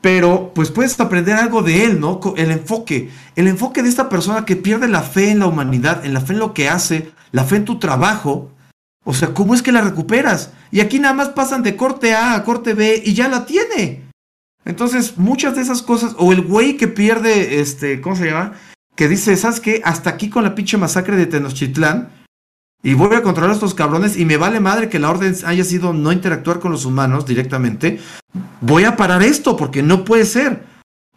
pero 0.04 0.52
pues 0.54 0.70
puedes 0.70 1.00
aprender 1.00 1.38
algo 1.38 1.62
de 1.62 1.86
él, 1.86 2.02
¿no? 2.02 2.20
El 2.36 2.52
enfoque, 2.52 3.10
el 3.38 3.48
enfoque 3.48 3.82
de 3.82 3.88
esta 3.88 4.10
persona 4.10 4.44
que 4.44 4.58
pierde 4.58 4.90
la 4.90 5.02
fe 5.02 5.32
en 5.32 5.40
la 5.40 5.48
humanidad, 5.48 6.06
en 6.06 6.14
la 6.14 6.20
fe 6.20 6.34
en 6.34 6.40
lo 6.40 6.54
que 6.54 6.68
hace, 6.68 7.14
la 7.32 7.46
fe 7.46 7.56
en 7.56 7.64
tu 7.64 7.80
trabajo. 7.80 8.52
O 9.06 9.14
sea, 9.14 9.34
¿cómo 9.34 9.56
es 9.56 9.62
que 9.62 9.72
la 9.72 9.80
recuperas? 9.80 10.52
Y 10.72 10.82
aquí 10.82 11.00
nada 11.00 11.14
más 11.14 11.30
pasan 11.30 11.64
de 11.64 11.78
corte 11.78 12.14
A 12.14 12.34
a 12.34 12.44
corte 12.44 12.74
B 12.74 13.02
y 13.06 13.14
ya 13.14 13.30
la 13.30 13.46
tiene. 13.46 14.04
Entonces, 14.66 15.18
muchas 15.18 15.56
de 15.56 15.62
esas 15.62 15.82
cosas, 15.82 16.16
o 16.18 16.34
el 16.34 16.42
güey 16.42 16.76
que 16.76 16.90
pierde, 16.90 17.62
este, 17.62 18.02
¿cómo 18.02 18.18
se 18.18 18.26
llama? 18.26 18.56
Que 18.98 19.08
dice, 19.08 19.38
¿sabes 19.38 19.62
qué? 19.62 19.82
Hasta 19.86 20.10
aquí 20.10 20.30
con 20.30 20.44
la 20.44 20.54
pinche 20.54 20.76
masacre 20.76 21.16
de 21.16 21.28
Tenochtitlán. 21.28 22.23
Y 22.86 22.96
voy 22.96 23.16
a 23.16 23.24
controlar 23.24 23.52
a 23.52 23.54
estos 23.54 23.74
cabrones 23.74 24.18
y 24.18 24.26
me 24.26 24.36
vale 24.36 24.60
madre 24.60 24.90
que 24.90 25.00
la 25.00 25.10
orden 25.10 25.34
haya 25.46 25.64
sido 25.64 25.94
no 25.94 26.12
interactuar 26.12 26.60
con 26.60 26.74
los 26.74 26.84
humanos 26.84 27.26
directamente. 27.26 28.02
Voy 28.60 28.84
a 28.84 28.98
parar 28.98 29.24
esto 29.24 29.56
porque 29.56 29.82
no 29.82 30.04
puede 30.04 30.26
ser. 30.26 30.66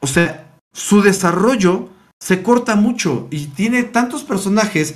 O 0.01 0.06
sea, 0.06 0.55
su 0.72 1.02
desarrollo 1.02 1.88
se 2.20 2.43
corta 2.43 2.76
mucho 2.76 3.26
y 3.32 3.47
tiene 3.48 3.82
tantos 3.82 4.22
personajes 4.22 4.94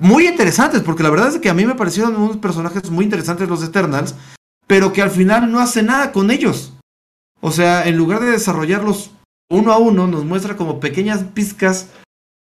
muy 0.00 0.26
interesantes, 0.26 0.82
porque 0.82 1.02
la 1.02 1.10
verdad 1.10 1.28
es 1.28 1.38
que 1.38 1.48
a 1.48 1.54
mí 1.54 1.64
me 1.64 1.76
parecieron 1.76 2.16
unos 2.16 2.36
personajes 2.36 2.90
muy 2.90 3.04
interesantes 3.04 3.48
los 3.48 3.62
Eternals, 3.62 4.14
pero 4.66 4.92
que 4.92 5.02
al 5.02 5.10
final 5.10 5.50
no 5.50 5.60
hace 5.60 5.82
nada 5.82 6.12
con 6.12 6.30
ellos. 6.30 6.74
O 7.40 7.52
sea, 7.52 7.86
en 7.86 7.96
lugar 7.96 8.20
de 8.20 8.32
desarrollarlos 8.32 9.12
uno 9.50 9.72
a 9.72 9.78
uno, 9.78 10.06
nos 10.06 10.24
muestra 10.24 10.56
como 10.56 10.80
pequeñas 10.80 11.24
pizcas 11.34 11.88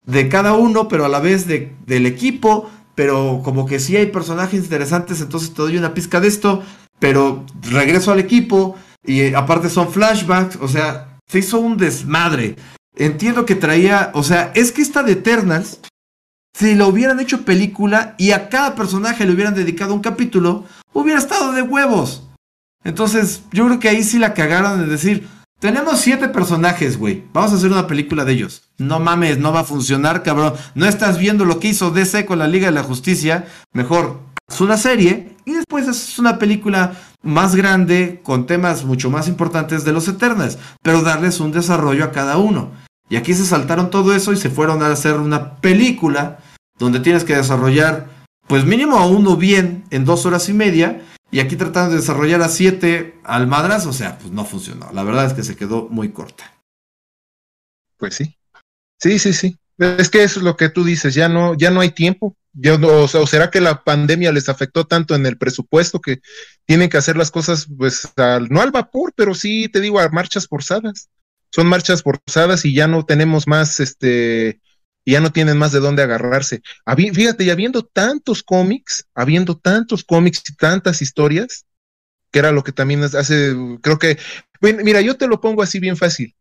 de 0.05 0.28
cada 0.28 0.53
uno, 0.53 0.89
pero 0.89 1.05
a 1.05 1.09
la 1.09 1.20
vez 1.20 1.47
de, 1.47 1.74
del 1.87 2.07
equipo, 2.07 2.70
pero 2.97 3.43
como 3.44 3.66
que 3.66 3.78
sí 3.78 3.97
hay 3.97 4.06
personajes 4.06 4.64
interesantes, 4.64 5.20
entonces 5.20 5.55
te 5.55 5.62
doy 5.62 5.77
una 5.77 5.94
pizca 5.94 6.18
de 6.18 6.27
esto, 6.27 6.64
pero 6.98 7.44
regreso 7.70 8.10
al 8.10 8.18
equipo 8.18 8.74
y 9.05 9.20
eh, 9.20 9.36
aparte 9.36 9.68
son 9.68 9.93
flashbacks, 9.93 10.56
o 10.60 10.66
sea, 10.66 11.18
se 11.31 11.39
hizo 11.39 11.60
un 11.60 11.77
desmadre. 11.77 12.56
Entiendo 12.97 13.44
que 13.44 13.55
traía, 13.55 14.10
o 14.14 14.23
sea, 14.23 14.51
es 14.55 14.73
que 14.73 14.81
esta 14.81 15.02
de 15.02 15.12
Eternals, 15.12 15.81
si 16.59 16.74
lo 16.74 16.89
hubieran 16.89 17.20
hecho 17.20 17.44
película 17.44 18.14
y 18.16 18.31
a 18.31 18.48
cada 18.48 18.74
personaje 18.74 19.27
le 19.27 19.32
hubieran 19.32 19.55
dedicado 19.55 19.93
un 19.93 20.01
capítulo, 20.01 20.64
hubiera 20.94 21.20
estado 21.20 21.52
de 21.52 21.60
huevos. 21.60 22.27
Entonces, 22.82 23.43
yo 23.52 23.66
creo 23.66 23.78
que 23.78 23.90
ahí 23.90 24.02
sí 24.02 24.18
la 24.18 24.32
cagaron 24.32 24.81
de 24.81 24.86
decir, 24.86 25.28
tenemos 25.59 26.01
siete 26.01 26.28
personajes, 26.28 26.99
güey. 26.99 27.24
Vamos 27.33 27.53
a 27.53 27.57
hacer 27.57 27.73
una 27.73 27.87
película 27.87 28.24
de 28.24 28.33
ellos. 28.33 28.62
No 28.78 29.01
mames, 29.01 29.39
no 29.39 29.53
va 29.53 29.61
a 29.61 29.65
funcionar, 29.65 30.23
cabrón. 30.23 30.55
No 30.74 30.87
estás 30.87 31.19
viendo 31.19 31.45
lo 31.45 31.59
que 31.61 31.69
hizo 31.69 31.91
DC 31.91 32.27
con 32.27 32.39
la 32.39 32.47
Liga 32.47 32.66
de 32.66 32.73
la 32.73 32.83
Justicia. 32.83 33.47
Mejor 33.73 34.20
es 34.49 34.61
una 34.61 34.77
serie 34.77 35.37
y 35.45 35.53
después 35.53 35.89
es 35.89 36.19
una 36.19 36.39
película 36.39 36.93
más 37.23 37.57
grande 37.57 38.20
con 38.23 38.47
temas 38.47 38.85
mucho 38.85 39.11
más 39.11 39.28
importantes 39.28 39.85
de 39.85 39.93
los 39.93 40.07
Eternals, 40.09 40.59
pero 40.83 41.03
darles 41.03 41.41
un 41.41 41.53
desarrollo 41.53 42.05
a 42.05 42.12
cada 42.12 42.37
uno. 42.37 42.70
Y 43.09 43.16
aquí 43.16 43.35
se 43.35 43.45
saltaron 43.45 43.91
todo 43.91 44.15
eso 44.15 44.33
y 44.33 44.37
se 44.37 44.51
fueron 44.51 44.83
a 44.83 44.93
hacer 44.93 45.15
una 45.15 45.57
película 45.57 46.39
donde 46.78 47.01
tienes 47.01 47.24
que 47.24 47.37
desarrollar, 47.37 48.09
pues 48.47 48.65
mínimo 48.65 48.99
a 48.99 49.07
uno 49.07 49.37
bien 49.37 49.85
en 49.91 50.05
dos 50.05 50.27
horas 50.27 50.49
y 50.49 50.53
media 50.53 51.01
y 51.31 51.40
aquí 51.40 51.57
tratando 51.57 51.90
de 51.90 52.01
desarrollar 52.01 52.43
a 52.43 52.48
7 52.48 53.20
almadras, 53.24 53.86
o 53.86 53.93
sea, 53.93 54.19
pues 54.19 54.32
no 54.32 54.44
funcionó. 54.44 54.90
La 54.93 55.03
verdad 55.03 55.27
es 55.27 55.32
que 55.32 55.43
se 55.43 55.57
quedó 55.57 55.89
muy 55.89 56.11
corta. 56.11 56.53
Pues 57.97 58.15
sí. 58.15 58.36
Sí, 58.98 59.19
sí, 59.19 59.32
sí. 59.32 59.57
Es 59.78 60.09
que 60.09 60.23
eso 60.23 60.40
es 60.40 60.44
lo 60.44 60.57
que 60.57 60.70
tú 60.70 60.85
dices, 60.85 61.15
ya 61.15 61.28
no, 61.28 61.55
ya 61.55 61.70
no 61.70 61.81
hay 61.81 61.90
tiempo. 61.90 62.36
Ya 62.55 62.74
o, 62.74 63.27
será 63.27 63.51
que 63.51 63.61
la 63.61 63.85
pandemia 63.85 64.32
les 64.32 64.48
afectó 64.48 64.86
tanto 64.86 65.15
en 65.15 65.27
el 65.27 65.36
presupuesto 65.36 66.01
que 66.01 66.20
tienen 66.65 66.89
que 66.89 66.97
hacer 66.97 67.16
las 67.16 67.31
cosas, 67.31 67.66
pues, 67.77 68.09
no 68.48 68.62
al 68.62 68.70
vapor, 68.70 69.12
pero 69.15 69.35
sí, 69.35 69.69
te 69.69 69.81
digo, 69.81 70.01
a 70.01 70.09
marchas 70.09 70.47
forzadas. 70.47 71.11
Son 71.51 71.66
marchas 71.66 72.03
forzadas 72.03 72.65
y 72.65 72.74
ya 72.74 72.86
no 72.86 73.05
tenemos 73.05 73.47
más, 73.47 73.81
este, 73.81 74.61
y 75.07 75.12
ya 75.12 75.20
no 75.20 75.33
tienen 75.33 75.57
más 75.57 75.70
de 75.70 75.78
dónde 75.78 76.03
agarrarse. 76.03 76.62
Fíjate, 77.15 77.45
y 77.45 77.51
habiendo 77.51 77.85
tantos 77.85 78.43
cómics, 78.43 79.07
habiendo 79.15 79.57
tantos 79.57 80.05
cómics 80.05 80.43
y 80.51 80.57
tantas 80.57 81.01
historias, 81.01 81.65
que 82.33 82.41
era 82.41 82.51
lo 82.51 82.65
que 82.65 82.73
también 82.73 83.05
hace, 83.05 83.55
creo 83.81 84.01
que, 84.01 84.19
mira, 84.61 85.01
yo 85.01 85.16
te 85.16 85.28
lo 85.28 85.41
pongo 85.41 85.62
así 85.62 85.78
bien 85.78 85.97
fácil. 85.97 86.35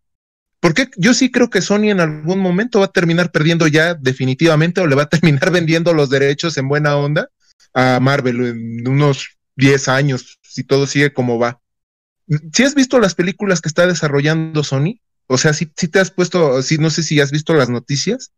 Porque 0.59 0.89
yo 0.97 1.13
sí 1.13 1.31
creo 1.31 1.51
que 1.51 1.61
Sony 1.61 1.91
en 1.91 1.99
algún 1.99 2.39
momento 2.39 2.79
va 2.79 2.85
a 2.85 2.91
terminar 2.91 3.31
perdiendo 3.31 3.67
ya 3.67 3.93
definitivamente 3.93 4.81
o 4.81 4.87
le 4.87 4.95
va 4.95 5.03
a 5.03 5.09
terminar 5.09 5.51
vendiendo 5.51 5.93
los 5.93 6.09
derechos 6.09 6.57
en 6.57 6.67
buena 6.67 6.97
onda 6.97 7.29
a 7.75 7.99
Marvel 7.99 8.43
en 8.47 8.87
unos 8.87 9.37
10 9.57 9.87
años, 9.89 10.39
si 10.41 10.63
todo 10.63 10.87
sigue 10.87 11.13
como 11.13 11.37
va. 11.37 11.61
Si 12.51 12.63
has 12.63 12.73
visto 12.73 12.99
las 12.99 13.13
películas 13.13 13.61
que 13.61 13.69
está 13.69 13.85
desarrollando 13.85 14.63
Sony, 14.63 15.01
o 15.27 15.37
sea, 15.37 15.53
si, 15.53 15.67
te 15.67 15.99
has 15.99 16.09
puesto, 16.09 16.63
si 16.63 16.79
no 16.79 16.89
sé 16.89 17.03
si 17.03 17.19
has 17.19 17.29
visto 17.29 17.53
las 17.53 17.69
noticias, 17.69 18.31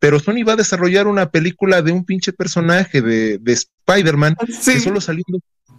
pero 0.00 0.18
Sony 0.18 0.42
va 0.46 0.54
a 0.54 0.56
desarrollar 0.56 1.06
una 1.06 1.30
película 1.30 1.82
de 1.82 1.92
un 1.92 2.04
pinche 2.04 2.32
personaje 2.32 3.02
de, 3.02 3.38
de 3.38 3.52
Spider-Man 3.52 4.34
que 4.64 4.80
solo 4.80 5.00
salió 5.00 5.22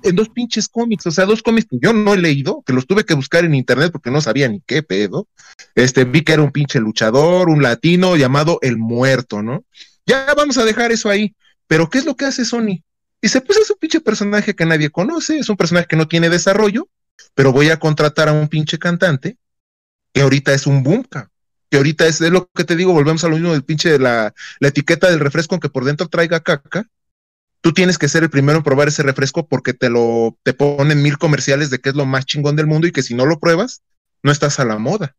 en 0.03 0.15
dos 0.15 0.29
pinches 0.29 0.67
cómics, 0.67 1.05
o 1.07 1.11
sea, 1.11 1.25
dos 1.25 1.43
cómics 1.43 1.67
que 1.69 1.77
yo 1.81 1.91
no 1.93 2.13
he 2.13 2.17
leído, 2.17 2.63
que 2.65 2.73
los 2.73 2.87
tuve 2.87 3.03
que 3.03 3.13
buscar 3.13 3.45
en 3.45 3.53
internet 3.53 3.91
porque 3.91 4.11
no 4.11 4.21
sabía 4.21 4.47
ni 4.47 4.61
qué 4.61 4.83
pedo. 4.83 5.27
Este, 5.75 6.05
vi 6.05 6.21
que 6.21 6.33
era 6.33 6.41
un 6.41 6.51
pinche 6.51 6.79
luchador, 6.79 7.49
un 7.49 7.61
latino 7.61 8.15
llamado 8.15 8.59
El 8.61 8.77
Muerto, 8.77 9.41
¿no? 9.41 9.63
Ya 10.05 10.33
vamos 10.35 10.57
a 10.57 10.65
dejar 10.65 10.91
eso 10.91 11.09
ahí. 11.09 11.35
Pero 11.67 11.89
¿qué 11.89 11.99
es 11.99 12.05
lo 12.05 12.15
que 12.15 12.25
hace 12.25 12.45
Sony? 12.45 12.83
Dice, 13.21 13.41
pues 13.41 13.59
es 13.59 13.69
un 13.69 13.77
pinche 13.79 14.01
personaje 14.01 14.55
que 14.55 14.65
nadie 14.65 14.89
conoce, 14.89 15.37
es 15.37 15.49
un 15.49 15.57
personaje 15.57 15.87
que 15.87 15.95
no 15.95 16.07
tiene 16.07 16.29
desarrollo, 16.29 16.87
pero 17.35 17.51
voy 17.51 17.69
a 17.69 17.77
contratar 17.77 18.27
a 18.27 18.33
un 18.33 18.47
pinche 18.47 18.79
cantante 18.79 19.37
que 20.13 20.21
ahorita 20.21 20.53
es 20.53 20.67
un 20.67 20.83
boom, 20.83 21.05
que 21.71 21.77
ahorita 21.77 22.05
es, 22.05 22.19
lo 22.19 22.49
que 22.53 22.65
te 22.65 22.75
digo, 22.75 22.91
volvemos 22.91 23.23
a 23.23 23.29
lo 23.29 23.35
mismo 23.35 23.53
del 23.53 23.63
pinche 23.63 23.89
de 23.89 23.97
la, 23.97 24.33
la 24.59 24.67
etiqueta 24.67 25.09
del 25.09 25.21
refresco, 25.21 25.55
aunque 25.55 25.69
por 25.69 25.85
dentro 25.85 26.09
traiga 26.09 26.41
caca, 26.41 26.89
tú 27.61 27.71
tienes 27.71 27.97
que 27.97 28.09
ser 28.09 28.23
el 28.23 28.29
primero 28.29 28.57
en 28.57 28.63
probar 28.63 28.89
ese 28.89 29.03
refresco 29.03 29.47
porque 29.47 29.73
te 29.73 29.89
lo 29.89 30.37
te 30.43 30.53
ponen 30.53 31.01
mil 31.01 31.17
comerciales 31.17 31.69
de 31.69 31.79
que 31.79 31.87
es 31.87 31.95
lo 31.95 32.05
más 32.05 32.25
chingón 32.25 32.57
del 32.57 32.67
mundo 32.67 32.87
y 32.87 32.91
que 32.91 33.03
si 33.03 33.15
no 33.15 33.25
lo 33.25 33.39
pruebas, 33.39 33.83
no 34.21 34.33
estás 34.33 34.59
a 34.59 34.65
la 34.65 34.79
moda. 34.79 35.15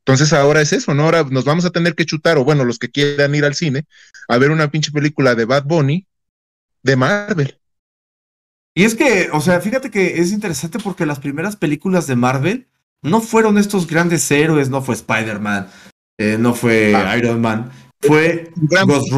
Entonces 0.00 0.32
ahora 0.32 0.60
es 0.60 0.72
eso, 0.72 0.94
¿no? 0.94 1.04
Ahora 1.04 1.22
nos 1.30 1.44
vamos 1.44 1.64
a 1.64 1.70
tener 1.70 1.94
que 1.94 2.04
chutar, 2.04 2.38
o 2.38 2.44
bueno, 2.44 2.64
los 2.64 2.80
que 2.80 2.90
quieran 2.90 3.32
ir 3.36 3.44
al 3.44 3.54
cine, 3.54 3.86
a 4.26 4.36
ver 4.36 4.50
una 4.50 4.72
pinche 4.72 4.90
película 4.90 5.36
de 5.36 5.44
Bad 5.44 5.64
Bunny 5.64 6.08
de 6.82 6.96
Marvel. 6.96 7.60
Y 8.74 8.82
es 8.82 8.96
que, 8.96 9.28
o 9.32 9.40
sea, 9.40 9.60
fíjate 9.60 9.92
que 9.92 10.18
es 10.18 10.32
interesante 10.32 10.80
porque 10.80 11.06
las 11.06 11.20
primeras 11.20 11.54
películas 11.54 12.08
de 12.08 12.16
Marvel 12.16 12.66
no 13.04 13.20
fueron 13.20 13.58
estos 13.58 13.86
grandes 13.86 14.28
héroes, 14.30 14.70
no 14.70 14.82
fue 14.82 14.94
Spider-Man, 14.94 15.68
eh, 16.18 16.36
no 16.40 16.54
fue 16.54 16.94
ah. 16.94 17.16
Iron 17.16 17.40
Man, 17.40 17.70
fue 18.00 18.50
Ghost, 18.56 19.12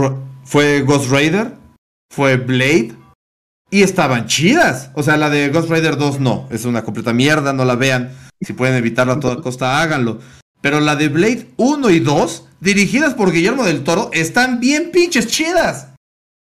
fue 0.44 0.82
Ghost 0.82 1.10
Rider, 1.10 1.54
fue 2.12 2.36
Blade 2.36 2.92
y 3.70 3.82
estaban 3.82 4.26
chidas. 4.26 4.90
O 4.94 5.02
sea, 5.02 5.16
la 5.16 5.30
de 5.30 5.48
Ghost 5.48 5.70
Rider 5.70 5.96
2 5.96 6.20
no, 6.20 6.48
es 6.50 6.64
una 6.64 6.84
completa 6.84 7.12
mierda, 7.12 7.52
no 7.52 7.64
la 7.64 7.76
vean. 7.76 8.12
Si 8.40 8.52
pueden 8.52 8.74
evitarlo 8.74 9.14
a 9.14 9.20
toda 9.20 9.40
costa, 9.40 9.80
háganlo. 9.80 10.18
Pero 10.60 10.80
la 10.80 10.96
de 10.96 11.08
Blade 11.08 11.48
1 11.56 11.90
y 11.90 12.00
2, 12.00 12.44
dirigidas 12.60 13.14
por 13.14 13.32
Guillermo 13.32 13.64
del 13.64 13.84
Toro, 13.84 14.10
están 14.12 14.58
bien 14.58 14.90
pinches 14.90 15.28
chidas. 15.28 15.88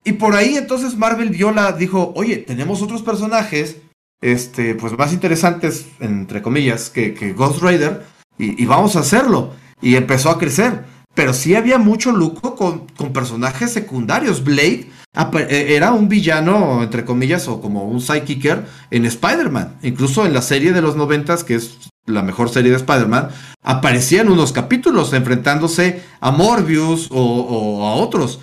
Y 0.04 0.12
por 0.12 0.34
ahí 0.34 0.56
entonces 0.56 0.96
Marvel 0.96 1.28
vio 1.28 1.50
la, 1.50 1.72
dijo, 1.72 2.12
oye, 2.16 2.38
tenemos 2.38 2.80
otros 2.80 3.02
personajes 3.02 3.76
este, 4.20 4.74
pues 4.74 4.96
más 4.96 5.12
interesantes, 5.12 5.86
entre 6.00 6.42
comillas, 6.42 6.90
que, 6.90 7.34
Ghost 7.36 7.62
Rider, 7.62 8.04
y, 8.38 8.64
vamos 8.66 8.96
a 8.96 9.00
hacerlo. 9.00 9.52
Y 9.80 9.96
empezó 9.96 10.30
a 10.30 10.38
crecer. 10.38 10.84
Pero 11.14 11.32
sí 11.32 11.56
había 11.56 11.78
mucho 11.78 12.12
lujo 12.12 12.54
con, 12.54 12.86
con 12.96 13.12
personajes 13.12 13.72
secundarios. 13.72 14.44
Blade 14.44 14.88
eh, 15.34 15.66
era 15.70 15.92
un 15.92 16.08
villano, 16.08 16.82
entre 16.82 17.04
comillas, 17.04 17.48
o 17.48 17.60
como 17.60 17.84
un 17.84 18.00
sidekicker 18.00 18.64
en 18.90 19.04
Spider-Man. 19.04 19.78
Incluso 19.82 20.24
en 20.26 20.34
la 20.34 20.42
serie 20.42 20.72
de 20.72 20.82
los 20.82 20.94
noventas, 20.94 21.42
que 21.42 21.56
es 21.56 21.78
la 22.06 22.22
mejor 22.22 22.50
serie 22.50 22.70
de 22.70 22.76
Spider-Man, 22.76 23.30
aparecían 23.62 24.28
unos 24.28 24.52
capítulos 24.52 25.12
enfrentándose 25.12 26.02
a 26.20 26.30
Morbius 26.30 27.08
o, 27.10 27.20
o 27.20 27.86
a 27.86 27.94
otros. 27.94 28.40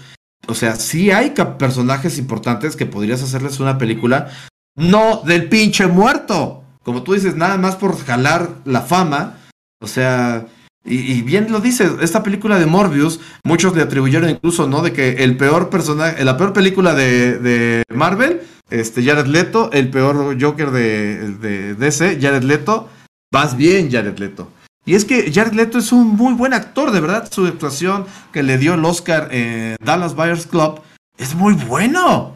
O 0.47 0.53
sea, 0.53 0.75
sí 0.75 1.11
hay 1.11 1.33
personajes 1.57 2.17
importantes 2.17 2.75
que 2.75 2.85
podrías 2.85 3.23
hacerles 3.23 3.59
una 3.59 3.77
película 3.77 4.29
no 4.75 5.21
del 5.25 5.49
pinche 5.49 5.87
muerto. 5.87 6.63
Como 6.83 7.03
tú 7.03 7.13
dices, 7.13 7.35
nada 7.35 7.57
más 7.57 7.75
por 7.75 7.97
jalar 7.97 8.49
la 8.65 8.81
fama. 8.81 9.37
O 9.81 9.87
sea, 9.87 10.45
y, 10.83 11.23
bien 11.23 11.51
lo 11.51 11.59
dices, 11.59 11.93
esta 12.01 12.21
película 12.21 12.59
de 12.59 12.67
Morbius, 12.67 13.19
muchos 13.43 13.75
le 13.75 13.81
atribuyeron 13.81 14.29
incluso, 14.29 14.67
¿no? 14.67 14.83
De 14.83 14.93
que 14.93 15.23
el 15.23 15.35
peor 15.35 15.69
personaje, 15.69 16.23
la 16.23 16.37
peor 16.37 16.53
película 16.53 16.93
de, 16.93 17.83
Marvel, 17.93 18.41
este, 18.69 19.03
Jared 19.03 19.25
Leto, 19.25 19.71
el 19.73 19.89
peor 19.89 20.39
Joker 20.39 20.69
de, 20.69 21.31
de 21.37 21.73
DC, 21.73 22.19
Jared 22.21 22.43
Leto, 22.43 22.87
vas 23.33 23.57
bien, 23.57 23.91
Jared 23.91 24.17
Leto. 24.19 24.49
Y 24.85 24.93
es 24.93 25.05
que 25.05 25.31
Jared 25.33 25.53
Leto 25.53 25.79
es 25.79 25.91
un 25.91 26.09
muy 26.09 26.35
buen 26.35 26.53
actor, 26.53 26.91
de 26.91 27.01
verdad. 27.01 27.27
Su 27.31 27.47
actuación 27.47 28.05
que 28.31 28.43
le 28.43 28.59
dio 28.59 28.75
el 28.75 28.85
Oscar 28.85 29.29
en 29.31 29.77
Dallas 29.83 30.15
Buyers 30.15 30.45
Club 30.45 30.81
es 31.17 31.33
muy 31.33 31.55
bueno. 31.55 32.34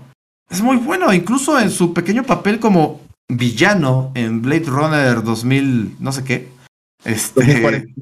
Es 0.50 0.62
muy 0.62 0.78
bueno, 0.78 1.14
incluso 1.14 1.60
en 1.60 1.70
su 1.70 1.94
pequeño 1.94 2.24
papel 2.24 2.60
como 2.60 3.02
villano 3.28 4.12
en 4.16 4.42
Blade 4.42 4.66
Runner 4.66 5.24
2000, 5.24 5.98
no 6.00 6.12
sé 6.12 6.24
qué. 6.24 6.50
Este, 7.04 7.94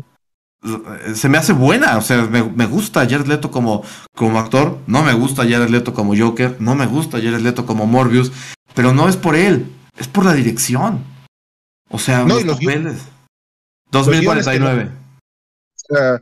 se 1.14 1.30
me 1.30 1.38
hace 1.38 1.54
buena, 1.54 1.98
o 1.98 2.02
sea, 2.02 2.24
me, 2.24 2.66
gusta 2.66 3.08
Jared 3.08 3.28
Leto 3.28 3.52
como, 3.52 3.84
como 4.16 4.40
actor, 4.40 4.80
no 4.88 5.04
me 5.04 5.14
gusta 5.14 5.44
Jared 5.44 5.70
Leto 5.70 5.94
como 5.94 6.18
Joker, 6.18 6.56
no 6.60 6.76
me 6.76 6.88
gusta 6.88 7.18
Jared 7.18 7.42
Leto 7.42 7.66
como 7.66 7.86
Morbius, 7.86 8.32
pero 8.74 8.94
no 8.94 9.08
es 9.08 9.18
por 9.18 9.36
él, 9.36 9.72
es 9.98 10.08
por 10.08 10.26
la 10.26 10.34
dirección. 10.34 11.04
O 11.90 12.00
sea, 12.00 12.24
no, 12.24 12.40
los, 12.40 12.58
papeles. 12.58 13.04
2049. 13.92 14.90
o 14.90 15.96
sea, 15.96 16.22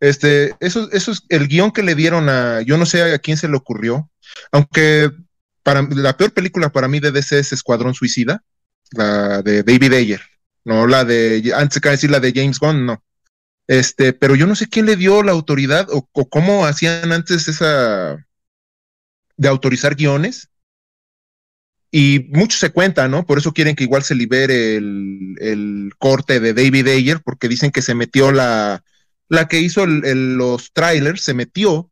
este, 0.00 0.54
eso, 0.60 0.90
eso 0.92 1.12
es 1.12 1.22
el 1.28 1.46
guion 1.46 1.70
que 1.70 1.82
le 1.82 1.94
dieron 1.94 2.28
a, 2.28 2.62
yo 2.62 2.78
no 2.78 2.86
sé 2.86 3.14
a 3.14 3.18
quién 3.18 3.36
se 3.36 3.48
le 3.48 3.56
ocurrió, 3.56 4.08
aunque 4.50 5.10
la 5.64 6.16
peor 6.16 6.32
película 6.32 6.70
para 6.70 6.88
mí 6.88 7.00
de 7.00 7.10
DC 7.10 7.38
es 7.38 7.52
Escuadrón 7.52 7.94
Suicida, 7.94 8.42
la 8.92 9.42
de 9.42 9.62
David 9.62 9.94
Ayer, 9.94 10.20
no 10.64 10.86
la 10.86 11.04
de, 11.04 11.52
antes 11.56 11.80
de 11.80 11.90
decir 11.90 12.10
la 12.10 12.20
de 12.20 12.32
James 12.34 12.58
Gunn, 12.58 12.86
no. 12.86 13.02
Este, 13.66 14.12
pero 14.12 14.34
yo 14.34 14.46
no 14.46 14.56
sé 14.56 14.68
quién 14.68 14.86
le 14.86 14.96
dio 14.96 15.22
la 15.22 15.32
autoridad 15.32 15.88
o, 15.90 16.06
cómo 16.06 16.66
hacían 16.66 17.12
antes 17.12 17.48
esa 17.48 18.26
de 19.36 19.48
autorizar 19.48 19.94
guiones. 19.94 20.50
Y 21.90 22.28
mucho 22.32 22.58
se 22.58 22.70
cuenta, 22.70 23.06
¿no? 23.08 23.24
Por 23.24 23.38
eso 23.38 23.52
quieren 23.52 23.76
que 23.76 23.84
igual 23.84 24.02
se 24.02 24.16
libere 24.16 24.76
el, 24.76 25.92
corte 25.98 26.40
de 26.40 26.52
David 26.52 26.88
Ayer, 26.88 27.20
porque 27.24 27.48
dicen 27.48 27.70
que 27.70 27.82
se 27.82 27.94
metió 27.94 28.32
la, 28.32 28.82
la 29.28 29.46
que 29.46 29.60
hizo 29.60 29.86
los 29.86 30.72
trailers, 30.72 31.22
se 31.22 31.34
metió 31.34 31.90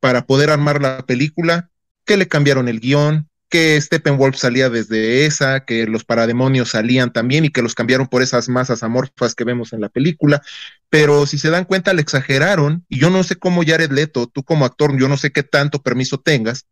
para 0.00 0.26
poder 0.26 0.50
armar 0.50 0.80
la 0.80 1.04
película, 1.04 1.70
que 2.04 2.16
le 2.16 2.28
cambiaron 2.28 2.68
el 2.68 2.80
guion, 2.80 3.28
que 3.48 3.78
Steppenwolf 3.78 4.36
salía 4.36 4.70
desde 4.70 5.26
esa, 5.26 5.66
que 5.66 5.86
los 5.86 6.04
parademonios 6.04 6.70
salían 6.70 7.12
también 7.12 7.44
y 7.44 7.50
que 7.50 7.60
los 7.60 7.74
cambiaron 7.74 8.08
por 8.08 8.22
esas 8.22 8.48
masas 8.48 8.82
amorfas 8.82 9.34
que 9.34 9.44
vemos 9.44 9.74
en 9.74 9.82
la 9.82 9.90
película. 9.90 10.40
Pero 10.88 11.26
si 11.26 11.36
se 11.36 11.50
dan 11.50 11.66
cuenta, 11.66 11.92
le 11.92 12.00
exageraron. 12.00 12.86
Y 12.88 12.98
yo 12.98 13.10
no 13.10 13.22
sé 13.22 13.36
cómo 13.36 13.62
Jared 13.62 13.90
Leto, 13.90 14.26
tú 14.26 14.42
como 14.42 14.64
actor, 14.64 14.98
yo 14.98 15.06
no 15.06 15.18
sé 15.18 15.32
qué 15.32 15.42
tanto 15.42 15.82
permiso 15.82 16.18
tengas 16.18 16.66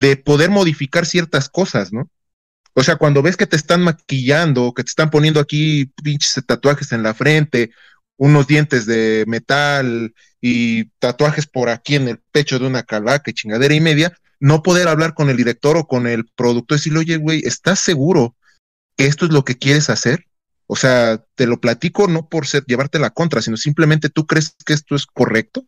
de 0.00 0.16
poder 0.16 0.48
modificar 0.48 1.04
ciertas 1.04 1.50
cosas, 1.50 1.92
¿no? 1.92 2.10
O 2.72 2.82
sea, 2.82 2.96
cuando 2.96 3.22
ves 3.22 3.36
que 3.36 3.46
te 3.46 3.56
están 3.56 3.82
maquillando, 3.82 4.72
que 4.74 4.84
te 4.84 4.90
están 4.90 5.10
poniendo 5.10 5.40
aquí 5.40 5.92
pinches 6.02 6.42
tatuajes 6.46 6.92
en 6.92 7.02
la 7.02 7.14
frente, 7.14 7.72
unos 8.16 8.46
dientes 8.46 8.86
de 8.86 9.24
metal 9.26 10.14
y 10.40 10.84
tatuajes 10.98 11.46
por 11.46 11.68
aquí 11.68 11.96
en 11.96 12.08
el 12.08 12.18
pecho 12.32 12.58
de 12.58 12.66
una 12.66 12.82
calaca 12.82 13.30
y 13.30 13.34
chingadera 13.34 13.74
y 13.74 13.80
media, 13.80 14.16
no 14.40 14.62
poder 14.62 14.88
hablar 14.88 15.14
con 15.14 15.30
el 15.30 15.36
director 15.36 15.76
o 15.76 15.86
con 15.86 16.06
el 16.06 16.26
productor 16.36 16.76
y 16.76 16.78
decirle, 16.78 16.98
oye, 17.00 17.16
güey, 17.16 17.42
¿estás 17.44 17.80
seguro 17.80 18.34
que 18.96 19.06
esto 19.06 19.26
es 19.26 19.32
lo 19.32 19.44
que 19.44 19.56
quieres 19.56 19.90
hacer? 19.90 20.26
O 20.66 20.76
sea, 20.76 21.22
te 21.34 21.46
lo 21.46 21.60
platico 21.60 22.08
no 22.08 22.28
por 22.28 22.46
ser, 22.46 22.64
llevarte 22.66 22.98
la 22.98 23.10
contra, 23.10 23.40
sino 23.40 23.56
simplemente 23.56 24.10
tú 24.10 24.26
crees 24.26 24.56
que 24.64 24.72
esto 24.72 24.94
es 24.96 25.06
correcto. 25.06 25.64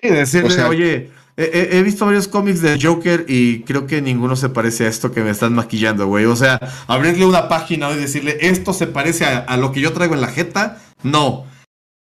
Sí, 0.00 0.08
decirle, 0.08 0.62
oye, 0.64 1.10
he, 1.36 1.82
visto 1.82 2.06
varios 2.06 2.28
cómics 2.28 2.60
de 2.60 2.78
Joker 2.80 3.24
y 3.28 3.62
creo 3.62 3.86
que 3.86 4.02
ninguno 4.02 4.36
se 4.36 4.48
parece 4.48 4.86
a 4.86 4.88
esto 4.88 5.12
que 5.12 5.22
me 5.22 5.30
están 5.30 5.54
maquillando, 5.54 6.06
güey. 6.06 6.24
O 6.24 6.36
sea, 6.36 6.60
abrirle 6.86 7.26
una 7.26 7.48
página 7.48 7.90
y 7.90 7.96
decirle, 7.96 8.38
esto 8.40 8.72
se 8.72 8.86
parece 8.88 9.24
a, 9.24 9.38
a, 9.38 9.56
lo 9.56 9.72
que 9.72 9.80
yo 9.80 9.92
traigo 9.92 10.14
en 10.14 10.20
la 10.20 10.28
jeta. 10.28 10.80
No. 11.02 11.46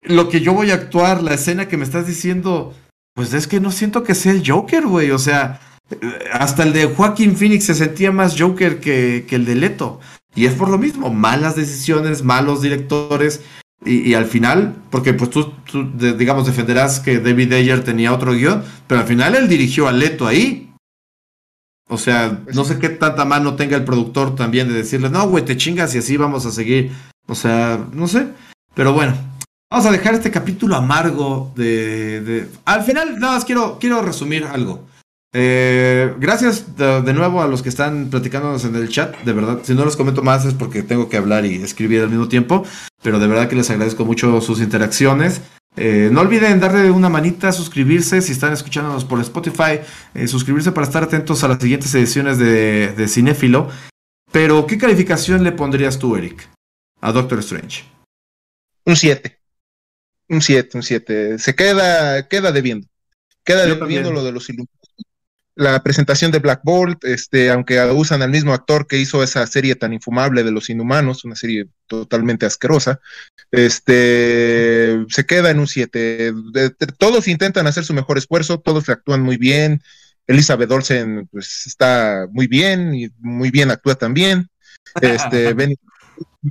Lo 0.02 0.28
que 0.28 0.40
yo 0.40 0.52
voy 0.52 0.70
a 0.70 0.74
actuar, 0.74 1.22
la 1.22 1.34
escena 1.34 1.66
que 1.68 1.76
me 1.76 1.84
estás 1.84 2.06
diciendo, 2.06 2.74
pues 3.14 3.32
es 3.32 3.46
que 3.46 3.60
no 3.60 3.72
siento 3.72 4.02
que 4.02 4.14
sea 4.14 4.32
el 4.32 4.48
Joker, 4.48 4.86
güey. 4.86 5.10
O 5.10 5.18
sea, 5.18 5.60
hasta 6.32 6.62
el 6.62 6.72
de 6.72 6.86
Joaquín 6.86 7.36
Phoenix 7.36 7.64
se 7.64 7.74
sentía 7.74 8.12
más 8.12 8.38
Joker 8.38 8.80
que, 8.80 9.26
el 9.28 9.44
de 9.44 9.54
Leto. 9.54 10.00
Y 10.34 10.46
es 10.46 10.54
por 10.54 10.68
lo 10.68 10.78
mismo, 10.78 11.10
malas 11.10 11.56
decisiones, 11.56 12.22
malos 12.22 12.62
directores. 12.62 13.42
Y, 13.84 14.14
al 14.14 14.24
final, 14.24 14.76
porque 14.90 15.12
pues 15.12 15.28
tú, 15.28 15.52
digamos, 16.16 16.46
defenderás 16.46 17.00
que 17.00 17.18
David 17.18 17.52
Ayer 17.52 17.84
tenía 17.84 18.14
otro 18.14 18.32
guion, 18.32 18.64
pero 18.86 19.02
al 19.02 19.06
final 19.06 19.34
él 19.34 19.46
dirigió 19.46 19.88
a 19.88 19.92
Leto 19.92 20.26
ahí. 20.26 20.72
O 21.90 21.98
sea, 21.98 22.40
no 22.54 22.64
sé 22.64 22.78
qué 22.78 22.88
tanta 22.88 23.26
mano 23.26 23.56
tenga 23.56 23.76
el 23.76 23.84
productor 23.84 24.34
también 24.34 24.68
de 24.68 24.74
decirle, 24.74 25.10
no, 25.10 25.28
güey, 25.28 25.44
te 25.44 25.58
chingas 25.58 25.94
y 25.94 25.98
así 25.98 26.16
vamos 26.16 26.46
a 26.46 26.50
seguir. 26.50 26.92
O 27.26 27.34
sea, 27.34 27.86
no 27.92 28.08
sé. 28.08 28.28
Pero 28.74 28.94
bueno, 28.94 29.14
vamos 29.70 29.86
a 29.86 29.92
dejar 29.92 30.14
este 30.14 30.30
capítulo 30.30 30.76
amargo 30.76 31.52
de... 31.54 32.48
Al 32.64 32.84
final, 32.84 33.20
nada 33.20 33.34
más 33.34 33.44
quiero, 33.44 33.78
quiero 33.78 34.00
resumir 34.00 34.44
algo. 34.44 34.86
Eh, 35.36 36.14
gracias 36.18 36.76
de, 36.76 37.12
nuevo 37.12 37.42
a 37.42 37.48
los 37.48 37.60
que 37.60 37.68
están 37.68 38.08
platicándonos 38.08 38.64
en 38.64 38.76
el 38.76 38.88
chat, 38.88 39.16
de 39.24 39.32
verdad. 39.32 39.58
Si 39.64 39.74
no 39.74 39.84
los 39.84 39.96
comento 39.96 40.22
más 40.22 40.44
es 40.44 40.54
porque 40.54 40.84
tengo 40.84 41.08
que 41.08 41.16
hablar 41.16 41.44
y 41.44 41.56
escribir 41.56 42.02
al 42.02 42.08
mismo 42.08 42.28
tiempo, 42.28 42.64
pero 43.02 43.18
de 43.18 43.26
verdad 43.26 43.48
que 43.48 43.56
les 43.56 43.68
agradezco 43.68 44.04
mucho 44.04 44.40
sus 44.40 44.60
interacciones. 44.60 45.40
Eh, 45.76 46.08
no 46.12 46.20
olviden 46.20 46.60
darle 46.60 46.88
una 46.92 47.08
manita, 47.08 47.50
suscribirse 47.50 48.22
si 48.22 48.30
están 48.30 48.52
escuchándonos 48.52 49.04
por 49.04 49.20
Spotify, 49.20 49.80
eh, 50.14 50.28
suscribirse 50.28 50.70
para 50.70 50.86
estar 50.86 51.02
atentos 51.02 51.42
a 51.42 51.48
las 51.48 51.60
siguientes 51.60 51.92
ediciones 51.96 52.38
de, 52.38 52.92
de 52.92 53.08
Cinéfilo. 53.08 53.68
Pero, 54.30 54.68
¿qué 54.68 54.78
calificación 54.78 55.42
le 55.42 55.50
pondrías 55.50 55.98
tú, 55.98 56.14
Eric, 56.14 56.48
a 57.00 57.10
Doctor 57.10 57.40
Strange? 57.40 57.82
Un 58.84 58.94
7. 58.94 59.36
Un 60.28 60.40
7, 60.40 60.76
un 60.76 60.82
7. 60.84 61.38
Se 61.40 61.56
queda, 61.56 62.28
queda 62.28 62.52
debiendo. 62.52 62.86
Queda 63.42 63.66
debiendo 63.66 64.12
lo 64.12 64.22
de 64.22 64.30
los 64.30 64.48
Illuminati 64.48 64.83
la 65.56 65.82
presentación 65.82 66.32
de 66.32 66.40
Black 66.40 66.62
Bolt, 66.64 67.04
este, 67.04 67.50
aunque 67.50 67.80
usan 67.92 68.22
al 68.22 68.30
mismo 68.30 68.52
actor 68.52 68.86
que 68.86 68.98
hizo 68.98 69.22
esa 69.22 69.46
serie 69.46 69.76
tan 69.76 69.92
infumable 69.92 70.42
de 70.42 70.50
los 70.50 70.68
inhumanos, 70.68 71.24
una 71.24 71.36
serie 71.36 71.68
totalmente 71.86 72.44
asquerosa, 72.44 73.00
este, 73.52 75.04
se 75.08 75.26
queda 75.26 75.50
en 75.50 75.60
un 75.60 75.68
7. 75.68 76.32
Todos 76.98 77.28
intentan 77.28 77.66
hacer 77.66 77.84
su 77.84 77.94
mejor 77.94 78.18
esfuerzo, 78.18 78.58
todos 78.58 78.88
actúan 78.88 79.22
muy 79.22 79.36
bien. 79.36 79.80
Elizabeth 80.26 80.70
Olsen, 80.70 81.28
pues 81.30 81.66
está 81.66 82.26
muy 82.32 82.46
bien 82.46 82.94
y 82.94 83.08
muy 83.20 83.50
bien 83.50 83.70
actúa 83.70 83.94
también. 83.94 84.48
Este, 85.00 85.52
Benny, 85.54 85.76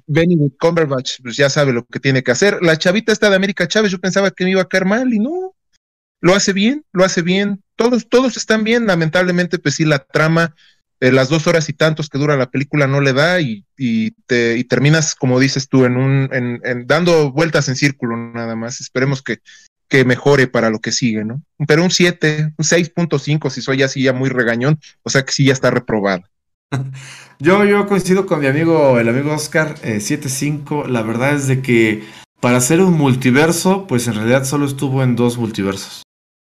Benny 0.07 0.51
Cumberbatch, 0.59 1.21
pues 1.21 1.35
ya 1.35 1.49
sabe 1.49 1.73
lo 1.73 1.85
que 1.85 1.99
tiene 1.99 2.23
que 2.23 2.31
hacer. 2.31 2.59
La 2.61 2.77
chavita 2.77 3.11
está 3.11 3.29
de 3.29 3.35
América 3.35 3.67
Chávez, 3.67 3.91
yo 3.91 3.99
pensaba 3.99 4.31
que 4.31 4.45
me 4.45 4.51
iba 4.51 4.61
a 4.61 4.67
caer 4.67 4.85
mal 4.85 5.13
y 5.13 5.19
no, 5.19 5.52
lo 6.23 6.33
hace 6.33 6.53
bien, 6.53 6.85
lo 6.93 7.03
hace 7.03 7.21
bien, 7.21 7.61
todos, 7.75 8.07
todos 8.07 8.37
están 8.37 8.63
bien, 8.63 8.87
lamentablemente, 8.87 9.59
pues 9.59 9.75
sí, 9.75 9.83
la 9.83 9.99
trama, 9.99 10.55
las 11.01 11.27
dos 11.27 11.47
horas 11.47 11.67
y 11.67 11.73
tantos 11.73 12.07
que 12.07 12.17
dura 12.17 12.37
la 12.37 12.49
película 12.49 12.87
no 12.87 13.01
le 13.01 13.11
da 13.11 13.41
y, 13.41 13.65
te, 14.25 14.57
y 14.57 14.63
terminas, 14.63 15.15
como 15.15 15.37
dices 15.37 15.67
tú, 15.67 15.83
en 15.83 15.97
un, 15.97 16.29
en, 16.31 16.87
dando 16.87 17.33
vueltas 17.33 17.67
en 17.67 17.75
círculo 17.75 18.15
nada 18.15 18.55
más. 18.55 18.79
Esperemos 18.79 19.21
que, 19.21 19.39
que 19.89 20.05
mejore 20.05 20.47
para 20.47 20.69
lo 20.69 20.79
que 20.79 20.93
sigue, 20.93 21.25
¿no? 21.25 21.43
Pero 21.67 21.83
un 21.83 21.91
7, 21.91 22.53
un 22.57 22.65
6.5 22.65 23.49
si 23.49 23.61
soy 23.61 23.83
así 23.83 24.03
ya 24.03 24.13
muy 24.13 24.29
regañón, 24.29 24.79
o 25.03 25.09
sea 25.09 25.25
que 25.25 25.33
sí 25.33 25.43
ya 25.43 25.51
está 25.53 25.71
reprobado. 25.71 26.23
Yo, 27.39 27.65
yo 27.65 27.85
coincido 27.87 28.25
con 28.25 28.39
mi 28.39 28.47
amigo, 28.47 28.97
el 28.99 29.09
amigo 29.09 29.33
Oscar, 29.33 29.75
eh, 29.83 29.97
7.5, 29.97 30.87
la 30.87 31.01
verdad 31.01 31.35
es 31.35 31.47
de 31.47 31.61
que 31.61 32.03
para 32.39 32.57
hacer 32.57 32.79
un 32.79 32.93
multiverso, 32.93 33.85
pues 33.85 34.07
en 34.07 34.13
realidad 34.13 34.45
solo 34.45 34.65
estuvo 34.65 35.03
en 35.03 35.17
dos 35.17 35.37
multiversos. 35.37 36.03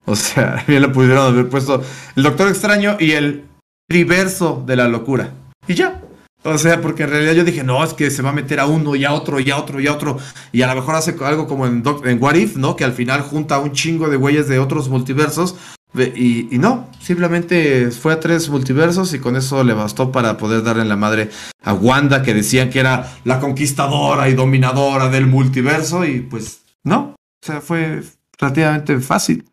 O 0.07 0.17
sea, 0.17 0.63
bien 0.69 0.83
le 0.83 0.89
pudieron 0.89 1.27
haber 1.27 1.49
puesto 1.49 1.83
el 2.17 2.23
Doctor 2.23 2.49
Extraño 2.49 2.97
y 3.01 3.13
el 3.13 3.45
triverso 3.89 4.63
de 4.67 4.77
la 4.77 4.89
locura. 4.89 5.33
Y 5.67 5.75
ya. 5.75 6.01
O 6.47 6.59
sea, 6.59 6.83
porque 6.83 7.05
en 7.05 7.11
realidad 7.11 7.33
yo 7.33 7.45
dije, 7.45 7.65
no, 7.65 7.83
es 7.83 7.95
que 7.95 8.11
se 8.11 8.21
va 8.21 8.29
a 8.29 8.35
meter 8.35 8.61
a 8.61 8.67
uno 8.67 8.95
y 8.95 9.05
a 9.07 9.15
otro 9.15 9.41
y 9.41 9.51
a 9.51 9.57
otro 9.57 9.81
y 9.81 9.87
a 9.87 9.95
otro. 9.95 10.19
Y 10.53 10.61
a 10.61 10.67
lo 10.67 10.75
mejor 10.75 10.95
hace 10.95 11.17
algo 11.25 11.47
como 11.47 11.67
en, 11.67 11.83
en 12.05 12.23
What 12.23 12.35
If, 12.35 12.57
¿no? 12.57 12.77
Que 12.77 12.85
al 12.85 12.93
final 12.93 13.23
junta 13.23 13.59
un 13.59 13.73
chingo 13.73 14.11
de 14.11 14.19
güeyes 14.19 14.47
de 14.47 14.59
otros 14.59 14.91
multiversos. 14.91 15.57
Y, 15.95 16.55
y, 16.55 16.59
no, 16.59 16.91
simplemente 17.01 17.91
fue 17.93 18.13
a 18.13 18.21
tres 18.21 18.51
multiversos 18.51 19.15
y 19.15 19.21
con 19.21 19.37
eso 19.37 19.65
le 19.65 19.73
bastó 19.73 20.13
para 20.13 20.37
poder 20.37 20.63
darle 20.65 20.85
la 20.85 20.97
madre 20.97 21.31
a 21.63 21.73
Wanda, 21.73 22.23
que 22.23 22.35
decían 22.35 22.69
que 22.69 22.81
era 22.81 23.11
la 23.25 23.39
conquistadora 23.41 24.29
y 24.29 24.35
dominadora 24.35 25.09
del 25.09 25.27
multiverso. 25.27 26.05
Y 26.05 26.21
pues 26.21 26.63
no, 26.83 27.15
o 27.15 27.47
sea, 27.47 27.63
fue 27.63 28.03
relativamente 28.39 29.01
fácil. 29.01 29.45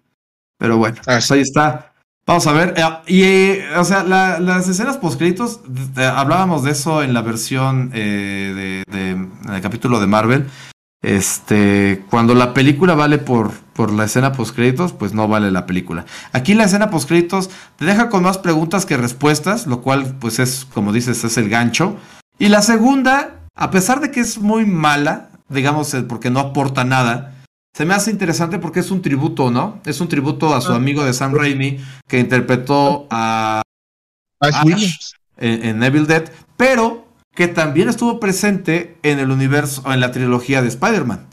Pero 0.61 0.77
bueno, 0.77 0.97
ah, 1.07 1.13
pues 1.13 1.31
ahí 1.31 1.41
está. 1.41 1.91
Vamos 2.27 2.45
a 2.45 2.51
ver. 2.51 2.75
Eh, 2.77 2.83
y, 3.07 3.23
eh, 3.23 3.65
o 3.77 3.83
sea, 3.83 4.03
las 4.03 4.67
escenas 4.67 4.97
postcritos, 4.97 5.61
eh, 5.97 6.03
hablábamos 6.03 6.63
de 6.63 6.69
eso 6.69 7.01
en 7.01 7.15
la 7.15 7.23
versión 7.23 7.89
de, 7.89 8.83
en 8.91 9.31
el 9.51 9.61
capítulo 9.61 9.99
de 9.99 10.05
Marvel. 10.05 10.47
Este, 11.01 12.05
cuando 12.11 12.35
la 12.35 12.53
película 12.53 12.93
vale 12.93 13.17
por, 13.17 13.51
por 13.73 13.91
la 13.91 14.03
escena 14.03 14.33
postcréditos, 14.33 14.93
pues 14.93 15.15
no 15.15 15.27
vale 15.27 15.49
la 15.49 15.65
película. 15.65 16.05
Aquí 16.31 16.53
la 16.53 16.65
escena 16.65 16.91
postcréditos 16.91 17.49
te 17.77 17.85
deja 17.85 18.09
con 18.09 18.21
más 18.21 18.37
preguntas 18.37 18.85
que 18.85 18.97
respuestas, 18.97 19.65
lo 19.65 19.81
cual, 19.81 20.15
pues 20.19 20.37
es, 20.37 20.67
como 20.71 20.93
dices, 20.93 21.23
es 21.23 21.39
el 21.39 21.49
gancho. 21.49 21.97
Y 22.37 22.49
la 22.49 22.61
segunda, 22.61 23.47
a 23.55 23.71
pesar 23.71 23.99
de 23.99 24.11
que 24.11 24.19
es 24.19 24.37
muy 24.37 24.67
mala, 24.67 25.31
digamos, 25.49 25.95
porque 26.07 26.29
no 26.29 26.39
aporta 26.39 26.83
nada, 26.83 27.33
se 27.73 27.85
me 27.85 27.93
hace 27.93 28.11
interesante 28.11 28.59
porque 28.59 28.81
es 28.81 28.91
un 28.91 29.01
tributo, 29.01 29.49
¿no? 29.49 29.79
Es 29.85 30.01
un 30.01 30.07
tributo 30.07 30.53
a 30.53 30.61
su 30.61 30.73
ah. 30.73 30.75
amigo 30.75 31.03
de 31.03 31.13
Sam 31.13 31.33
Raimi 31.33 31.79
que 32.07 32.19
interpretó 32.19 33.07
a 33.09 33.61
Ash, 34.41 35.13
en, 35.37 35.81
Evil 35.81 36.07
Dead, 36.07 36.29
pero 36.57 37.07
que 37.33 37.47
también 37.47 37.89
estuvo 37.89 38.19
presente 38.19 38.97
en 39.03 39.19
el 39.19 39.31
universo, 39.31 39.83
en 39.91 39.99
la 39.99 40.11
trilogía 40.11 40.61
de 40.61 40.67
Spider-Man. 40.67 41.27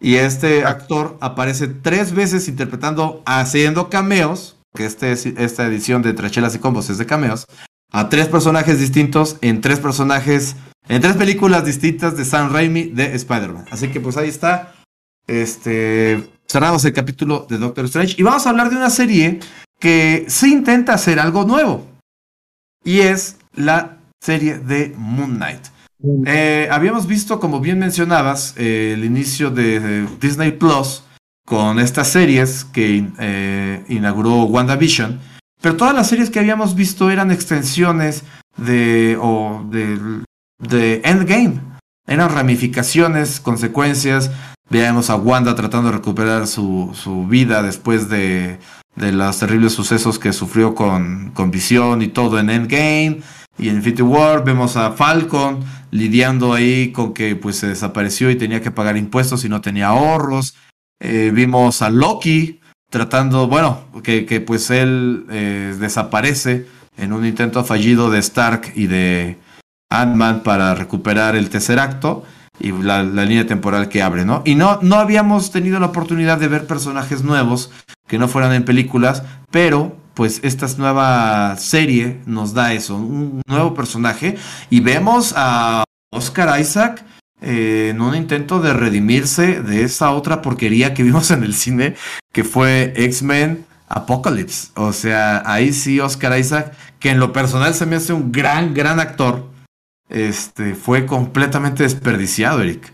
Y 0.00 0.16
este 0.16 0.64
actor 0.64 1.18
aparece 1.20 1.68
tres 1.68 2.12
veces 2.12 2.48
interpretando, 2.48 3.22
haciendo 3.26 3.90
cameos, 3.90 4.56
que 4.74 4.86
este, 4.86 5.12
esta 5.12 5.66
edición 5.66 6.02
de 6.02 6.12
Trachelas 6.12 6.54
y 6.54 6.58
Combos 6.58 6.90
es 6.90 6.98
de 6.98 7.06
cameos, 7.06 7.46
a 7.92 8.08
tres 8.08 8.28
personajes 8.28 8.78
distintos 8.78 9.36
en 9.40 9.60
tres 9.60 9.80
personajes, 9.80 10.56
en 10.88 11.02
tres 11.02 11.16
películas 11.16 11.64
distintas 11.64 12.16
de 12.16 12.24
Sam 12.24 12.52
Raimi 12.52 12.84
de 12.84 13.14
Spider-Man. 13.14 13.66
Así 13.70 13.88
que 13.88 14.00
pues 14.00 14.16
ahí 14.16 14.28
está. 14.28 14.74
Este, 15.26 16.28
cerramos 16.48 16.84
el 16.84 16.92
capítulo 16.92 17.46
de 17.48 17.58
Doctor 17.58 17.84
Strange 17.86 18.16
y 18.18 18.22
vamos 18.22 18.46
a 18.46 18.50
hablar 18.50 18.70
de 18.70 18.76
una 18.76 18.90
serie 18.90 19.40
que 19.78 20.26
sí 20.28 20.52
intenta 20.52 20.94
hacer 20.94 21.20
algo 21.20 21.44
nuevo. 21.44 21.86
Y 22.84 23.00
es 23.00 23.36
la 23.54 23.98
serie 24.20 24.58
de 24.58 24.94
Moon 24.96 25.36
Knight. 25.36 25.66
Eh, 26.26 26.68
habíamos 26.70 27.06
visto, 27.06 27.40
como 27.40 27.60
bien 27.60 27.78
mencionabas, 27.78 28.54
eh, 28.56 28.92
el 28.94 29.04
inicio 29.04 29.50
de, 29.50 30.06
Disney 30.20 30.52
Plus 30.52 31.02
con 31.46 31.78
estas 31.78 32.08
series 32.08 32.64
que 32.64 33.06
eh, 33.18 33.84
inauguró 33.88 34.44
WandaVision, 34.44 35.20
pero 35.60 35.76
todas 35.76 35.94
las 35.94 36.08
series 36.08 36.30
que 36.30 36.38
habíamos 36.38 36.74
visto 36.74 37.10
eran 37.10 37.30
extensiones 37.30 38.22
de, 38.56 39.18
o 39.20 39.66
de, 39.68 40.22
de 40.58 41.02
Endgame, 41.04 41.60
eran 42.06 42.32
ramificaciones, 42.32 43.40
consecuencias. 43.40 44.30
Veíamos 44.70 45.10
a 45.10 45.16
Wanda 45.16 45.56
tratando 45.56 45.90
de 45.90 45.96
recuperar 45.96 46.46
su, 46.46 46.92
su 46.94 47.26
vida 47.26 47.60
después 47.60 48.08
de, 48.08 48.60
de 48.94 49.10
los 49.10 49.36
terribles 49.36 49.72
sucesos 49.72 50.20
que 50.20 50.32
sufrió 50.32 50.76
con, 50.76 51.32
con 51.32 51.50
Visión 51.50 52.02
y 52.02 52.08
todo 52.08 52.38
en 52.38 52.50
Endgame 52.50 53.20
y 53.58 53.68
en 53.68 53.76
Infinity 53.76 54.02
War. 54.02 54.44
Vemos 54.44 54.76
a 54.76 54.92
Falcon 54.92 55.58
lidiando 55.90 56.54
ahí 56.54 56.92
con 56.92 57.14
que 57.14 57.34
pues 57.34 57.56
se 57.56 57.66
desapareció 57.66 58.30
y 58.30 58.36
tenía 58.36 58.62
que 58.62 58.70
pagar 58.70 58.96
impuestos 58.96 59.44
y 59.44 59.48
no 59.48 59.60
tenía 59.60 59.88
ahorros. 59.88 60.54
Eh, 61.00 61.32
vimos 61.34 61.82
a 61.82 61.90
Loki 61.90 62.60
tratando, 62.90 63.48
bueno, 63.48 63.80
que, 64.04 64.24
que 64.24 64.40
pues 64.40 64.70
él 64.70 65.26
eh, 65.30 65.74
desaparece 65.80 66.66
en 66.96 67.12
un 67.12 67.26
intento 67.26 67.64
fallido 67.64 68.08
de 68.08 68.20
Stark 68.20 68.72
y 68.76 68.86
de 68.86 69.36
Ant-Man 69.90 70.44
para 70.44 70.76
recuperar 70.76 71.34
el 71.34 71.50
tercer 71.50 71.80
acto 71.80 72.24
y 72.60 72.72
la, 72.72 73.02
línea 73.02 73.46
temporal 73.46 73.88
que 73.88 74.02
abre, 74.02 74.24
¿no? 74.24 74.42
Y 74.44 74.54
no, 74.54 74.78
no 74.82 74.96
habíamos 74.96 75.50
tenido 75.50 75.80
la 75.80 75.86
oportunidad 75.86 76.38
de 76.38 76.48
ver 76.48 76.66
personajes 76.66 77.24
nuevos 77.24 77.70
que 78.06 78.18
no 78.18 78.28
fueran 78.28 78.52
en 78.52 78.64
películas, 78.64 79.22
pero 79.50 79.96
pues 80.14 80.40
esta 80.42 80.66
nueva 80.76 81.56
serie 81.56 82.20
nos 82.26 82.52
da 82.52 82.72
eso, 82.72 82.96
un 82.96 83.42
nuevo 83.46 83.74
personaje 83.74 84.36
y 84.68 84.80
vemos 84.80 85.32
a 85.36 85.84
Oscar 86.12 86.60
Isaac 86.60 87.04
eh, 87.40 87.88
en 87.90 88.00
un 88.00 88.14
intento 88.14 88.60
de 88.60 88.74
redimirse 88.74 89.62
de 89.62 89.82
esa 89.82 90.10
otra 90.10 90.42
porquería 90.42 90.92
que 90.92 91.02
vimos 91.02 91.30
en 91.30 91.42
el 91.42 91.54
cine 91.54 91.94
que 92.32 92.44
fue 92.44 92.92
X-Men 92.96 93.64
Apocalypse. 93.88 94.68
O 94.76 94.92
sea, 94.92 95.42
ahí 95.46 95.72
sí 95.72 96.00
Oscar 96.00 96.38
Isaac, 96.38 96.72
que 96.98 97.10
en 97.10 97.18
lo 97.18 97.32
personal 97.32 97.74
se 97.74 97.86
me 97.86 97.96
hace 97.96 98.12
un 98.12 98.30
gran, 98.30 98.74
gran 98.74 99.00
actor, 99.00 99.49
este, 100.10 100.74
fue 100.74 101.06
completamente 101.06 101.84
desperdiciado, 101.84 102.60
Eric. 102.62 102.92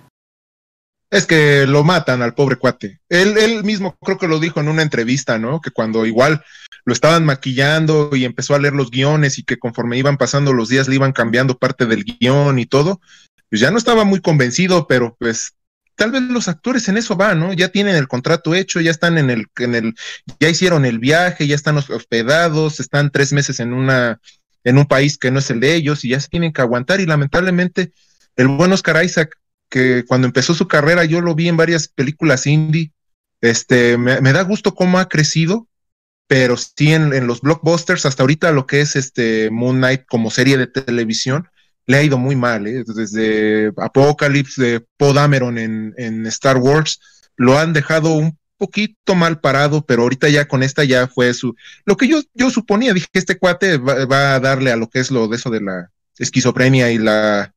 Es 1.10 1.26
que 1.26 1.66
lo 1.66 1.84
matan 1.84 2.20
al 2.22 2.34
pobre 2.34 2.56
cuate. 2.56 3.00
Él, 3.08 3.38
él 3.38 3.64
mismo 3.64 3.96
creo 4.02 4.18
que 4.18 4.28
lo 4.28 4.40
dijo 4.40 4.60
en 4.60 4.68
una 4.68 4.82
entrevista, 4.82 5.38
¿no? 5.38 5.60
Que 5.60 5.70
cuando 5.70 6.04
igual 6.04 6.42
lo 6.84 6.92
estaban 6.92 7.24
maquillando 7.24 8.10
y 8.14 8.24
empezó 8.24 8.54
a 8.54 8.58
leer 8.58 8.74
los 8.74 8.90
guiones 8.90 9.38
y 9.38 9.44
que 9.44 9.58
conforme 9.58 9.98
iban 9.98 10.16
pasando 10.16 10.52
los 10.52 10.68
días 10.68 10.88
le 10.88 10.96
iban 10.96 11.12
cambiando 11.12 11.58
parte 11.58 11.86
del 11.86 12.04
guion 12.04 12.58
y 12.58 12.66
todo, 12.66 13.00
pues 13.48 13.60
ya 13.60 13.70
no 13.70 13.78
estaba 13.78 14.04
muy 14.04 14.20
convencido, 14.20 14.86
pero 14.86 15.16
pues 15.18 15.54
tal 15.96 16.12
vez 16.12 16.22
los 16.22 16.48
actores 16.48 16.88
en 16.88 16.96
eso 16.96 17.16
van, 17.16 17.40
¿no? 17.40 17.52
Ya 17.52 17.68
tienen 17.68 17.96
el 17.96 18.08
contrato 18.08 18.54
hecho, 18.54 18.80
ya 18.80 18.90
están 18.90 19.18
en 19.18 19.30
el, 19.30 19.46
en 19.56 19.74
el, 19.74 19.94
ya 20.38 20.48
hicieron 20.48 20.84
el 20.84 20.98
viaje, 20.98 21.46
ya 21.46 21.54
están 21.54 21.78
hospedados, 21.78 22.80
están 22.80 23.10
tres 23.10 23.32
meses 23.32 23.60
en 23.60 23.72
una, 23.72 24.20
en 24.66 24.78
un 24.78 24.86
país 24.86 25.16
que 25.16 25.30
no 25.30 25.38
es 25.38 25.48
el 25.50 25.60
de 25.60 25.76
ellos 25.76 26.04
y 26.04 26.08
ya 26.08 26.20
se 26.20 26.28
tienen 26.28 26.52
que 26.52 26.60
aguantar 26.60 27.00
y 27.00 27.06
lamentablemente 27.06 27.92
el 28.34 28.48
buen 28.48 28.72
Oscar 28.72 29.02
Isaac, 29.02 29.38
que 29.70 30.04
cuando 30.04 30.26
empezó 30.26 30.54
su 30.54 30.66
carrera 30.66 31.04
yo 31.04 31.20
lo 31.20 31.36
vi 31.36 31.48
en 31.48 31.56
varias 31.56 31.86
películas 31.86 32.48
indie, 32.48 32.92
este, 33.40 33.96
me, 33.96 34.32
da 34.32 34.42
gusto 34.42 34.74
cómo 34.74 34.98
ha 34.98 35.08
crecido, 35.08 35.68
pero 36.26 36.56
sí 36.56 36.92
en, 36.92 37.28
los 37.28 37.42
blockbusters, 37.42 38.06
hasta 38.06 38.24
ahorita 38.24 38.50
lo 38.50 38.66
que 38.66 38.80
es 38.80 38.96
este 38.96 39.50
Moon 39.50 39.76
Knight 39.76 40.02
como 40.08 40.32
serie 40.32 40.58
de 40.58 40.66
televisión, 40.66 41.48
le 41.86 41.98
ha 41.98 42.02
ido 42.02 42.18
muy 42.18 42.34
mal, 42.34 42.66
¿eh? 42.66 42.82
desde 42.84 43.72
Apocalypse 43.76 44.60
de 44.60 44.86
Poe 44.96 45.14
Dameron 45.14 45.58
en, 45.58 45.94
en 45.96 46.26
Star 46.26 46.56
Wars, 46.56 47.00
lo 47.36 47.56
han 47.56 47.72
dejado 47.72 48.14
un 48.14 48.36
poquito 48.56 49.14
mal 49.14 49.40
parado, 49.40 49.84
pero 49.84 50.02
ahorita 50.02 50.28
ya 50.28 50.46
con 50.46 50.62
esta 50.62 50.84
ya 50.84 51.08
fue 51.08 51.34
su, 51.34 51.54
lo 51.84 51.96
que 51.96 52.08
yo, 52.08 52.20
yo 52.34 52.50
suponía, 52.50 52.92
dije 52.92 53.06
este 53.12 53.38
cuate 53.38 53.78
va, 53.78 54.34
a 54.34 54.40
darle 54.40 54.72
a 54.72 54.76
lo 54.76 54.88
que 54.88 55.00
es 55.00 55.10
lo 55.10 55.28
de 55.28 55.36
eso 55.36 55.50
de 55.50 55.60
la 55.60 55.90
esquizofrenia 56.18 56.90
y 56.90 56.98
la 56.98 57.52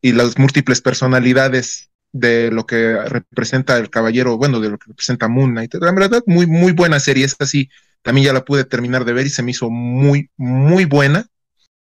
y 0.00 0.12
las 0.12 0.38
múltiples 0.38 0.82
personalidades 0.82 1.90
de 2.12 2.50
lo 2.50 2.66
que 2.66 2.96
representa 3.06 3.78
el 3.78 3.88
caballero, 3.88 4.36
bueno, 4.36 4.60
de 4.60 4.68
lo 4.68 4.78
que 4.78 4.88
representa 4.88 5.28
Moon 5.28 5.52
Knight. 5.52 5.74
La 5.80 5.92
verdad, 5.92 6.22
muy, 6.26 6.46
muy 6.46 6.72
buena 6.72 7.00
serie, 7.00 7.24
esta 7.24 7.46
sí, 7.46 7.70
también 8.02 8.26
ya 8.26 8.32
la 8.34 8.44
pude 8.44 8.64
terminar 8.64 9.06
de 9.06 9.14
ver 9.14 9.26
y 9.26 9.30
se 9.30 9.42
me 9.42 9.52
hizo 9.52 9.70
muy, 9.70 10.30
muy 10.36 10.84
buena. 10.84 11.26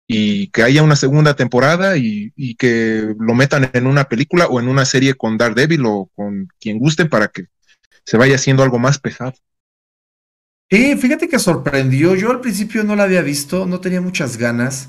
Y 0.09 0.49
que 0.49 0.63
haya 0.65 0.83
una 0.83 0.97
segunda 0.97 1.37
temporada 1.37 1.97
y, 1.97 2.33
y 2.35 2.57
que 2.57 3.15
lo 3.21 3.35
metan 3.35 3.71
en 3.73 3.87
una 3.87 4.05
película 4.05 4.47
o 4.47 4.59
en 4.59 4.69
una 4.69 4.85
serie 4.85 5.15
con 5.15 5.39
Daredevil 5.39 5.85
o 5.87 6.11
con 6.15 6.49
quien 6.59 6.79
gusten 6.79 7.09
para 7.09 7.29
que 7.29 7.45
se 8.09 8.17
vaya 8.17 8.37
haciendo 8.37 8.63
algo 8.63 8.79
más 8.79 8.99
pesado. 8.99 9.35
Sí, 10.71 10.97
fíjate 10.97 11.29
que 11.29 11.39
sorprendió. 11.39 12.15
Yo 12.15 12.31
al 12.31 12.41
principio 12.41 12.83
no 12.83 12.97
la 12.97 13.03
había 13.03 13.21
visto, 13.21 13.67
no 13.67 13.81
tenía 13.81 14.01
muchas 14.01 14.39
ganas, 14.39 14.89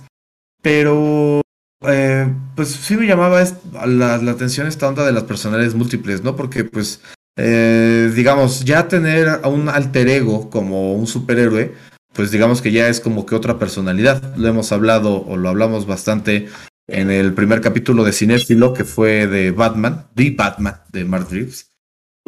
pero 0.62 1.42
eh, 1.86 2.34
pues 2.56 2.70
sí 2.70 2.96
me 2.96 3.08
llamaba 3.08 3.44
la, 3.86 4.16
atención 4.16 4.68
esta 4.68 4.88
onda 4.88 5.06
de 5.06 5.12
las 5.12 5.24
personalidades 5.24 5.76
múltiples, 5.76 6.24
¿no? 6.24 6.38
Porque 6.38 6.64
pues, 6.64 7.02
eh, 7.36 8.10
digamos, 8.16 8.64
ya 8.64 8.88
tener 8.88 9.28
a 9.28 9.50
un 9.50 9.68
alter 9.68 10.08
ego 10.08 10.50
como 10.50 10.94
un 10.94 11.06
superhéroe, 11.06 11.74
pues 12.14 12.32
digamos 12.32 12.62
que 12.62 12.72
ya 12.72 12.88
es 12.88 13.02
como 13.02 13.26
que 13.26 13.36
otra 13.36 13.60
personalidad. 13.60 14.34
Lo 14.38 14.48
hemos 14.48 14.72
hablado 14.72 15.26
o 15.26 15.36
lo 15.36 15.50
hablamos 15.50 15.86
bastante 15.86 16.48
en 16.88 17.12
el 17.12 17.34
primer 17.34 17.60
capítulo 17.60 18.06
de 18.06 18.14
Cinéfilo, 18.14 18.74
que 18.74 18.86
fue 18.86 19.28
de 19.28 19.52
Batman, 19.52 20.08
The 20.16 20.32
Batman, 20.38 20.84
de 20.94 21.04
Mark 21.04 21.28
Reeves. 21.30 21.69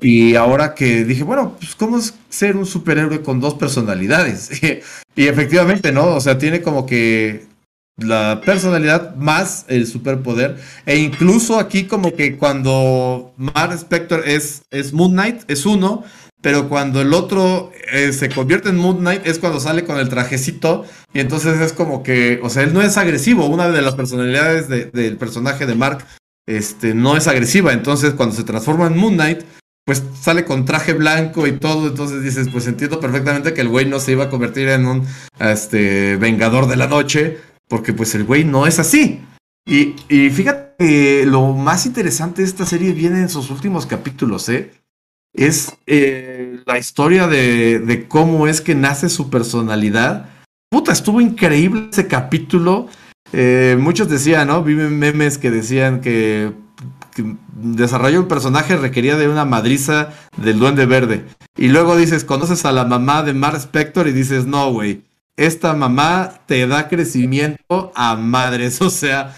Y 0.02 0.36
ahora 0.36 0.74
que 0.74 1.06
dije, 1.06 1.24
bueno, 1.24 1.56
pues 1.60 1.76
cómo 1.76 1.98
es 2.00 2.16
ser 2.30 2.58
un 2.58 2.66
superhéroe 2.66 3.22
con 3.22 3.40
dos 3.40 3.54
personalidades. 3.54 4.50
y 5.16 5.28
efectivamente, 5.28 5.92
¿no? 5.92 6.16
O 6.16 6.22
sea, 6.22 6.40
tiene 6.40 6.62
como 6.62 6.88
que 6.88 7.46
la 7.98 8.42
personalidad 8.44 9.16
más 9.16 9.66
el 9.68 9.86
superpoder. 9.86 10.58
E 10.86 10.98
incluso 10.98 11.60
aquí 11.60 11.86
como 11.86 12.14
que 12.16 12.38
cuando 12.38 13.34
Mark 13.38 13.74
Spector 13.74 14.28
es, 14.28 14.64
es 14.72 14.92
Moon 14.92 15.12
Knight, 15.12 15.44
es 15.48 15.68
uno, 15.68 16.04
pero 16.42 16.68
cuando 16.68 17.02
el 17.02 17.14
otro 17.14 17.72
eh, 17.92 18.12
se 18.12 18.30
convierte 18.30 18.70
en 18.70 18.78
Moon 18.78 18.98
Knight 18.98 19.28
es 19.28 19.38
cuando 19.38 19.60
sale 19.60 19.84
con 19.84 20.00
el 20.00 20.10
trajecito 20.10 20.86
y 21.14 21.20
entonces 21.20 21.62
es 21.62 21.74
como 21.74 22.02
que, 22.02 22.40
o 22.42 22.50
sea, 22.50 22.64
él 22.64 22.74
no 22.74 22.82
es 22.82 22.98
agresivo. 22.98 23.46
Una 23.46 23.70
de 23.70 23.82
las 23.84 23.94
personalidades 23.94 24.68
del 24.68 25.18
personaje 25.18 25.68
de 25.68 25.76
Mark 25.76 26.06
este, 26.48 26.96
no 26.96 27.16
es 27.16 27.28
agresiva. 27.28 27.74
Entonces 27.74 28.16
cuando 28.16 28.36
se 28.36 28.44
transforma 28.44 28.88
en 28.88 28.98
Moon 28.98 29.14
Knight 29.14 29.44
pues 29.86 30.04
sale 30.20 30.46
con 30.46 30.66
traje 30.66 30.94
blanco 30.94 31.48
y 31.48 31.54
todo, 31.54 31.88
entonces 31.88 32.24
dices, 32.24 32.50
pues 32.52 32.68
entiendo 32.68 33.00
perfectamente 33.00 33.54
que 33.54 33.62
el 33.62 33.70
güey 33.70 33.86
no 33.86 34.00
se 34.00 34.12
iba 34.12 34.26
a 34.26 34.30
convertir 34.30 34.70
en 34.70 34.86
un 34.86 35.06
este, 35.40 36.18
vengador 36.18 36.68
de 36.68 36.76
la 36.76 36.88
noche, 36.88 37.40
porque 37.68 37.94
pues 37.94 38.14
el 38.16 38.24
güey 38.24 38.44
no 38.44 38.68
es 38.68 38.80
así. 38.80 39.22
Y, 39.66 39.96
y 40.10 40.30
fíjate 40.30 40.76
que 40.78 41.26
lo 41.26 41.54
más 41.54 41.86
interesante 41.86 42.42
de 42.42 42.48
esta 42.48 42.66
serie 42.66 42.94
viene 42.94 43.20
en 43.20 43.30
sus 43.30 43.50
últimos 43.50 43.86
capítulos, 43.86 44.50
¿eh? 44.50 44.72
Es 45.34 45.74
eh, 45.88 46.60
la 46.66 46.78
historia 46.78 47.28
de, 47.28 47.80
de 47.80 48.08
cómo 48.08 48.48
es 48.48 48.60
que 48.60 48.76
nace 48.76 49.08
su 49.08 49.30
personalidad. 49.30 50.30
Puta, 50.70 50.92
estuvo 50.92 51.22
increíble 51.22 51.88
ese 51.92 52.08
capítulo. 52.08 52.90
Eh, 53.32 53.78
muchos 53.80 54.10
decían, 54.10 54.48
¿no? 54.48 54.64
Viven 54.64 55.00
memes 55.00 55.38
que 55.38 55.52
decían 55.52 56.02
que 56.02 56.52
desarrollo 57.54 58.22
un 58.22 58.28
personaje 58.28 58.76
requería 58.78 59.18
de 59.18 59.28
una 59.28 59.46
madriza 59.46 60.14
del 60.38 60.60
duende 60.60 60.86
verde. 60.86 61.26
Y 61.58 61.70
luego 61.70 61.96
dices, 61.96 62.24
conoces 62.24 62.66
a 62.66 62.72
la 62.72 62.86
mamá 62.86 63.24
de 63.24 63.34
Mark 63.34 63.58
Spector 63.58 64.08
y 64.08 64.12
dices, 64.12 64.46
no, 64.46 64.72
güey, 64.72 65.04
esta 65.38 65.74
mamá 65.74 66.42
te 66.46 66.68
da 66.68 66.88
crecimiento 66.88 67.92
a 67.96 68.16
madres. 68.16 68.80
O 68.82 68.90
sea, 68.90 69.36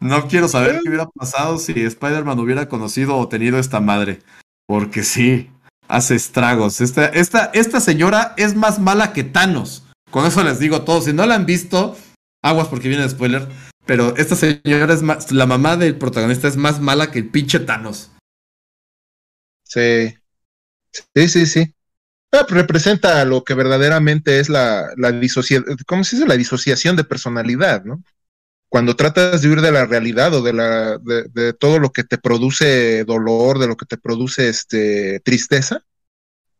no 0.00 0.28
quiero 0.28 0.48
saber 0.48 0.80
qué 0.82 0.88
hubiera 0.88 1.06
pasado 1.08 1.58
si 1.58 1.72
Spider-Man 1.72 2.38
hubiera 2.38 2.68
conocido 2.68 3.16
o 3.16 3.28
tenido 3.28 3.58
esta 3.58 3.80
madre. 3.80 4.20
Porque 4.66 5.02
sí, 5.02 5.50
hace 5.88 6.14
estragos. 6.14 6.80
Esta, 6.80 7.06
esta, 7.06 7.50
esta 7.54 7.80
señora 7.80 8.34
es 8.36 8.54
más 8.54 8.78
mala 8.78 9.12
que 9.12 9.24
Thanos. 9.24 9.84
Con 10.10 10.26
eso 10.26 10.42
les 10.42 10.58
digo 10.58 10.82
todo. 10.82 11.00
Si 11.00 11.12
no 11.12 11.26
la 11.26 11.34
han 11.34 11.46
visto, 11.46 11.96
aguas 12.42 12.68
porque 12.68 12.88
viene 12.88 13.04
el 13.04 13.10
spoiler. 13.10 13.48
Pero 13.86 14.16
esta 14.16 14.36
señora 14.36 14.94
es 14.94 15.02
más, 15.02 15.30
la 15.32 15.46
mamá 15.46 15.76
del 15.76 15.96
protagonista 15.96 16.48
es 16.48 16.56
más 16.56 16.80
mala 16.80 17.10
que 17.10 17.20
el 17.20 17.28
pinche 17.28 17.60
Thanos. 17.60 18.10
Sí, 19.62 20.14
sí, 20.92 21.28
sí, 21.28 21.46
sí. 21.46 21.74
Ah, 22.32 22.46
representa 22.48 23.24
lo 23.24 23.44
que 23.44 23.54
verdaderamente 23.54 24.40
es 24.40 24.48
la, 24.48 24.88
la 24.96 25.12
disociación, 25.12 25.76
¿cómo 25.86 26.04
se 26.04 26.16
dice? 26.16 26.28
La 26.28 26.36
disociación 26.36 26.96
de 26.96 27.04
personalidad, 27.04 27.84
¿no? 27.84 28.02
Cuando 28.68 28.96
tratas 28.96 29.40
de 29.40 29.48
huir 29.48 29.60
de 29.60 29.70
la 29.70 29.86
realidad 29.86 30.34
o 30.34 30.42
de, 30.42 30.52
la, 30.52 30.98
de, 30.98 31.24
de 31.32 31.52
todo 31.52 31.78
lo 31.78 31.92
que 31.92 32.02
te 32.02 32.18
produce 32.18 33.04
dolor, 33.04 33.60
de 33.60 33.68
lo 33.68 33.76
que 33.76 33.86
te 33.86 33.98
produce 33.98 34.48
este, 34.48 35.20
tristeza, 35.20 35.84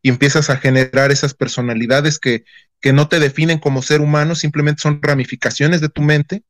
y 0.01 0.09
empiezas 0.09 0.49
a 0.49 0.57
generar 0.57 1.11
esas 1.11 1.33
personalidades 1.33 2.19
que, 2.19 2.45
que 2.79 2.93
no 2.93 3.09
te 3.09 3.19
definen 3.19 3.57
como 3.57 3.81
ser 3.81 4.01
humano, 4.01 4.35
simplemente 4.35 4.81
son 4.81 5.01
ramificaciones 5.01 5.81
de 5.81 5.89
tu 5.89 6.03
mente 6.03 6.43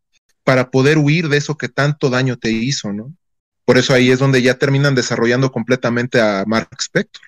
para 0.46 0.72
poder 0.72 0.98
huir 0.98 1.28
de 1.28 1.38
eso 1.38 1.58
que 1.58 1.68
tanto 1.68 2.10
daño 2.10 2.38
te 2.38 2.52
hizo, 2.52 2.94
¿no? 2.94 3.14
Por 3.66 3.78
eso 3.78 3.94
ahí 3.94 4.12
es 4.12 4.20
donde 4.20 4.42
ya 4.42 4.58
terminan 4.58 4.96
desarrollando 4.96 5.52
completamente 5.52 6.22
a 6.22 6.46
Mark 6.48 6.70
Spector. 6.80 7.24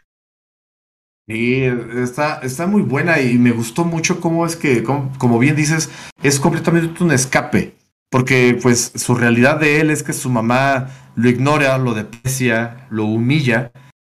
Sí, 1.28 1.64
está, 2.02 2.40
está 2.44 2.68
muy 2.68 2.84
buena 2.84 3.20
y 3.20 3.38
me 3.38 3.52
gustó 3.52 3.84
mucho 3.84 4.22
cómo 4.22 4.46
es 4.46 4.56
que, 4.56 4.84
como, 4.84 5.12
como, 5.18 5.40
bien 5.40 5.58
dices, 5.58 5.90
es 6.24 6.40
completamente 6.40 7.04
un 7.04 7.12
escape. 7.12 7.76
Porque 8.10 8.58
pues 8.62 8.94
su 8.96 9.16
realidad 9.16 9.60
de 9.60 9.82
él 9.82 9.90
es 9.90 10.04
que 10.04 10.14
su 10.14 10.30
mamá 10.30 10.90
lo 11.16 11.28
ignora, 11.28 11.78
lo 11.78 11.94
deprecia, 11.94 12.88
lo 12.90 13.04
humilla 13.04 13.74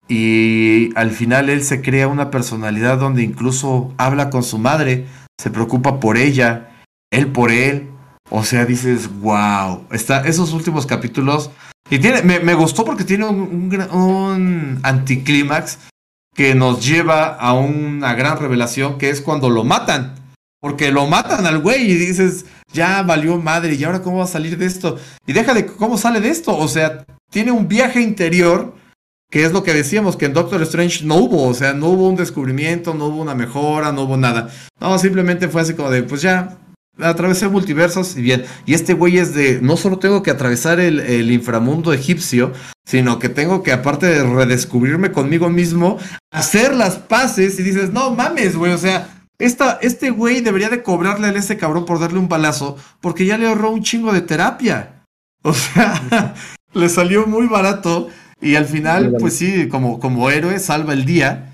y 0.09 0.91
al 0.97 1.11
final 1.11 1.51
él 1.51 1.62
se 1.62 1.83
crea 1.83 2.09
una 2.09 2.31
personalidad 2.31 2.99
donde 2.99 3.23
incluso 3.23 3.95
habla 3.99 4.31
con 4.31 4.43
su 4.43 4.59
madre, 4.59 5.07
se 5.39 5.51
preocupa 5.51 6.01
por 6.01 6.16
ella, 6.16 6.70
él 7.11 7.31
por 7.31 7.53
él. 7.53 7.91
O 8.30 8.44
sea, 8.44 8.64
dices, 8.66 9.09
wow, 9.20 9.84
está, 9.90 10.20
esos 10.26 10.52
últimos 10.52 10.86
capítulos. 10.86 11.50
Y 11.90 11.98
tiene, 11.98 12.22
me, 12.22 12.40
me 12.40 12.55
gustó 12.55 12.84
porque 12.84 13.05
tiene 13.05 13.24
un, 13.24 13.40
un, 13.40 13.80
un 13.98 14.80
anticlímax 14.82 15.78
que 16.34 16.55
nos 16.55 16.86
lleva 16.86 17.34
a 17.34 17.52
una 17.55 18.14
gran 18.14 18.38
revelación 18.38 18.98
que 18.98 19.10
es 19.10 19.20
cuando 19.20 19.50
lo 19.50 19.64
matan. 19.64 20.14
Porque 20.60 20.90
lo 20.90 21.06
matan 21.06 21.46
al 21.46 21.60
güey 21.60 21.90
y 21.90 21.94
dices, 21.94 22.44
ya 22.72 23.02
valió 23.02 23.38
madre, 23.38 23.74
¿y 23.74 23.84
ahora 23.84 24.02
cómo 24.02 24.18
va 24.18 24.24
a 24.24 24.28
salir 24.28 24.59
de 24.59 24.66
esto? 24.66 24.98
Y 25.26 25.32
deja 25.32 25.55
de 25.55 25.66
cómo 25.66 25.96
sale 25.96 26.20
de 26.20 26.30
esto. 26.30 26.56
O 26.56 26.68
sea, 26.68 27.05
tiene 27.30 27.52
un 27.52 27.68
viaje 27.68 28.00
interior, 28.00 28.74
que 29.30 29.44
es 29.44 29.52
lo 29.52 29.62
que 29.62 29.72
decíamos 29.72 30.16
que 30.16 30.26
en 30.26 30.32
Doctor 30.32 30.60
Strange 30.62 31.05
no 31.05 31.16
hubo. 31.16 31.46
O 31.46 31.55
sea, 31.55 31.74
no 31.74 31.86
hubo 31.88 32.09
un 32.09 32.16
descubrimiento, 32.16 32.92
no 32.92 33.06
hubo 33.06 33.22
una 33.22 33.34
mejora, 33.34 33.92
no 33.92 34.02
hubo 34.02 34.16
nada. 34.16 34.50
No, 34.80 34.98
simplemente 34.98 35.48
fue 35.48 35.62
así 35.62 35.74
como 35.74 35.90
de, 35.90 36.02
pues 36.02 36.22
ya, 36.22 36.59
atravesé 37.01 37.49
multiversos 37.49 38.16
y 38.16 38.23
bien. 38.23 38.45
Y 38.66 38.75
este 38.75 38.95
güey 38.95 39.19
es 39.19 39.35
de, 39.35 39.61
no 39.61 39.77
solo 39.77 39.99
tengo 39.99 40.23
que 40.23 40.31
atravesar 40.31 40.81
el, 40.81 41.01
el, 41.01 41.31
inframundo 41.31 41.93
egipcio, 41.93 42.53
sino 42.85 43.19
que 43.19 43.29
tengo 43.29 43.62
que, 43.62 43.73
aparte 43.73 44.07
de 44.07 44.23
redescubrirme 44.23 45.12
conmigo 45.12 45.49
mismo, 45.49 45.99
hacer 46.33 46.75
las 46.75 46.97
paces 46.97 47.59
y 47.59 47.62
dices, 47.62 47.93
no 47.93 48.15
mames, 48.15 48.57
güey, 48.57 48.73
o 48.73 48.79
sea, 48.79 49.19
esta, 49.39 49.79
este 49.83 50.11
güey 50.11 50.41
debería 50.41 50.69
de 50.69 50.83
cobrarle 50.83 51.29
a 51.29 51.31
ese 51.31 51.57
cabrón 51.57 51.85
por 51.85 52.01
darle 52.01 52.19
un 52.19 52.29
balazo, 52.29 52.77
porque 53.01 53.25
ya 53.25 53.39
le 53.39 53.47
ahorró 53.47 53.70
un 53.70 53.83
chingo 53.83 54.12
de 54.12 54.20
terapia. 54.20 55.05
O 55.43 55.55
sea, 55.55 56.35
le 56.75 56.89
salió 56.89 57.27
muy 57.27 57.47
barato 57.47 58.09
y 58.41 58.57
al 58.57 58.66
final, 58.66 59.15
pues 59.19 59.37
sí, 59.37 59.69
como, 59.69 60.01
como 60.01 60.31
héroe 60.31 60.59
salva 60.59 60.93
el 60.93 61.05
día. 61.05 61.48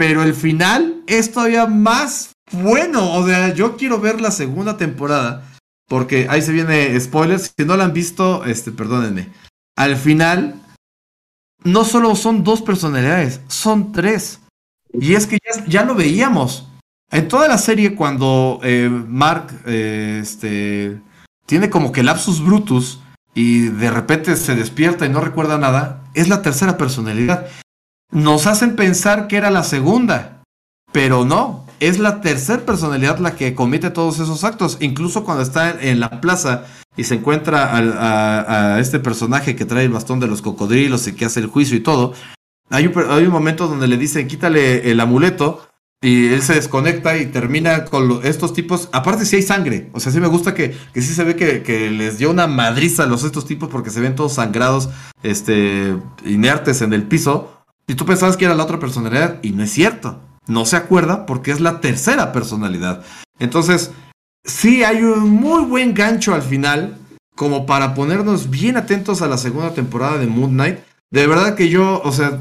Pero 0.00 0.22
el 0.22 0.32
final 0.32 1.02
es 1.06 1.30
todavía 1.30 1.66
más 1.66 2.30
bueno. 2.52 3.12
O 3.12 3.26
sea, 3.26 3.52
yo 3.52 3.76
quiero 3.76 4.00
ver 4.00 4.18
la 4.18 4.30
segunda 4.30 4.78
temporada. 4.78 5.46
Porque 5.86 6.26
ahí 6.30 6.40
se 6.40 6.52
viene 6.52 6.98
spoilers. 6.98 7.52
Si 7.54 7.66
no 7.66 7.76
la 7.76 7.84
han 7.84 7.92
visto, 7.92 8.46
este, 8.46 8.72
perdónenme. 8.72 9.28
Al 9.76 9.96
final, 9.96 10.62
no 11.64 11.84
solo 11.84 12.16
son 12.16 12.44
dos 12.44 12.62
personalidades, 12.62 13.42
son 13.48 13.92
tres. 13.92 14.40
Y 14.94 15.16
es 15.16 15.26
que 15.26 15.36
ya, 15.68 15.84
lo 15.84 15.94
veíamos. 15.94 16.66
En 17.10 17.28
toda 17.28 17.46
la 17.46 17.58
serie, 17.58 17.94
cuando 17.94 18.58
eh, 18.62 18.88
Mark 18.88 19.48
eh, 19.66 20.20
este, 20.22 20.98
tiene 21.44 21.68
como 21.68 21.92
que 21.92 22.02
lapsus 22.02 22.42
brutus 22.42 23.00
y 23.34 23.68
de 23.68 23.90
repente 23.90 24.34
se 24.36 24.54
despierta 24.54 25.04
y 25.04 25.10
no 25.10 25.20
recuerda 25.20 25.58
nada, 25.58 26.04
es 26.14 26.30
la 26.30 26.40
tercera 26.40 26.78
personalidad. 26.78 27.48
Nos 28.12 28.46
hacen 28.46 28.74
pensar 28.74 29.28
que 29.28 29.36
era 29.36 29.50
la 29.50 29.62
segunda, 29.62 30.42
pero 30.92 31.24
no, 31.24 31.64
es 31.78 31.98
la 31.98 32.20
tercera 32.20 32.64
personalidad 32.66 33.18
la 33.18 33.36
que 33.36 33.54
comete 33.54 33.90
todos 33.90 34.18
esos 34.18 34.44
actos. 34.44 34.78
Incluso 34.80 35.24
cuando 35.24 35.42
está 35.42 35.80
en 35.80 36.00
la 36.00 36.20
plaza 36.20 36.64
y 36.96 37.04
se 37.04 37.14
encuentra 37.14 37.70
a, 37.72 38.80
este 38.80 38.98
personaje 38.98 39.56
que 39.56 39.64
trae 39.64 39.84
el 39.84 39.92
bastón 39.92 40.20
de 40.20 40.26
los 40.26 40.42
cocodrilos 40.42 41.06
y 41.06 41.14
que 41.14 41.24
hace 41.24 41.40
el 41.40 41.46
juicio 41.46 41.76
y 41.76 41.80
todo, 41.80 42.14
hay 42.68 42.86
un, 42.86 43.28
momento 43.28 43.68
donde 43.68 43.88
le 43.88 43.96
dicen 43.96 44.28
quítale 44.28 44.90
el 44.90 45.00
amuleto 45.00 45.66
y 46.02 46.28
él 46.28 46.42
se 46.42 46.54
desconecta 46.54 47.16
y 47.18 47.26
termina 47.26 47.84
con 47.84 48.20
estos 48.24 48.54
tipos. 48.54 48.88
Aparte, 48.92 49.24
si 49.24 49.30
sí 49.30 49.36
hay 49.36 49.42
sangre. 49.42 49.90
O 49.92 50.00
sea, 50.00 50.10
sí 50.10 50.20
me 50.20 50.28
gusta 50.28 50.54
que, 50.54 50.76
que 50.92 51.02
sí 51.02 51.14
se 51.14 51.24
ve 51.24 51.36
que, 51.36 51.62
que, 51.62 51.90
les 51.90 52.18
dio 52.18 52.30
una 52.30 52.46
madriza 52.46 53.04
a 53.04 53.06
los 53.06 53.22
estos 53.22 53.44
tipos 53.44 53.68
porque 53.68 53.90
se 53.90 54.00
ven 54.00 54.16
todos 54.16 54.34
sangrados, 54.34 54.88
este, 55.22 55.94
inertes 56.24 56.82
en 56.82 56.92
el 56.92 57.04
piso. 57.04 57.59
Y 57.90 57.96
tú 57.96 58.06
pensabas 58.06 58.36
que 58.36 58.44
era 58.44 58.54
la 58.54 58.62
otra 58.62 58.78
personalidad 58.78 59.40
y 59.42 59.50
no 59.50 59.64
es 59.64 59.72
cierto. 59.72 60.20
No 60.46 60.64
se 60.64 60.76
acuerda 60.76 61.26
porque 61.26 61.50
es 61.50 61.58
la 61.58 61.80
tercera 61.80 62.30
personalidad. 62.32 63.02
Entonces, 63.40 63.90
sí 64.44 64.84
hay 64.84 65.02
un 65.02 65.28
muy 65.28 65.64
buen 65.64 65.92
gancho 65.92 66.32
al 66.32 66.42
final 66.42 66.96
como 67.34 67.66
para 67.66 67.96
ponernos 67.96 68.48
bien 68.48 68.76
atentos 68.76 69.22
a 69.22 69.26
la 69.26 69.38
segunda 69.38 69.74
temporada 69.74 70.18
de 70.18 70.28
Moon 70.28 70.52
Knight. 70.52 70.78
De 71.10 71.26
verdad 71.26 71.56
que 71.56 71.68
yo, 71.68 72.00
o 72.04 72.12
sea, 72.12 72.40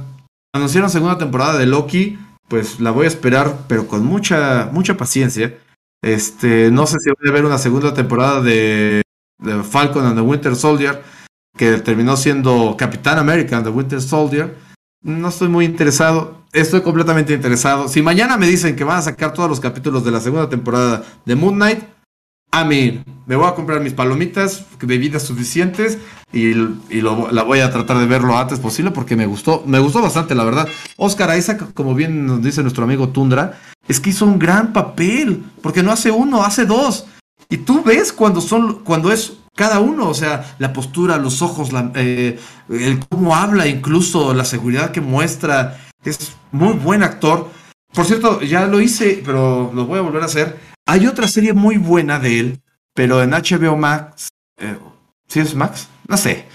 anunciaron 0.53 0.91
segunda 0.91 1.17
temporada 1.17 1.57
de 1.57 1.65
Loki 1.65 2.19
pues 2.47 2.79
la 2.79 2.91
voy 2.91 3.05
a 3.05 3.07
esperar, 3.07 3.61
pero 3.67 3.87
con 3.87 4.05
mucha, 4.05 4.69
mucha 4.71 4.97
paciencia. 4.97 5.57
Este, 6.03 6.69
no 6.69 6.85
sé 6.85 6.97
si 6.99 7.09
voy 7.09 7.27
a 7.27 7.33
ver 7.33 7.45
una 7.45 7.57
segunda 7.57 7.95
temporada 7.95 8.39
de, 8.43 9.01
de 9.39 9.63
Falcon 9.63 10.05
and 10.05 10.15
the 10.15 10.21
Winter 10.21 10.55
Soldier, 10.55 11.01
que 11.57 11.77
terminó 11.77 12.17
siendo 12.17 12.75
Capitán 12.77 13.17
America 13.17 13.57
and 13.57 13.65
the 13.65 13.71
Winter 13.71 13.99
Soldier. 13.99 14.68
No 15.01 15.29
estoy 15.29 15.47
muy 15.47 15.65
interesado. 15.65 16.43
Estoy 16.51 16.81
completamente 16.81 17.33
interesado. 17.33 17.87
Si 17.87 18.01
mañana 18.01 18.37
me 18.37 18.47
dicen 18.47 18.75
que 18.75 18.83
van 18.83 18.97
a 18.97 19.01
sacar 19.01 19.33
todos 19.33 19.49
los 19.49 19.59
capítulos 19.59 20.03
de 20.03 20.11
la 20.11 20.19
segunda 20.19 20.49
temporada 20.49 21.03
de 21.25 21.35
Moon 21.35 21.55
Knight, 21.55 21.83
a 22.51 22.65
mí 22.65 23.03
me 23.27 23.35
voy 23.35 23.47
a 23.47 23.53
comprar 23.53 23.79
mis 23.79 23.93
palomitas, 23.93 24.65
bebidas 24.81 25.23
suficientes 25.23 25.99
y, 26.33 26.53
lo, 26.53 27.31
la 27.31 27.43
voy 27.43 27.59
a 27.59 27.71
tratar 27.71 27.99
de 27.99 28.07
ver 28.07 28.23
lo 28.23 28.37
antes 28.37 28.59
posible 28.59 28.91
porque 28.91 29.15
me 29.15 29.27
gustó, 29.27 29.63
me 29.67 29.79
gustó 29.79 30.01
bastante, 30.01 30.35
la 30.35 30.43
verdad. 30.43 30.67
Oscar 30.97 31.37
Isaac, 31.37 31.73
como 31.73 31.93
bien 31.93 32.25
nos 32.25 32.41
dice 32.41 32.63
nuestro 32.63 32.83
amigo 32.83 33.09
Tundra, 33.09 33.59
es 33.87 33.99
que 33.99 34.09
hizo 34.09 34.25
un 34.25 34.39
gran 34.39 34.73
papel, 34.73 35.43
porque 35.61 35.83
no 35.83 35.91
hace 35.91 36.11
uno, 36.11 36.43
hace 36.43 36.65
dos. 36.65 37.05
Y 37.49 37.57
tú 37.57 37.83
ves 37.83 38.11
cuando 38.11 38.41
son, 38.41 38.79
cuando 38.83 39.11
es 39.11 39.33
cada 39.59 39.81
uno, 39.81 40.07
o 40.07 40.13
sea, 40.13 40.55
la 40.57 40.71
postura, 40.71 41.17
los 41.17 41.41
ojos, 41.41 41.71
eh, 41.95 42.39
el 42.69 43.05
cómo 43.09 43.35
habla, 43.35 43.67
incluso 43.67 44.33
la 44.33 44.45
seguridad 44.45 44.91
que 44.91 45.01
muestra, 45.01 45.77
es 46.01 46.31
muy 46.53 46.75
buen 46.75 47.03
actor. 47.03 47.51
Por 47.93 48.05
cierto, 48.05 48.39
ya 48.41 48.67
lo 48.67 48.79
hice, 48.79 49.21
pero 49.25 49.69
lo 49.75 49.85
voy 49.85 49.99
a 49.99 50.03
volver 50.03 50.21
a 50.21 50.27
hacer. 50.27 50.57
Hay 50.85 51.07
otra 51.07 51.27
serie 51.27 51.51
muy 51.51 51.75
buena 51.75 52.19
de 52.19 52.39
él, 52.39 52.61
pero 52.93 53.21
en 53.21 53.31
HBO 53.31 53.75
Max, 53.75 54.29
eh, 54.61 54.77
¿sí 55.27 55.41
es 55.41 55.53
Max? 55.53 55.89
No 56.07 56.15
sé, 56.15 56.45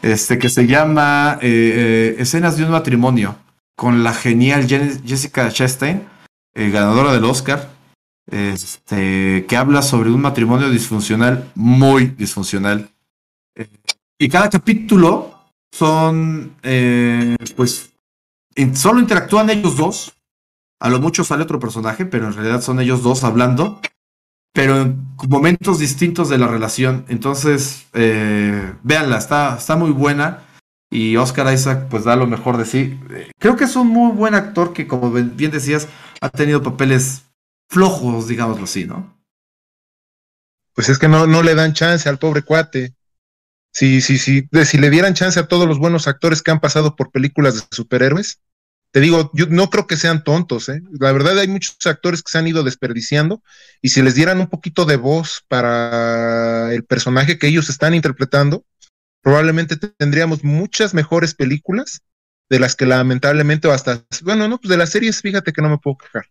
este 0.00 0.38
que 0.38 0.48
se 0.48 0.68
llama 0.68 1.38
eh, 1.42 2.14
eh, 2.14 2.16
Escenas 2.20 2.56
de 2.56 2.62
un 2.64 2.70
matrimonio, 2.70 3.34
con 3.74 4.04
la 4.04 4.14
genial 4.14 4.68
Jessica 4.68 5.50
Chastain, 5.50 6.04
ganadora 6.54 7.12
del 7.12 7.24
Oscar, 7.24 7.70
este, 8.32 9.46
que 9.46 9.56
habla 9.56 9.82
sobre 9.82 10.10
un 10.10 10.20
matrimonio 10.20 10.70
disfuncional, 10.70 11.50
muy 11.54 12.06
disfuncional. 12.06 12.90
Eh, 13.54 13.68
y 14.18 14.28
cada 14.28 14.50
capítulo 14.50 15.34
son, 15.70 16.56
pues, 17.56 17.92
in, 18.56 18.76
solo 18.76 19.00
interactúan 19.00 19.50
ellos 19.50 19.76
dos. 19.76 20.12
A 20.80 20.88
lo 20.88 21.00
mucho 21.00 21.22
sale 21.22 21.44
otro 21.44 21.60
personaje, 21.60 22.06
pero 22.06 22.26
en 22.26 22.34
realidad 22.34 22.60
son 22.60 22.80
ellos 22.80 23.02
dos 23.02 23.22
hablando 23.22 23.80
pero 24.52 24.82
en 24.82 25.06
momentos 25.28 25.78
distintos 25.78 26.28
de 26.28 26.38
la 26.38 26.46
relación. 26.46 27.04
Entonces, 27.08 27.86
eh, 27.94 28.74
véanla, 28.82 29.18
está, 29.18 29.56
está 29.56 29.76
muy 29.76 29.90
buena. 29.90 30.44
Y 30.90 31.16
Oscar 31.16 31.52
Isaac, 31.52 31.86
pues 31.88 32.04
da 32.04 32.16
lo 32.16 32.26
mejor 32.26 32.58
de 32.58 32.66
sí. 32.66 33.00
Creo 33.38 33.56
que 33.56 33.64
es 33.64 33.76
un 33.76 33.88
muy 33.88 34.12
buen 34.12 34.34
actor 34.34 34.74
que, 34.74 34.86
como 34.86 35.10
bien 35.10 35.50
decías, 35.50 35.88
ha 36.20 36.28
tenido 36.28 36.62
papeles 36.62 37.22
flojos, 37.72 38.28
digámoslo 38.28 38.64
así, 38.64 38.84
¿no? 38.84 39.18
Pues 40.74 40.90
es 40.90 40.98
que 40.98 41.08
no, 41.08 41.26
no 41.26 41.42
le 41.42 41.54
dan 41.54 41.72
chance 41.72 42.06
al 42.08 42.18
pobre 42.18 42.42
cuate. 42.42 42.94
Si, 43.72 44.02
si, 44.02 44.18
si, 44.18 44.46
si 44.66 44.78
le 44.78 44.90
dieran 44.90 45.14
chance 45.14 45.40
a 45.40 45.48
todos 45.48 45.66
los 45.66 45.78
buenos 45.78 46.06
actores 46.06 46.42
que 46.42 46.50
han 46.50 46.60
pasado 46.60 46.94
por 46.96 47.10
películas 47.10 47.54
de 47.54 47.62
superhéroes, 47.70 48.42
te 48.90 49.00
digo, 49.00 49.30
yo 49.32 49.46
no 49.46 49.70
creo 49.70 49.86
que 49.86 49.96
sean 49.96 50.22
tontos, 50.22 50.68
¿eh? 50.68 50.82
La 51.00 51.12
verdad 51.12 51.38
hay 51.38 51.48
muchos 51.48 51.78
actores 51.86 52.22
que 52.22 52.30
se 52.30 52.36
han 52.36 52.46
ido 52.46 52.62
desperdiciando 52.62 53.42
y 53.80 53.88
si 53.88 54.02
les 54.02 54.14
dieran 54.14 54.38
un 54.38 54.48
poquito 54.48 54.84
de 54.84 54.96
voz 54.96 55.42
para 55.48 56.74
el 56.74 56.84
personaje 56.84 57.38
que 57.38 57.46
ellos 57.46 57.70
están 57.70 57.94
interpretando, 57.94 58.66
probablemente 59.22 59.76
tendríamos 59.76 60.44
muchas 60.44 60.92
mejores 60.92 61.32
películas 61.34 62.02
de 62.50 62.60
las 62.60 62.76
que 62.76 62.84
lamentablemente 62.84 63.70
hasta, 63.70 64.04
bueno, 64.24 64.46
no, 64.46 64.58
pues 64.58 64.68
de 64.68 64.76
las 64.76 64.90
series, 64.90 65.22
fíjate 65.22 65.54
que 65.54 65.62
no 65.62 65.70
me 65.70 65.78
puedo 65.78 65.96
quejar. 65.96 66.26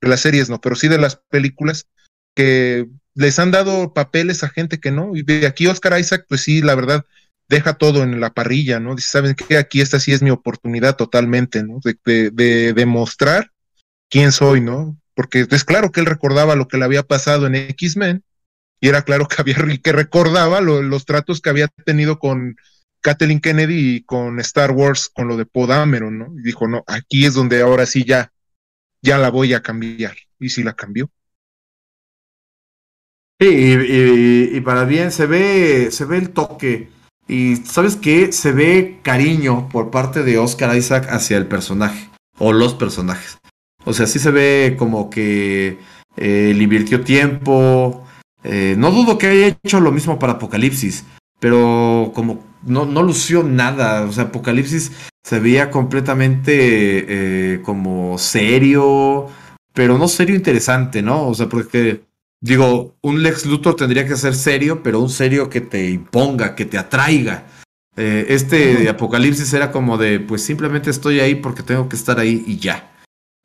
De 0.00 0.08
las 0.08 0.20
series 0.20 0.50
no, 0.50 0.60
pero 0.60 0.76
sí 0.76 0.88
de 0.88 0.98
las 0.98 1.16
películas 1.30 1.86
que 2.34 2.88
les 3.14 3.38
han 3.38 3.50
dado 3.50 3.94
papeles 3.94 4.42
a 4.42 4.48
gente 4.48 4.80
que 4.80 4.90
no. 4.90 5.16
Y 5.16 5.22
de 5.22 5.46
aquí 5.46 5.66
Oscar 5.66 5.98
Isaac, 5.98 6.26
pues 6.28 6.42
sí, 6.42 6.62
la 6.62 6.74
verdad, 6.74 7.04
deja 7.48 7.74
todo 7.74 8.02
en 8.02 8.20
la 8.20 8.30
parrilla, 8.30 8.80
¿no? 8.80 8.94
Dice, 8.94 9.10
¿saben 9.10 9.34
qué? 9.34 9.56
Aquí 9.56 9.80
esta 9.80 10.00
sí 10.00 10.12
es 10.12 10.22
mi 10.22 10.30
oportunidad 10.30 10.96
totalmente, 10.96 11.62
¿no? 11.62 11.80
De, 11.82 12.30
de, 12.30 12.72
demostrar 12.72 13.50
quién 14.10 14.32
soy, 14.32 14.60
¿no? 14.60 14.98
Porque 15.14 15.46
es 15.48 15.64
claro 15.64 15.92
que 15.92 16.00
él 16.00 16.06
recordaba 16.06 16.56
lo 16.56 16.68
que 16.68 16.78
le 16.78 16.84
había 16.84 17.02
pasado 17.02 17.46
en 17.46 17.54
X-Men 17.54 18.24
y 18.80 18.88
era 18.88 19.02
claro 19.02 19.28
que 19.28 19.36
había 19.38 19.56
que 19.82 19.92
recordaba 19.92 20.60
los 20.60 21.04
tratos 21.04 21.40
que 21.40 21.50
había 21.50 21.68
tenido 21.86 22.18
con 22.18 22.56
Kathleen 23.00 23.40
Kennedy 23.40 23.96
y 23.96 24.02
con 24.02 24.40
Star 24.40 24.72
Wars 24.72 25.08
con 25.08 25.28
lo 25.28 25.36
de 25.36 25.46
Podameron, 25.46 26.18
¿no? 26.18 26.34
Y 26.38 26.42
dijo, 26.42 26.66
no, 26.66 26.84
aquí 26.86 27.26
es 27.26 27.34
donde 27.34 27.60
ahora 27.62 27.86
sí 27.86 28.04
ya, 28.04 28.32
ya 29.04 29.18
la 29.18 29.30
voy 29.30 29.54
a 29.54 29.62
cambiar. 29.62 30.16
Y 30.40 30.48
sí 30.48 30.62
la 30.64 30.72
cambió. 30.72 31.10
Sí, 33.40 33.48
y, 33.48 34.56
y, 34.56 34.60
para 34.60 34.84
bien 34.84 35.10
se 35.10 35.26
ve, 35.26 35.90
se 35.90 36.04
ve 36.04 36.18
el 36.18 36.30
toque 36.30 36.88
y 37.28 37.56
sabes 37.56 37.96
qué, 37.96 38.32
se 38.32 38.52
ve 38.52 39.00
cariño 39.02 39.68
por 39.68 39.90
parte 39.90 40.22
de 40.22 40.38
Oscar 40.38 40.76
Isaac 40.76 41.08
hacia 41.10 41.36
el 41.36 41.46
personaje 41.46 42.10
o 42.38 42.52
los 42.52 42.74
personajes. 42.74 43.38
O 43.84 43.92
sea, 43.92 44.06
sí 44.06 44.18
se 44.18 44.30
ve 44.30 44.76
como 44.78 45.10
que 45.10 45.78
eh, 46.16 46.52
le 46.54 46.62
invirtió 46.62 47.02
tiempo. 47.02 48.06
Eh, 48.44 48.76
no 48.78 48.90
dudo 48.90 49.18
que 49.18 49.26
haya 49.26 49.46
hecho 49.48 49.80
lo 49.80 49.90
mismo 49.90 50.18
para 50.18 50.34
Apocalipsis, 50.34 51.04
pero 51.40 52.12
como 52.14 52.44
no, 52.62 52.86
no 52.86 53.02
lució 53.02 53.42
nada. 53.42 54.02
O 54.02 54.12
sea, 54.12 54.24
Apocalipsis 54.24 54.92
se 55.24 55.40
veía 55.40 55.70
completamente 55.70 57.54
eh, 57.54 57.62
como 57.62 58.18
serio, 58.18 59.26
pero 59.72 59.98
no 59.98 60.06
serio 60.06 60.36
interesante, 60.36 61.02
¿no? 61.02 61.26
O 61.26 61.34
sea, 61.34 61.48
porque 61.48 62.04
Digo, 62.44 62.94
un 63.00 63.22
Lex 63.22 63.46
Luthor 63.46 63.74
tendría 63.74 64.06
que 64.06 64.16
ser 64.16 64.34
serio, 64.34 64.82
pero 64.82 65.00
un 65.00 65.08
serio 65.08 65.48
que 65.48 65.62
te 65.62 65.88
imponga, 65.88 66.54
que 66.54 66.66
te 66.66 66.76
atraiga. 66.76 67.44
Eh, 67.96 68.26
este 68.28 68.86
Apocalipsis 68.86 69.50
era 69.54 69.72
como 69.72 69.96
de, 69.96 70.20
pues 70.20 70.42
simplemente 70.42 70.90
estoy 70.90 71.20
ahí 71.20 71.36
porque 71.36 71.62
tengo 71.62 71.88
que 71.88 71.96
estar 71.96 72.18
ahí 72.18 72.44
y 72.46 72.58
ya. 72.58 72.92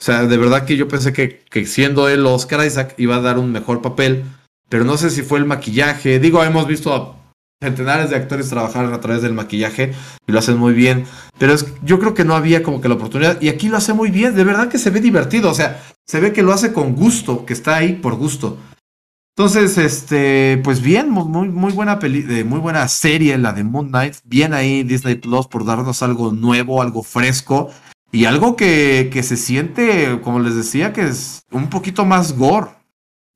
O 0.01 0.03
sea, 0.03 0.25
de 0.25 0.35
verdad 0.35 0.65
que 0.65 0.75
yo 0.75 0.89
pensé 0.89 1.13
que, 1.13 1.39
que 1.49 1.65
siendo 1.65 2.09
él 2.09 2.25
Oscar 2.25 2.67
Isaac 2.67 2.93
iba 2.97 3.15
a 3.15 3.21
dar 3.21 3.39
un 3.39 3.53
mejor 3.53 3.81
papel, 3.81 4.25
pero 4.67 4.83
no 4.83 4.97
sé 4.97 5.11
si 5.11 5.21
fue 5.21 5.39
el 5.39 5.45
maquillaje. 5.45 6.19
Digo, 6.19 6.43
hemos 6.43 6.67
visto 6.67 6.93
a 6.93 7.18
centenares 7.61 8.09
de 8.09 8.15
actores 8.15 8.49
trabajar 8.49 8.85
a 8.85 9.01
través 9.01 9.21
del 9.21 9.33
maquillaje 9.33 9.93
y 10.25 10.31
lo 10.31 10.39
hacen 10.39 10.57
muy 10.57 10.73
bien, 10.73 11.05
pero 11.37 11.55
yo 11.83 11.99
creo 11.99 12.13
que 12.13 12.23
no 12.23 12.35
había 12.35 12.63
como 12.63 12.79
que 12.79 12.87
la 12.87 12.95
oportunidad 12.95 13.41
y 13.41 13.49
aquí 13.49 13.67
lo 13.67 13.77
hace 13.77 13.93
muy 13.93 14.11
bien, 14.11 14.33
de 14.35 14.45
verdad 14.45 14.69
que 14.69 14.77
se 14.77 14.89
ve 14.89 15.01
divertido, 15.01 15.51
o 15.51 15.53
sea, 15.53 15.83
se 16.05 16.21
ve 16.21 16.31
que 16.31 16.41
lo 16.41 16.53
hace 16.53 16.71
con 16.71 16.95
gusto, 16.95 17.45
que 17.45 17.53
está 17.53 17.75
ahí 17.75 17.93
por 17.93 18.15
gusto. 18.15 18.57
Entonces, 19.37 19.77
este, 19.77 20.59
pues 20.65 20.81
bien, 20.81 21.09
muy, 21.11 21.71
buena 21.71 21.97
peli, 21.97 22.43
muy 22.43 22.59
buena 22.59 22.85
serie, 22.89 23.37
la 23.37 23.53
de 23.53 23.63
Moon 23.63 23.87
Knight. 23.87 24.15
Bien 24.25 24.53
ahí 24.53 24.83
Disney 24.83 25.15
Plus 25.15 25.47
por 25.47 25.63
darnos 25.63 26.03
algo 26.03 26.33
nuevo, 26.33 26.81
algo 26.81 27.03
fresco 27.03 27.69
y 28.11 28.25
algo 28.25 28.57
que 28.57 29.21
se 29.23 29.37
siente, 29.37 30.19
como 30.23 30.41
les 30.41 30.55
decía, 30.55 30.91
que 30.91 31.07
es 31.07 31.43
un 31.51 31.69
poquito 31.69 32.03
más 32.03 32.35
gore. 32.35 32.71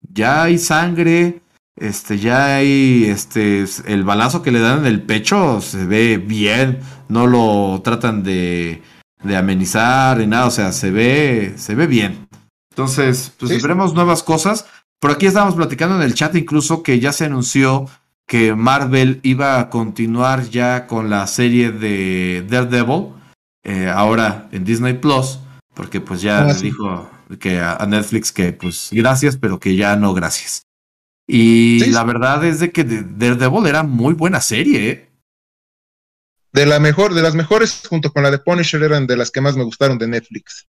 Ya 0.02 0.44
hay 0.44 0.58
sangre, 0.58 1.43
este, 1.76 2.20
ya 2.20 2.58
hay, 2.58 3.06
este, 3.06 3.66
el 3.86 4.04
balazo 4.04 4.42
que 4.42 4.52
le 4.52 4.60
dan 4.60 4.80
en 4.80 4.86
el 4.86 5.02
pecho 5.02 5.62
se 5.62 5.86
ve 5.86 6.18
bien, 6.18 6.80
no 7.10 7.28
lo 7.28 7.82
tratan 7.84 8.24
de, 8.24 8.82
de 9.24 9.38
amenizar 9.38 10.18
ni 10.18 10.28
nada, 10.28 10.48
o 10.48 10.52
sea, 10.52 10.72
se 10.72 10.92
ve, 10.92 11.54
se 11.58 11.76
ve 11.76 11.88
bien. 11.88 12.28
Entonces, 12.72 13.34
pues 13.40 13.62
veremos 13.62 13.94
nuevas 13.94 14.24
cosas. 14.24 14.66
Por 15.00 15.12
aquí 15.12 15.26
estábamos 15.26 15.56
platicando 15.56 15.96
en 15.96 16.02
el 16.02 16.14
chat 16.14 16.36
incluso 16.36 16.82
que 16.82 17.00
ya 17.00 17.12
se 17.12 17.26
anunció 17.26 17.88
que 18.28 18.56
Marvel 18.56 19.20
iba 19.24 19.60
a 19.60 19.70
continuar 19.70 20.50
ya 20.50 20.88
con 20.88 21.10
la 21.10 21.28
serie 21.28 21.72
de 21.72 22.46
Daredevil, 22.50 23.10
eh, 23.64 23.92
ahora 23.94 24.48
en 24.52 24.64
Disney 24.64 24.94
Plus, 24.94 25.40
porque 25.74 26.02
pues 26.02 26.22
ya 26.22 26.48
ah, 26.48 26.54
dijo 26.54 27.10
que 27.40 27.60
a, 27.60 27.86
Netflix 27.88 28.32
que 28.32 28.54
pues 28.54 28.90
gracias, 28.92 29.38
pero 29.38 29.60
que 29.60 29.76
ya 29.76 29.96
no 29.96 30.14
gracias. 30.14 30.66
Y 31.28 31.86
la 31.92 32.04
verdad 32.04 32.44
es 32.46 32.60
de 32.60 32.72
que 32.72 32.84
Daredevil 32.84 33.68
era 33.68 33.84
muy 33.84 34.14
buena 34.14 34.42
serie, 34.42 34.90
¿eh? 34.90 35.10
De 36.52 36.66
la 36.66 36.80
mejor, 36.80 37.14
de 37.14 37.22
las 37.22 37.34
mejores, 37.34 37.82
junto 37.88 38.12
con 38.12 38.22
la 38.22 38.30
de 38.30 38.38
Punisher, 38.38 38.84
eran 38.84 39.08
de 39.08 39.18
las 39.18 39.32
que 39.32 39.42
más 39.42 39.56
me 39.56 39.64
gustaron 39.64 39.98
de 39.98 40.08
Netflix. 40.08 40.68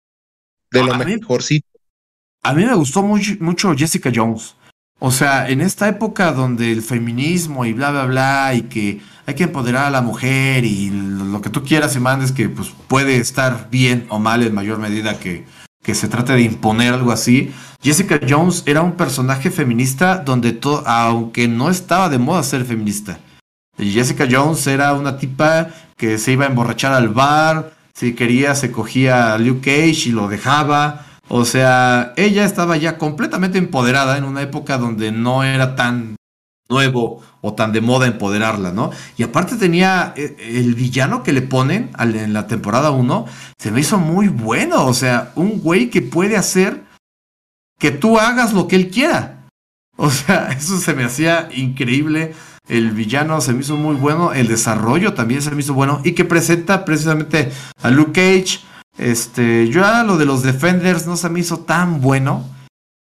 De 0.70 0.84
lo 0.84 0.94
mejorcito. 0.94 1.66
A 2.42 2.52
mí 2.52 2.64
me 2.64 2.74
gustó 2.74 3.02
mucho 3.02 3.74
Jessica 3.74 4.12
Jones. 4.14 4.56
O 4.98 5.10
sea, 5.10 5.48
en 5.48 5.62
esta 5.62 5.88
época 5.88 6.32
donde 6.32 6.70
el 6.70 6.82
feminismo 6.82 7.64
y 7.64 7.72
bla, 7.72 7.90
bla, 7.90 8.04
bla, 8.04 8.54
y 8.54 8.62
que 8.62 9.00
hay 9.24 9.34
que 9.34 9.44
empoderar 9.44 9.86
a 9.86 9.90
la 9.90 10.02
mujer 10.02 10.66
y 10.66 10.90
lo 10.90 11.40
que 11.40 11.48
tú 11.48 11.64
quieras 11.64 11.96
y 11.96 12.00
mandes 12.00 12.32
que 12.32 12.50
pues 12.50 12.70
puede 12.86 13.16
estar 13.16 13.70
bien 13.70 14.06
o 14.10 14.18
mal 14.18 14.42
en 14.42 14.54
mayor 14.54 14.78
medida 14.78 15.18
que, 15.18 15.46
que 15.82 15.94
se 15.94 16.08
trate 16.08 16.34
de 16.34 16.42
imponer 16.42 16.94
algo 16.94 17.12
así. 17.12 17.52
Jessica 17.82 18.20
Jones 18.28 18.62
era 18.66 18.82
un 18.82 18.92
personaje 18.92 19.50
feminista 19.50 20.18
donde 20.18 20.52
todo, 20.52 20.86
aunque 20.86 21.48
no 21.48 21.70
estaba 21.70 22.08
de 22.08 22.18
moda 22.18 22.42
ser 22.42 22.64
feminista. 22.64 23.18
Jessica 23.78 24.28
Jones 24.30 24.66
era 24.66 24.92
una 24.92 25.16
tipa 25.16 25.68
que 25.96 26.18
se 26.18 26.32
iba 26.32 26.44
a 26.44 26.48
emborrachar 26.48 26.92
al 26.92 27.08
bar, 27.08 27.72
si 27.94 28.14
quería 28.14 28.54
se 28.54 28.70
cogía 28.70 29.34
a 29.34 29.38
Luke 29.38 29.60
Cage 29.60 30.08
y 30.08 30.12
lo 30.12 30.28
dejaba. 30.28 31.06
O 31.28 31.44
sea, 31.44 32.12
ella 32.16 32.44
estaba 32.44 32.76
ya 32.76 32.98
completamente 32.98 33.58
empoderada 33.58 34.18
en 34.18 34.24
una 34.24 34.42
época 34.42 34.78
donde 34.78 35.12
no 35.12 35.44
era 35.44 35.76
tan 35.76 36.16
nuevo 36.70 37.20
o 37.42 37.54
tan 37.54 37.72
de 37.72 37.80
moda 37.80 38.06
empoderarla, 38.06 38.72
¿no? 38.72 38.90
Y 39.16 39.22
aparte 39.22 39.56
tenía 39.56 40.14
eh, 40.16 40.36
el 40.38 40.74
villano 40.74 41.22
que 41.22 41.32
le 41.32 41.42
ponen 41.42 41.90
en 41.98 42.32
la 42.32 42.46
temporada 42.46 42.90
1, 42.90 43.26
se 43.58 43.70
me 43.70 43.80
hizo 43.80 43.98
muy 43.98 44.28
bueno, 44.28 44.86
o 44.86 44.94
sea, 44.94 45.32
un 45.34 45.60
güey 45.60 45.90
que 45.90 46.00
puede 46.00 46.36
hacer 46.36 46.84
que 47.78 47.90
tú 47.90 48.18
hagas 48.18 48.52
lo 48.52 48.68
que 48.68 48.76
él 48.76 48.90
quiera. 48.90 49.48
O 49.96 50.10
sea, 50.10 50.48
eso 50.58 50.78
se 50.78 50.94
me 50.94 51.04
hacía 51.04 51.48
increíble. 51.54 52.34
El 52.68 52.92
villano 52.92 53.40
se 53.40 53.52
me 53.52 53.60
hizo 53.60 53.76
muy 53.76 53.96
bueno, 53.96 54.32
el 54.32 54.46
desarrollo 54.46 55.14
también 55.14 55.42
se 55.42 55.50
me 55.50 55.60
hizo 55.60 55.74
bueno 55.74 56.00
y 56.04 56.12
que 56.12 56.24
presenta 56.24 56.84
precisamente 56.84 57.50
a 57.82 57.90
Luke 57.90 58.12
Cage, 58.12 58.60
este, 58.96 59.68
yo 59.68 59.84
a 59.84 60.04
lo 60.04 60.18
de 60.18 60.26
los 60.26 60.42
Defenders 60.42 61.06
no 61.06 61.16
se 61.16 61.30
me 61.30 61.40
hizo 61.40 61.60
tan 61.60 62.00
bueno, 62.00 62.44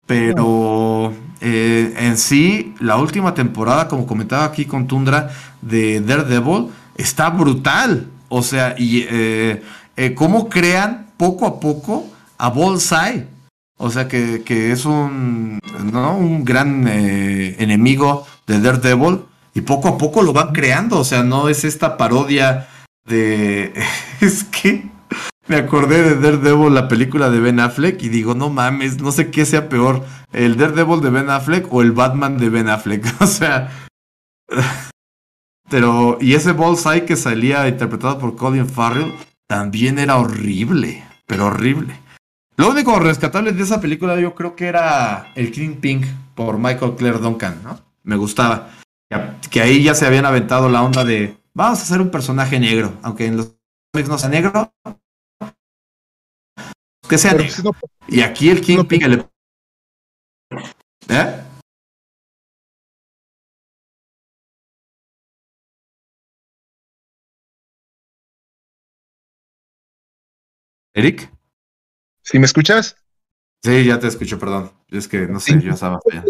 pero 0.06 1.14
eh, 1.42 1.94
en 1.98 2.18
sí, 2.18 2.74
la 2.80 2.98
última 2.98 3.34
temporada, 3.34 3.88
como 3.88 4.08
comentaba 4.08 4.46
aquí 4.46 4.66
con 4.66 4.88
Tundra, 4.88 5.32
de 5.62 6.02
Daredevil, 6.02 6.70
está 6.98 7.30
brutal. 7.30 8.08
O 8.30 8.42
sea, 8.42 8.76
y 8.78 9.06
eh, 9.10 9.62
eh, 9.96 10.14
cómo 10.14 10.50
crean 10.50 11.08
poco 11.18 11.46
a 11.46 11.60
poco 11.60 12.08
a 12.38 12.50
Bullseye. 12.50 13.28
O 13.78 13.90
sea, 13.90 14.08
que, 14.08 14.44
que 14.44 14.72
es 14.72 14.86
un, 14.86 15.60
¿no? 15.92 16.18
un 16.18 16.46
gran 16.46 16.88
enemigo 16.88 18.26
de 18.48 18.62
Daredevil. 18.62 19.22
Y 19.54 19.62
poco 19.62 19.88
a 19.88 19.98
poco 19.98 20.22
lo 20.22 20.34
van 20.34 20.54
creando. 20.54 21.00
O 21.00 21.04
sea, 21.04 21.24
no 21.24 21.50
es 21.50 21.64
esta 21.64 21.98
parodia 21.98 22.68
de... 23.06 23.74
es 24.22 24.44
que 24.46 24.95
me 25.48 25.58
acordé 25.58 26.04
de 26.04 26.16
Daredevil, 26.16 26.74
la 26.74 26.88
película 26.88 27.30
de 27.30 27.40
Ben 27.40 27.60
Affleck, 27.60 28.02
y 28.02 28.10
digo, 28.10 28.34
no 28.34 28.50
mames, 28.50 29.02
no 29.02 29.12
sé 29.12 29.30
qué 29.30 29.46
sea 29.46 29.70
peor, 29.70 30.04
el 30.34 30.58
Daredevil 30.58 31.02
de 31.02 31.10
Ben 31.10 31.30
Affleck 31.30 31.72
o 31.72 31.82
el 31.82 31.92
Batman 31.92 32.38
de 32.38 32.50
Ben 32.50 32.70
Affleck. 32.70 33.06
o 33.22 33.28
sea. 33.28 33.72
Pero, 35.70 36.18
y 36.22 36.34
ese 36.34 36.52
Bullseye 36.52 37.06
que 37.06 37.16
salía 37.16 37.68
interpretado 37.68 38.20
por 38.20 38.36
Colin 38.36 38.68
Farrell 38.68 39.14
también 39.48 40.00
era 40.00 40.18
horrible, 40.18 41.04
pero 41.26 41.48
horrible. 41.48 42.00
Lo 42.58 42.70
único 42.70 42.98
rescatable 43.00 43.52
de 43.52 43.64
esa 43.64 43.82
película 43.82 44.20
yo 44.20 44.34
creo 44.34 44.56
que 44.56 44.68
era 44.68 45.32
el 45.36 45.52
King 45.52 45.76
Pink 45.76 46.06
por 46.36 46.58
Michael 46.58 46.96
Clare 46.96 47.20
Duncan, 47.20 47.62
¿no? 47.64 47.80
Me 48.04 48.16
gustaba. 48.16 48.70
Que 49.50 49.62
ahí 49.62 49.84
ya 49.84 49.94
se 49.94 50.06
habían 50.06 50.26
aventado 50.26 50.70
la 50.70 50.82
onda 50.82 51.04
de, 51.04 51.38
vamos 51.54 51.80
a 51.80 51.84
hacer 51.84 52.02
un 52.02 52.10
personaje 52.10 52.60
negro, 52.60 52.94
aunque 53.02 53.26
en 53.26 53.38
los 53.38 53.56
cómics 53.92 54.30
negro, 54.30 54.74
que 57.08 57.18
sea 57.18 57.36
y 58.08 58.22
aquí 58.22 58.50
el 58.50 58.62
Kingpin 58.62 59.10
le... 59.10 59.26
¿Eh? 61.10 61.42
Eric. 70.94 71.30
¿Sí 72.24 72.40
me 72.40 72.46
escuchas? 72.46 72.96
Sí, 73.62 73.84
ya 73.86 74.00
te 74.00 74.08
escucho, 74.08 74.40
perdón. 74.40 74.72
Es 74.90 75.08
que 75.08 75.28
no 75.28 75.40
sé, 75.40 75.60
yo 75.62 75.74
estaba 75.74 76.00
allá. 76.10 76.24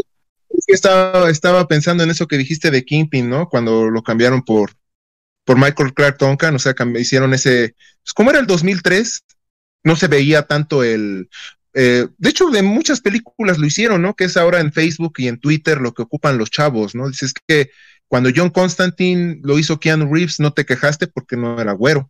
Estaba, 0.68 1.30
estaba 1.30 1.68
pensando 1.68 2.04
en 2.04 2.10
eso 2.10 2.28
que 2.28 2.38
dijiste 2.38 2.72
de 2.72 2.84
Kingpin, 2.84 3.30
¿no? 3.30 3.48
Cuando 3.48 3.90
lo 3.90 4.02
cambiaron 4.02 4.42
por, 4.44 4.72
por 5.44 5.58
Michael 5.58 5.94
Clark 5.94 6.18
Duncan, 6.18 6.56
o 6.56 6.60
sea, 6.60 6.74
hicieron 6.98 7.34
ese, 7.34 7.76
pues 8.04 8.14
como 8.14 8.32
era 8.32 8.40
el 8.40 8.48
2003, 8.48 9.24
no 9.86 9.96
se 9.96 10.08
veía 10.08 10.42
tanto 10.42 10.84
el... 10.84 11.30
Eh, 11.74 12.08
de 12.18 12.30
hecho, 12.30 12.50
de 12.50 12.62
muchas 12.62 13.02
películas 13.02 13.58
lo 13.58 13.66
hicieron, 13.66 14.02
¿no? 14.02 14.16
Que 14.16 14.26
es 14.26 14.36
ahora 14.36 14.60
en 14.60 14.74
Facebook 14.74 15.14
y 15.18 15.28
en 15.28 15.40
Twitter 15.40 15.80
lo 15.80 15.94
que 15.94 16.02
ocupan 16.02 16.38
los 16.38 16.50
chavos, 16.50 16.96
¿no? 16.96 17.08
Dices 17.08 17.34
que 17.48 17.70
cuando 18.08 18.30
John 18.36 18.50
Constantine 18.50 19.40
lo 19.44 19.60
hizo 19.60 19.80
Keanu 19.80 20.14
Reeves, 20.14 20.40
no 20.40 20.54
te 20.54 20.66
quejaste 20.66 21.08
porque 21.08 21.38
no 21.38 21.60
era 21.60 21.74
güero. 21.74 22.10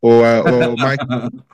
O, 0.00 0.22
o 0.22 0.76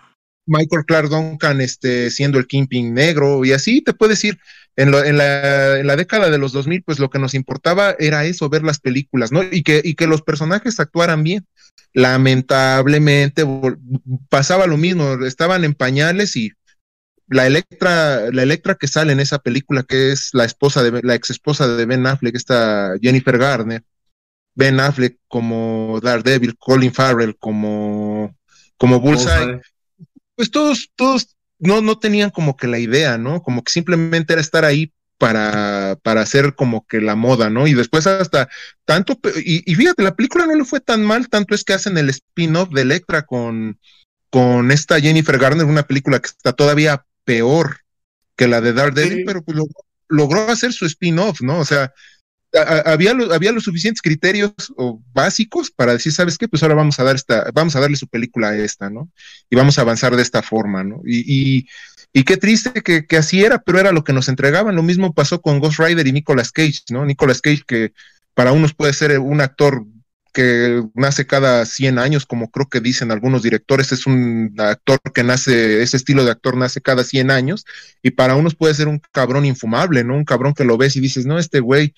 Michael, 0.47 0.85
Clark 0.85 1.09
Duncan 1.09 1.61
este, 1.61 2.11
siendo 2.11 2.39
el 2.39 2.47
Kingpin 2.47 2.93
negro, 2.93 3.45
y 3.45 3.53
así 3.53 3.83
te 3.83 3.95
puedes 3.95 4.23
ir. 4.25 4.39
En, 4.77 4.95
en, 4.95 5.19
la, 5.19 5.79
en, 5.79 5.87
la, 5.87 5.97
década 5.97 6.31
de 6.31 6.39
los 6.39 6.53
2000, 6.53 6.83
pues 6.85 6.99
lo 6.99 7.11
que 7.11 7.19
nos 7.19 7.35
importaba 7.35 7.95
era 7.99 8.25
eso, 8.25 8.49
ver 8.49 8.63
las 8.63 8.79
películas, 8.79 9.33
¿no? 9.33 9.43
Y 9.43 9.63
que, 9.63 9.83
y 9.85 9.95
que 9.95 10.07
los 10.07 10.23
personajes 10.23 10.81
actuaran 10.81 11.23
bien. 11.23 11.47
Lamentablemente 11.93 13.45
pasaba 14.29 14.67
lo 14.67 14.77
mismo, 14.77 15.25
estaban 15.27 15.65
en 15.65 15.75
pañales 15.75 16.37
y 16.37 16.53
la 17.27 17.47
Electra, 17.47 18.31
la 18.33 18.43
Electra 18.43 18.75
que 18.75 18.89
sale 18.89 19.13
en 19.13 19.21
esa 19.21 19.39
película, 19.39 19.83
que 19.83 20.13
es 20.13 20.31
la 20.33 20.45
esposa 20.45 20.83
de 20.83 21.01
la 21.03 21.15
ex 21.15 21.31
esposa 21.31 21.69
de 21.69 21.87
Ben 21.87 22.07
Affleck, 22.07 22.35
esta 22.35 22.95
Jennifer 23.01 23.39
Garner, 23.39 23.83
Ben 24.55 24.81
Affleck 24.81 25.19
como 25.29 26.01
Daredevil, 26.03 26.57
Colin 26.59 26.93
Farrell 26.93 27.37
como, 27.39 28.37
como 28.77 29.01
Bullseye, 29.01 29.61
pues 30.35 30.51
todos, 30.51 30.91
todos 30.97 31.37
no, 31.61 31.81
no 31.81 31.99
tenían 31.99 32.31
como 32.31 32.57
que 32.57 32.67
la 32.67 32.79
idea, 32.79 33.19
¿no? 33.19 33.43
Como 33.43 33.63
que 33.63 33.73
simplemente 33.73 34.33
era 34.33 34.43
estar 34.43 34.65
ahí 34.65 34.93
para, 35.19 35.99
para 36.03 36.23
hacer 36.23 36.55
como 36.55 36.87
que 36.87 37.01
la 37.01 37.15
moda, 37.15 37.51
¿no? 37.51 37.67
Y 37.67 37.75
después 37.75 38.07
hasta 38.07 38.49
tanto, 38.87 39.21
y, 39.37 39.71
y 39.71 39.75
fíjate, 39.75 40.03
la 40.03 40.17
película 40.17 40.47
no 40.47 40.55
le 40.55 40.65
fue 40.65 40.81
tan 40.81 41.05
mal, 41.05 41.29
tanto 41.29 41.55
es 41.55 41.63
que 41.63 41.75
hacen 41.75 41.99
el 41.99 42.09
spin-off 42.09 42.71
de 42.71 42.81
Electra 42.81 43.27
con, 43.27 43.79
con 44.31 44.71
esta 44.71 44.99
Jennifer 44.99 45.39
Garner, 45.39 45.67
una 45.67 45.83
película 45.83 46.21
que 46.21 46.29
está 46.29 46.55
todavía 46.55 47.05
peor 47.25 47.81
que 48.35 48.49
la 48.49 48.63
de 48.63 48.73
Daredevil, 48.73 49.25
pero 49.27 49.43
pues 49.43 49.59
logró 50.09 50.49
hacer 50.49 50.73
su 50.73 50.87
spin-off, 50.87 51.43
¿no? 51.43 51.59
O 51.59 51.65
sea, 51.67 51.93
había, 52.85 53.13
había 53.33 53.53
los 53.53 53.65
suficientes 53.65 54.03
criterios 54.03 54.53
o 54.77 55.01
básicos 55.13 55.71
para 55.71 55.93
decir, 55.93 56.13
¿sabes 56.13 56.37
qué? 56.37 56.49
Pues 56.49 56.63
ahora 56.63 56.75
vamos 56.75 56.99
a 56.99 57.05
dar 57.05 57.17
esta, 57.17 57.51
vamos 57.55 57.77
a 57.77 57.81
darle 57.81 57.97
su 57.97 58.09
película 58.09 58.49
a 58.49 58.57
esta, 58.57 58.91
¿no? 58.91 59.09
Y 59.49 59.57
vamos 59.57 59.79
a 59.79 59.83
avanzar 59.83 60.17
de 60.17 60.23
esta 60.23 60.43
forma, 60.43 60.83
¿no? 60.83 61.01
Y, 61.05 61.67
y, 62.13 62.25
qué 62.25 62.37
triste 62.37 62.83
que, 62.83 63.07
que, 63.07 63.17
así 63.17 63.45
era, 63.45 63.63
pero 63.63 63.79
era 63.79 63.93
lo 63.93 64.05
que 64.05 64.13
nos 64.13 64.29
entregaban. 64.29 64.75
Lo 64.75 64.83
mismo 64.83 65.15
pasó 65.15 65.41
con 65.41 65.61
Ghost 65.61 65.79
Rider 65.79 66.07
y 66.07 66.13
Nicolas 66.13 66.51
Cage, 66.53 66.83
¿no? 66.91 67.05
Nicolas 67.05 67.41
Cage, 67.41 67.63
que 67.67 67.93
para 68.35 68.53
unos 68.53 68.75
puede 68.75 68.93
ser 68.93 69.19
un 69.21 69.41
actor 69.41 69.85
que 70.33 70.83
nace 70.95 71.27
cada 71.27 71.65
100 71.67 71.99
años, 71.99 72.27
como 72.27 72.51
creo 72.51 72.69
que 72.69 72.81
dicen 72.81 73.11
algunos 73.11 73.43
directores, 73.43 73.93
es 73.93 74.07
un 74.07 74.55
actor 74.59 75.01
que 75.13 75.25
nace, 75.25 75.83
ese 75.83 75.97
estilo 75.97 76.25
de 76.25 76.31
actor 76.31 76.57
nace 76.57 76.81
cada 76.81 77.05
100 77.05 77.31
años, 77.31 77.67
y 78.03 78.11
para 78.11 78.37
unos 78.37 78.55
puede 78.55 78.75
ser 78.75 78.89
un 78.89 79.01
cabrón 79.13 79.45
infumable, 79.45 80.05
¿no? 80.05 80.15
Un 80.15 80.25
cabrón 80.25 80.55
que 80.55 80.65
lo 80.65 80.77
ves 80.77 80.97
y 80.97 81.01
dices, 81.01 81.27
no, 81.27 81.39
este 81.39 81.61
güey, 81.61 81.95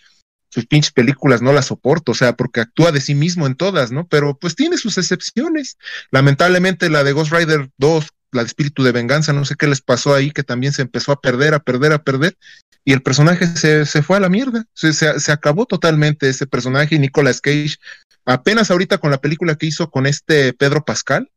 sus 0.53 0.67
pinches 0.67 0.93
películas 0.93 1.41
no 1.41 1.53
las 1.53 1.67
soporto, 1.67 2.13
o 2.13 2.15
sea, 2.15 2.37
porque 2.37 2.61
actúa 2.61 2.93
de 2.93 3.01
sí 3.01 3.15
mismo 3.15 3.47
en 3.47 3.55
todas, 3.55 3.91
¿no? 3.91 4.07
Pero 4.07 4.37
pues 4.39 4.55
tiene 4.55 4.77
sus 4.77 4.99
excepciones. 4.99 5.79
Lamentablemente 6.11 6.91
la 6.91 7.05
de 7.05 7.13
Ghost 7.13 7.33
Rider 7.33 7.71
2, 7.79 8.09
la 8.33 8.43
de 8.43 8.47
Espíritu 8.47 8.83
de 8.83 8.93
Venganza, 8.93 9.33
no 9.33 9.45
sé 9.45 9.55
qué 9.59 9.67
les 9.67 9.81
pasó 9.81 10.15
ahí, 10.15 10.31
que 10.31 10.43
también 10.43 10.73
se 10.73 10.83
empezó 10.83 11.13
a 11.13 11.21
perder, 11.21 11.55
a 11.55 11.61
perder, 11.61 11.93
a 11.93 12.03
perder, 12.03 12.37
y 12.85 12.93
el 12.93 13.03
personaje 13.03 13.47
se, 13.47 13.87
se 13.87 14.03
fue 14.03 14.17
a 14.17 14.21
la 14.21 14.29
mierda, 14.29 14.65
se, 14.75 14.93
se, 14.93 15.21
se, 15.21 15.33
acabó 15.33 15.67
totalmente 15.67 16.29
ese 16.29 16.47
personaje 16.47 16.97
y 16.97 16.99
Nicolas 16.99 17.41
Cage 17.41 17.77
Apenas 18.25 18.71
ahorita 18.71 18.99
con 18.99 19.11
la 19.11 19.21
película 19.21 19.57
que 19.57 19.67
hizo 19.67 19.91
con 19.91 20.07
este 20.07 20.53
Pedro 20.53 20.85
Pascal, 20.85 21.31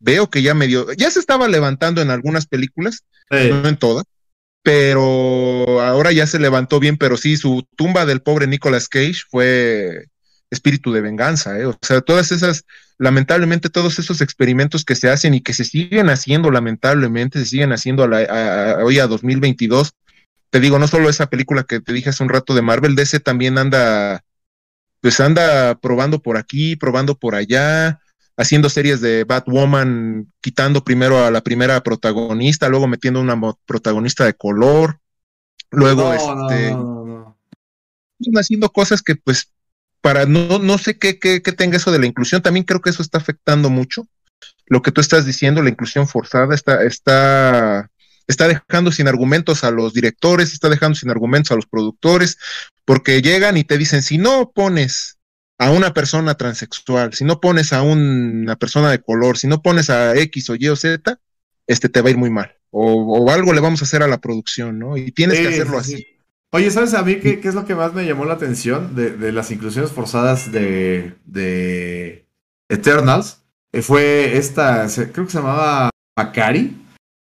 veo 0.00 0.30
que 0.30 0.42
ya 0.42 0.54
medio, 0.54 0.92
ya 0.94 1.10
se 1.10 1.20
estaba 1.20 1.46
levantando 1.46 2.02
en 2.02 2.10
algunas 2.10 2.46
películas, 2.46 3.04
no 3.30 3.68
en 3.68 3.76
todas, 3.76 4.04
pero 4.62 5.80
ahora 5.80 6.12
ya 6.12 6.26
se 6.26 6.38
levantó 6.38 6.80
bien, 6.80 6.96
pero 6.96 7.16
sí, 7.16 7.36
su 7.36 7.66
tumba 7.76 8.06
del 8.06 8.22
pobre 8.22 8.46
Nicolas 8.46 8.88
Cage 8.88 9.22
fue 9.28 10.06
espíritu 10.50 10.92
de 10.92 11.00
venganza, 11.00 11.58
¿eh? 11.58 11.64
o 11.64 11.78
sea, 11.80 12.02
todas 12.02 12.30
esas, 12.30 12.64
lamentablemente 12.98 13.70
todos 13.70 13.98
esos 13.98 14.20
experimentos 14.20 14.84
que 14.84 14.94
se 14.94 15.08
hacen 15.08 15.34
y 15.34 15.40
que 15.40 15.54
se 15.54 15.64
siguen 15.64 16.10
haciendo, 16.10 16.50
lamentablemente, 16.50 17.38
se 17.38 17.46
siguen 17.46 17.72
haciendo 17.72 18.04
hoy 18.04 18.98
a 18.98 19.06
2022. 19.06 19.94
Te 20.50 20.60
digo, 20.60 20.78
no 20.78 20.86
solo 20.86 21.08
esa 21.08 21.30
película 21.30 21.64
que 21.64 21.80
te 21.80 21.94
dije 21.94 22.10
hace 22.10 22.22
un 22.22 22.28
rato 22.28 22.54
de 22.54 22.60
Marvel, 22.60 22.94
DC 22.94 23.20
también 23.20 23.56
anda 23.56 24.22
pues 25.00 25.18
anda 25.18 25.74
probando 25.80 26.22
por 26.22 26.36
aquí, 26.36 26.76
probando 26.76 27.16
por 27.18 27.34
allá, 27.34 28.01
haciendo 28.36 28.68
series 28.68 29.00
de 29.00 29.24
Batwoman, 29.24 30.32
quitando 30.40 30.84
primero 30.84 31.24
a 31.24 31.30
la 31.30 31.42
primera 31.42 31.82
protagonista, 31.82 32.68
luego 32.68 32.86
metiendo 32.88 33.20
una 33.20 33.38
protagonista 33.66 34.24
de 34.24 34.34
color, 34.34 34.98
luego 35.70 36.12
este 36.12 36.76
haciendo 38.36 38.70
cosas 38.70 39.02
que 39.02 39.16
pues 39.16 39.50
para 40.00 40.26
no, 40.26 40.58
no 40.58 40.78
sé 40.78 40.98
qué, 40.98 41.18
qué, 41.18 41.42
qué 41.42 41.52
tenga 41.52 41.76
eso 41.76 41.90
de 41.90 41.98
la 41.98 42.06
inclusión, 42.06 42.42
también 42.42 42.64
creo 42.64 42.80
que 42.80 42.90
eso 42.90 43.02
está 43.02 43.18
afectando 43.18 43.70
mucho. 43.70 44.06
Lo 44.66 44.82
que 44.82 44.90
tú 44.90 45.00
estás 45.00 45.24
diciendo, 45.26 45.62
la 45.62 45.70
inclusión 45.70 46.08
forzada, 46.08 46.54
está, 46.54 46.82
está 46.82 47.90
está 48.26 48.48
dejando 48.48 48.92
sin 48.92 49.08
argumentos 49.08 49.64
a 49.64 49.70
los 49.70 49.92
directores, 49.92 50.52
está 50.52 50.68
dejando 50.68 50.96
sin 50.96 51.10
argumentos 51.10 51.50
a 51.52 51.56
los 51.56 51.66
productores, 51.66 52.38
porque 52.84 53.22
llegan 53.22 53.56
y 53.56 53.64
te 53.64 53.78
dicen, 53.78 54.02
si 54.02 54.18
no 54.18 54.50
pones 54.50 55.18
a 55.58 55.70
una 55.70 55.94
persona 55.94 56.34
transexual, 56.34 57.12
si 57.14 57.24
no 57.24 57.40
pones 57.40 57.72
a 57.72 57.82
una 57.82 58.56
persona 58.56 58.90
de 58.90 59.00
color, 59.00 59.38
si 59.38 59.46
no 59.46 59.62
pones 59.62 59.90
a 59.90 60.16
X 60.16 60.50
o 60.50 60.56
Y 60.56 60.68
o 60.68 60.76
Z, 60.76 61.20
este 61.66 61.88
te 61.88 62.02
va 62.02 62.08
a 62.08 62.10
ir 62.10 62.18
muy 62.18 62.30
mal. 62.30 62.56
O, 62.70 63.30
algo 63.30 63.52
le 63.52 63.60
vamos 63.60 63.82
a 63.82 63.84
hacer 63.84 64.02
a 64.02 64.08
la 64.08 64.20
producción, 64.20 64.78
¿no? 64.78 64.96
Y 64.96 65.12
tienes 65.12 65.38
que 65.38 65.48
hacerlo 65.48 65.78
así. 65.78 66.06
Oye, 66.50 66.70
¿sabes 66.70 66.94
a 66.94 67.02
mí 67.02 67.16
qué, 67.16 67.40
qué, 67.40 67.48
es 67.48 67.54
lo 67.54 67.64
que 67.64 67.74
más 67.74 67.94
me 67.94 68.04
llamó 68.04 68.24
la 68.24 68.34
atención 68.34 68.94
de, 68.94 69.10
de 69.10 69.32
las 69.32 69.50
inclusiones 69.50 69.90
forzadas 69.90 70.52
de, 70.52 71.14
de 71.24 72.26
Eternals? 72.68 73.42
Eh, 73.72 73.82
fue 73.82 74.36
esta, 74.36 74.86
creo 75.12 75.24
que 75.26 75.32
se 75.32 75.38
llamaba 75.38 75.90
Macari, 76.16 76.76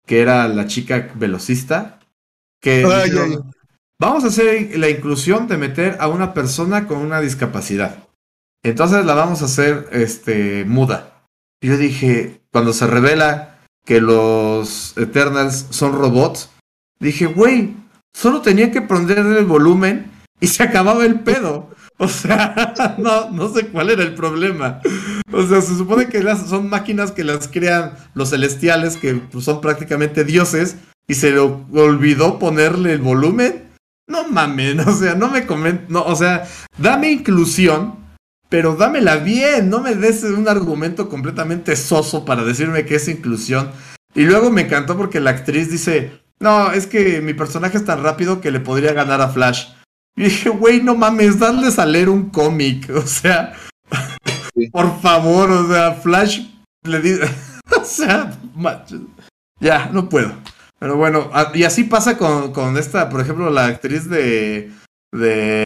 que 0.07 0.21
era 0.21 0.47
la 0.47 0.67
chica 0.67 1.11
velocista, 1.15 1.99
que 2.61 2.85
vamos 3.99 4.25
a 4.25 4.29
hacer 4.29 4.79
la 4.79 4.89
inclusión 4.89 5.49
de 5.49 5.57
meter 5.57 5.97
a 5.99 6.09
una 6.09 6.33
persona 6.33 6.87
con 6.87 6.99
una 6.99 7.21
discapacidad. 7.21 8.06
Entonces 8.67 9.05
la 9.05 9.15
vamos 9.15 9.43
a 9.43 9.45
hacer 9.45 9.89
este, 9.93 10.65
muda. 10.65 11.23
Yo 11.63 11.77
dije, 11.77 12.41
cuando 12.51 12.73
se 12.73 12.89
revela 12.89 13.61
que 13.85 14.01
los 14.01 14.99
Eternals 14.99 15.67
son 15.71 15.93
robots, 15.93 16.51
dije, 16.99 17.27
güey, 17.27 17.77
solo 18.13 18.43
tenía 18.43 18.73
que 18.73 18.83
ponerle 18.83 19.39
el 19.39 19.47
volumen 19.47 20.11
y 20.41 20.49
se 20.49 20.65
acababa 20.65 21.05
el 21.05 21.21
pedo. 21.21 21.71
O 21.99 22.09
sea, 22.09 22.75
no, 22.99 23.31
no 23.31 23.49
sé 23.49 23.69
cuál 23.69 23.89
era 23.89 24.03
el 24.03 24.15
problema. 24.15 24.83
O 25.33 25.47
sea, 25.47 25.63
se 25.63 25.75
supone 25.75 26.09
que 26.09 26.23
son 26.47 26.69
máquinas 26.69 27.11
que 27.11 27.25
las 27.25 27.49
crean 27.49 27.95
los 28.13 28.29
celestiales, 28.29 28.99
que 28.99 29.15
pues, 29.15 29.47
son 29.47 29.63
prácticamente 29.63 30.23
dioses, 30.23 30.77
y 31.09 31.15
se 31.15 31.31
le 31.31 31.39
olvidó 31.39 32.39
ponerle 32.39 32.93
el 32.93 33.01
volumen. 33.01 33.71
No 34.07 34.29
mames, 34.29 34.77
o 34.87 34.93
sea, 34.93 35.15
no 35.15 35.31
me 35.31 35.47
comenten, 35.47 35.87
no, 35.89 36.03
o 36.03 36.15
sea, 36.15 36.47
dame 36.77 37.11
inclusión, 37.11 38.06
pero 38.49 38.77
dámela 38.77 39.17
bien, 39.17 39.71
no 39.71 39.81
me 39.81 39.95
des 39.95 40.23
un 40.23 40.49
argumento 40.49 41.09
completamente 41.09 41.75
soso 41.77 42.25
para 42.25 42.45
decirme 42.45 42.85
que 42.85 42.97
es 42.97 43.09
inclusión. 43.09 43.71
Y 44.15 44.23
luego 44.23 44.51
me 44.51 44.63
encantó 44.63 44.97
porque 44.97 45.21
la 45.21 45.31
actriz 45.31 45.71
dice, 45.71 46.23
no, 46.39 46.71
es 46.73 46.87
que 46.87 47.21
mi 47.21 47.35
personaje 47.35 47.77
es 47.77 47.85
tan 47.85 48.03
rápido 48.03 48.41
que 48.41 48.51
le 48.51 48.61
podría 48.61 48.93
ganar 48.93 49.21
a 49.21 49.29
Flash. 49.29 49.69
Y 50.17 50.25
dije, 50.25 50.49
güey, 50.49 50.83
no 50.83 50.95
mames, 50.95 51.39
darles 51.39 51.79
a 51.79 51.87
leer 51.87 52.09
un 52.09 52.31
cómic. 52.31 52.91
O 52.95 53.07
sea, 53.07 53.55
por 54.73 55.01
favor, 55.01 55.51
o 55.51 55.69
sea, 55.69 55.95
Flash 55.95 56.47
le 56.85 57.01
dice, 57.01 57.29
o 57.81 57.85
sea, 57.85 58.33
ya, 59.61 59.91
no 59.93 60.09
puedo. 60.09 60.33
Pero 60.79 60.97
bueno, 60.97 61.31
y 61.55 61.65
así 61.65 61.85
pasa 61.85 62.17
con, 62.17 62.53
con 62.53 62.77
esta, 62.77 63.09
por 63.09 63.21
ejemplo, 63.21 63.51
la 63.51 63.67
actriz 63.67 64.09
de, 64.09 64.73
de 65.13 65.65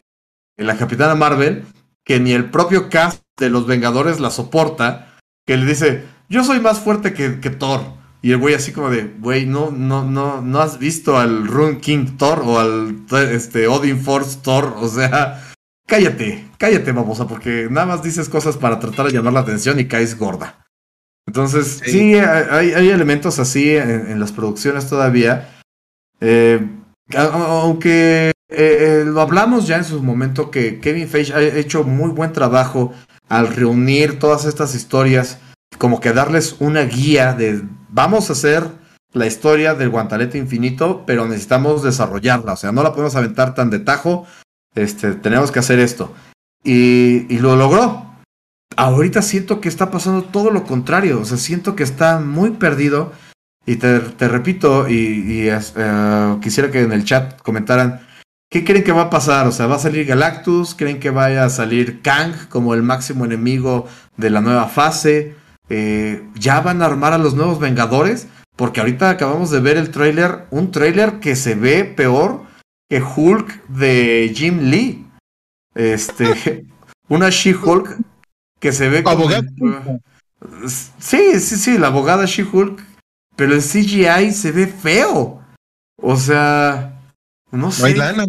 la 0.57 0.77
Capitana 0.77 1.15
Marvel, 1.15 1.65
que 2.11 2.19
ni 2.19 2.33
el 2.33 2.49
propio 2.49 2.89
cast 2.89 3.21
de 3.39 3.49
los 3.49 3.65
Vengadores 3.65 4.19
la 4.19 4.31
soporta, 4.31 5.15
que 5.47 5.55
le 5.55 5.65
dice, 5.65 6.03
yo 6.27 6.43
soy 6.43 6.59
más 6.59 6.81
fuerte 6.81 7.13
que, 7.13 7.39
que 7.39 7.49
Thor. 7.49 7.79
Y 8.21 8.33
el 8.33 8.37
güey 8.37 8.53
así 8.53 8.73
como 8.73 8.89
de, 8.89 9.13
güey, 9.19 9.45
no, 9.45 9.71
no, 9.71 10.03
no, 10.03 10.41
no 10.41 10.59
has 10.59 10.77
visto 10.77 11.17
al 11.17 11.47
Rune 11.47 11.79
King 11.79 12.17
Thor 12.17 12.43
o 12.45 12.59
al 12.59 13.05
este, 13.31 13.69
Odin 13.69 13.97
Force 13.97 14.39
Thor, 14.43 14.73
o 14.75 14.89
sea, 14.89 15.53
cállate, 15.87 16.49
cállate, 16.57 16.91
babosa, 16.91 17.29
porque 17.29 17.69
nada 17.71 17.87
más 17.87 18.03
dices 18.03 18.27
cosas 18.27 18.57
para 18.57 18.77
tratar 18.81 19.05
de 19.05 19.13
llamar 19.13 19.31
la 19.31 19.39
atención 19.39 19.79
y 19.79 19.85
caes 19.85 20.17
gorda. 20.17 20.65
Entonces, 21.25 21.81
sí, 21.85 22.15
hay, 22.15 22.73
hay, 22.73 22.89
elementos 22.89 23.39
así 23.39 23.73
en, 23.73 24.19
las 24.19 24.33
producciones 24.33 24.89
todavía. 24.89 25.61
Eh, 26.19 26.59
aunque 27.15 28.33
eh, 28.51 29.03
lo 29.05 29.21
hablamos 29.21 29.67
ya 29.67 29.77
en 29.77 29.85
su 29.85 30.01
momento 30.03 30.51
que 30.51 30.79
Kevin 30.79 31.07
Feige 31.07 31.33
ha 31.33 31.41
hecho 31.41 31.83
muy 31.83 32.11
buen 32.11 32.33
trabajo 32.33 32.93
al 33.29 33.47
reunir 33.47 34.19
todas 34.19 34.45
estas 34.45 34.75
historias, 34.75 35.39
como 35.77 35.99
que 35.99 36.13
darles 36.13 36.57
una 36.59 36.81
guía 36.81 37.33
de 37.33 37.61
vamos 37.89 38.29
a 38.29 38.33
hacer 38.33 38.67
la 39.13 39.25
historia 39.25 39.73
del 39.73 39.89
guantalete 39.89 40.37
infinito, 40.37 41.03
pero 41.05 41.27
necesitamos 41.27 41.83
desarrollarla, 41.83 42.53
o 42.53 42.57
sea, 42.57 42.71
no 42.71 42.83
la 42.83 42.91
podemos 42.91 43.15
aventar 43.15 43.55
tan 43.55 43.69
de 43.69 43.79
tajo, 43.79 44.25
este, 44.75 45.13
tenemos 45.13 45.51
que 45.51 45.59
hacer 45.59 45.79
esto. 45.79 46.13
Y, 46.63 47.33
y 47.33 47.39
lo 47.39 47.55
logró. 47.55 48.05
Ahorita 48.77 49.21
siento 49.21 49.59
que 49.59 49.67
está 49.67 49.91
pasando 49.91 50.23
todo 50.23 50.49
lo 50.51 50.63
contrario, 50.63 51.19
o 51.19 51.25
sea, 51.25 51.37
siento 51.37 51.75
que 51.75 51.83
está 51.83 52.19
muy 52.19 52.51
perdido. 52.51 53.11
Y 53.65 53.75
te, 53.75 53.99
repito, 54.27 54.89
y, 54.89 55.47
eh, 55.47 56.37
quisiera 56.41 56.71
que 56.71 56.81
en 56.81 56.91
el 56.91 57.03
chat 57.03 57.39
comentaran, 57.41 58.01
¿qué 58.51 58.63
creen 58.65 58.83
que 58.83 58.91
va 58.91 59.03
a 59.03 59.09
pasar? 59.09 59.47
O 59.47 59.51
sea, 59.51 59.65
¿va 59.65 59.77
a 59.77 59.79
salir 59.79 60.05
Galactus? 60.05 60.75
¿Creen 60.75 60.99
que 60.99 61.09
vaya 61.09 61.45
a 61.45 61.49
salir 61.49 62.01
Kang 62.01 62.33
como 62.49 62.75
el 62.75 62.83
máximo 62.83 63.25
enemigo 63.25 63.87
de 64.17 64.29
la 64.29 64.41
nueva 64.41 64.67
fase? 64.67 65.35
Eh, 65.69 66.27
¿Ya 66.35 66.59
van 66.59 66.81
a 66.81 66.85
armar 66.85 67.13
a 67.13 67.17
los 67.17 67.33
nuevos 67.33 67.59
Vengadores? 67.59 68.27
Porque 68.57 68.81
ahorita 68.81 69.09
acabamos 69.09 69.49
de 69.49 69.61
ver 69.61 69.77
el 69.77 69.89
tráiler, 69.89 70.45
un 70.51 70.69
tráiler 70.71 71.19
que 71.19 71.35
se 71.35 71.55
ve 71.55 71.85
peor 71.85 72.43
que 72.89 73.01
Hulk 73.01 73.67
de 73.67 74.31
Jim 74.35 74.69
Lee. 74.69 75.07
Este, 75.73 76.65
una 77.07 77.29
She-Hulk 77.29 77.97
que 78.59 78.73
se 78.73 78.89
ve 78.89 79.01
como... 79.01 79.29
Sí, 80.99 81.39
sí, 81.39 81.55
sí, 81.55 81.77
la 81.77 81.87
abogada 81.87 82.25
She-Hulk, 82.25 82.83
pero 83.35 83.53
el 83.53 83.61
CGI 83.61 84.31
se 84.33 84.51
ve 84.51 84.67
feo. 84.67 85.41
O 86.01 86.17
sea, 86.17 87.00
no 87.51 87.71
sé. 87.71 87.81
No 87.81 87.87
hay 87.87 87.93
lana, 87.95 88.25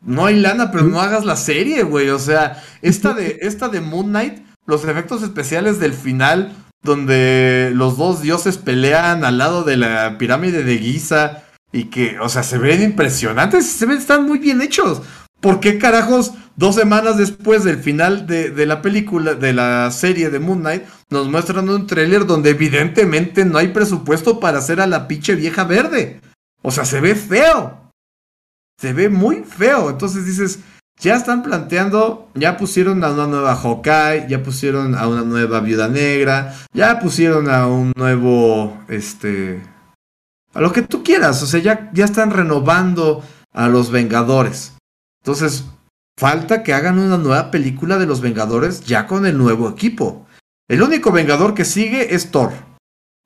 No 0.00 0.26
hay 0.26 0.40
lana, 0.40 0.70
pero 0.70 0.84
no 0.84 1.00
hagas 1.00 1.24
la 1.24 1.36
serie, 1.36 1.82
güey. 1.82 2.08
O 2.10 2.18
sea, 2.18 2.62
esta 2.82 3.14
de, 3.14 3.38
esta 3.42 3.68
de 3.68 3.80
Moon 3.80 4.08
Knight, 4.08 4.44
los 4.66 4.84
efectos 4.84 5.22
especiales 5.22 5.78
del 5.78 5.92
final 5.92 6.54
donde 6.82 7.72
los 7.74 7.98
dos 7.98 8.22
dioses 8.22 8.56
pelean 8.56 9.24
al 9.24 9.38
lado 9.38 9.64
de 9.64 9.76
la 9.76 10.16
pirámide 10.18 10.62
de 10.62 10.78
Giza 10.78 11.42
y 11.72 11.84
que, 11.84 12.18
o 12.20 12.28
sea, 12.30 12.42
se 12.42 12.56
ven 12.56 12.82
impresionantes, 12.82 13.66
se 13.66 13.84
ven, 13.84 13.98
están 13.98 14.24
muy 14.24 14.38
bien 14.38 14.62
hechos. 14.62 15.02
¿Por 15.40 15.60
qué 15.60 15.78
carajos 15.78 16.32
dos 16.56 16.76
semanas 16.76 17.18
después 17.18 17.62
del 17.64 17.78
final 17.78 18.26
de, 18.26 18.66
la 18.66 18.80
película, 18.80 19.34
de 19.34 19.52
la 19.52 19.90
serie 19.90 20.30
de 20.30 20.38
Moon 20.38 20.60
Knight, 20.60 20.84
nos 21.10 21.28
muestran 21.28 21.68
un 21.68 21.86
tráiler 21.86 22.24
donde 22.24 22.50
evidentemente 22.50 23.44
no 23.44 23.58
hay 23.58 23.68
presupuesto 23.68 24.40
para 24.40 24.58
hacer 24.58 24.80
a 24.80 24.86
la 24.86 25.06
pinche 25.06 25.34
vieja 25.34 25.64
verde? 25.64 26.20
O 26.62 26.70
sea, 26.70 26.86
se 26.86 27.00
ve 27.00 27.14
feo. 27.14 27.85
Se 28.78 28.92
ve 28.92 29.08
muy 29.08 29.44
feo. 29.44 29.90
Entonces 29.90 30.26
dices, 30.26 30.60
ya 30.98 31.14
están 31.14 31.42
planteando, 31.42 32.28
ya 32.34 32.56
pusieron 32.56 33.04
a 33.04 33.10
una 33.10 33.26
nueva 33.26 33.54
Hawkeye, 33.54 34.26
ya 34.28 34.42
pusieron 34.42 34.94
a 34.94 35.06
una 35.08 35.22
nueva 35.22 35.60
Viuda 35.60 35.88
Negra, 35.88 36.54
ya 36.72 36.98
pusieron 37.00 37.50
a 37.50 37.66
un 37.66 37.92
nuevo, 37.96 38.78
este, 38.88 39.62
a 40.54 40.60
lo 40.60 40.72
que 40.72 40.82
tú 40.82 41.02
quieras, 41.02 41.42
o 41.42 41.46
sea, 41.46 41.60
ya, 41.60 41.90
ya 41.92 42.06
están 42.06 42.30
renovando 42.30 43.22
a 43.52 43.68
los 43.68 43.90
Vengadores. 43.90 44.74
Entonces, 45.22 45.64
falta 46.18 46.62
que 46.62 46.72
hagan 46.72 46.98
una 46.98 47.18
nueva 47.18 47.50
película 47.50 47.98
de 47.98 48.06
los 48.06 48.22
Vengadores 48.22 48.84
ya 48.86 49.06
con 49.06 49.26
el 49.26 49.36
nuevo 49.36 49.68
equipo. 49.68 50.26
El 50.68 50.82
único 50.82 51.12
Vengador 51.12 51.54
que 51.54 51.64
sigue 51.64 52.14
es 52.14 52.30
Thor. 52.30 52.52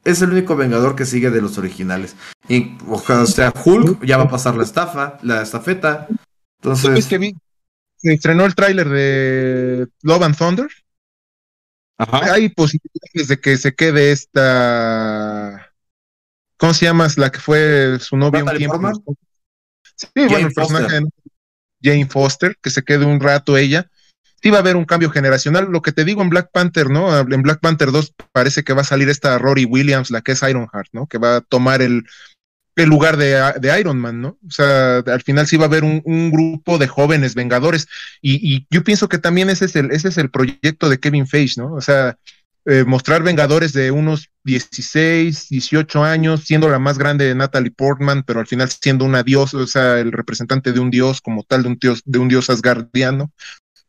Es 0.05 0.23
el 0.23 0.31
único 0.31 0.57
Vengador 0.57 0.97
que 0.97 1.05
sigue 1.05 1.31
de 1.31 1.43
los 1.43 1.59
originales. 1.59 2.17
Y, 2.49 2.77
o 2.89 3.27
sea, 3.27 3.53
Hulk 3.65 4.05
ya 4.05 4.17
va 4.17 4.25
a 4.25 4.31
pasar 4.31 4.57
la 4.57 4.65
estafa, 4.65 5.19
la 5.23 5.43
estafeta. 5.43 6.09
Entonces, 6.63 7.07
se 7.97 8.15
estrenó 8.15 8.47
el 8.47 8.55
tráiler 8.55 8.89
de 8.89 9.89
Love 10.03 10.23
and 10.23 10.37
Thunder. 10.37 10.69
Ajá. 11.99 12.33
Hay 12.33 12.49
posibilidades 12.49 13.29
de 13.29 13.41
que 13.41 13.59
se 13.59 13.75
quede 13.75 14.13
esta. 14.13 15.71
¿Cómo 16.57 16.73
se 16.73 16.87
llama? 16.87 17.09
La 17.17 17.31
que 17.31 17.41
fue 17.41 17.99
su 18.01 18.17
novia 18.17 18.43
un 18.43 18.57
tiempo. 18.57 18.79
Sí, 19.97 20.09
bueno, 20.15 20.49
el 20.49 20.55
personaje 20.55 21.01
de 21.01 21.11
Jane 21.83 22.07
Foster, 22.07 22.57
que 22.63 22.71
se 22.71 22.83
quede 22.83 23.05
un 23.05 23.21
rato 23.21 23.59
ella. 23.59 23.91
Sí 24.43 24.51
va 24.51 24.59
a 24.59 24.61
haber 24.61 24.77
un 24.77 24.85
cambio 24.85 25.11
generacional. 25.11 25.69
Lo 25.71 25.83
que 25.83 25.93
te 25.93 26.05
digo 26.05 26.23
en 26.23 26.31
Black 26.31 26.51
Panther, 26.53 26.91
¿no? 26.91 27.19
En 27.19 27.43
Black 27.43 27.61
Panther 27.61 27.93
2 27.93 28.15
parece 28.33 28.65
que 28.65 28.73
va 28.73 28.83
a 28.83 28.85
salir 28.85 29.09
esta 29.09 29.39
Rory 29.39 29.65
Williams, 29.65 30.11
la 30.11 30.23
que 30.23 30.33
es 30.33 30.43
Ironheart, 30.43 30.89
¿no? 30.93 31.07
Que 31.07 31.19
va 31.19 31.37
a 31.37 31.41
tomar 31.41 31.83
el, 31.83 32.05
el 32.77 32.89
lugar 32.89 33.17
de, 33.17 33.79
Iron 33.79 33.99
Man, 33.99 34.21
¿no? 34.21 34.39
O 34.47 34.51
sea, 34.51 34.99
al 34.99 35.23
final 35.23 35.47
sí 35.47 35.57
va 35.57 35.65
a 35.65 35.69
haber 35.69 35.85
un, 35.85 36.31
grupo 36.31 36.79
de 36.79 36.89
jóvenes 36.89 37.35
vengadores 37.35 37.89
y, 38.23 38.67
yo 38.71 38.85
pienso 38.85 39.09
que 39.09 39.19
también 39.19 39.51
ese 39.51 39.67
es 39.67 39.77
el, 39.77 39.91
ese 39.91 40.09
es 40.09 40.19
el 40.19 40.31
proyecto 40.31 40.89
de 40.89 40.99
Kevin 40.99 41.27
Feige, 41.27 41.61
¿no? 41.61 41.75
O 41.75 41.81
sea, 41.81 42.17
eh, 42.67 42.85
mostrar 42.85 43.23
vengadores 43.23 43.73
de 43.73 43.91
unos 43.91 44.31
16, 44.45 45.49
18 45.49 46.05
años, 46.05 46.45
siendo 46.45 46.69
la 46.69 46.79
más 46.79 46.99
grande 46.99 47.25
de 47.25 47.35
Natalie 47.35 47.71
Portman, 47.71 48.23
pero 48.23 48.41
al 48.41 48.47
final 48.47 48.71
siendo 48.71 49.05
una 49.05 49.23
diosa, 49.23 49.59
o 49.59 49.67
sea, 49.67 49.99
el 49.99 50.13
representante 50.13 50.73
de 50.73 50.81
un 50.81 50.91
dios 50.91 51.21
como 51.21 51.43
tal, 51.43 51.63
de 51.63 51.69
un 51.71 51.79
dios, 51.79 52.03
de 52.05 52.19
un 52.19 52.29
dios 52.29 52.51
asgardiano. 52.51 53.33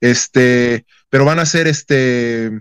Este, 0.01 0.85
pero 1.09 1.23
van 1.25 1.39
a 1.39 1.45
ser 1.45 1.67
este, 1.67 2.51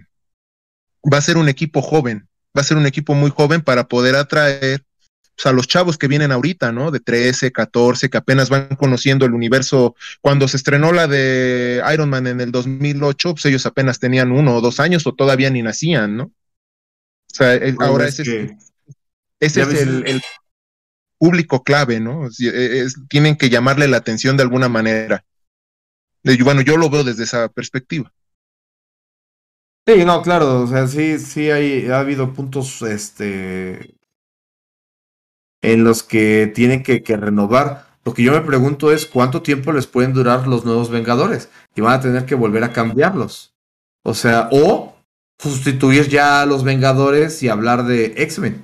va 1.12 1.18
a 1.18 1.22
ser 1.22 1.36
un 1.36 1.48
equipo 1.48 1.82
joven, 1.82 2.28
va 2.56 2.60
a 2.60 2.64
ser 2.64 2.76
un 2.76 2.86
equipo 2.86 3.14
muy 3.14 3.30
joven 3.30 3.62
para 3.62 3.88
poder 3.88 4.14
atraer 4.14 4.84
o 5.40 5.42
sea, 5.42 5.52
los 5.52 5.66
chavos 5.66 5.96
que 5.96 6.06
vienen 6.06 6.32
ahorita, 6.32 6.70
¿no? 6.70 6.90
De 6.90 7.00
13, 7.00 7.50
14, 7.50 8.10
que 8.10 8.18
apenas 8.18 8.50
van 8.50 8.76
conociendo 8.76 9.24
el 9.24 9.32
universo. 9.32 9.96
Cuando 10.20 10.46
se 10.48 10.58
estrenó 10.58 10.92
la 10.92 11.06
de 11.06 11.82
Iron 11.94 12.10
Man 12.10 12.26
en 12.26 12.42
el 12.42 12.52
2008, 12.52 13.32
pues 13.32 13.46
ellos 13.46 13.64
apenas 13.64 13.98
tenían 13.98 14.32
uno 14.32 14.56
o 14.56 14.60
dos 14.60 14.80
años 14.80 15.06
o 15.06 15.14
todavía 15.14 15.48
ni 15.48 15.62
nacían, 15.62 16.14
¿no? 16.14 16.24
O 16.24 16.32
sea, 17.34 17.58
ahora 17.78 18.06
ese, 18.06 18.20
es, 18.20 18.52
ese 19.40 19.62
es 19.62 19.80
el, 19.80 20.20
público 21.16 21.62
clave, 21.62 22.00
¿no? 22.00 22.28
tienen 23.08 23.36
que 23.36 23.48
llamarle 23.48 23.88
la 23.88 23.96
atención 23.96 24.36
de 24.36 24.42
alguna 24.42 24.68
manera. 24.68 25.24
Bueno, 26.22 26.60
yo 26.60 26.76
lo 26.76 26.90
veo 26.90 27.04
desde 27.04 27.24
esa 27.24 27.48
perspectiva. 27.48 28.12
Sí, 29.86 30.04
no, 30.04 30.22
claro, 30.22 30.62
o 30.62 30.66
sea, 30.66 30.86
sí, 30.86 31.18
sí 31.18 31.50
hay, 31.50 31.88
ha 31.88 32.00
habido 32.00 32.32
puntos, 32.32 32.82
este, 32.82 33.94
en 35.62 35.84
los 35.84 36.02
que 36.02 36.50
tienen 36.54 36.82
que, 36.82 37.02
renovar. 37.16 37.86
Lo 38.04 38.14
que 38.14 38.22
yo 38.22 38.32
me 38.32 38.40
pregunto 38.40 38.92
es 38.92 39.06
cuánto 39.06 39.42
tiempo 39.42 39.72
les 39.72 39.86
pueden 39.86 40.12
durar 40.12 40.46
los 40.46 40.64
nuevos 40.64 40.90
Vengadores 40.90 41.50
y 41.74 41.80
van 41.80 41.94
a 41.94 42.00
tener 42.00 42.24
que 42.24 42.34
volver 42.34 42.64
a 42.64 42.72
cambiarlos. 42.72 43.54
O 44.02 44.14
sea, 44.14 44.48
o 44.52 44.96
sustituir 45.38 46.08
ya 46.08 46.42
a 46.42 46.46
los 46.46 46.64
Vengadores 46.64 47.42
y 47.42 47.48
hablar 47.48 47.84
de 47.84 48.14
X-Men 48.16 48.62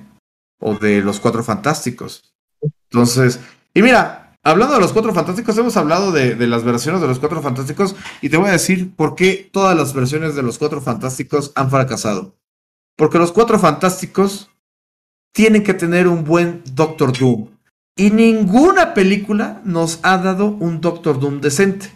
o 0.59 0.75
de 0.75 1.01
los 1.01 1.19
Cuatro 1.19 1.43
Fantásticos. 1.43 2.33
Entonces, 2.89 3.39
y 3.73 3.81
mira, 3.81 4.26
hablando 4.47 4.75
de 4.75 4.81
los 4.81 4.93
Cuatro 4.93 5.13
Fantásticos, 5.13 5.57
hemos 5.57 5.77
hablado 5.77 6.11
de, 6.11 6.35
de, 6.35 6.47
las 6.47 6.63
versiones 6.63 7.01
de 7.01 7.07
los 7.07 7.19
Cuatro 7.19 7.41
Fantásticos 7.41 7.95
y 8.21 8.29
te 8.29 8.37
voy 8.37 8.49
a 8.49 8.53
decir 8.53 8.95
por 8.95 9.15
qué 9.15 9.49
todas 9.51 9.75
las 9.75 9.93
versiones 9.93 10.35
de 10.35 10.43
los 10.43 10.57
Cuatro 10.57 10.81
Fantásticos 10.81 11.51
han 11.55 11.69
fracasado. 11.69 12.35
Porque 12.95 13.19
los 13.19 13.31
Cuatro 13.31 13.59
Fantásticos 13.59 14.49
tienen 15.33 15.63
que 15.63 15.73
tener 15.73 16.07
un 16.07 16.23
buen 16.23 16.63
Doctor 16.73 17.17
Doom. 17.17 17.49
Y 17.95 18.11
ninguna 18.11 18.93
película 18.93 19.61
nos 19.65 19.99
ha 20.03 20.17
dado 20.17 20.47
un 20.47 20.81
Doctor 20.81 21.19
Doom 21.19 21.41
decente. 21.41 21.91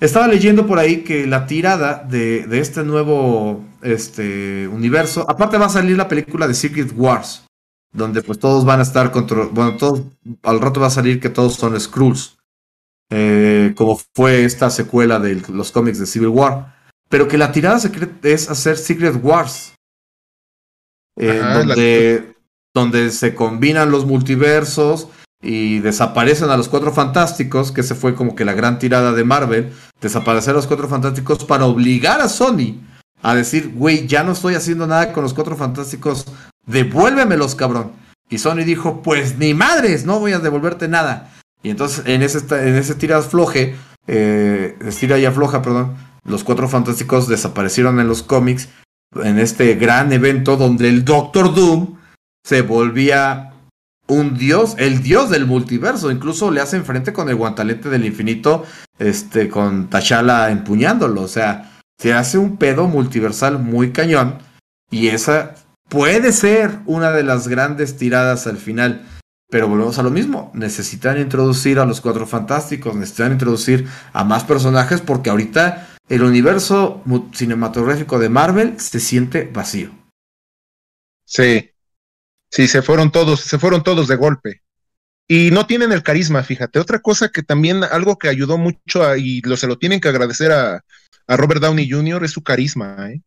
Estaba 0.00 0.28
leyendo 0.28 0.66
por 0.66 0.78
ahí 0.78 1.02
que 1.02 1.26
la 1.26 1.46
tirada 1.46 2.04
de, 2.08 2.46
este 2.58 2.84
nuevo 2.84 3.64
este, 3.82 4.68
universo, 4.68 5.24
aparte 5.28 5.56
va 5.56 5.66
a 5.66 5.70
salir 5.70 5.96
la 5.96 6.08
película 6.08 6.48
de 6.48 6.54
Secret 6.54 6.92
Wars, 6.96 7.46
donde 7.94 8.22
pues 8.22 8.38
todos 8.38 8.66
van 8.66 8.80
a 8.80 8.82
estar 8.82 9.10
contra, 9.10 9.46
bueno, 9.46 9.78
todos, 9.78 10.02
al 10.42 10.60
rato 10.60 10.80
va 10.80 10.88
a 10.88 10.90
salir 10.90 11.20
que 11.20 11.30
todos 11.30 11.54
son 11.54 11.80
Skrulls, 11.80 12.36
eh, 13.10 13.72
como 13.76 13.98
fue 14.14 14.44
esta 14.44 14.68
secuela 14.68 15.18
de 15.18 15.42
los 15.48 15.72
cómics 15.72 15.98
de 15.98 16.06
Civil 16.06 16.28
War, 16.28 16.74
pero 17.08 17.28
que 17.28 17.38
la 17.38 17.52
tirada 17.52 17.78
secreta 17.78 18.28
es 18.28 18.50
hacer 18.50 18.76
Secret 18.76 19.18
Wars, 19.22 19.74
eh, 21.16 21.40
donde 21.54 22.34
donde 22.74 23.10
se 23.10 23.34
combinan 23.34 23.90
los 23.90 24.04
multiversos 24.04 25.08
y 25.40 25.78
desaparecen 25.78 26.50
a 26.50 26.56
los 26.56 26.68
cuatro 26.68 26.92
fantásticos, 26.92 27.70
que 27.70 27.82
se 27.82 27.94
fue 27.94 28.14
como 28.14 28.34
que 28.34 28.44
la 28.44 28.54
gran 28.54 28.78
tirada 28.78 29.12
de 29.12 29.24
Marvel, 29.24 29.72
desaparecer 30.00 30.50
a 30.50 30.56
los 30.56 30.66
cuatro 30.66 30.88
fantásticos 30.88 31.44
para 31.44 31.66
obligar 31.66 32.20
a 32.20 32.28
Sony 32.28 32.80
a 33.22 33.34
decir, 33.34 33.72
güey, 33.74 34.06
ya 34.06 34.24
no 34.24 34.32
estoy 34.32 34.54
haciendo 34.54 34.86
nada 34.86 35.12
con 35.12 35.22
los 35.22 35.34
cuatro 35.34 35.56
fantásticos, 35.56 36.26
devuélvemelos, 36.66 37.54
cabrón. 37.54 37.92
Y 38.28 38.38
Sony 38.38 38.64
dijo, 38.64 39.02
pues 39.02 39.38
ni 39.38 39.54
madres, 39.54 40.04
no 40.06 40.18
voy 40.18 40.32
a 40.32 40.38
devolverte 40.38 40.88
nada. 40.88 41.32
Y 41.62 41.70
entonces 41.70 42.04
en 42.06 42.22
ese, 42.22 42.38
en 42.50 42.76
ese 42.76 42.94
tira 42.94 43.22
floje, 43.22 43.74
eh, 44.06 44.76
tira 44.98 45.18
y 45.18 45.24
afloja, 45.24 45.62
perdón, 45.62 45.96
los 46.24 46.44
cuatro 46.44 46.68
fantásticos 46.68 47.28
desaparecieron 47.28 48.00
en 48.00 48.08
los 48.08 48.22
cómics 48.22 48.68
en 49.22 49.38
este 49.38 49.74
gran 49.74 50.12
evento 50.12 50.56
donde 50.56 50.88
el 50.88 51.04
Doctor 51.04 51.54
Doom 51.54 51.96
se 52.44 52.62
volvía 52.62 53.52
un 54.06 54.36
dios, 54.36 54.74
el 54.78 55.02
dios 55.02 55.30
del 55.30 55.46
multiverso. 55.46 56.10
Incluso 56.10 56.50
le 56.50 56.60
hacen 56.60 56.84
frente 56.84 57.12
con 57.12 57.28
el 57.28 57.36
guantalete 57.36 57.88
del 57.88 58.04
infinito, 58.04 58.64
este, 58.98 59.48
con 59.48 59.88
T'Challa 59.88 60.50
empuñándolo. 60.50 61.22
O 61.22 61.28
sea, 61.28 61.72
se 61.98 62.12
hace 62.12 62.38
un 62.38 62.56
pedo 62.56 62.86
multiversal 62.86 63.58
muy 63.58 63.92
cañón. 63.92 64.38
Y 64.90 65.08
esa 65.08 65.54
puede 65.88 66.32
ser 66.32 66.78
una 66.86 67.10
de 67.12 67.22
las 67.22 67.48
grandes 67.48 67.96
tiradas 67.96 68.46
al 68.46 68.58
final. 68.58 69.06
Pero 69.50 69.68
volvemos 69.68 69.98
a 69.98 70.02
lo 70.02 70.10
mismo. 70.10 70.50
Necesitan 70.54 71.20
introducir 71.20 71.78
a 71.78 71.84
los 71.84 72.00
cuatro 72.00 72.26
fantásticos. 72.26 72.94
Necesitan 72.94 73.32
introducir 73.32 73.86
a 74.12 74.24
más 74.24 74.44
personajes. 74.44 75.00
Porque 75.00 75.30
ahorita 75.30 75.96
el 76.08 76.22
universo 76.22 77.02
cinematográfico 77.32 78.18
de 78.18 78.28
Marvel 78.28 78.80
se 78.80 79.00
siente 79.00 79.48
vacío. 79.52 79.90
Sí. 81.24 81.70
Sí, 82.50 82.68
se 82.68 82.82
fueron 82.82 83.10
todos, 83.10 83.40
se 83.40 83.58
fueron 83.58 83.82
todos 83.82 84.08
de 84.08 84.16
golpe. 84.16 84.62
Y 85.26 85.50
no 85.50 85.66
tienen 85.66 85.92
el 85.92 86.02
carisma, 86.02 86.42
fíjate. 86.42 86.78
Otra 86.78 87.00
cosa 87.00 87.30
que 87.30 87.42
también, 87.42 87.82
algo 87.82 88.16
que 88.18 88.28
ayudó 88.28 88.58
mucho 88.58 89.16
y 89.16 89.40
lo, 89.40 89.56
se 89.56 89.66
lo 89.66 89.78
tienen 89.78 90.00
que 90.00 90.08
agradecer 90.08 90.52
a, 90.52 90.84
a 91.26 91.36
Robert 91.36 91.60
Downey 91.60 91.88
Jr. 91.90 92.24
es 92.24 92.32
su 92.32 92.42
carisma, 92.42 93.10
¿eh? 93.10 93.22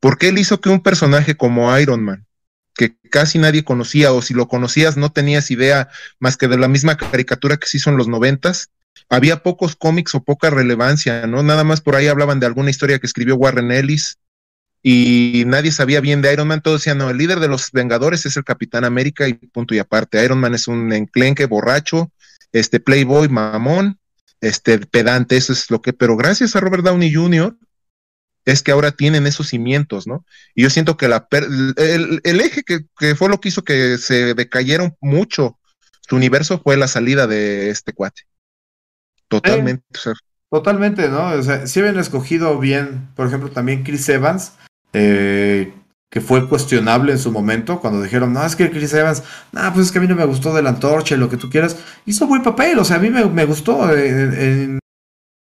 Porque 0.00 0.28
él 0.28 0.38
hizo 0.38 0.60
que 0.60 0.68
un 0.68 0.82
personaje 0.82 1.36
como 1.36 1.76
Iron 1.78 2.02
Man, 2.02 2.26
que 2.74 2.96
casi 3.10 3.38
nadie 3.38 3.64
conocía, 3.64 4.12
o 4.12 4.22
si 4.22 4.34
lo 4.34 4.48
conocías 4.48 4.96
no 4.96 5.12
tenías 5.12 5.50
idea 5.50 5.88
más 6.18 6.36
que 6.36 6.48
de 6.48 6.58
la 6.58 6.68
misma 6.68 6.96
caricatura 6.96 7.56
que 7.56 7.66
se 7.66 7.76
hizo 7.76 7.90
en 7.90 7.96
los 7.96 8.08
noventas, 8.08 8.70
había 9.08 9.42
pocos 9.42 9.76
cómics 9.76 10.14
o 10.14 10.22
poca 10.22 10.50
relevancia, 10.50 11.26
¿no? 11.26 11.42
Nada 11.42 11.64
más 11.64 11.80
por 11.80 11.96
ahí 11.96 12.06
hablaban 12.06 12.40
de 12.40 12.46
alguna 12.46 12.70
historia 12.70 12.98
que 12.98 13.06
escribió 13.06 13.36
Warren 13.36 13.70
Ellis 13.70 14.18
y 14.82 15.44
nadie 15.46 15.70
sabía 15.70 16.00
bien 16.00 16.22
de 16.22 16.32
Iron 16.32 16.48
Man, 16.48 16.60
todos 16.62 16.80
decían, 16.80 16.98
no, 16.98 17.08
el 17.10 17.18
líder 17.18 17.38
de 17.38 17.48
los 17.48 17.70
Vengadores 17.70 18.26
es 18.26 18.36
el 18.36 18.44
Capitán 18.44 18.84
América 18.84 19.28
y 19.28 19.34
punto 19.34 19.74
y 19.74 19.78
aparte, 19.78 20.24
Iron 20.24 20.40
Man 20.40 20.54
es 20.54 20.66
un 20.66 20.92
enclenque 20.92 21.46
borracho, 21.46 22.10
este 22.52 22.80
playboy 22.80 23.28
mamón, 23.28 23.98
este 24.40 24.78
pedante, 24.78 25.36
eso 25.36 25.52
es 25.52 25.70
lo 25.70 25.80
que, 25.80 25.92
pero 25.92 26.16
gracias 26.16 26.56
a 26.56 26.60
Robert 26.60 26.84
Downey 26.84 27.14
Jr. 27.14 27.56
es 28.44 28.62
que 28.62 28.72
ahora 28.72 28.92
tienen 28.92 29.26
esos 29.26 29.48
cimientos, 29.48 30.06
¿no? 30.06 30.24
Y 30.54 30.62
yo 30.62 30.70
siento 30.70 30.96
que 30.96 31.08
la 31.08 31.26
el, 31.30 32.20
el, 32.24 32.40
eje 32.40 32.62
que, 32.62 32.80
que, 32.98 33.14
fue 33.14 33.28
lo 33.28 33.40
que 33.40 33.48
hizo 33.48 33.62
que 33.62 33.98
se 33.98 34.34
decayeron 34.34 34.96
mucho 35.00 35.58
su 36.08 36.16
universo 36.16 36.60
fue 36.62 36.76
la 36.76 36.88
salida 36.88 37.26
de 37.26 37.70
este 37.70 37.92
cuate. 37.92 38.22
Totalmente. 39.28 39.84
totalmente, 40.50 41.08
¿no? 41.08 41.28
O 41.28 41.42
sea, 41.42 41.66
si 41.66 41.80
habían 41.80 41.98
escogido 41.98 42.58
bien, 42.58 43.08
por 43.16 43.26
ejemplo, 43.26 43.50
también 43.50 43.82
Chris 43.82 44.08
Evans, 44.10 44.52
eh, 44.92 45.72
que 46.10 46.20
fue 46.20 46.46
cuestionable 46.46 47.12
en 47.12 47.18
su 47.18 47.32
momento, 47.32 47.80
cuando 47.80 48.02
dijeron, 48.02 48.34
no, 48.34 48.44
es 48.44 48.54
que 48.56 48.70
Chris 48.70 48.92
Evans, 48.92 49.22
no, 49.52 49.72
pues 49.72 49.86
es 49.86 49.92
que 49.92 49.98
a 49.98 50.02
mí 50.02 50.08
no 50.08 50.14
me 50.14 50.26
gustó 50.26 50.54
de 50.54 50.60
la 50.60 50.68
antorcha 50.70 51.14
y 51.14 51.18
lo 51.18 51.30
que 51.30 51.38
tú 51.38 51.48
quieras, 51.48 51.78
hizo 52.04 52.26
buen 52.26 52.42
papel, 52.42 52.78
o 52.78 52.84
sea, 52.84 52.96
a 52.96 53.00
mí 53.00 53.08
me, 53.08 53.24
me 53.24 53.46
gustó 53.46 53.90
en, 53.96 54.78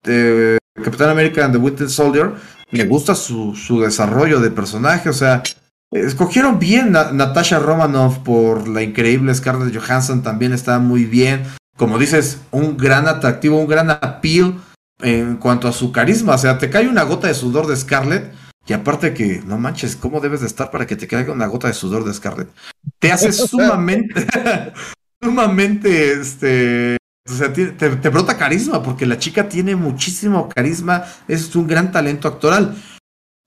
eh, 0.04 0.58
Capitán 0.74 1.08
América 1.08 1.44
and 1.44 1.54
the 1.54 1.58
Winter 1.58 1.88
Soldier, 1.88 2.34
me 2.70 2.84
gusta 2.84 3.14
su, 3.14 3.54
su 3.54 3.80
desarrollo 3.80 4.40
de 4.40 4.50
personaje, 4.50 5.08
o 5.08 5.12
sea, 5.12 5.42
escogieron 5.90 6.58
bien 6.58 6.94
a 6.96 7.12
Natasha 7.12 7.58
Romanoff 7.58 8.18
por 8.18 8.68
la 8.68 8.82
increíble 8.82 9.34
Scarlett 9.34 9.76
Johansson, 9.76 10.22
también 10.22 10.52
está 10.52 10.78
muy 10.78 11.04
bien, 11.04 11.42
como 11.76 11.98
dices, 11.98 12.40
un 12.50 12.76
gran 12.76 13.08
atractivo, 13.08 13.58
un 13.58 13.66
gran 13.66 13.90
appeal 13.90 14.60
en 15.02 15.36
cuanto 15.36 15.66
a 15.66 15.72
su 15.72 15.92
carisma, 15.92 16.34
o 16.34 16.38
sea, 16.38 16.58
te 16.58 16.70
cae 16.70 16.88
una 16.88 17.04
gota 17.04 17.26
de 17.26 17.34
sudor 17.34 17.66
de 17.66 17.76
Scarlett 17.76 18.32
y 18.66 18.72
aparte 18.72 19.14
que, 19.14 19.42
no 19.44 19.58
manches, 19.58 19.96
¿cómo 19.96 20.20
debes 20.20 20.42
de 20.42 20.46
estar 20.46 20.70
para 20.70 20.86
que 20.86 20.96
te 20.96 21.08
caiga 21.08 21.32
una 21.32 21.46
gota 21.46 21.68
de 21.68 21.74
sudor 21.74 22.04
de 22.04 22.14
Scarlett? 22.14 22.50
Te 22.98 23.10
hace 23.10 23.32
sumamente, 23.32 24.26
sumamente, 25.22 26.12
este, 26.12 26.96
o 27.30 27.34
sea, 27.34 27.52
te, 27.52 28.08
brota 28.08 28.36
carisma, 28.36 28.82
porque 28.82 29.06
la 29.06 29.18
chica 29.18 29.48
tiene 29.48 29.76
muchísimo 29.76 30.48
carisma, 30.48 31.04
es 31.28 31.54
un 31.54 31.66
gran 31.66 31.92
talento 31.92 32.28
actoral. 32.28 32.76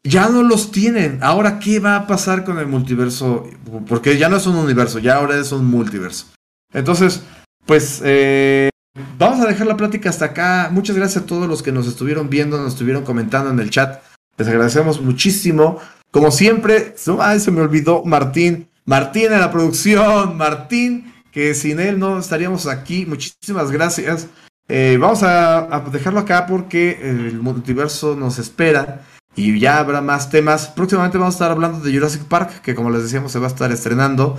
Ya 0.05 0.27
no 0.29 0.43
los 0.43 0.71
tienen. 0.71 1.19
Ahora, 1.21 1.59
¿qué 1.59 1.79
va 1.79 1.95
a 1.95 2.07
pasar 2.07 2.43
con 2.43 2.59
el 2.59 2.67
multiverso? 2.67 3.47
Porque 3.87 4.17
ya 4.17 4.27
no 4.29 4.37
es 4.37 4.45
un 4.47 4.55
universo, 4.55 4.99
ya 4.99 5.15
ahora 5.15 5.37
es 5.37 5.51
un 5.51 5.65
multiverso. 5.65 6.27
Entonces, 6.73 7.23
pues, 7.65 8.01
eh, 8.03 8.69
vamos 9.17 9.39
a 9.39 9.47
dejar 9.47 9.67
la 9.67 9.77
plática 9.77 10.09
hasta 10.09 10.25
acá. 10.25 10.69
Muchas 10.71 10.95
gracias 10.95 11.23
a 11.23 11.25
todos 11.25 11.47
los 11.47 11.63
que 11.63 11.71
nos 11.71 11.87
estuvieron 11.87 12.29
viendo, 12.29 12.57
nos 12.57 12.73
estuvieron 12.73 13.03
comentando 13.03 13.49
en 13.49 13.59
el 13.59 13.69
chat. 13.69 14.01
Les 14.37 14.47
agradecemos 14.47 14.99
muchísimo. 14.99 15.79
Como 16.11 16.31
siempre, 16.31 16.95
ay, 17.19 17.39
se 17.39 17.51
me 17.51 17.61
olvidó 17.61 18.03
Martín. 18.03 18.69
Martín 18.85 19.31
en 19.31 19.39
la 19.39 19.51
producción. 19.51 20.35
Martín, 20.37 21.12
que 21.33 21.55
sin 21.55 21.79
él 21.79 21.99
no 21.99 22.19
estaríamos 22.19 22.67
aquí. 22.67 23.05
Muchísimas 23.05 23.71
gracias. 23.71 24.27
Eh, 24.69 24.97
vamos 24.99 25.23
a, 25.23 25.83
dejarlo 25.91 26.19
acá 26.19 26.45
porque 26.45 26.99
el 27.01 27.41
multiverso 27.41 28.15
nos 28.15 28.39
espera 28.39 29.01
y 29.35 29.59
ya 29.59 29.79
habrá 29.79 29.99
más 29.99 30.29
temas. 30.29 30.67
Próximamente 30.67 31.17
vamos 31.17 31.33
a 31.33 31.37
estar 31.37 31.51
hablando 31.51 31.79
de 31.79 31.91
Jurassic 31.91 32.23
Park, 32.25 32.61
que 32.61 32.75
como 32.75 32.91
les 32.91 33.03
decíamos 33.03 33.31
se 33.31 33.39
va 33.39 33.47
a 33.47 33.49
estar 33.49 33.71
estrenando. 33.71 34.37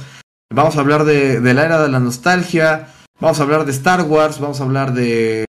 Vamos 0.55 0.77
a 0.77 0.81
hablar 0.81 1.05
de, 1.05 1.41
la 1.41 1.65
era 1.65 1.83
de 1.83 1.89
la 1.89 1.99
nostalgia. 1.99 2.89
Vamos 3.21 3.41
a 3.41 3.43
hablar 3.43 3.65
de 3.65 3.73
Star 3.73 4.03
Wars. 4.03 4.39
Vamos 4.39 4.61
a 4.61 4.65
hablar 4.65 4.95
de, 4.95 5.47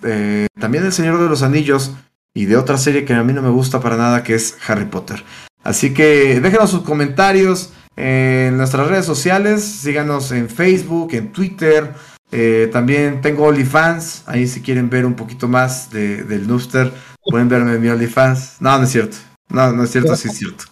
de 0.00 0.46
también 0.60 0.84
El 0.84 0.92
Señor 0.92 1.18
de 1.18 1.28
los 1.28 1.42
Anillos 1.42 1.92
y 2.34 2.44
de 2.44 2.56
otra 2.58 2.76
serie 2.76 3.06
que 3.06 3.14
a 3.14 3.24
mí 3.24 3.32
no 3.32 3.40
me 3.40 3.48
gusta 3.48 3.80
para 3.80 3.96
nada, 3.96 4.22
que 4.22 4.34
es 4.34 4.58
Harry 4.66 4.84
Potter. 4.84 5.24
Así 5.64 5.94
que 5.94 6.40
déjenos 6.40 6.70
sus 6.70 6.82
comentarios 6.82 7.72
en 7.96 8.56
nuestras 8.56 8.88
redes 8.88 9.04
sociales, 9.04 9.62
síganos 9.62 10.32
en 10.32 10.48
Facebook, 10.48 11.14
en 11.14 11.32
Twitter. 11.32 11.92
Eh, 12.30 12.70
también 12.72 13.20
tengo 13.20 13.44
OnlyFans, 13.44 14.24
ahí 14.26 14.46
si 14.46 14.62
quieren 14.62 14.88
ver 14.88 15.04
un 15.04 15.14
poquito 15.14 15.48
más 15.48 15.90
de, 15.90 16.24
del 16.24 16.48
Nooster, 16.48 16.90
pueden 17.24 17.48
verme 17.48 17.74
en 17.74 17.80
mi 17.80 17.88
OnlyFans. 17.88 18.56
No, 18.60 18.78
no 18.78 18.84
es 18.84 18.90
cierto. 18.90 19.18
No, 19.48 19.72
no 19.72 19.84
es 19.84 19.90
cierto, 19.90 20.16
sí 20.16 20.28
es 20.28 20.38
cierto. 20.38 20.64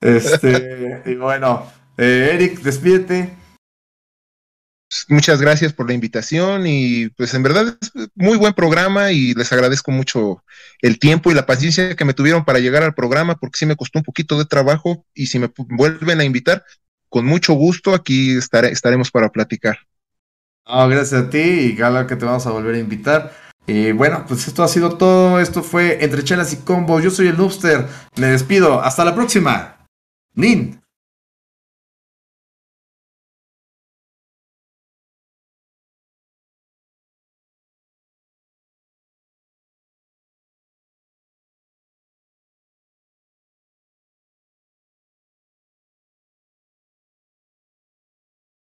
Este, 0.00 1.02
y 1.06 1.14
bueno, 1.16 1.66
eh, 1.96 2.30
Eric, 2.34 2.60
despídete. 2.60 3.34
Muchas 5.08 5.40
gracias 5.40 5.72
por 5.72 5.88
la 5.88 5.94
invitación 5.94 6.64
y 6.66 7.08
pues 7.10 7.34
en 7.34 7.42
verdad 7.42 7.76
es 7.80 7.92
muy 8.14 8.38
buen 8.38 8.54
programa 8.54 9.10
y 9.10 9.34
les 9.34 9.52
agradezco 9.52 9.90
mucho 9.90 10.44
el 10.80 10.98
tiempo 11.00 11.30
y 11.30 11.34
la 11.34 11.44
paciencia 11.44 11.96
que 11.96 12.04
me 12.04 12.14
tuvieron 12.14 12.44
para 12.44 12.60
llegar 12.60 12.84
al 12.84 12.94
programa 12.94 13.34
porque 13.34 13.58
sí 13.58 13.66
me 13.66 13.76
costó 13.76 13.98
un 13.98 14.04
poquito 14.04 14.38
de 14.38 14.44
trabajo 14.44 15.04
y 15.12 15.26
si 15.26 15.40
me 15.40 15.50
vuelven 15.56 16.20
a 16.20 16.24
invitar, 16.24 16.64
con 17.08 17.26
mucho 17.26 17.54
gusto 17.54 17.94
aquí 17.94 18.36
estaremos 18.36 19.10
para 19.10 19.30
platicar. 19.30 19.78
gracias 20.66 21.14
a 21.14 21.30
ti 21.30 21.38
y 21.38 21.76
claro 21.76 22.06
que 22.06 22.14
te 22.14 22.24
vamos 22.24 22.46
a 22.46 22.50
volver 22.52 22.76
a 22.76 22.78
invitar. 22.78 23.32
Y 23.66 23.90
bueno, 23.90 24.24
pues 24.28 24.46
esto 24.46 24.62
ha 24.62 24.68
sido 24.68 24.96
todo. 24.96 25.40
Esto 25.40 25.62
fue 25.62 26.04
Entre 26.04 26.22
Chelas 26.22 26.52
y 26.52 26.58
Combo. 26.58 27.00
Yo 27.00 27.10
soy 27.10 27.28
el 27.28 27.36
Noobster. 27.36 27.88
Me 28.16 28.28
despido. 28.28 28.80
Hasta 28.80 29.04
la 29.04 29.14
próxima. 29.14 29.76
Nin. 30.34 30.80